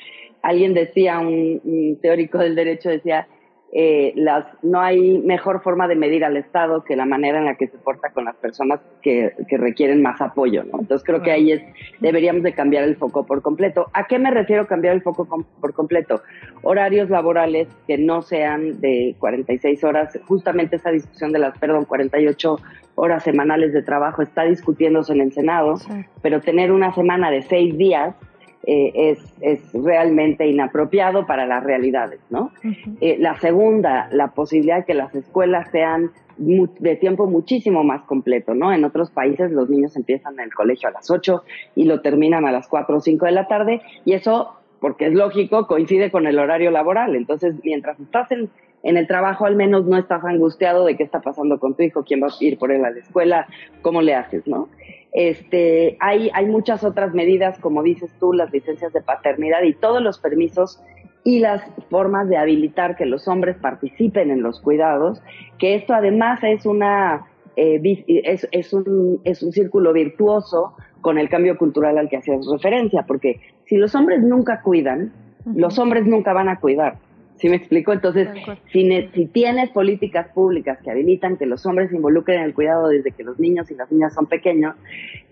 Alguien 0.42 0.72
decía, 0.72 1.18
un, 1.18 1.98
teórico 2.00 2.38
del 2.38 2.54
derecho 2.54 2.88
decía, 2.88 3.28
eh, 3.72 4.12
las, 4.16 4.46
no 4.62 4.80
hay 4.80 5.18
mejor 5.18 5.62
forma 5.62 5.86
de 5.86 5.94
medir 5.94 6.24
al 6.24 6.36
Estado 6.36 6.82
que 6.82 6.96
la 6.96 7.06
manera 7.06 7.38
en 7.38 7.44
la 7.44 7.54
que 7.54 7.68
se 7.68 7.78
porta 7.78 8.10
con 8.10 8.24
las 8.24 8.34
personas 8.36 8.80
que, 9.00 9.32
que 9.48 9.56
requieren 9.58 10.02
más 10.02 10.20
apoyo, 10.20 10.64
¿no? 10.64 10.80
Entonces 10.80 11.06
creo 11.06 11.22
que 11.22 11.30
ahí 11.30 11.52
es, 11.52 11.62
deberíamos 12.00 12.42
de 12.42 12.52
cambiar 12.52 12.82
el 12.82 12.96
foco 12.96 13.24
por 13.24 13.42
completo. 13.42 13.86
¿A 13.92 14.08
qué 14.08 14.18
me 14.18 14.32
refiero 14.32 14.66
cambiar 14.66 14.94
el 14.94 15.02
foco 15.02 15.24
por 15.60 15.72
completo? 15.72 16.20
Horarios 16.62 17.10
laborales 17.10 17.68
que 17.86 17.96
no 17.96 18.22
sean 18.22 18.80
de 18.80 19.14
46 19.20 19.84
horas, 19.84 20.18
justamente 20.26 20.76
esa 20.76 20.90
discusión 20.90 21.30
de 21.30 21.38
las, 21.38 21.56
perdón, 21.56 21.84
48 21.84 22.56
horas 22.96 23.22
semanales 23.22 23.72
de 23.72 23.82
trabajo 23.82 24.20
está 24.22 24.42
discutiéndose 24.42 25.12
en 25.12 25.20
el 25.20 25.32
Senado, 25.32 25.76
pero 26.22 26.40
tener 26.40 26.72
una 26.72 26.92
semana 26.92 27.30
de 27.30 27.42
seis 27.42 27.78
días 27.78 28.16
eh, 28.64 28.92
es, 28.94 29.18
es, 29.40 29.72
realmente 29.72 30.46
inapropiado 30.46 31.26
para 31.26 31.46
las 31.46 31.64
realidades, 31.64 32.20
¿no? 32.28 32.52
Eh, 33.00 33.16
la 33.18 33.38
segunda, 33.40 34.08
la 34.12 34.28
posibilidad 34.28 34.78
de 34.78 34.84
que 34.84 34.94
las 34.94 35.14
escuelas 35.14 35.70
sean 35.70 36.10
de 36.36 36.96
tiempo 36.96 37.26
muchísimo 37.26 37.84
más 37.84 38.02
completo, 38.02 38.54
¿no? 38.54 38.72
En 38.72 38.84
otros 38.84 39.10
países 39.10 39.50
los 39.50 39.68
niños 39.68 39.96
empiezan 39.96 40.40
el 40.40 40.52
colegio 40.54 40.88
a 40.88 40.92
las 40.92 41.10
8 41.10 41.42
y 41.74 41.84
lo 41.84 42.00
terminan 42.00 42.46
a 42.46 42.52
las 42.52 42.68
4 42.68 42.96
o 42.96 43.00
5 43.00 43.26
de 43.26 43.32
la 43.32 43.46
tarde 43.46 43.82
y 44.04 44.12
eso, 44.12 44.54
porque 44.80 45.06
es 45.06 45.14
lógico, 45.14 45.66
coincide 45.66 46.10
con 46.10 46.26
el 46.26 46.38
horario 46.38 46.70
laboral. 46.70 47.14
Entonces, 47.14 47.56
mientras 47.62 48.00
estás 48.00 48.30
en, 48.32 48.50
en 48.82 48.96
el 48.96 49.06
trabajo 49.06 49.46
al 49.46 49.56
menos 49.56 49.86
no 49.86 49.96
estás 49.96 50.24
angustiado 50.24 50.84
de 50.84 50.96
qué 50.96 51.02
está 51.02 51.20
pasando 51.20 51.58
con 51.58 51.74
tu 51.74 51.82
hijo, 51.82 52.04
quién 52.04 52.22
va 52.22 52.28
a 52.28 52.44
ir 52.44 52.58
por 52.58 52.72
él 52.72 52.84
a 52.84 52.90
la 52.90 52.98
escuela, 52.98 53.46
cómo 53.82 54.02
le 54.02 54.14
haces, 54.14 54.46
¿no? 54.46 54.68
Este, 55.12 55.96
hay, 56.00 56.30
hay 56.32 56.46
muchas 56.46 56.84
otras 56.84 57.14
medidas, 57.14 57.58
como 57.58 57.82
dices 57.82 58.10
tú, 58.20 58.32
las 58.32 58.52
licencias 58.52 58.92
de 58.92 59.00
paternidad 59.00 59.62
y 59.62 59.74
todos 59.74 60.00
los 60.00 60.18
permisos 60.18 60.80
y 61.24 61.40
las 61.40 61.62
formas 61.90 62.28
de 62.28 62.36
habilitar 62.36 62.96
que 62.96 63.06
los 63.06 63.28
hombres 63.28 63.56
participen 63.56 64.30
en 64.30 64.42
los 64.42 64.60
cuidados, 64.60 65.20
que 65.58 65.74
esto 65.74 65.94
además 65.94 66.40
es 66.42 66.64
una 66.64 67.26
eh, 67.56 67.80
es, 68.06 68.48
es, 68.52 68.72
un, 68.72 69.20
es 69.24 69.42
un 69.42 69.52
círculo 69.52 69.92
virtuoso 69.92 70.74
con 71.00 71.18
el 71.18 71.28
cambio 71.28 71.58
cultural 71.58 71.98
al 71.98 72.08
que 72.08 72.16
hacías 72.16 72.46
referencia, 72.50 73.04
porque 73.06 73.40
si 73.64 73.76
los 73.76 73.94
hombres 73.94 74.22
nunca 74.22 74.62
cuidan, 74.62 75.12
los 75.44 75.78
hombres 75.78 76.06
nunca 76.06 76.32
van 76.32 76.48
a 76.48 76.60
cuidar. 76.60 76.96
¿Sí 77.40 77.48
me 77.48 77.56
explico? 77.56 77.92
Entonces, 77.92 78.28
si, 78.70 79.08
si 79.14 79.26
tienes 79.26 79.70
políticas 79.70 80.28
públicas 80.28 80.78
que 80.84 80.90
habilitan 80.90 81.38
que 81.38 81.46
los 81.46 81.64
hombres 81.64 81.88
se 81.88 81.96
involucren 81.96 82.40
en 82.40 82.44
el 82.44 82.54
cuidado 82.54 82.88
desde 82.88 83.12
que 83.12 83.24
los 83.24 83.38
niños 83.38 83.70
y 83.70 83.74
las 83.74 83.90
niñas 83.90 84.12
son 84.12 84.26
pequeños, 84.26 84.76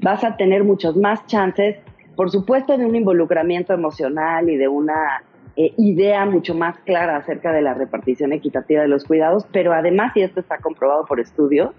vas 0.01 0.25
a 0.25 0.37
tener 0.37 0.65
muchos 0.65 0.97
más 0.97 1.27
chances, 1.27 1.77
por 2.17 2.31
supuesto, 2.31 2.79
de 2.79 2.87
un 2.87 2.97
involucramiento 2.97 3.75
emocional 3.75 4.49
y 4.49 4.57
de 4.57 4.69
una 4.69 5.23
eh, 5.57 5.75
idea 5.77 6.25
mucho 6.25 6.55
más 6.55 6.79
clara 6.79 7.17
acerca 7.17 7.53
de 7.53 7.61
la 7.61 7.75
repartición 7.75 8.33
equitativa 8.33 8.81
de 8.81 8.89
los 8.89 9.05
cuidados, 9.05 9.45
pero 9.53 9.75
además, 9.75 10.17
y 10.17 10.23
esto 10.23 10.41
está 10.41 10.57
comprobado 10.59 11.05
por 11.05 11.21
estudios, 11.21 11.73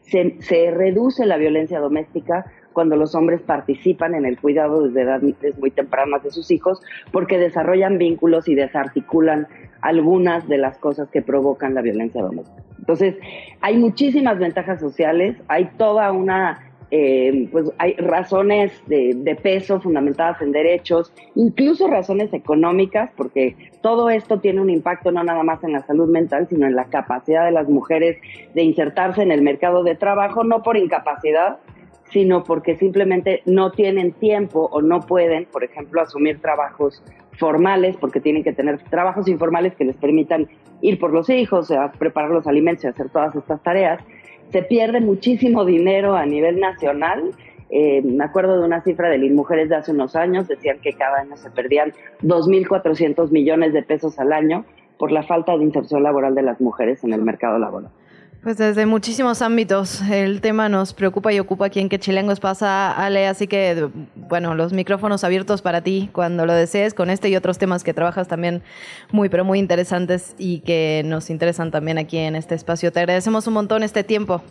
se, 0.00 0.36
se 0.40 0.70
reduce 0.70 1.26
la 1.26 1.36
violencia 1.36 1.78
doméstica 1.78 2.46
cuando 2.74 2.96
los 2.96 3.14
hombres 3.14 3.40
participan 3.40 4.14
en 4.14 4.26
el 4.26 4.38
cuidado 4.38 4.82
desde 4.82 5.00
edades 5.00 5.58
muy 5.58 5.70
tempranas 5.70 6.22
de 6.22 6.30
sus 6.30 6.50
hijos, 6.50 6.82
porque 7.10 7.38
desarrollan 7.38 7.96
vínculos 7.96 8.46
y 8.48 8.54
desarticulan 8.54 9.48
algunas 9.80 10.46
de 10.48 10.58
las 10.58 10.76
cosas 10.76 11.08
que 11.10 11.22
provocan 11.22 11.74
la 11.74 11.80
violencia 11.80 12.20
doméstica. 12.20 12.62
Entonces, 12.78 13.16
hay 13.62 13.78
muchísimas 13.78 14.38
ventajas 14.38 14.80
sociales, 14.80 15.36
hay 15.48 15.70
toda 15.78 16.12
una 16.12 16.60
eh, 16.90 17.48
pues 17.50 17.72
hay 17.78 17.94
razones 17.94 18.70
de, 18.86 19.14
de, 19.16 19.34
peso 19.34 19.80
fundamentadas 19.80 20.40
en 20.42 20.52
derechos, 20.52 21.12
incluso 21.34 21.88
razones 21.88 22.32
económicas, 22.32 23.10
porque 23.16 23.56
todo 23.80 24.10
esto 24.10 24.38
tiene 24.38 24.60
un 24.60 24.70
impacto 24.70 25.10
no 25.10 25.24
nada 25.24 25.42
más 25.42 25.64
en 25.64 25.72
la 25.72 25.84
salud 25.86 26.08
mental, 26.08 26.46
sino 26.48 26.66
en 26.66 26.76
la 26.76 26.84
capacidad 26.84 27.44
de 27.46 27.50
las 27.50 27.68
mujeres 27.68 28.18
de 28.54 28.62
insertarse 28.62 29.22
en 29.22 29.32
el 29.32 29.42
mercado 29.42 29.82
de 29.82 29.96
trabajo, 29.96 30.44
no 30.44 30.62
por 30.62 30.76
incapacidad, 30.76 31.58
sino 32.14 32.44
porque 32.44 32.76
simplemente 32.76 33.42
no 33.44 33.72
tienen 33.72 34.12
tiempo 34.12 34.70
o 34.72 34.80
no 34.80 35.00
pueden, 35.00 35.44
por 35.44 35.64
ejemplo, 35.64 36.00
asumir 36.00 36.40
trabajos 36.40 37.02
formales, 37.38 37.96
porque 37.98 38.20
tienen 38.20 38.42
que 38.42 38.54
tener 38.54 38.82
trabajos 38.84 39.28
informales 39.28 39.74
que 39.74 39.84
les 39.84 39.96
permitan 39.96 40.48
ir 40.80 40.98
por 40.98 41.12
los 41.12 41.28
hijos, 41.28 41.70
preparar 41.98 42.30
los 42.30 42.46
alimentos 42.46 42.84
y 42.84 42.86
hacer 42.88 43.10
todas 43.10 43.34
estas 43.36 43.62
tareas. 43.62 44.02
Se 44.50 44.62
pierde 44.62 45.00
muchísimo 45.00 45.66
dinero 45.66 46.14
a 46.14 46.24
nivel 46.24 46.60
nacional 46.60 47.32
eh, 47.70 48.02
me 48.02 48.24
acuerdo 48.24 48.60
de 48.60 48.66
una 48.66 48.82
cifra 48.82 49.08
de 49.08 49.18
Mujeres 49.30 49.68
de 49.68 49.76
hace 49.76 49.90
unos 49.90 50.14
años, 50.14 50.46
decían 50.46 50.78
que 50.80 50.92
cada 50.92 51.20
año 51.20 51.36
se 51.36 51.50
perdían 51.50 51.92
2.400 52.22 53.30
millones 53.30 53.72
de 53.72 53.82
pesos 53.82 54.18
al 54.20 54.32
año 54.32 54.64
por 54.98 55.10
la 55.10 55.24
falta 55.24 55.56
de 55.56 55.64
inserción 55.64 56.04
laboral 56.04 56.34
de 56.36 56.42
las 56.42 56.60
mujeres 56.60 57.02
en 57.02 57.12
el 57.12 57.22
mercado 57.22 57.58
laboral. 57.58 57.90
Pues 58.44 58.58
desde 58.58 58.84
muchísimos 58.84 59.40
ámbitos 59.40 60.02
el 60.02 60.42
tema 60.42 60.68
nos 60.68 60.92
preocupa 60.92 61.32
y 61.32 61.40
ocupa 61.40 61.64
aquí 61.64 61.80
en 61.80 61.88
Que 61.88 61.98
Chilengos 61.98 62.40
pasa, 62.40 62.92
Ale, 62.92 63.26
así 63.26 63.46
que, 63.46 63.88
bueno, 64.16 64.54
los 64.54 64.74
micrófonos 64.74 65.24
abiertos 65.24 65.62
para 65.62 65.80
ti 65.80 66.10
cuando 66.12 66.44
lo 66.44 66.52
desees 66.52 66.92
con 66.92 67.08
este 67.08 67.30
y 67.30 67.36
otros 67.36 67.56
temas 67.56 67.82
que 67.84 67.94
trabajas 67.94 68.28
también 68.28 68.62
muy, 69.10 69.30
pero 69.30 69.46
muy 69.46 69.58
interesantes 69.58 70.34
y 70.36 70.58
que 70.58 71.00
nos 71.06 71.30
interesan 71.30 71.70
también 71.70 71.96
aquí 71.96 72.18
en 72.18 72.36
este 72.36 72.54
espacio. 72.54 72.92
Te 72.92 73.00
agradecemos 73.00 73.46
un 73.46 73.54
montón 73.54 73.82
este 73.82 74.04
tiempo. 74.04 74.42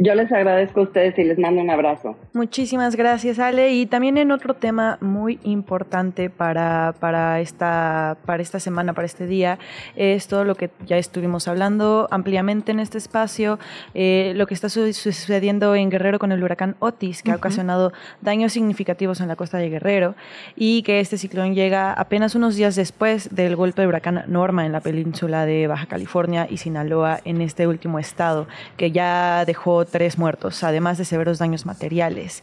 Yo 0.00 0.14
les 0.14 0.30
agradezco 0.30 0.78
a 0.78 0.82
ustedes 0.84 1.18
y 1.18 1.24
les 1.24 1.40
mando 1.40 1.60
un 1.60 1.70
abrazo. 1.70 2.16
Muchísimas 2.32 2.94
gracias, 2.94 3.40
Ale. 3.40 3.72
Y 3.72 3.86
también 3.86 4.16
en 4.16 4.30
otro 4.30 4.54
tema 4.54 4.96
muy 5.00 5.40
importante 5.42 6.30
para, 6.30 6.94
para, 7.00 7.40
esta, 7.40 8.16
para 8.24 8.40
esta 8.40 8.60
semana, 8.60 8.92
para 8.92 9.06
este 9.06 9.26
día, 9.26 9.58
es 9.96 10.28
todo 10.28 10.44
lo 10.44 10.54
que 10.54 10.70
ya 10.86 10.98
estuvimos 10.98 11.48
hablando 11.48 12.06
ampliamente 12.12 12.70
en 12.70 12.78
este 12.78 12.96
espacio, 12.96 13.58
eh, 13.92 14.34
lo 14.36 14.46
que 14.46 14.54
está 14.54 14.68
sucediendo 14.68 15.74
en 15.74 15.90
Guerrero 15.90 16.20
con 16.20 16.30
el 16.30 16.44
huracán 16.44 16.76
Otis, 16.78 17.24
que 17.24 17.32
ha 17.32 17.36
ocasionado 17.36 17.92
daños 18.20 18.52
significativos 18.52 19.20
en 19.20 19.26
la 19.26 19.34
costa 19.34 19.58
de 19.58 19.68
Guerrero, 19.68 20.14
y 20.54 20.82
que 20.82 21.00
este 21.00 21.18
ciclón 21.18 21.56
llega 21.56 21.92
apenas 21.92 22.36
unos 22.36 22.54
días 22.54 22.76
después 22.76 23.34
del 23.34 23.56
golpe 23.56 23.82
de 23.82 23.88
huracán 23.88 24.22
Norma 24.28 24.64
en 24.64 24.70
la 24.70 24.80
península 24.80 25.44
de 25.44 25.66
Baja 25.66 25.86
California 25.86 26.46
y 26.48 26.58
Sinaloa 26.58 27.18
en 27.24 27.40
este 27.40 27.66
último 27.66 27.98
estado, 27.98 28.46
que 28.76 28.92
ya 28.92 29.44
dejó 29.44 29.87
tres 29.88 30.18
muertos, 30.18 30.62
además 30.62 30.98
de 30.98 31.04
severos 31.04 31.38
daños 31.38 31.66
materiales. 31.66 32.42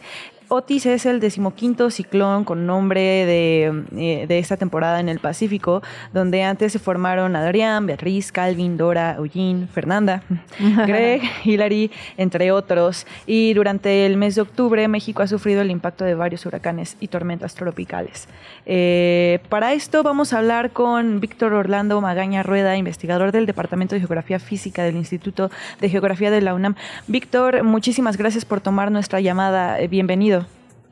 Otis 0.56 0.86
es 0.86 1.06
el 1.06 1.20
decimoquinto 1.20 1.90
ciclón 1.90 2.46
con 2.46 2.66
nombre 2.66 3.02
de, 3.02 3.84
eh, 3.98 4.26
de, 4.26 4.40
esta 4.40 4.56
temporada 4.56 5.02
en 5.02 5.10
el 5.10 5.20
Pacífico, 5.20 5.84
donde 6.14 6.44
antes 6.44 6.72
se 6.72 6.80
formaron 6.80 7.36
Adrián, 7.36 7.86
Beatriz, 7.86 8.32
Calvin, 8.32 8.78
Dora, 8.78 9.16
Eugene, 9.18 9.68
Fernanda, 9.68 10.24
Greg, 10.88 11.22
Hilary, 11.44 11.92
entre 12.16 12.54
otros. 12.54 13.06
Y 13.28 13.54
durante 13.54 14.06
el 14.06 14.16
mes 14.16 14.36
de 14.36 14.44
octubre, 14.44 14.88
México 14.88 15.24
ha 15.24 15.28
sufrido 15.28 15.62
el 15.62 15.72
impacto 15.72 16.06
de 16.06 16.16
varios 16.16 16.46
huracanes 16.46 16.96
y 17.02 17.10
tormentas 17.10 17.54
tropicales. 17.54 18.30
Eh, 18.66 19.40
para 19.50 19.74
esto 19.74 20.04
vamos 20.04 20.32
a 20.32 20.38
hablar 20.38 20.72
con 20.72 21.20
Víctor 21.20 21.52
Orlando 21.52 22.00
Magaña 22.00 22.44
Rueda, 22.44 22.78
investigador 22.78 23.34
del 23.34 23.46
Departamento 23.46 23.96
de 23.96 24.00
Geografía 24.00 24.40
Física 24.40 24.84
del 24.84 24.96
Instituto 24.96 25.52
de 25.82 25.90
Geografía 25.90 26.32
de 26.32 26.40
la 26.40 26.54
UNAM. 26.54 26.76
Víctor, 27.08 27.64
muchísimas 27.64 28.16
gracias 28.16 28.46
por 28.46 28.62
tomar 28.62 28.90
nuestra 28.90 29.20
llamada. 29.20 29.82
Eh, 29.82 29.90
bienvenido. 29.90 30.45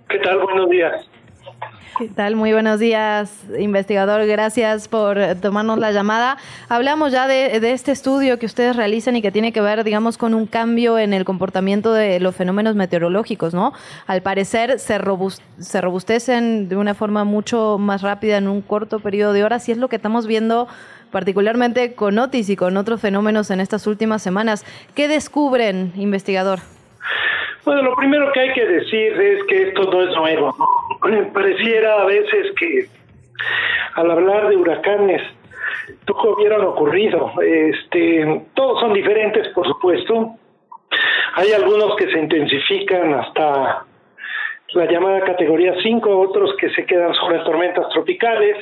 ¿Qué 0.10 0.20
tal? 0.20 0.40
Buenos 0.40 0.70
días. 0.70 1.10
¿Qué 1.98 2.08
tal? 2.08 2.36
Muy 2.36 2.52
buenos 2.52 2.80
días, 2.80 3.44
investigador. 3.60 4.26
Gracias 4.26 4.88
por 4.88 5.20
tomarnos 5.42 5.78
la 5.78 5.92
llamada. 5.92 6.38
Hablamos 6.68 7.12
ya 7.12 7.28
de, 7.28 7.56
este 7.72 7.92
estudio 7.92 8.40
que 8.40 8.48
ustedes 8.48 8.76
realizan 8.76 9.16
y 9.16 9.22
que 9.22 9.32
tiene 9.32 9.54
que 9.54 9.62
ver, 9.62 9.84
digamos, 9.84 10.18
con 10.18 10.34
un 10.34 10.48
cambio 10.48 10.98
en 10.98 11.14
el 11.14 11.24
comportamiento 11.24 11.94
de 11.94 12.20
los 12.20 12.36
fenómenos 12.36 12.76
meteorológicos, 12.76 13.54
¿no? 13.54 13.74
Al 14.08 14.24
parecer 14.24 14.80
se, 14.80 15.00
se 15.60 15.82
robustecen 15.82 16.68
de 16.68 16.76
una 16.76 16.96
forma 16.96 17.26
mucho 17.26 17.78
más 17.78 18.02
rápida 18.02 18.38
en 18.38 18.48
un 18.48 18.62
corto 18.62 19.00
periodo 19.00 19.34
de 19.34 19.44
horas 19.44 19.70
y 19.70 19.72
es 19.72 19.78
lo 19.78 19.88
que 19.88 19.98
estamos 19.98 20.26
viendo 20.26 20.68
particularmente 21.12 21.94
con 21.94 22.18
Otis 22.18 22.50
y 22.50 22.56
con 22.56 22.76
otros 22.76 23.02
fenómenos 23.02 23.52
en 23.52 23.60
estas 23.60 23.86
últimas 23.86 24.24
semanas. 24.24 24.66
¿Qué 24.96 25.08
descubren, 25.08 25.94
investigador? 25.96 26.60
Bueno, 27.66 27.82
lo 27.82 27.96
primero 27.96 28.32
que 28.34 28.40
hay 28.42 28.54
que 28.54 28.66
decir 28.66 29.14
es 29.22 29.44
que 29.46 29.70
esto 29.70 29.84
no 29.84 30.02
es 30.02 30.16
nuevo. 30.16 30.56
Pareciera 31.34 32.02
a 32.02 32.06
veces 32.06 32.52
que 32.60 32.88
al 33.96 34.12
hablar 34.12 34.50
de 34.50 34.58
huracanes 34.58 35.22
nunca 36.08 36.30
hubieran 36.30 36.62
ocurrido. 36.62 37.32
Este, 37.42 38.46
todos 38.54 38.82
son 38.82 38.94
diferentes, 38.94 39.48
por 39.50 39.66
supuesto. 39.68 40.36
Hay 41.36 41.52
algunos 41.52 41.96
que 41.96 42.12
se 42.12 42.20
intensifican 42.20 43.14
hasta 43.14 43.86
la 44.74 44.86
llamada 44.86 45.22
categoría 45.22 45.74
5, 45.82 46.20
otros 46.20 46.56
que 46.58 46.70
se 46.72 46.86
quedan 46.86 47.14
sobre 47.14 47.40
tormentas 47.40 47.88
tropicales. 47.90 48.58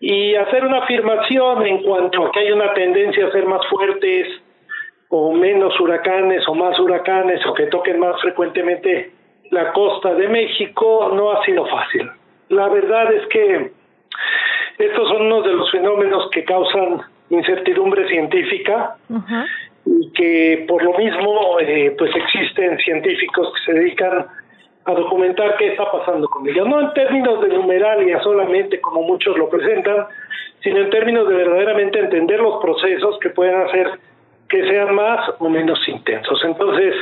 Y 0.00 0.34
hacer 0.34 0.64
una 0.64 0.78
afirmación 0.78 1.66
en 1.66 1.82
cuanto 1.82 2.26
a 2.26 2.32
que 2.32 2.40
hay 2.40 2.52
una 2.52 2.74
tendencia 2.74 3.26
a 3.26 3.32
ser 3.32 3.46
más 3.46 3.64
fuertes 3.68 4.42
o 5.08 5.32
menos 5.32 5.78
huracanes 5.80 6.46
o 6.48 6.54
más 6.54 6.78
huracanes 6.78 7.44
o 7.46 7.54
que 7.54 7.66
toquen 7.66 8.00
más 8.00 8.20
frecuentemente 8.20 9.12
la 9.50 9.72
costa 9.72 10.14
de 10.14 10.28
México 10.28 11.12
no 11.14 11.30
ha 11.30 11.44
sido 11.44 11.66
fácil. 11.66 12.10
La 12.48 12.68
verdad 12.68 13.12
es 13.12 13.26
que 13.28 13.70
estos 14.78 15.08
son 15.08 15.22
uno 15.22 15.42
de 15.42 15.52
los 15.52 15.70
fenómenos 15.70 16.28
que 16.30 16.44
causan 16.44 17.00
incertidumbre 17.30 18.08
científica 18.08 18.96
y 19.84 20.12
que 20.12 20.64
por 20.68 20.82
lo 20.82 20.96
mismo 20.96 21.58
eh, 21.60 21.94
pues 21.96 22.14
existen 22.14 22.78
científicos 22.78 23.52
que 23.54 23.72
se 23.72 23.78
dedican 23.78 24.26
a 24.84 24.92
documentar 24.92 25.56
qué 25.56 25.72
está 25.72 25.90
pasando 25.90 26.28
con 26.28 26.48
ellos, 26.48 26.68
no 26.68 26.80
en 26.80 26.92
términos 26.92 27.40
de 27.40 27.48
numeralia 27.48 28.20
solamente 28.22 28.80
como 28.80 29.02
muchos 29.02 29.36
lo 29.36 29.48
presentan, 29.48 30.06
sino 30.62 30.78
en 30.78 30.90
términos 30.90 31.28
de 31.28 31.34
verdaderamente 31.34 31.98
entender 31.98 32.38
los 32.40 32.62
procesos 32.62 33.18
que 33.20 33.30
pueden 33.30 33.60
hacer 33.62 33.98
que 34.48 34.68
sean 34.68 34.94
más 34.94 35.30
o 35.38 35.48
menos 35.48 35.78
intensos. 35.88 36.42
Entonces, 36.44 36.94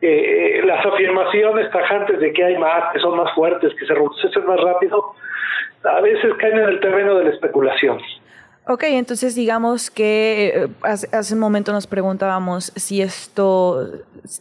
eh, 0.00 0.62
las 0.64 0.84
afirmaciones 0.84 1.70
tajantes 1.70 2.20
de 2.20 2.32
que 2.32 2.44
hay 2.44 2.58
más, 2.58 2.92
que 2.92 3.00
son 3.00 3.16
más 3.16 3.32
fuertes, 3.34 3.72
que 3.78 3.86
se 3.86 3.94
reducen 3.94 4.46
más 4.46 4.60
rápido, 4.60 5.14
a 5.84 6.00
veces 6.00 6.34
caen 6.38 6.58
en 6.58 6.68
el 6.68 6.80
terreno 6.80 7.16
de 7.16 7.24
la 7.24 7.30
especulación. 7.30 7.98
Ok, 8.66 8.84
entonces 8.84 9.34
digamos 9.34 9.90
que 9.90 10.52
eh, 10.54 10.68
hace, 10.82 11.08
hace, 11.16 11.34
un 11.34 11.40
momento 11.40 11.72
nos 11.72 11.86
preguntábamos 11.86 12.72
si 12.76 13.02
esto, 13.02 13.88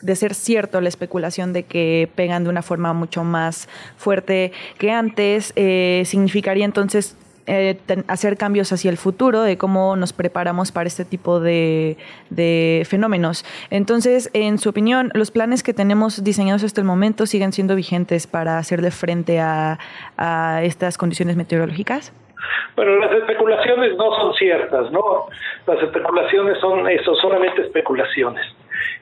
de 0.02 0.16
ser 0.16 0.34
cierto, 0.34 0.82
la 0.82 0.90
especulación 0.90 1.52
de 1.52 1.64
que 1.64 2.10
pegan 2.16 2.44
de 2.44 2.50
una 2.50 2.62
forma 2.62 2.94
mucho 2.94 3.24
más 3.24 3.68
fuerte 3.98 4.52
que 4.78 4.92
antes, 4.92 5.54
eh, 5.56 6.04
significaría 6.06 6.66
entonces 6.66 7.18
eh, 7.52 7.80
hacer 8.08 8.38
cambios 8.38 8.72
hacia 8.72 8.92
el 8.92 8.98
futuro, 8.98 9.42
de 9.42 9.58
cómo 9.58 9.96
nos 9.96 10.14
preparamos 10.14 10.72
para 10.72 10.86
este 10.86 11.04
tipo 11.04 11.40
de, 11.40 11.98
fenómenos. 12.88 13.44
Entonces, 13.72 14.30
en 14.36 14.60
su 14.60 14.70
opinión, 14.70 15.10
¿los 15.16 15.32
planes 15.32 15.64
que 15.64 15.74
tenemos 15.74 16.24
diseñados 16.24 16.64
hasta 16.64 16.80
el 16.80 16.86
momento 16.86 17.26
siguen 17.26 17.52
siendo 17.52 17.76
vigentes 17.76 18.28
para 18.28 18.60
hacerle 18.60 18.92
frente 18.92 19.40
a, 19.40 19.80
estas 20.62 21.00
condiciones 21.00 21.38
meteorológicas? 21.38 22.14
Bueno, 22.76 22.98
las 22.98 23.12
especulaciones 23.14 23.98
no 23.98 24.16
son 24.16 24.34
ciertas, 24.36 24.92
¿no? 24.92 25.26
Las 25.66 25.82
especulaciones 25.82 26.60
son 26.60 26.88
eso, 26.88 27.16
solamente 27.16 27.64
especulaciones. 27.64 28.46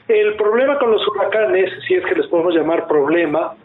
El 0.07 0.35
problema 0.35 0.79
con 0.79 0.91
los 0.91 1.05
huracanes, 1.05 1.69
si 1.85 1.95
es 1.95 2.05
que 2.05 2.15
les 2.15 2.27
podemos 2.27 2.55
llamar 2.55 2.87
problema, 2.87 3.55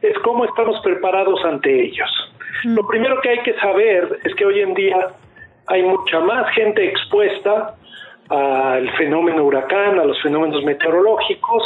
es 0.00 0.18
cómo 0.20 0.46
estamos 0.46 0.80
preparados 0.82 1.44
ante 1.44 1.84
ellos. 1.84 2.31
Lo 2.64 2.86
primero 2.86 3.20
que 3.20 3.30
hay 3.30 3.38
que 3.40 3.54
saber 3.54 4.18
es 4.24 4.34
que 4.34 4.44
hoy 4.44 4.60
en 4.60 4.74
día 4.74 5.08
hay 5.66 5.82
mucha 5.82 6.20
más 6.20 6.52
gente 6.54 6.84
expuesta 6.86 7.74
al 8.28 8.90
fenómeno 8.96 9.44
huracán, 9.44 9.98
a 9.98 10.04
los 10.04 10.20
fenómenos 10.22 10.64
meteorológicos, 10.64 11.62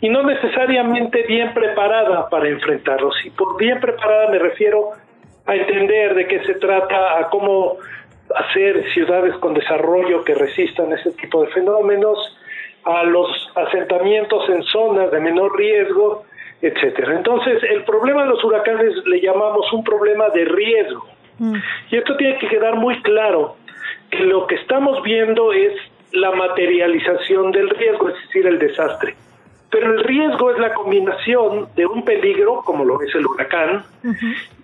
y 0.00 0.08
no 0.08 0.22
necesariamente 0.22 1.22
bien 1.22 1.52
preparada 1.54 2.28
para 2.28 2.48
enfrentarlos. 2.48 3.14
Y 3.24 3.30
por 3.30 3.56
bien 3.56 3.80
preparada 3.80 4.30
me 4.30 4.38
refiero 4.38 4.90
a 5.46 5.54
entender 5.54 6.14
de 6.14 6.26
qué 6.26 6.44
se 6.44 6.54
trata, 6.54 7.18
a 7.18 7.28
cómo 7.28 7.76
hacer 8.34 8.84
ciudades 8.92 9.34
con 9.36 9.54
desarrollo 9.54 10.24
que 10.24 10.34
resistan 10.34 10.92
ese 10.92 11.12
tipo 11.12 11.42
de 11.42 11.48
fenómenos, 11.52 12.36
a 12.84 13.02
los 13.02 13.28
asentamientos 13.56 14.48
en 14.48 14.62
zonas 14.62 15.10
de 15.10 15.20
menor 15.20 15.56
riesgo, 15.56 16.24
etcétera. 16.60 17.16
Entonces, 17.16 17.62
el 17.62 17.84
problema 17.84 18.22
de 18.22 18.30
los 18.30 18.42
huracanes 18.44 18.94
le 19.06 19.20
llamamos 19.20 19.72
un 19.72 19.84
problema 19.84 20.28
de 20.30 20.44
riesgo. 20.44 21.06
Mm. 21.38 21.56
Y 21.90 21.96
esto 21.96 22.16
tiene 22.16 22.38
que 22.38 22.48
quedar 22.48 22.76
muy 22.76 23.00
claro, 23.02 23.56
que 24.10 24.20
lo 24.20 24.46
que 24.46 24.56
estamos 24.56 25.02
viendo 25.02 25.52
es 25.52 25.72
la 26.12 26.32
materialización 26.32 27.52
del 27.52 27.68
riesgo, 27.70 28.08
es 28.08 28.14
decir, 28.26 28.46
el 28.46 28.58
desastre. 28.58 29.14
Pero 29.70 29.92
el 29.92 30.04
riesgo 30.04 30.50
es 30.50 30.58
la 30.58 30.72
combinación 30.72 31.68
de 31.74 31.86
un 31.86 32.04
peligro, 32.04 32.62
como 32.64 32.84
lo 32.84 33.00
es 33.02 33.14
el 33.14 33.26
huracán, 33.26 33.84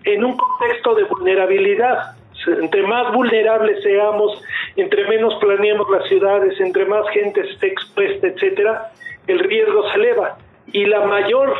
en 0.05 0.25
un 0.25 0.37
contexto 0.37 0.95
de 0.95 1.05
vulnerabilidad. 1.05 2.17
Entre 2.47 2.83
más 2.85 3.13
vulnerables 3.13 3.83
seamos, 3.83 4.43
entre 4.77 5.07
menos 5.09 5.35
planeemos 5.41 5.91
las 5.91 6.09
ciudades, 6.09 6.59
entre 6.61 6.87
más 6.87 7.09
gente 7.11 7.41
esté 7.41 7.69
expuesta, 7.69 8.29
etcétera, 8.29 8.93
el 9.27 9.41
riesgo 9.41 9.89
se 9.91 9.97
eleva. 9.97 10.39
Y 10.73 10.87
la 10.87 11.05
mayor 11.05 11.53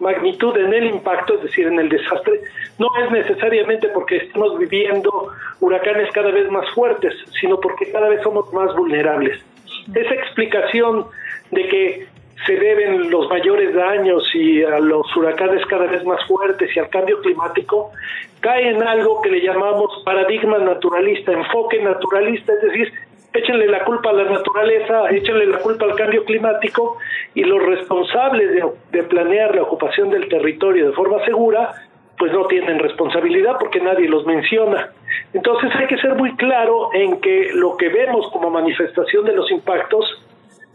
magnitud 0.00 0.56
en 0.56 0.72
el 0.72 0.86
impacto, 0.86 1.34
es 1.34 1.42
decir, 1.42 1.66
en 1.66 1.78
el 1.78 1.88
desastre, 1.88 2.40
no 2.78 2.88
es 3.02 3.10
necesariamente 3.10 3.88
porque 3.88 4.16
estamos 4.16 4.58
viviendo 4.58 5.28
huracanes 5.60 6.10
cada 6.12 6.30
vez 6.30 6.50
más 6.50 6.68
fuertes, 6.70 7.14
sino 7.40 7.60
porque 7.60 7.90
cada 7.90 8.08
vez 8.08 8.22
somos 8.22 8.52
más 8.52 8.74
vulnerables. 8.74 9.40
Esa 9.94 10.14
explicación 10.14 11.06
de 11.50 11.68
que 11.68 12.06
se 12.46 12.56
deben 12.56 13.10
los 13.10 13.28
mayores 13.30 13.74
daños 13.74 14.22
y 14.34 14.62
a 14.62 14.78
los 14.78 15.16
huracanes 15.16 15.64
cada 15.66 15.86
vez 15.86 16.04
más 16.04 16.22
fuertes 16.26 16.74
y 16.74 16.78
al 16.78 16.88
cambio 16.90 17.20
climático, 17.20 17.90
cae 18.40 18.70
en 18.70 18.82
algo 18.82 19.22
que 19.22 19.30
le 19.30 19.40
llamamos 19.40 20.02
paradigma 20.04 20.58
naturalista, 20.58 21.32
enfoque 21.32 21.82
naturalista, 21.82 22.52
es 22.52 22.60
decir, 22.62 22.92
échenle 23.34 23.66
la 23.66 23.84
culpa 23.84 24.10
a 24.10 24.12
la 24.12 24.24
naturaleza, 24.24 25.10
échenle 25.10 25.46
la 25.46 25.58
culpa 25.58 25.86
al 25.86 25.96
cambio 25.96 26.24
climático 26.24 26.98
y 27.34 27.42
los 27.42 27.62
responsables 27.62 28.52
de, 28.52 28.64
de, 28.92 29.02
planear 29.02 29.54
la 29.54 29.62
ocupación 29.62 30.10
del 30.10 30.28
territorio 30.28 30.86
de 30.86 30.92
forma 30.92 31.22
segura, 31.24 31.72
pues 32.16 32.32
no 32.32 32.46
tienen 32.46 32.78
responsabilidad 32.78 33.56
porque 33.58 33.80
nadie 33.80 34.08
los 34.08 34.24
menciona. 34.24 34.90
Entonces 35.32 35.70
hay 35.74 35.88
que 35.88 35.98
ser 35.98 36.14
muy 36.14 36.34
claro 36.36 36.90
en 36.94 37.20
que 37.20 37.50
lo 37.54 37.76
que 37.76 37.88
vemos 37.88 38.30
como 38.30 38.50
manifestación 38.50 39.24
de 39.24 39.34
los 39.34 39.50
impactos 39.50 40.24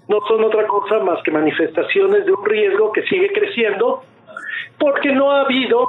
no 0.09 0.19
son 0.27 0.43
otra 0.43 0.67
cosa 0.67 0.99
más 0.99 1.23
que 1.23 1.31
manifestaciones 1.31 2.25
de 2.25 2.31
un 2.33 2.45
riesgo 2.45 2.91
que 2.91 3.03
sigue 3.03 3.31
creciendo 3.31 4.03
porque 4.77 5.13
no 5.13 5.31
ha 5.31 5.41
habido 5.41 5.87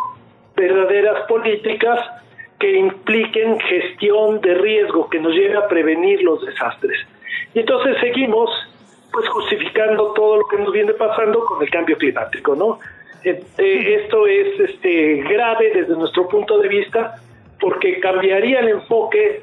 verdaderas 0.54 1.26
políticas 1.26 1.98
que 2.60 2.76
impliquen 2.76 3.58
gestión 3.58 4.40
de 4.42 4.54
riesgo 4.54 5.08
que 5.08 5.18
nos 5.18 5.34
lleve 5.34 5.56
a 5.56 5.66
prevenir 5.66 6.22
los 6.22 6.44
desastres. 6.44 6.98
Y 7.54 7.60
entonces 7.60 7.96
seguimos 8.00 8.50
pues 9.10 9.28
justificando 9.28 10.12
todo 10.12 10.36
lo 10.36 10.46
que 10.46 10.58
nos 10.58 10.72
viene 10.72 10.92
pasando 10.92 11.44
con 11.44 11.60
el 11.62 11.70
cambio 11.70 11.96
climático, 11.96 12.54
¿no? 12.54 12.78
Eh, 13.24 13.42
eh, 13.58 14.00
esto 14.02 14.26
es 14.26 14.60
este 14.60 15.16
grave 15.22 15.72
desde 15.74 15.96
nuestro 15.96 16.28
punto 16.28 16.58
de 16.58 16.68
vista 16.68 17.16
porque 17.58 17.98
cambiaría 17.98 18.60
el 18.60 18.68
enfoque 18.68 19.42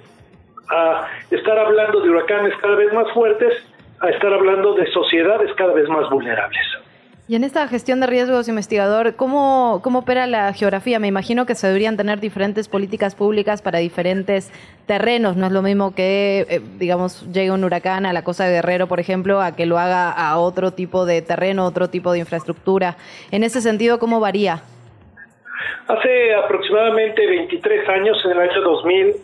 a 0.69 1.07
estar 1.29 1.59
hablando 1.59 1.99
de 1.99 2.09
huracanes 2.09 2.55
cada 2.57 2.75
vez 2.75 2.93
más 2.93 3.11
fuertes 3.13 3.53
a 3.99 4.09
estar 4.09 4.31
hablando 4.31 4.73
de 4.73 4.85
sociedades 4.91 5.51
cada 5.55 5.73
vez 5.73 5.89
más 5.89 6.09
vulnerables. 6.09 6.65
Y 7.29 7.35
en 7.35 7.43
esta 7.43 7.67
gestión 7.67 7.99
de 7.99 8.07
riesgos, 8.07 8.47
investigador, 8.47 9.17
¿cómo, 9.17 9.81
¿cómo 9.83 9.99
opera 9.99 10.27
la 10.27 10.53
geografía? 10.53 10.97
Me 10.97 11.09
imagino 11.09 11.45
que 11.45 11.55
se 11.55 11.67
deberían 11.67 11.97
tener 11.97 12.21
diferentes 12.21 12.69
políticas 12.69 13.15
públicas 13.15 13.61
para 13.61 13.79
diferentes 13.79 14.49
terrenos. 14.85 15.35
No 15.35 15.47
es 15.47 15.51
lo 15.51 15.61
mismo 15.61 15.93
que, 15.93 16.45
eh, 16.49 16.61
digamos, 16.79 17.29
llegue 17.33 17.51
un 17.51 17.65
huracán 17.65 18.05
a 18.05 18.13
la 18.13 18.23
costa 18.23 18.45
de 18.45 18.53
Guerrero, 18.53 18.87
por 18.87 19.01
ejemplo, 19.01 19.41
a 19.41 19.57
que 19.57 19.65
lo 19.65 19.77
haga 19.77 20.09
a 20.09 20.37
otro 20.37 20.71
tipo 20.71 21.05
de 21.05 21.21
terreno, 21.21 21.65
otro 21.65 21.89
tipo 21.89 22.13
de 22.13 22.19
infraestructura. 22.19 22.95
En 23.29 23.43
ese 23.43 23.59
sentido, 23.59 23.99
¿cómo 23.99 24.21
varía? 24.21 24.61
Hace 25.89 26.33
aproximadamente 26.33 27.27
23 27.27 27.89
años, 27.89 28.17
en 28.23 28.31
el 28.31 28.39
año 28.39 28.61
2000, 28.61 29.15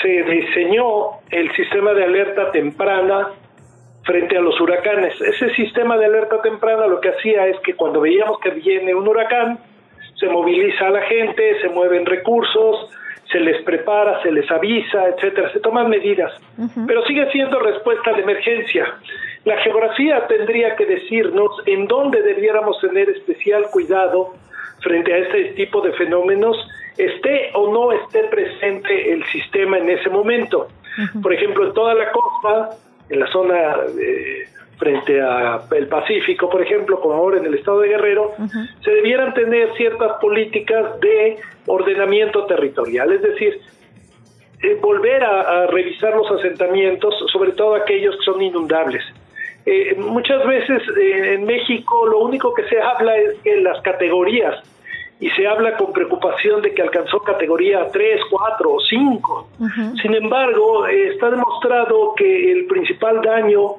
se 0.00 0.08
diseñó 0.22 1.18
el 1.30 1.52
sistema 1.56 1.94
de 1.94 2.04
alerta 2.04 2.52
temprana 2.52 3.30
frente 4.08 4.38
a 4.38 4.40
los 4.40 4.58
huracanes. 4.58 5.20
Ese 5.20 5.54
sistema 5.54 5.98
de 5.98 6.06
alerta 6.06 6.40
temprana 6.40 6.86
lo 6.86 6.98
que 6.98 7.10
hacía 7.10 7.46
es 7.46 7.60
que 7.60 7.74
cuando 7.74 8.00
veíamos 8.00 8.40
que 8.40 8.48
viene 8.48 8.94
un 8.94 9.06
huracán, 9.06 9.58
se 10.18 10.26
moviliza 10.30 10.86
a 10.86 10.90
la 10.90 11.02
gente, 11.02 11.60
se 11.60 11.68
mueven 11.68 12.06
recursos, 12.06 12.88
se 13.30 13.38
les 13.38 13.62
prepara, 13.64 14.22
se 14.22 14.32
les 14.32 14.50
avisa, 14.50 15.08
etcétera, 15.08 15.52
se 15.52 15.60
toman 15.60 15.90
medidas. 15.90 16.32
Pero 16.86 17.04
sigue 17.04 17.30
siendo 17.32 17.60
respuesta 17.60 18.14
de 18.14 18.22
emergencia. 18.22 18.94
La 19.44 19.58
geografía 19.58 20.26
tendría 20.26 20.74
que 20.74 20.86
decirnos 20.86 21.50
en 21.66 21.86
dónde 21.86 22.22
debiéramos 22.22 22.80
tener 22.80 23.10
especial 23.10 23.66
cuidado 23.70 24.32
frente 24.80 25.12
a 25.12 25.18
este 25.18 25.44
tipo 25.52 25.82
de 25.82 25.92
fenómenos, 25.92 26.56
esté 26.96 27.50
o 27.52 27.70
no 27.70 27.92
esté 27.92 28.24
presente 28.24 29.12
el 29.12 29.22
sistema 29.26 29.76
en 29.76 29.90
ese 29.90 30.08
momento. 30.08 30.68
Por 31.22 31.34
ejemplo, 31.34 31.66
en 31.66 31.74
toda 31.74 31.92
la 31.92 32.10
costa 32.10 32.70
en 33.08 33.20
la 33.20 33.26
zona 33.28 33.76
frente 34.78 35.20
a 35.20 35.60
el 35.72 35.88
Pacífico, 35.88 36.48
por 36.48 36.62
ejemplo, 36.62 37.00
como 37.00 37.14
ahora 37.14 37.38
en 37.38 37.46
el 37.46 37.54
estado 37.54 37.80
de 37.80 37.88
Guerrero, 37.88 38.34
se 38.84 38.90
debieran 38.90 39.34
tener 39.34 39.74
ciertas 39.76 40.12
políticas 40.20 41.00
de 41.00 41.36
ordenamiento 41.66 42.46
territorial, 42.46 43.12
es 43.12 43.22
decir, 43.22 43.60
eh, 44.62 44.76
volver 44.80 45.22
a, 45.22 45.66
revisar 45.66 46.16
los 46.16 46.30
asentamientos, 46.30 47.14
sobre 47.32 47.52
todo 47.52 47.74
aquellos 47.74 48.16
que 48.16 48.24
son 48.24 48.42
inundables. 48.42 49.02
Eh, 49.66 49.94
muchas 49.98 50.44
veces 50.46 50.82
eh, 50.96 51.34
en 51.34 51.44
México 51.44 52.06
lo 52.06 52.20
único 52.20 52.54
que 52.54 52.64
se 52.64 52.80
habla 52.80 53.16
es 53.16 53.38
que 53.40 53.60
las 53.60 53.80
categorías 53.82 54.56
y 55.20 55.30
se 55.30 55.46
habla 55.46 55.76
con 55.76 55.92
preocupación 55.92 56.62
de 56.62 56.72
que 56.72 56.82
alcanzó 56.82 57.20
categoría 57.20 57.88
3, 57.90 58.20
4 58.30 58.72
o 58.72 58.80
5. 58.80 59.48
Sin 60.00 60.14
embargo, 60.14 60.86
está 60.86 61.30
demostrado 61.30 62.14
que 62.16 62.52
el 62.52 62.66
principal 62.66 63.20
daño 63.22 63.76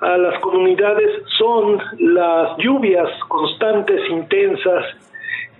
a 0.00 0.16
las 0.16 0.38
comunidades 0.40 1.22
son 1.36 1.80
las 1.98 2.56
lluvias 2.58 3.08
constantes, 3.26 4.00
intensas, 4.08 4.84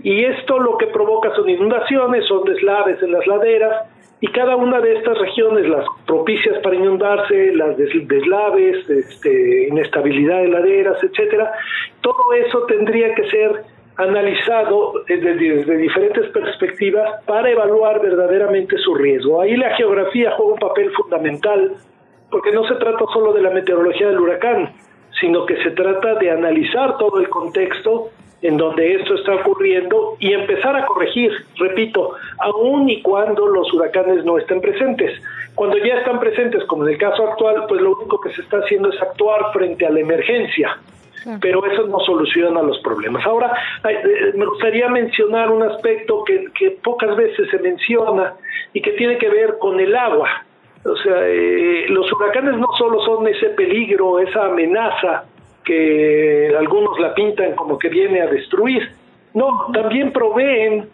y 0.05 0.25
esto 0.25 0.61
lo 0.61 0.79
que 0.79 0.87
provoca 0.87 1.35
son 1.35 1.49
inundaciones, 1.49 2.25
son 2.27 2.45
deslaves 2.45 3.03
en 3.03 3.11
las 3.11 3.27
laderas, 3.27 3.89
y 4.21 4.29
cada 4.29 4.57
una 4.57 4.81
de 4.81 4.97
estas 4.97 5.19
regiones, 5.19 5.69
las 5.69 5.85
propicias 6.07 6.59
para 6.63 6.77
inundarse, 6.77 7.53
las 7.55 7.77
deslaves, 7.77 8.89
este, 8.89 9.69
inestabilidad 9.69 10.43
de 10.43 10.49
laderas, 10.49 11.03
etcétera, 11.03 11.53
todo 12.01 12.33
eso 12.35 12.65
tendría 12.67 13.15
que 13.15 13.29
ser 13.29 13.65
analizado 13.99 14.93
desde, 15.09 15.35
desde, 15.35 15.77
diferentes 15.77 16.31
perspectivas 16.31 17.23
para 17.25 17.51
evaluar 17.51 18.01
verdaderamente 18.01 18.79
su 18.79 18.95
riesgo. 18.95 19.41
Ahí 19.41 19.57
la 19.57 19.75
geografía 19.75 20.31
juega 20.37 20.53
un 20.53 20.59
papel 20.59 20.91
fundamental 20.93 21.75
porque 22.31 22.53
no 22.53 22.67
se 22.69 22.77
trata 22.77 23.05
solo 23.13 23.33
de 23.33 23.43
la 23.43 23.51
meteorología 23.51 24.09
del 24.09 24.21
huracán, 24.21 24.73
sino 25.21 25.45
que 25.47 25.57
se 25.65 25.73
trata 25.73 26.15
de 26.15 26.31
analizar 26.31 26.97
todo 26.97 27.19
el 27.19 27.29
contexto 27.29 28.11
en 28.41 28.57
donde 28.57 28.95
esto 28.95 29.15
está 29.15 29.35
ocurriendo 29.35 30.17
y 30.21 30.33
empezar 30.33 30.77
a 30.77 30.87
corregir, 30.87 31.33
repito, 31.57 32.13
aun 32.39 32.89
y 32.89 33.03
cuando 33.03 33.49
los 33.49 33.73
huracanes 33.73 34.25
no 34.25 34.39
estén 34.39 34.61
presentes. 34.61 35.21
Cuando 35.57 35.77
ya 35.79 35.95
están 35.95 36.21
presentes, 36.21 36.63
como 36.67 36.87
en 36.87 36.93
el 36.93 36.99
caso 36.99 37.27
actual, 37.27 37.65
pues 37.69 37.81
lo 37.81 37.97
único 37.97 38.21
que 38.21 38.33
se 38.33 38.43
está 38.43 38.59
haciendo 38.59 38.91
es 38.91 39.03
actuar 39.03 39.53
frente 39.53 39.85
a 39.87 39.91
la 39.91 39.99
emergencia 39.99 40.79
pero 41.41 41.65
eso 41.67 41.87
no 41.87 42.01
soluciona 42.01 42.63
los 42.63 42.79
problemas. 42.79 43.25
Ahora, 43.27 43.53
eh, 43.89 44.33
me 44.35 44.47
gustaría 44.47 44.89
mencionar 44.89 45.51
un 45.51 45.63
aspecto 45.63 46.25
que, 46.25 46.79
pocas 46.83 47.17
veces 47.17 47.49
se 47.51 47.59
menciona 47.59 48.35
y 48.73 48.81
que 48.81 48.93
tiene 48.93 49.19
que 49.19 49.29
ver 49.29 49.59
con 49.59 49.79
el 49.81 49.95
agua. 49.95 50.45
O 50.85 50.97
sea, 50.97 51.27
eh, 51.27 51.87
los 51.89 52.11
huracanes 52.13 52.57
no 52.57 52.69
solo 52.79 53.01
son 53.05 53.27
ese 53.29 53.51
peligro, 53.51 54.21
esa 54.21 54.47
amenaza 54.47 55.25
que 55.65 56.55
algunos 56.59 56.99
la 56.99 57.15
pintan 57.15 57.55
como 57.55 57.79
que 57.79 57.89
viene 57.89 58.23
a 58.23 58.27
destruir, 58.27 58.91
no, 59.35 59.67
también 59.73 60.13
proveen 60.13 60.89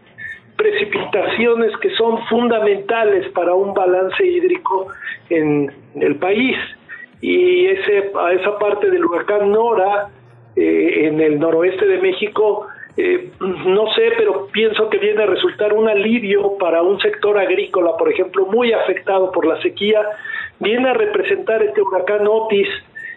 precipitaciones 0.56 1.76
que 1.78 1.90
son 1.90 2.24
fundamentales 2.26 3.28
para 3.32 3.54
un 3.54 3.74
balance 3.74 4.24
hídrico 4.24 4.88
en 5.30 5.72
el 5.94 6.16
país 6.16 6.56
y 7.20 7.66
ese, 7.66 8.12
a 8.18 8.32
esa 8.32 8.58
parte 8.58 8.90
del 8.90 9.04
huracán 9.04 9.50
Nora 9.50 10.10
eh, 10.56 11.06
en 11.06 11.20
el 11.20 11.38
noroeste 11.38 11.86
de 11.86 11.98
México, 11.98 12.66
eh, 12.96 13.30
no 13.40 13.92
sé, 13.94 14.12
pero 14.16 14.46
pienso 14.52 14.88
que 14.88 14.98
viene 14.98 15.22
a 15.24 15.26
resultar 15.26 15.72
un 15.72 15.88
alivio 15.88 16.56
para 16.58 16.82
un 16.82 17.00
sector 17.00 17.38
agrícola, 17.38 17.96
por 17.96 18.10
ejemplo, 18.10 18.46
muy 18.46 18.72
afectado 18.72 19.32
por 19.32 19.46
la 19.46 19.60
sequía, 19.62 20.00
viene 20.60 20.88
a 20.88 20.94
representar 20.94 21.62
este 21.62 21.82
huracán 21.82 22.26
Otis 22.28 22.68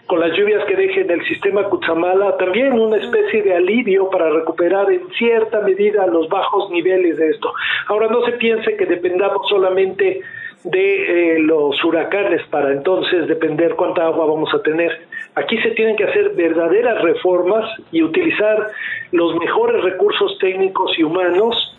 con 0.08 0.20
las 0.20 0.32
lluvias 0.36 0.64
que 0.64 0.74
deje 0.74 1.02
en 1.02 1.10
el 1.10 1.24
sistema 1.26 1.64
Cutzamala, 1.64 2.36
también 2.38 2.72
una 2.72 2.96
especie 2.96 3.42
de 3.42 3.54
alivio 3.54 4.08
para 4.10 4.30
recuperar 4.30 4.90
en 4.90 5.06
cierta 5.18 5.60
medida 5.60 6.06
los 6.06 6.28
bajos 6.28 6.70
niveles 6.70 7.18
de 7.18 7.28
esto. 7.28 7.52
Ahora 7.88 8.08
no 8.08 8.24
se 8.24 8.32
piense 8.32 8.74
que 8.74 8.86
dependamos 8.86 9.46
solamente 9.48 10.22
de 10.64 11.34
eh, 11.34 11.38
los 11.40 11.82
huracanes 11.84 12.42
para 12.48 12.72
entonces 12.72 13.28
depender 13.28 13.74
cuánta 13.76 14.06
agua 14.06 14.26
vamos 14.26 14.52
a 14.54 14.62
tener. 14.62 15.07
Aquí 15.38 15.56
se 15.58 15.70
tienen 15.70 15.94
que 15.94 16.04
hacer 16.04 16.30
verdaderas 16.34 17.00
reformas 17.00 17.64
y 17.92 18.02
utilizar 18.02 18.70
los 19.12 19.36
mejores 19.36 19.82
recursos 19.84 20.36
técnicos 20.38 20.98
y 20.98 21.04
humanos 21.04 21.76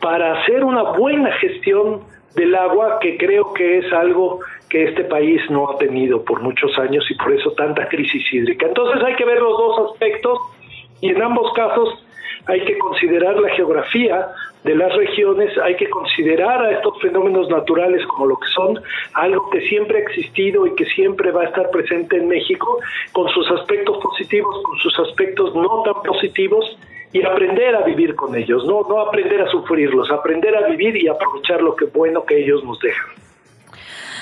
para 0.00 0.40
hacer 0.40 0.64
una 0.64 0.82
buena 0.92 1.30
gestión 1.32 2.00
del 2.34 2.54
agua, 2.54 2.98
que 3.00 3.16
creo 3.18 3.52
que 3.52 3.78
es 3.78 3.92
algo 3.92 4.40
que 4.70 4.84
este 4.84 5.04
país 5.04 5.40
no 5.50 5.70
ha 5.70 5.78
tenido 5.78 6.24
por 6.24 6.40
muchos 6.40 6.76
años 6.78 7.04
y 7.10 7.14
por 7.14 7.32
eso 7.32 7.52
tanta 7.52 7.88
crisis 7.88 8.22
hídrica. 8.32 8.66
Entonces 8.66 9.02
hay 9.04 9.14
que 9.16 9.24
ver 9.24 9.40
los 9.40 9.56
dos 9.56 9.92
aspectos 9.92 10.38
y 11.00 11.10
en 11.10 11.22
ambos 11.22 11.52
casos 11.52 12.03
hay 12.46 12.64
que 12.64 12.78
considerar 12.78 13.36
la 13.36 13.48
geografía 13.50 14.28
de 14.64 14.74
las 14.74 14.94
regiones, 14.96 15.56
hay 15.58 15.76
que 15.76 15.88
considerar 15.90 16.64
a 16.64 16.72
estos 16.72 17.00
fenómenos 17.00 17.48
naturales 17.48 18.04
como 18.06 18.26
lo 18.26 18.36
que 18.36 18.48
son, 18.48 18.82
algo 19.12 19.50
que 19.50 19.60
siempre 19.68 19.98
ha 19.98 20.00
existido 20.00 20.66
y 20.66 20.74
que 20.74 20.86
siempre 20.86 21.30
va 21.30 21.42
a 21.42 21.46
estar 21.46 21.70
presente 21.70 22.16
en 22.16 22.28
México, 22.28 22.80
con 23.12 23.28
sus 23.28 23.50
aspectos 23.50 23.98
positivos, 24.02 24.62
con 24.62 24.78
sus 24.78 24.98
aspectos 25.00 25.54
no 25.54 25.82
tan 25.82 26.02
positivos, 26.02 26.78
y 27.12 27.24
aprender 27.24 27.76
a 27.76 27.82
vivir 27.82 28.16
con 28.16 28.34
ellos, 28.34 28.66
no, 28.66 28.82
no 28.88 28.98
aprender 28.98 29.40
a 29.40 29.48
sufrirlos, 29.48 30.10
aprender 30.10 30.56
a 30.56 30.66
vivir 30.66 30.96
y 30.96 31.06
aprovechar 31.06 31.62
lo 31.62 31.76
que 31.76 31.84
bueno 31.84 32.24
que 32.24 32.42
ellos 32.42 32.64
nos 32.64 32.80
dejan. 32.80 33.23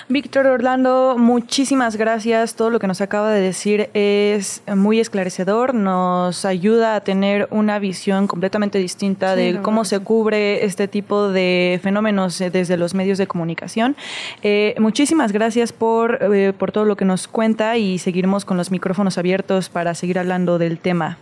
Víctor 0.08 0.46
Orlando, 0.46 1.16
muchísimas 1.18 1.96
gracias. 1.96 2.56
Todo 2.56 2.70
lo 2.70 2.78
que 2.78 2.86
nos 2.86 3.00
acaba 3.00 3.30
de 3.30 3.40
decir 3.40 3.88
es 3.94 4.62
muy 4.66 5.00
esclarecedor, 5.00 5.74
nos 5.74 6.44
ayuda 6.44 6.96
a 6.96 7.00
tener 7.00 7.48
una 7.50 7.78
visión 7.78 8.26
completamente 8.26 8.78
distinta 8.78 9.36
de 9.36 9.60
cómo 9.62 9.84
se 9.84 10.00
cubre 10.00 10.64
este 10.64 10.88
tipo 10.88 11.28
de 11.28 11.80
fenómenos 11.82 12.40
eh, 12.40 12.50
desde 12.50 12.76
los 12.76 12.94
medios 12.94 13.18
de 13.18 13.26
comunicación. 13.26 13.96
Eh, 14.42 14.74
muchísimas 14.78 15.32
gracias 15.32 15.72
por, 15.72 16.18
eh, 16.34 16.52
por 16.52 16.72
todo 16.72 16.84
lo 16.84 16.96
que 16.96 17.04
nos 17.04 17.28
cuenta 17.28 17.76
y 17.76 17.98
seguiremos 17.98 18.44
con 18.44 18.56
los 18.56 18.70
micrófonos 18.70 19.18
abiertos 19.18 19.68
para 19.68 19.94
seguir 19.94 20.18
hablando 20.18 20.58
del 20.58 20.78
tema. 20.78 21.18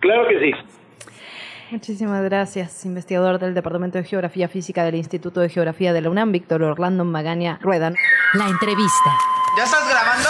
Claro 0.00 0.28
que 0.28 0.40
sí. 0.40 0.77
Muchísimas 1.70 2.24
gracias, 2.24 2.86
investigador 2.86 3.38
del 3.38 3.52
Departamento 3.52 3.98
de 3.98 4.04
Geografía 4.04 4.48
Física 4.48 4.84
del 4.84 4.94
Instituto 4.94 5.40
de 5.40 5.50
Geografía 5.50 5.92
de 5.92 6.00
la 6.00 6.08
UNAM, 6.08 6.32
Víctor 6.32 6.62
Orlando 6.62 7.04
Magaña 7.04 7.58
Ruedan. 7.60 7.94
La 8.32 8.48
entrevista. 8.48 9.10
¿Ya 9.54 9.64
estás 9.64 9.86
grabando? 9.86 10.28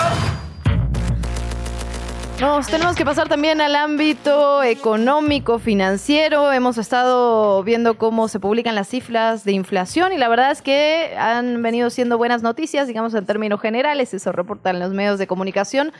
Nos 2.40 2.66
tenemos 2.66 2.96
que 2.96 3.04
pasar 3.04 3.28
también 3.28 3.60
al 3.60 3.76
ámbito 3.76 4.64
económico, 4.64 5.60
financiero. 5.60 6.52
Hemos 6.52 6.76
estado 6.76 7.62
viendo 7.62 7.98
cómo 7.98 8.26
se 8.26 8.40
publican 8.40 8.74
las 8.74 8.88
cifras 8.88 9.44
de 9.44 9.52
inflación 9.52 10.12
y 10.12 10.18
la 10.18 10.28
verdad 10.28 10.50
es 10.50 10.60
que 10.60 11.14
han 11.18 11.62
venido 11.62 11.90
siendo 11.90 12.18
buenas 12.18 12.42
noticias, 12.42 12.88
digamos 12.88 13.14
en 13.14 13.26
términos 13.26 13.60
generales, 13.60 14.12
eso 14.12 14.32
reportan 14.32 14.80
los 14.80 14.92
medios 14.92 15.20
de 15.20 15.28
comunicación. 15.28 15.92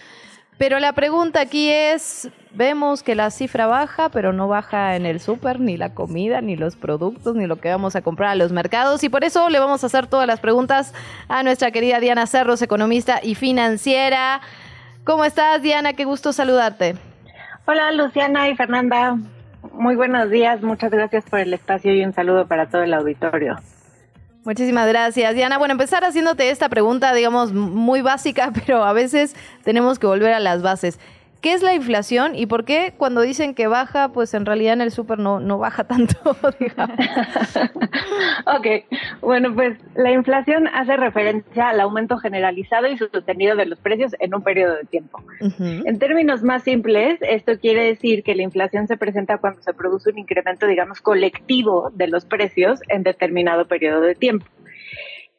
Pero 0.59 0.81
la 0.81 0.93
pregunta 0.93 1.41
aquí 1.41 1.71
es, 1.71 2.29
vemos 2.53 3.05
que 3.05 3.15
la 3.15 3.31
cifra 3.31 3.69
baja, 3.69 4.09
pero 4.09 4.33
no 4.33 4.49
baja 4.49 4.97
en 4.97 5.07
el 5.07 5.21
súper, 5.21 5.61
ni 5.61 5.77
la 5.77 5.95
comida, 5.95 6.41
ni 6.41 6.57
los 6.57 6.75
productos, 6.75 7.37
ni 7.37 7.47
lo 7.47 7.57
que 7.57 7.71
vamos 7.71 7.95
a 7.95 8.03
comprar 8.03 8.31
a 8.31 8.35
los 8.35 8.51
mercados. 8.51 9.05
Y 9.05 9.09
por 9.09 9.23
eso 9.23 9.49
le 9.51 9.61
vamos 9.61 9.85
a 9.85 9.87
hacer 9.87 10.09
todas 10.09 10.27
las 10.27 10.41
preguntas 10.41 10.93
a 11.29 11.45
nuestra 11.45 11.71
querida 11.71 12.01
Diana 12.01 12.27
Cerros, 12.27 12.61
economista 12.61 13.21
y 13.23 13.37
financiera. 13.37 14.41
¿Cómo 15.05 15.25
estás, 15.25 15.63
Diana? 15.63 15.93
Qué 15.93 16.05
gusto 16.05 16.33
saludarte. 16.33 16.97
Hola, 17.65 17.93
Luciana 17.93 18.49
y 18.49 18.57
Fernanda. 18.57 19.17
Muy 19.73 19.95
buenos 19.95 20.29
días. 20.29 20.61
Muchas 20.61 20.91
gracias 20.91 21.25
por 21.31 21.39
el 21.39 21.55
espacio 21.55 21.95
y 21.95 22.05
un 22.05 22.13
saludo 22.13 22.49
para 22.49 22.67
todo 22.67 22.83
el 22.83 22.95
auditorio. 22.95 23.59
Muchísimas 24.49 24.89
gracias, 24.89 25.35
Diana. 25.35 25.59
Bueno, 25.59 25.73
empezar 25.73 26.07
haciéndote 26.07 26.49
esta 26.49 26.71
pregunta, 26.71 27.13
digamos, 27.13 27.53
muy 27.53 28.01
básica, 28.01 28.51
pero 28.67 28.83
a 28.83 28.95
veces 28.95 29.37
tenemos 29.63 29.99
que 29.99 30.07
volver 30.07 30.33
a 30.33 30.41
las 30.41 30.63
bases. 30.63 30.99
¿Qué 31.41 31.53
es 31.53 31.63
la 31.63 31.73
inflación 31.75 32.35
y 32.35 32.47
por 32.47 32.65
qué 32.65 32.95
cuando 32.97 33.21
dicen 33.21 33.55
que 33.55 33.69
baja, 33.69 34.09
pues 34.09 34.35
en 34.35 34.45
realidad 34.45 34.73
en 34.73 34.81
el 34.81 34.91
súper 34.91 35.21
no, 35.21 35.39
no 35.39 35.59
baja 35.59 35.85
tanto, 35.85 36.37
digamos? 36.61 36.99
ok, 38.47 38.67
bueno, 39.21 39.55
pues 39.55 39.79
la 39.95 40.11
inflación 40.11 40.67
hace 40.69 40.97
referencia 40.97 41.69
al 41.69 41.81
aumento 41.81 42.19
generalizado 42.19 42.89
y 42.89 42.99
sostenido 42.99 43.55
de 43.55 43.67
los 43.67 43.79
precios 43.79 44.17
en 44.19 44.35
un 44.35 44.43
periodo 44.43 44.75
de 44.77 44.85
tiempo. 44.85 45.23
En 45.41 45.99
términos 45.99 46.43
más 46.43 46.65
simples, 46.65 47.19
esto 47.23 47.59
quiere 47.59 47.85
decir 47.85 48.25
que 48.25 48.35
la 48.35 48.43
inflación 48.43 48.89
se 48.89 48.97
presenta 48.97 49.39
cuando 49.39 49.63
se 49.63 49.73
produce 49.75 50.11
un 50.11 50.19
incremento, 50.19 50.67
digamos, 50.67 51.01
colectivo 51.01 51.91
de 51.95 52.09
los 52.09 52.25
precios 52.25 52.81
en 52.89 53.05
determinado 53.05 53.67
periodo 53.67 54.01
de 54.01 54.15
tiempo. 54.17 54.47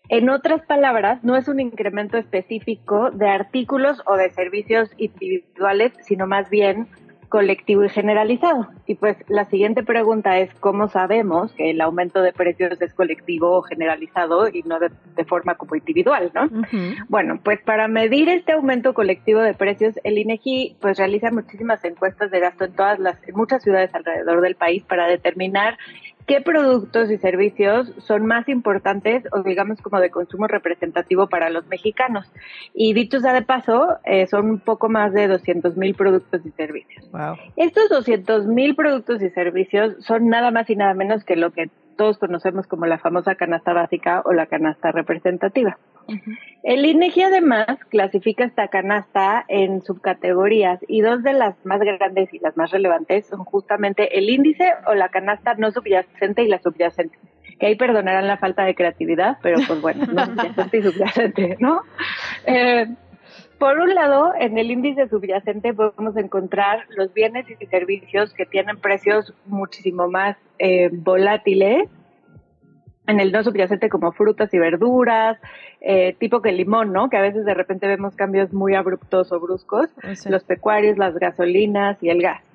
En 0.09 0.29
otras 0.29 0.63
palabras, 0.65 1.23
no 1.23 1.37
es 1.37 1.47
un 1.47 1.59
incremento 1.59 2.17
específico 2.17 3.11
de 3.11 3.29
artículos 3.29 4.01
o 4.07 4.17
de 4.17 4.31
servicios 4.31 4.89
individuales, 4.97 5.93
sino 6.01 6.25
más 6.25 6.49
bien 6.49 6.87
colectivo 7.29 7.83
y 7.83 7.89
generalizado. 7.89 8.67
Y 8.87 8.95
pues 8.95 9.15
la 9.27 9.45
siguiente 9.45 9.83
pregunta 9.83 10.39
es, 10.39 10.51
¿cómo 10.55 10.87
sabemos 10.87 11.53
que 11.53 11.69
el 11.69 11.79
aumento 11.79 12.23
de 12.23 12.33
precios 12.33 12.81
es 12.81 12.91
colectivo 12.95 13.51
o 13.51 13.61
generalizado 13.61 14.49
y 14.49 14.63
no 14.63 14.79
de, 14.79 14.89
forma 15.25 15.53
como 15.53 15.75
individual, 15.75 16.31
no? 16.33 16.49
Bueno, 17.07 17.39
pues 17.43 17.61
para 17.61 17.87
medir 17.87 18.29
este 18.29 18.53
aumento 18.53 18.95
colectivo 18.95 19.41
de 19.41 19.53
precios, 19.53 19.99
el 20.03 20.17
INEGI 20.17 20.77
pues 20.81 20.97
realiza 20.97 21.29
muchísimas 21.29 21.85
encuestas 21.85 22.31
de 22.31 22.39
gasto 22.39 22.65
en 22.65 22.73
todas 22.73 22.97
las, 22.97 23.15
en 23.27 23.35
muchas 23.35 23.61
ciudades 23.61 23.93
alrededor 23.93 24.41
del 24.41 24.55
país 24.55 24.83
para 24.83 25.07
determinar 25.07 25.77
qué 26.29 26.41
productos 26.41 27.09
y 27.09 27.17
servicios 27.17 27.91
son 27.97 28.27
más 28.27 28.47
importantes 28.49 29.23
o 29.31 29.41
digamos 29.41 29.81
como 29.81 29.99
de 29.99 30.11
consumo 30.11 30.45
representativo 30.45 31.27
para 31.27 31.49
los 31.49 31.65
mexicanos. 31.65 32.31
Y 32.71 32.93
dicho 32.93 33.19
sea 33.19 33.33
de 33.33 33.41
paso, 33.41 33.97
eh, 34.05 34.27
son 34.27 34.47
un 34.47 34.59
poco 34.59 34.89
más 34.89 35.11
de 35.11 35.27
200 35.27 35.75
mil 35.75 35.95
productos 35.95 36.45
y 36.45 36.51
servicios. 36.51 37.09
Estos 37.55 37.89
200 37.89 38.45
mil 38.45 38.75
productos 38.75 39.23
y 39.23 39.31
servicios 39.31 39.95
son 40.05 40.27
nada 40.27 40.51
más 40.51 40.69
y 40.69 40.75
nada 40.75 40.93
menos 40.93 41.23
que 41.23 41.35
lo 41.35 41.49
que 41.49 41.71
todos 41.99 42.17
conocemos 42.17 42.65
como 42.65 42.85
la 42.85 42.97
famosa 42.97 43.35
canasta 43.35 43.73
básica 43.73 44.21
o 44.23 44.31
la 44.31 44.45
canasta 44.45 44.89
representativa. 44.93 45.77
El 46.63 46.85
INEGI 46.85 47.23
además 47.23 47.67
clasifica 47.89 48.45
esta 48.45 48.69
canasta 48.69 49.43
en 49.49 49.81
subcategorías 49.81 50.79
y 50.87 51.01
dos 51.01 51.23
de 51.23 51.33
las 51.33 51.57
más 51.65 51.81
grandes 51.81 52.33
y 52.33 52.39
las 52.39 52.55
más 52.55 52.71
relevantes 52.71 53.27
son 53.27 53.43
justamente 53.43 54.17
el 54.17 54.29
índice 54.29 54.71
o 54.87 54.93
la 54.93 55.09
canasta 55.09 55.55
no 55.55 55.71
subyacente 55.71 56.41
y 56.41 56.47
la 56.47 56.59
subyacente. 56.59 57.19
Que 57.59 57.65
ahí 57.65 57.75
perdonarán 57.75 58.27
la 58.27 58.37
falta 58.37 58.63
de 58.63 58.75
creatividad, 58.75 59.37
pero 59.43 59.57
pues 59.67 59.81
bueno, 59.81 60.05
no 60.05 60.25
subyacente 60.25 60.77
y 60.77 60.81
subyacente, 60.81 61.57
¿no? 61.59 61.81
Eh, 62.45 62.87
por 63.59 63.77
un 63.77 63.93
lado, 63.93 64.33
en 64.39 64.57
el 64.57 64.71
índice 64.71 65.07
subyacente 65.09 65.73
podemos 65.73 66.15
encontrar 66.17 66.85
los 66.95 67.13
bienes 67.13 67.45
y 67.49 67.65
servicios 67.65 68.33
que 68.33 68.45
tienen 68.45 68.77
precios 68.77 69.33
muchísimo 69.45 70.07
más 70.09 70.37
eh, 70.57 70.89
volátiles. 70.91 71.89
En 73.05 73.19
el 73.19 73.31
no 73.31 73.43
subyacente 73.43 73.89
como 73.89 74.11
frutas 74.11 74.53
y 74.53 74.59
verduras, 74.59 75.37
eh, 75.81 76.15
tipo 76.19 76.41
que 76.41 76.49
el 76.49 76.57
limón, 76.57 76.93
¿no? 76.93 77.09
Que 77.09 77.17
a 77.17 77.21
veces 77.21 77.43
de 77.43 77.53
repente 77.53 77.87
vemos 77.87 78.15
cambios 78.15 78.53
muy 78.53 78.75
abruptos 78.75 79.31
o 79.31 79.39
bruscos. 79.39 79.89
Los 80.25 80.43
pecuarios, 80.43 80.97
las 80.97 81.15
gasolinas 81.15 82.01
y 82.01 82.09
el 82.09 82.21
gas. 82.21 82.48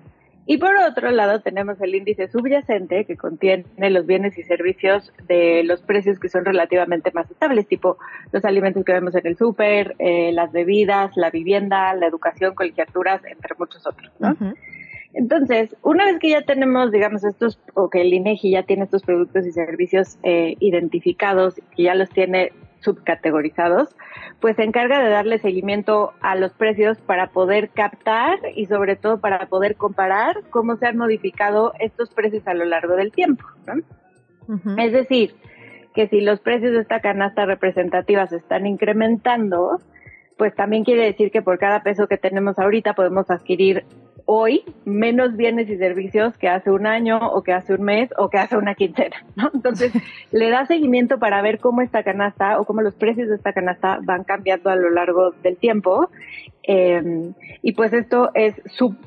Y 0.46 0.58
por 0.58 0.76
otro 0.76 1.10
lado 1.10 1.40
tenemos 1.40 1.80
el 1.80 1.94
índice 1.94 2.28
subyacente 2.28 3.06
que 3.06 3.16
contiene 3.16 3.64
los 3.90 4.04
bienes 4.04 4.36
y 4.36 4.42
servicios 4.42 5.10
de 5.26 5.62
los 5.64 5.80
precios 5.80 6.18
que 6.18 6.28
son 6.28 6.44
relativamente 6.44 7.10
más 7.14 7.30
estables, 7.30 7.66
tipo 7.66 7.96
los 8.30 8.44
alimentos 8.44 8.84
que 8.84 8.92
vemos 8.92 9.14
en 9.14 9.26
el 9.26 9.36
súper, 9.38 9.96
eh, 9.98 10.32
las 10.32 10.52
bebidas, 10.52 11.16
la 11.16 11.30
vivienda, 11.30 11.94
la 11.94 12.06
educación, 12.06 12.54
colegiaturas, 12.54 13.24
entre 13.24 13.54
muchos 13.58 13.86
otros. 13.86 14.12
¿no? 14.18 14.36
Entonces, 15.14 15.74
una 15.82 16.04
vez 16.04 16.18
que 16.18 16.30
ya 16.30 16.42
tenemos, 16.42 16.90
digamos, 16.90 17.24
estos, 17.24 17.58
o 17.74 17.88
que 17.88 18.02
el 18.02 18.12
INEGI 18.12 18.50
ya 18.50 18.64
tiene 18.64 18.84
estos 18.84 19.02
productos 19.02 19.46
y 19.46 19.52
servicios 19.52 20.18
eh, 20.24 20.56
identificados, 20.58 21.54
que 21.74 21.84
ya 21.84 21.94
los 21.94 22.10
tiene 22.10 22.52
subcategorizados, 22.84 23.96
pues 24.40 24.56
se 24.56 24.62
encarga 24.62 25.02
de 25.02 25.10
darle 25.10 25.38
seguimiento 25.38 26.12
a 26.20 26.36
los 26.36 26.52
precios 26.52 26.98
para 27.00 27.28
poder 27.28 27.70
captar 27.70 28.38
y 28.54 28.66
sobre 28.66 28.96
todo 28.96 29.20
para 29.20 29.46
poder 29.46 29.76
comparar 29.76 30.42
cómo 30.50 30.76
se 30.76 30.86
han 30.86 30.96
modificado 30.96 31.72
estos 31.78 32.10
precios 32.10 32.46
a 32.46 32.54
lo 32.54 32.64
largo 32.64 32.94
del 32.94 33.10
tiempo. 33.10 33.44
Es 34.76 34.92
decir, 34.92 35.34
que 35.94 36.08
si 36.08 36.20
los 36.20 36.40
precios 36.40 36.72
de 36.72 36.80
esta 36.80 37.00
canasta 37.00 37.46
representativa 37.46 38.26
se 38.26 38.36
están 38.36 38.66
incrementando, 38.66 39.80
pues 40.36 40.54
también 40.54 40.84
quiere 40.84 41.04
decir 41.04 41.30
que 41.30 41.40
por 41.40 41.58
cada 41.58 41.82
peso 41.82 42.08
que 42.08 42.18
tenemos 42.18 42.58
ahorita 42.58 42.94
podemos 42.94 43.30
adquirir 43.30 43.84
hoy 44.26 44.64
menos 44.84 45.36
bienes 45.36 45.68
y 45.68 45.76
servicios 45.76 46.36
que 46.38 46.48
hace 46.48 46.70
un 46.70 46.86
año 46.86 47.18
o 47.18 47.42
que 47.42 47.52
hace 47.52 47.74
un 47.74 47.82
mes 47.82 48.10
o 48.16 48.30
que 48.30 48.38
hace 48.38 48.56
una 48.56 48.74
quincena, 48.74 49.16
¿no? 49.36 49.50
Entonces, 49.52 49.92
le 50.32 50.50
da 50.50 50.66
seguimiento 50.66 51.18
para 51.18 51.42
ver 51.42 51.58
cómo 51.58 51.82
esta 51.82 52.02
canasta 52.02 52.58
o 52.58 52.64
cómo 52.64 52.82
los 52.82 52.94
precios 52.94 53.28
de 53.28 53.36
esta 53.36 53.52
canasta 53.52 53.98
van 54.02 54.24
cambiando 54.24 54.70
a 54.70 54.76
lo 54.76 54.90
largo 54.90 55.32
del 55.42 55.56
tiempo. 55.56 56.08
Em, 56.66 57.34
y 57.60 57.72
pues 57.72 57.92
esto 57.92 58.30
es 58.32 58.54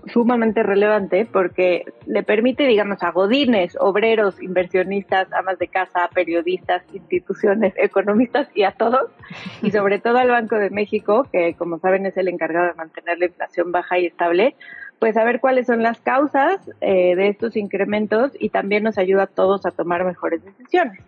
sumamente 0.06 0.62
relevante 0.62 1.26
porque 1.26 1.86
le 2.06 2.22
permite, 2.22 2.68
digamos, 2.68 3.02
a 3.02 3.10
godines, 3.10 3.76
obreros, 3.80 4.40
inversionistas, 4.40 5.34
amas 5.34 5.58
de 5.58 5.68
casa, 5.68 6.08
periodistas, 6.14 6.84
instituciones, 6.94 7.74
economistas 7.78 8.48
y 8.54 8.62
a 8.62 8.74
todos, 8.74 9.10
y 9.64 9.72
sobre 9.72 9.98
todo 10.00 10.20
al 10.20 10.30
Banco 10.30 10.56
de 10.58 10.70
México, 10.70 11.28
que 11.32 11.56
como 11.56 11.80
saben 11.80 12.06
es 12.06 12.16
el 12.18 12.28
encargado 12.28 12.68
de 12.68 12.74
mantener 12.76 13.18
la 13.18 13.26
inflación 13.26 13.72
baja 13.72 13.98
y 13.98 14.06
estable, 14.06 14.56
pues 15.00 15.16
saber 15.16 15.40
cuáles 15.40 15.68
son 15.68 15.84
las 15.84 16.00
causas 16.02 16.60
eh, 16.82 17.16
de 17.16 17.28
estos 17.28 17.56
incrementos 17.56 18.32
y 18.40 18.50
también 18.50 18.84
nos 18.84 18.98
ayuda 18.98 19.24
a 19.24 19.28
todos 19.28 19.66
a 19.66 19.72
tomar 19.72 20.04
mejores 20.04 20.44
decisiones. 20.44 21.00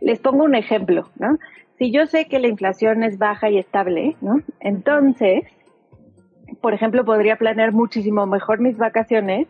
Les 0.00 0.18
pongo 0.18 0.44
un 0.44 0.54
ejemplo, 0.54 1.08
¿no? 1.18 1.38
Si 1.78 1.90
yo 1.90 2.06
sé 2.06 2.26
que 2.26 2.38
la 2.38 2.48
inflación 2.48 3.02
es 3.02 3.18
baja 3.18 3.50
y 3.50 3.58
estable, 3.58 4.16
¿no? 4.20 4.40
Entonces, 4.60 5.44
por 6.60 6.74
ejemplo, 6.74 7.04
podría 7.04 7.36
planear 7.36 7.72
muchísimo 7.72 8.26
mejor 8.26 8.60
mis 8.60 8.76
vacaciones 8.76 9.48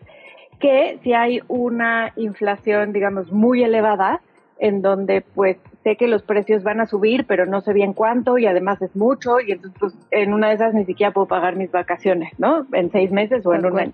que 0.60 0.98
si 1.02 1.12
hay 1.12 1.40
una 1.48 2.12
inflación, 2.16 2.92
digamos, 2.92 3.32
muy 3.32 3.62
elevada, 3.62 4.20
en 4.58 4.82
donde 4.82 5.20
pues 5.20 5.58
sé 5.84 5.96
que 5.96 6.08
los 6.08 6.22
precios 6.22 6.64
van 6.64 6.80
a 6.80 6.86
subir, 6.86 7.26
pero 7.26 7.46
no 7.46 7.60
sé 7.60 7.72
bien 7.72 7.92
cuánto 7.92 8.38
y 8.38 8.46
además 8.46 8.82
es 8.82 8.96
mucho 8.96 9.38
y 9.38 9.52
entonces 9.52 9.78
pues, 9.78 9.94
en 10.10 10.32
una 10.32 10.48
de 10.48 10.54
esas 10.54 10.74
ni 10.74 10.84
siquiera 10.84 11.12
puedo 11.12 11.28
pagar 11.28 11.54
mis 11.56 11.70
vacaciones, 11.70 12.32
¿no? 12.38 12.66
En 12.72 12.90
seis 12.90 13.12
meses 13.12 13.46
o 13.46 13.54
en 13.54 13.66
un 13.66 13.78
año. 13.78 13.92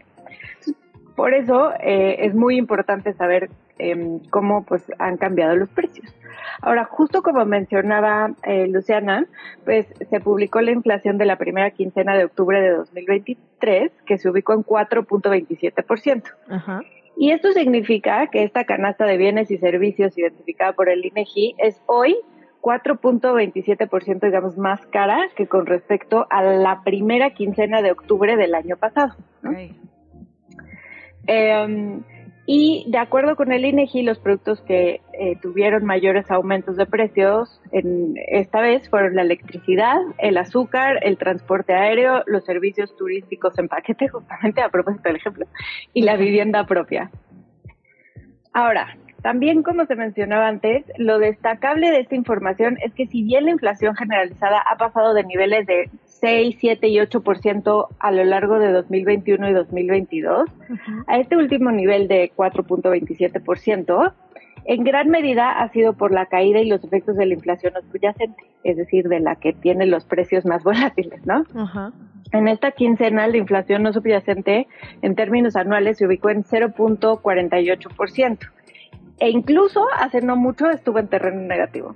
Por 1.16 1.34
eso 1.34 1.72
eh, 1.80 2.16
es 2.20 2.34
muy 2.34 2.56
importante 2.56 3.12
saber 3.12 3.50
em, 3.78 4.20
cómo 4.30 4.64
pues 4.64 4.90
han 4.98 5.18
cambiado 5.18 5.54
los 5.56 5.68
precios. 5.68 6.14
Ahora, 6.62 6.84
justo 6.84 7.22
como 7.22 7.44
mencionaba 7.44 8.32
eh, 8.44 8.66
Luciana, 8.68 9.26
pues 9.64 9.86
se 10.08 10.20
publicó 10.20 10.60
la 10.60 10.70
inflación 10.70 11.18
de 11.18 11.26
la 11.26 11.36
primera 11.36 11.70
quincena 11.72 12.16
de 12.16 12.24
octubre 12.24 12.60
de 12.60 12.70
2023, 12.70 13.92
que 14.06 14.18
se 14.18 14.30
ubicó 14.30 14.54
en 14.54 14.64
4.27%. 14.64 16.22
Ajá. 16.48 16.82
Y 17.16 17.32
esto 17.32 17.52
significa 17.52 18.28
que 18.28 18.44
esta 18.44 18.64
canasta 18.64 19.04
de 19.04 19.16
bienes 19.16 19.50
y 19.50 19.58
servicios 19.58 20.16
identificada 20.16 20.72
por 20.72 20.88
el 20.88 21.04
INEGI 21.04 21.56
es 21.58 21.80
hoy 21.86 22.16
4.27% 22.62 24.20
digamos 24.20 24.58
más 24.58 24.86
cara 24.86 25.28
que 25.34 25.46
con 25.46 25.66
respecto 25.66 26.26
a 26.30 26.42
la 26.42 26.82
primera 26.82 27.30
quincena 27.30 27.82
de 27.82 27.92
octubre 27.92 28.36
del 28.36 28.54
año 28.54 28.76
pasado. 28.76 29.14
Em, 31.26 32.02
y 32.52 32.84
de 32.88 32.98
acuerdo 32.98 33.36
con 33.36 33.52
el 33.52 33.64
INEGI, 33.64 34.02
los 34.02 34.18
productos 34.18 34.60
que 34.62 35.00
eh, 35.12 35.36
tuvieron 35.40 35.84
mayores 35.84 36.28
aumentos 36.32 36.76
de 36.76 36.84
precios 36.84 37.60
en, 37.70 38.14
esta 38.26 38.60
vez 38.60 38.90
fueron 38.90 39.14
la 39.14 39.22
electricidad, 39.22 40.00
el 40.18 40.36
azúcar, 40.36 40.98
el 41.04 41.16
transporte 41.16 41.74
aéreo, 41.74 42.24
los 42.26 42.44
servicios 42.44 42.96
turísticos 42.96 43.56
en 43.56 43.68
paquete, 43.68 44.08
justamente 44.12 44.62
a 44.62 44.68
propósito 44.68 45.04
del 45.04 45.18
ejemplo, 45.18 45.46
y 45.94 46.02
la 46.02 46.16
vivienda 46.16 46.66
propia. 46.66 47.12
Ahora, 48.52 48.96
también, 49.22 49.62
como 49.62 49.86
se 49.86 49.96
mencionaba 49.96 50.48
antes, 50.48 50.84
lo 50.96 51.18
destacable 51.18 51.90
de 51.90 52.00
esta 52.00 52.14
información 52.14 52.78
es 52.82 52.94
que 52.94 53.06
si 53.06 53.22
bien 53.22 53.44
la 53.44 53.50
inflación 53.50 53.94
generalizada 53.94 54.60
ha 54.60 54.76
pasado 54.76 55.14
de 55.14 55.24
niveles 55.24 55.66
de 55.66 55.90
6, 56.04 56.56
7 56.58 56.88
y 56.88 56.96
8% 56.96 57.86
a 57.98 58.10
lo 58.12 58.24
largo 58.24 58.58
de 58.58 58.72
2021 58.72 59.48
y 59.48 59.52
2022, 59.52 60.48
a 61.06 61.18
este 61.18 61.36
último 61.36 61.70
nivel 61.70 62.08
de 62.08 62.32
4.27%, 62.34 64.12
en 64.64 64.84
gran 64.84 65.08
medida 65.08 65.60
ha 65.60 65.68
sido 65.70 65.94
por 65.94 66.12
la 66.12 66.26
caída 66.26 66.60
y 66.60 66.68
los 66.68 66.84
efectos 66.84 67.16
de 67.16 67.26
la 67.26 67.34
inflación 67.34 67.72
subyacente, 67.90 68.44
es 68.64 68.76
decir, 68.76 69.08
de 69.08 69.20
la 69.20 69.36
que 69.36 69.52
tiene 69.52 69.86
los 69.86 70.04
precios 70.04 70.44
más 70.46 70.62
volátiles, 70.64 71.26
¿no? 71.26 71.44
En 72.32 72.48
esta 72.48 72.70
quincena, 72.70 73.26
la 73.26 73.38
inflación 73.38 73.82
no 73.82 73.92
subyacente 73.92 74.68
en 75.02 75.14
términos 75.14 75.56
anuales 75.56 75.98
se 75.98 76.06
ubicó 76.06 76.30
en 76.30 76.44
0.48% 76.44 78.38
e 79.20 79.30
incluso 79.30 79.86
hace 79.96 80.20
no 80.20 80.36
mucho 80.36 80.68
estuvo 80.70 80.98
en 80.98 81.08
terreno 81.08 81.42
negativo. 81.42 81.94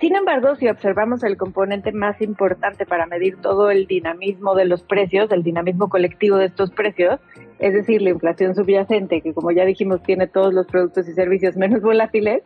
Sin 0.00 0.16
embargo, 0.16 0.56
si 0.56 0.66
observamos 0.66 1.22
el 1.24 1.36
componente 1.36 1.92
más 1.92 2.22
importante 2.22 2.86
para 2.86 3.04
medir 3.06 3.36
todo 3.36 3.70
el 3.70 3.86
dinamismo 3.86 4.54
de 4.54 4.64
los 4.64 4.82
precios, 4.82 5.30
el 5.30 5.42
dinamismo 5.42 5.90
colectivo 5.90 6.38
de 6.38 6.46
estos 6.46 6.70
precios, 6.70 7.20
es 7.58 7.74
decir, 7.74 8.00
la 8.00 8.08
inflación 8.08 8.54
subyacente, 8.54 9.20
que 9.20 9.34
como 9.34 9.50
ya 9.50 9.66
dijimos 9.66 10.02
tiene 10.02 10.26
todos 10.26 10.54
los 10.54 10.66
productos 10.66 11.06
y 11.06 11.12
servicios 11.12 11.56
menos 11.56 11.82
volátiles, 11.82 12.42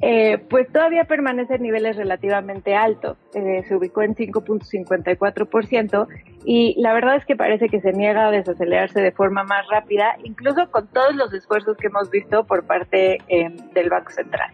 eh, 0.00 0.38
pues 0.50 0.70
todavía 0.72 1.04
permanece 1.04 1.54
en 1.54 1.62
niveles 1.62 1.96
relativamente 1.96 2.74
altos. 2.74 3.16
Eh, 3.34 3.62
se 3.66 3.76
ubicó 3.76 4.02
en 4.02 4.14
5.54% 4.14 6.06
y 6.44 6.74
la 6.80 6.92
verdad 6.92 7.16
es 7.16 7.24
que 7.24 7.36
parece 7.36 7.68
que 7.68 7.80
se 7.80 7.92
niega 7.92 8.28
a 8.28 8.30
desacelerarse 8.30 9.00
de 9.00 9.12
forma 9.12 9.44
más 9.44 9.66
rápida, 9.68 10.16
incluso 10.22 10.70
con 10.70 10.88
todos 10.88 11.14
los 11.14 11.32
esfuerzos 11.32 11.76
que 11.76 11.86
hemos 11.86 12.10
visto 12.10 12.44
por 12.44 12.66
parte 12.66 13.18
eh, 13.28 13.50
del 13.72 13.88
Banco 13.88 14.10
Central. 14.10 14.52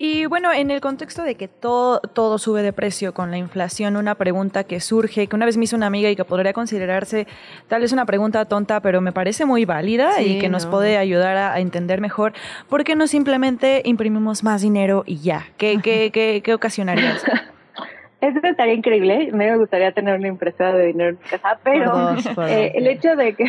Y 0.00 0.26
bueno, 0.26 0.52
en 0.52 0.70
el 0.70 0.80
contexto 0.80 1.24
de 1.24 1.34
que 1.34 1.48
todo, 1.48 1.98
todo 2.00 2.38
sube 2.38 2.62
de 2.62 2.72
precio 2.72 3.12
con 3.12 3.32
la 3.32 3.36
inflación, 3.36 3.96
una 3.96 4.14
pregunta 4.14 4.62
que 4.62 4.78
surge, 4.78 5.26
que 5.26 5.34
una 5.34 5.44
vez 5.44 5.56
me 5.56 5.64
hizo 5.64 5.74
una 5.74 5.86
amiga 5.86 6.08
y 6.08 6.14
que 6.14 6.24
podría 6.24 6.52
considerarse 6.52 7.26
tal 7.66 7.80
vez 7.80 7.92
una 7.92 8.06
pregunta 8.06 8.44
tonta, 8.44 8.80
pero 8.80 9.00
me 9.00 9.10
parece 9.10 9.44
muy 9.44 9.64
válida 9.64 10.22
y 10.22 10.38
que 10.38 10.48
nos 10.48 10.66
puede 10.66 10.98
ayudar 10.98 11.36
a, 11.36 11.58
entender 11.58 12.00
mejor, 12.00 12.32
¿por 12.68 12.84
qué 12.84 12.94
no 12.94 13.08
simplemente 13.08 13.82
imprimimos 13.84 14.44
más 14.44 14.62
dinero 14.62 15.02
y 15.04 15.18
ya? 15.18 15.46
¿Qué, 15.56 15.80
qué, 15.82 16.10
qué, 16.12 16.42
qué 16.44 16.54
ocasionaría 16.54 17.16
eso? 17.16 17.26
Eso 18.20 18.40
estaría 18.42 18.74
increíble. 18.74 19.30
Me 19.32 19.56
gustaría 19.56 19.92
tener 19.92 20.16
una 20.16 20.26
impresora 20.26 20.74
de 20.74 20.86
dinero 20.86 21.10
en 21.10 21.16
casa, 21.16 21.58
pero 21.62 22.16
eh, 22.48 22.72
el 22.74 22.86
hecho 22.88 23.14
de 23.14 23.34
que 23.34 23.44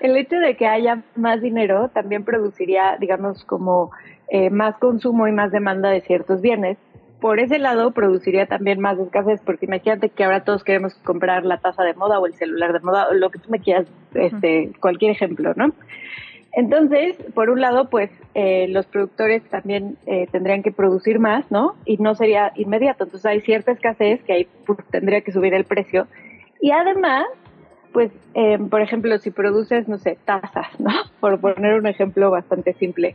el 0.00 0.16
hecho 0.16 0.36
de 0.36 0.56
que 0.56 0.66
haya 0.66 1.02
más 1.16 1.40
dinero 1.40 1.88
también 1.88 2.24
produciría, 2.24 2.96
digamos, 2.98 3.44
como 3.44 3.92
eh, 4.34 4.48
más 4.48 4.78
consumo 4.78 5.28
y 5.28 5.32
más 5.32 5.52
demanda 5.52 5.90
de 5.90 6.00
ciertos 6.00 6.40
bienes. 6.40 6.78
Por 7.20 7.38
ese 7.38 7.58
lado, 7.58 7.90
produciría 7.90 8.46
también 8.46 8.80
más 8.80 8.98
escasez, 8.98 9.42
porque 9.44 9.66
imagínate 9.66 10.08
que 10.08 10.24
ahora 10.24 10.42
todos 10.42 10.64
queremos 10.64 10.94
comprar 11.04 11.44
la 11.44 11.58
taza 11.58 11.84
de 11.84 11.92
moda 11.92 12.18
o 12.18 12.24
el 12.24 12.32
celular 12.32 12.72
de 12.72 12.80
moda, 12.80 13.08
o 13.10 13.12
lo 13.12 13.28
que 13.28 13.38
tú 13.38 13.50
me 13.50 13.60
quieras, 13.60 13.86
este, 14.14 14.72
cualquier 14.80 15.10
ejemplo, 15.10 15.52
¿no? 15.54 15.74
Entonces, 16.52 17.14
por 17.34 17.50
un 17.50 17.60
lado, 17.60 17.90
pues 17.90 18.10
eh, 18.32 18.68
los 18.68 18.86
productores 18.86 19.42
también 19.50 19.98
eh, 20.06 20.26
tendrían 20.32 20.62
que 20.62 20.72
producir 20.72 21.18
más, 21.18 21.50
¿no? 21.50 21.74
Y 21.84 21.98
no 21.98 22.14
sería 22.14 22.52
inmediato. 22.56 23.04
Entonces 23.04 23.26
hay 23.26 23.42
cierta 23.42 23.72
escasez 23.72 24.22
que 24.22 24.32
ahí 24.32 24.48
pues, 24.64 24.78
tendría 24.90 25.20
que 25.20 25.32
subir 25.32 25.52
el 25.52 25.64
precio. 25.64 26.06
Y 26.58 26.70
además, 26.70 27.26
pues, 27.92 28.10
por 28.70 28.80
ejemplo, 28.80 29.18
si 29.18 29.30
produces, 29.30 29.88
no 29.88 29.98
sé, 29.98 30.16
tazas, 30.24 30.80
¿no? 30.80 30.90
Por 31.20 31.38
poner 31.38 31.74
un 31.74 31.86
ejemplo 31.86 32.30
bastante 32.30 32.72
simple. 32.72 33.14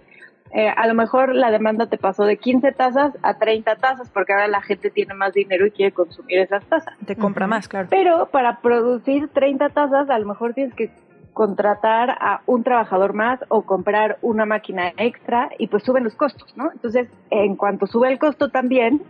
Eh, 0.54 0.70
a 0.70 0.88
lo 0.88 0.94
mejor 0.94 1.36
la 1.36 1.52
demanda 1.52 1.88
te 1.88 1.98
pasó 1.98 2.24
de 2.24 2.38
15 2.38 2.72
tazas 2.72 3.14
a 3.22 3.38
30 3.38 3.76
tazas 3.76 4.10
porque 4.10 4.34
ahora 4.34 4.48
la 4.48 4.62
gente 4.62 4.90
tiene 4.90 5.14
más 5.14 5.34
dinero 5.34 5.66
y 5.66 5.72
quiere 5.72 5.92
consumir 5.92 6.40
esas 6.40 6.64
tazas. 6.66 6.96
Te 7.06 7.16
compra 7.16 7.48
más, 7.48 7.68
claro. 7.68 7.88
Pero 7.90 8.28
para 8.28 8.60
producir 8.62 9.28
30 9.30 9.70
tazas 9.70 10.10
a 10.10 10.20
lo 10.20 10.26
mejor 10.26 10.54
tienes 10.54 10.74
que 10.74 10.90
contratar 11.34 12.10
a 12.20 12.42
un 12.48 12.64
trabajador 12.64 13.14
más 13.14 13.40
o 13.50 13.62
comprar 13.62 14.18
una 14.24 14.48
máquina 14.48 14.92
extra 14.98 15.50
y 15.60 15.68
pues 15.68 15.84
suben 15.84 16.04
los 16.04 16.16
costos, 16.16 16.52
¿no? 16.58 16.72
Entonces, 16.72 17.10
en 17.30 17.56
cuanto 17.56 17.86
sube 17.86 18.12
el 18.12 18.18
costo 18.18 18.50
también, 18.50 19.04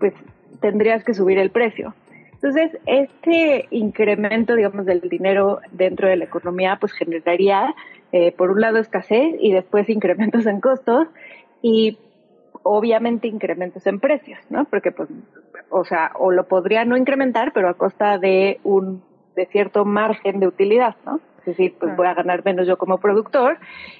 pues 0.00 0.12
tendrías 0.60 1.04
que 1.04 1.14
subir 1.14 1.38
el 1.38 1.50
precio. 1.50 1.94
Entonces, 2.32 2.76
este 2.86 3.68
incremento, 3.70 4.56
digamos, 4.56 4.84
del 4.84 5.00
dinero 5.02 5.60
dentro 5.70 6.08
de 6.08 6.16
la 6.16 6.24
economía, 6.24 6.76
pues 6.80 6.92
generaría 6.92 7.72
eh, 8.12 8.32
por 8.32 8.50
un 8.50 8.60
lado 8.60 8.78
escasez 8.78 9.34
y 9.38 9.52
después 9.52 9.88
incrementos 9.88 10.46
en 10.46 10.60
costos 10.60 11.08
y 11.62 11.98
obviamente 12.62 13.28
incrementos 13.28 13.86
en 13.86 14.00
precios, 14.00 14.38
¿no? 14.50 14.64
Porque 14.64 14.92
pues, 14.92 15.08
o 15.70 15.84
sea, 15.84 16.12
o 16.18 16.30
lo 16.30 16.46
podría 16.46 16.84
no 16.84 16.96
incrementar, 16.96 17.52
pero 17.52 17.68
a 17.68 17.74
costa 17.74 18.18
de 18.18 18.60
un 18.64 19.02
de 19.36 19.46
cierto 19.46 19.84
margen 19.84 20.40
de 20.40 20.46
utilidad, 20.46 20.96
¿no? 21.06 21.20
Es 21.38 21.46
decir, 21.46 21.74
pues 21.78 21.96
voy 21.96 22.06
a 22.06 22.14
ganar 22.14 22.44
menos 22.44 22.66
yo 22.66 22.76
como 22.76 22.98
productor 22.98 23.58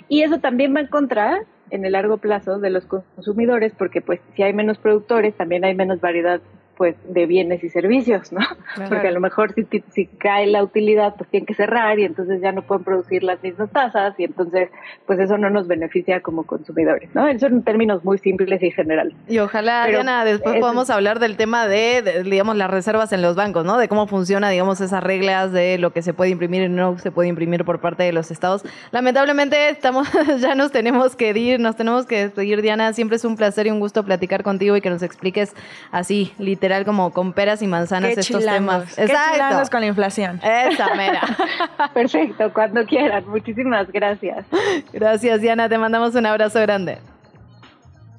y 0.09 0.23
eso 0.23 0.41
también 0.41 0.75
va 0.75 0.81
en 0.81 0.89
contra 0.89 1.43
en 1.71 1.85
el 1.85 1.93
largo 1.93 2.19
plazo 2.19 2.59
de 2.59 2.71
los 2.71 2.85
consumidores 2.85 3.73
porque 3.79 4.03
pues 4.03 4.21
si 4.35 4.43
hay 4.43 4.53
menos 4.53 4.79
productores 4.79 5.35
también 5.35 5.65
hay 5.65 5.75
menos 5.75 6.01
variedad 6.01 6.41
pues 6.81 6.97
de 7.05 7.27
bienes 7.27 7.63
y 7.63 7.69
servicios, 7.69 8.33
¿no? 8.33 8.41
Porque 8.89 9.09
a 9.09 9.11
lo 9.11 9.21
mejor 9.21 9.53
si, 9.53 9.67
si 9.91 10.07
cae 10.07 10.47
la 10.47 10.65
utilidad, 10.65 11.15
pues 11.15 11.29
tienen 11.29 11.45
que 11.45 11.53
cerrar 11.53 11.99
y 11.99 12.07
entonces 12.07 12.41
ya 12.41 12.53
no 12.53 12.63
pueden 12.63 12.85
producir 12.85 13.23
las 13.23 13.43
mismas 13.43 13.71
tasas 13.71 14.15
y 14.17 14.25
entonces 14.25 14.71
pues 15.05 15.19
eso 15.21 15.37
no 15.37 15.51
nos 15.51 15.69
beneficia 15.69 16.23
como 16.23 16.45
consumidores, 16.45 17.11
¿no? 17.15 17.29
Eso 17.29 17.49
en 17.49 17.65
términos 17.65 18.03
muy 18.03 18.17
simples 18.17 18.63
y 18.63 18.71
generales. 18.71 19.13
Y 19.29 19.41
ojalá, 19.41 19.89
Diana, 19.89 20.25
después 20.25 20.57
podamos 20.57 20.89
hablar 20.89 21.19
del 21.19 21.37
tema 21.37 21.69
de, 21.69 22.23
digamos, 22.25 22.57
las 22.57 22.71
reservas 22.71 23.13
en 23.13 23.21
los 23.21 23.37
bancos, 23.37 23.67
¿no? 23.67 23.77
De 23.77 23.87
cómo 23.87 24.07
funciona, 24.07 24.49
digamos, 24.49 24.81
esas 24.81 25.05
reglas 25.05 25.53
de 25.53 25.77
lo 25.77 25.93
que 25.93 26.01
se 26.01 26.15
puede 26.15 26.31
imprimir 26.31 26.63
y 26.63 26.71
no 26.71 26.97
se 26.97 27.11
puede 27.11 27.29
imprimir 27.29 27.67
por 27.67 27.83
parte 27.83 28.05
de 28.05 28.15
los 28.15 28.31
estados. 28.31 28.65
Lamentablemente 28.91 29.69
estamos, 29.69 30.09
ya 30.41 30.55
nos 30.55 30.73
tenemos 30.73 31.15
que 31.15 31.29
ir, 31.37 31.61
nos 31.61 31.77
tenemos 31.77 32.07
que 32.07 32.23
despedir, 32.23 32.63
Diana. 32.63 32.95
Siempre 32.95 33.17
es 33.17 33.27
un 33.27 33.37
placer 33.37 33.67
y 33.67 33.71
un 33.71 33.81
gusto 33.81 34.03
platicar 34.03 34.43
contigo 34.43 34.79
y 34.79 34.81
que 34.81 34.89
nos 34.89 35.03
expliques 35.03 35.55
así, 35.93 36.33
literalmente 36.39 36.70
como 36.85 37.13
con 37.13 37.33
peras 37.33 37.63
y 37.63 37.67
manzanas 37.67 38.17
estos 38.17 38.45
temas. 38.45 38.95
Qué 38.95 39.05
Exacto. 39.05 39.71
con 39.71 39.81
la 39.81 39.87
inflación. 39.87 40.41
Esa 40.43 40.95
mera. 40.95 41.23
Perfecto, 41.95 42.53
cuando 42.53 42.85
quieran. 42.85 43.29
Muchísimas 43.29 43.91
gracias. 43.91 44.47
Gracias, 44.93 45.41
Diana. 45.41 45.69
Te 45.69 45.79
mandamos 45.79 46.15
un 46.15 46.27
abrazo 46.27 46.61
grande. 46.61 46.99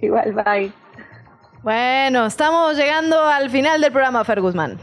Igual, 0.01 0.33
bye. 0.33 0.71
Bueno, 1.63 2.25
estamos 2.25 2.75
llegando 2.75 3.23
al 3.23 3.49
final 3.49 3.81
del 3.81 3.91
programa, 3.91 4.23
Fer 4.23 4.41
Guzmán. 4.41 4.79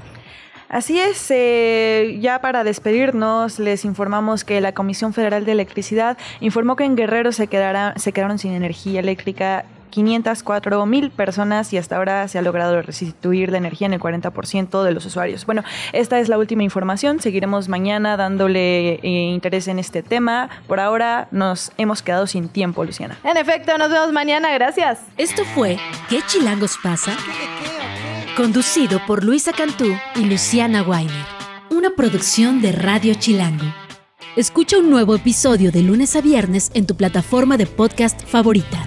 Así 0.69 1.01
es, 1.01 1.31
eh, 1.31 2.19
ya 2.21 2.41
para 2.41 2.63
despedirnos 2.63 3.59
les 3.59 3.87
informamos 3.87 4.45
que 4.45 4.61
la 4.61 4.73
Comisión 4.73 5.15
Federal 5.15 5.47
de 5.47 5.53
Electricidad 5.53 6.19
informó 6.41 6.77
que 6.77 6.85
en 6.85 6.95
Guerrero 6.95 7.33
se, 7.33 7.47
quedará, 7.47 7.95
se 7.97 8.13
quedaron 8.13 8.39
sin 8.39 8.53
energía 8.53 9.01
eléctrica 9.01 9.65
504 9.89 10.87
mil 10.87 11.11
personas 11.11 11.73
y 11.73 11.79
hasta 11.79 11.97
ahora 11.97 12.29
se 12.29 12.39
ha 12.39 12.43
logrado 12.43 12.81
restituir 12.83 13.51
la 13.51 13.59
energía 13.59 13.87
en 13.87 13.95
el 13.95 14.01
40% 14.01 14.83
de 14.83 14.93
los 14.93 15.07
usuarios. 15.07 15.47
Bueno, 15.47 15.63
esta 15.93 16.21
es 16.21 16.29
la 16.29 16.39
última 16.39 16.63
información. 16.63 17.21
Seguiremos 17.21 17.69
mañana 17.69 18.17
dándole 18.17 18.95
eh, 18.95 19.01
interés 19.03 19.69
en 19.69 19.79
este 19.79 20.03
tema. 20.03 20.49
Por 20.67 20.81
ahora 20.81 21.29
nos 21.31 21.73
hemos 21.79 22.03
quedado 22.03 22.27
sin 22.27 22.49
tiempo, 22.49 22.85
Luciana. 22.85 23.19
En 23.25 23.37
efecto, 23.37 23.77
nos 23.79 23.91
vemos 23.91 24.13
mañana. 24.13 24.53
Gracias. 24.53 25.01
Esto 25.17 25.45
fue 25.45 25.79
¿Qué 26.09 26.21
chilangos 26.27 26.79
pasa? 26.83 27.17
Conducido 28.37 29.01
por 29.07 29.25
Luisa 29.25 29.53
Cantú 29.53 29.95
y 30.15 30.25
Luciana 30.25 30.83
Weiner. 30.83 31.27
Una 31.71 31.91
producción 31.91 32.63
de 32.63 32.73
Radio 32.73 33.15
Chilango. 33.15 33.67
Escucha 34.37 34.79
un 34.79 34.91
nuevo 34.91 35.17
episodio 35.17 35.73
de 35.73 35.83
lunes 35.83 36.15
a 36.17 36.21
viernes 36.21 36.71
en 36.75 36.87
tu 36.87 36.97
plataforma 36.97 37.57
de 37.57 37.67
podcast 37.67 38.25
favorita. 38.25 38.87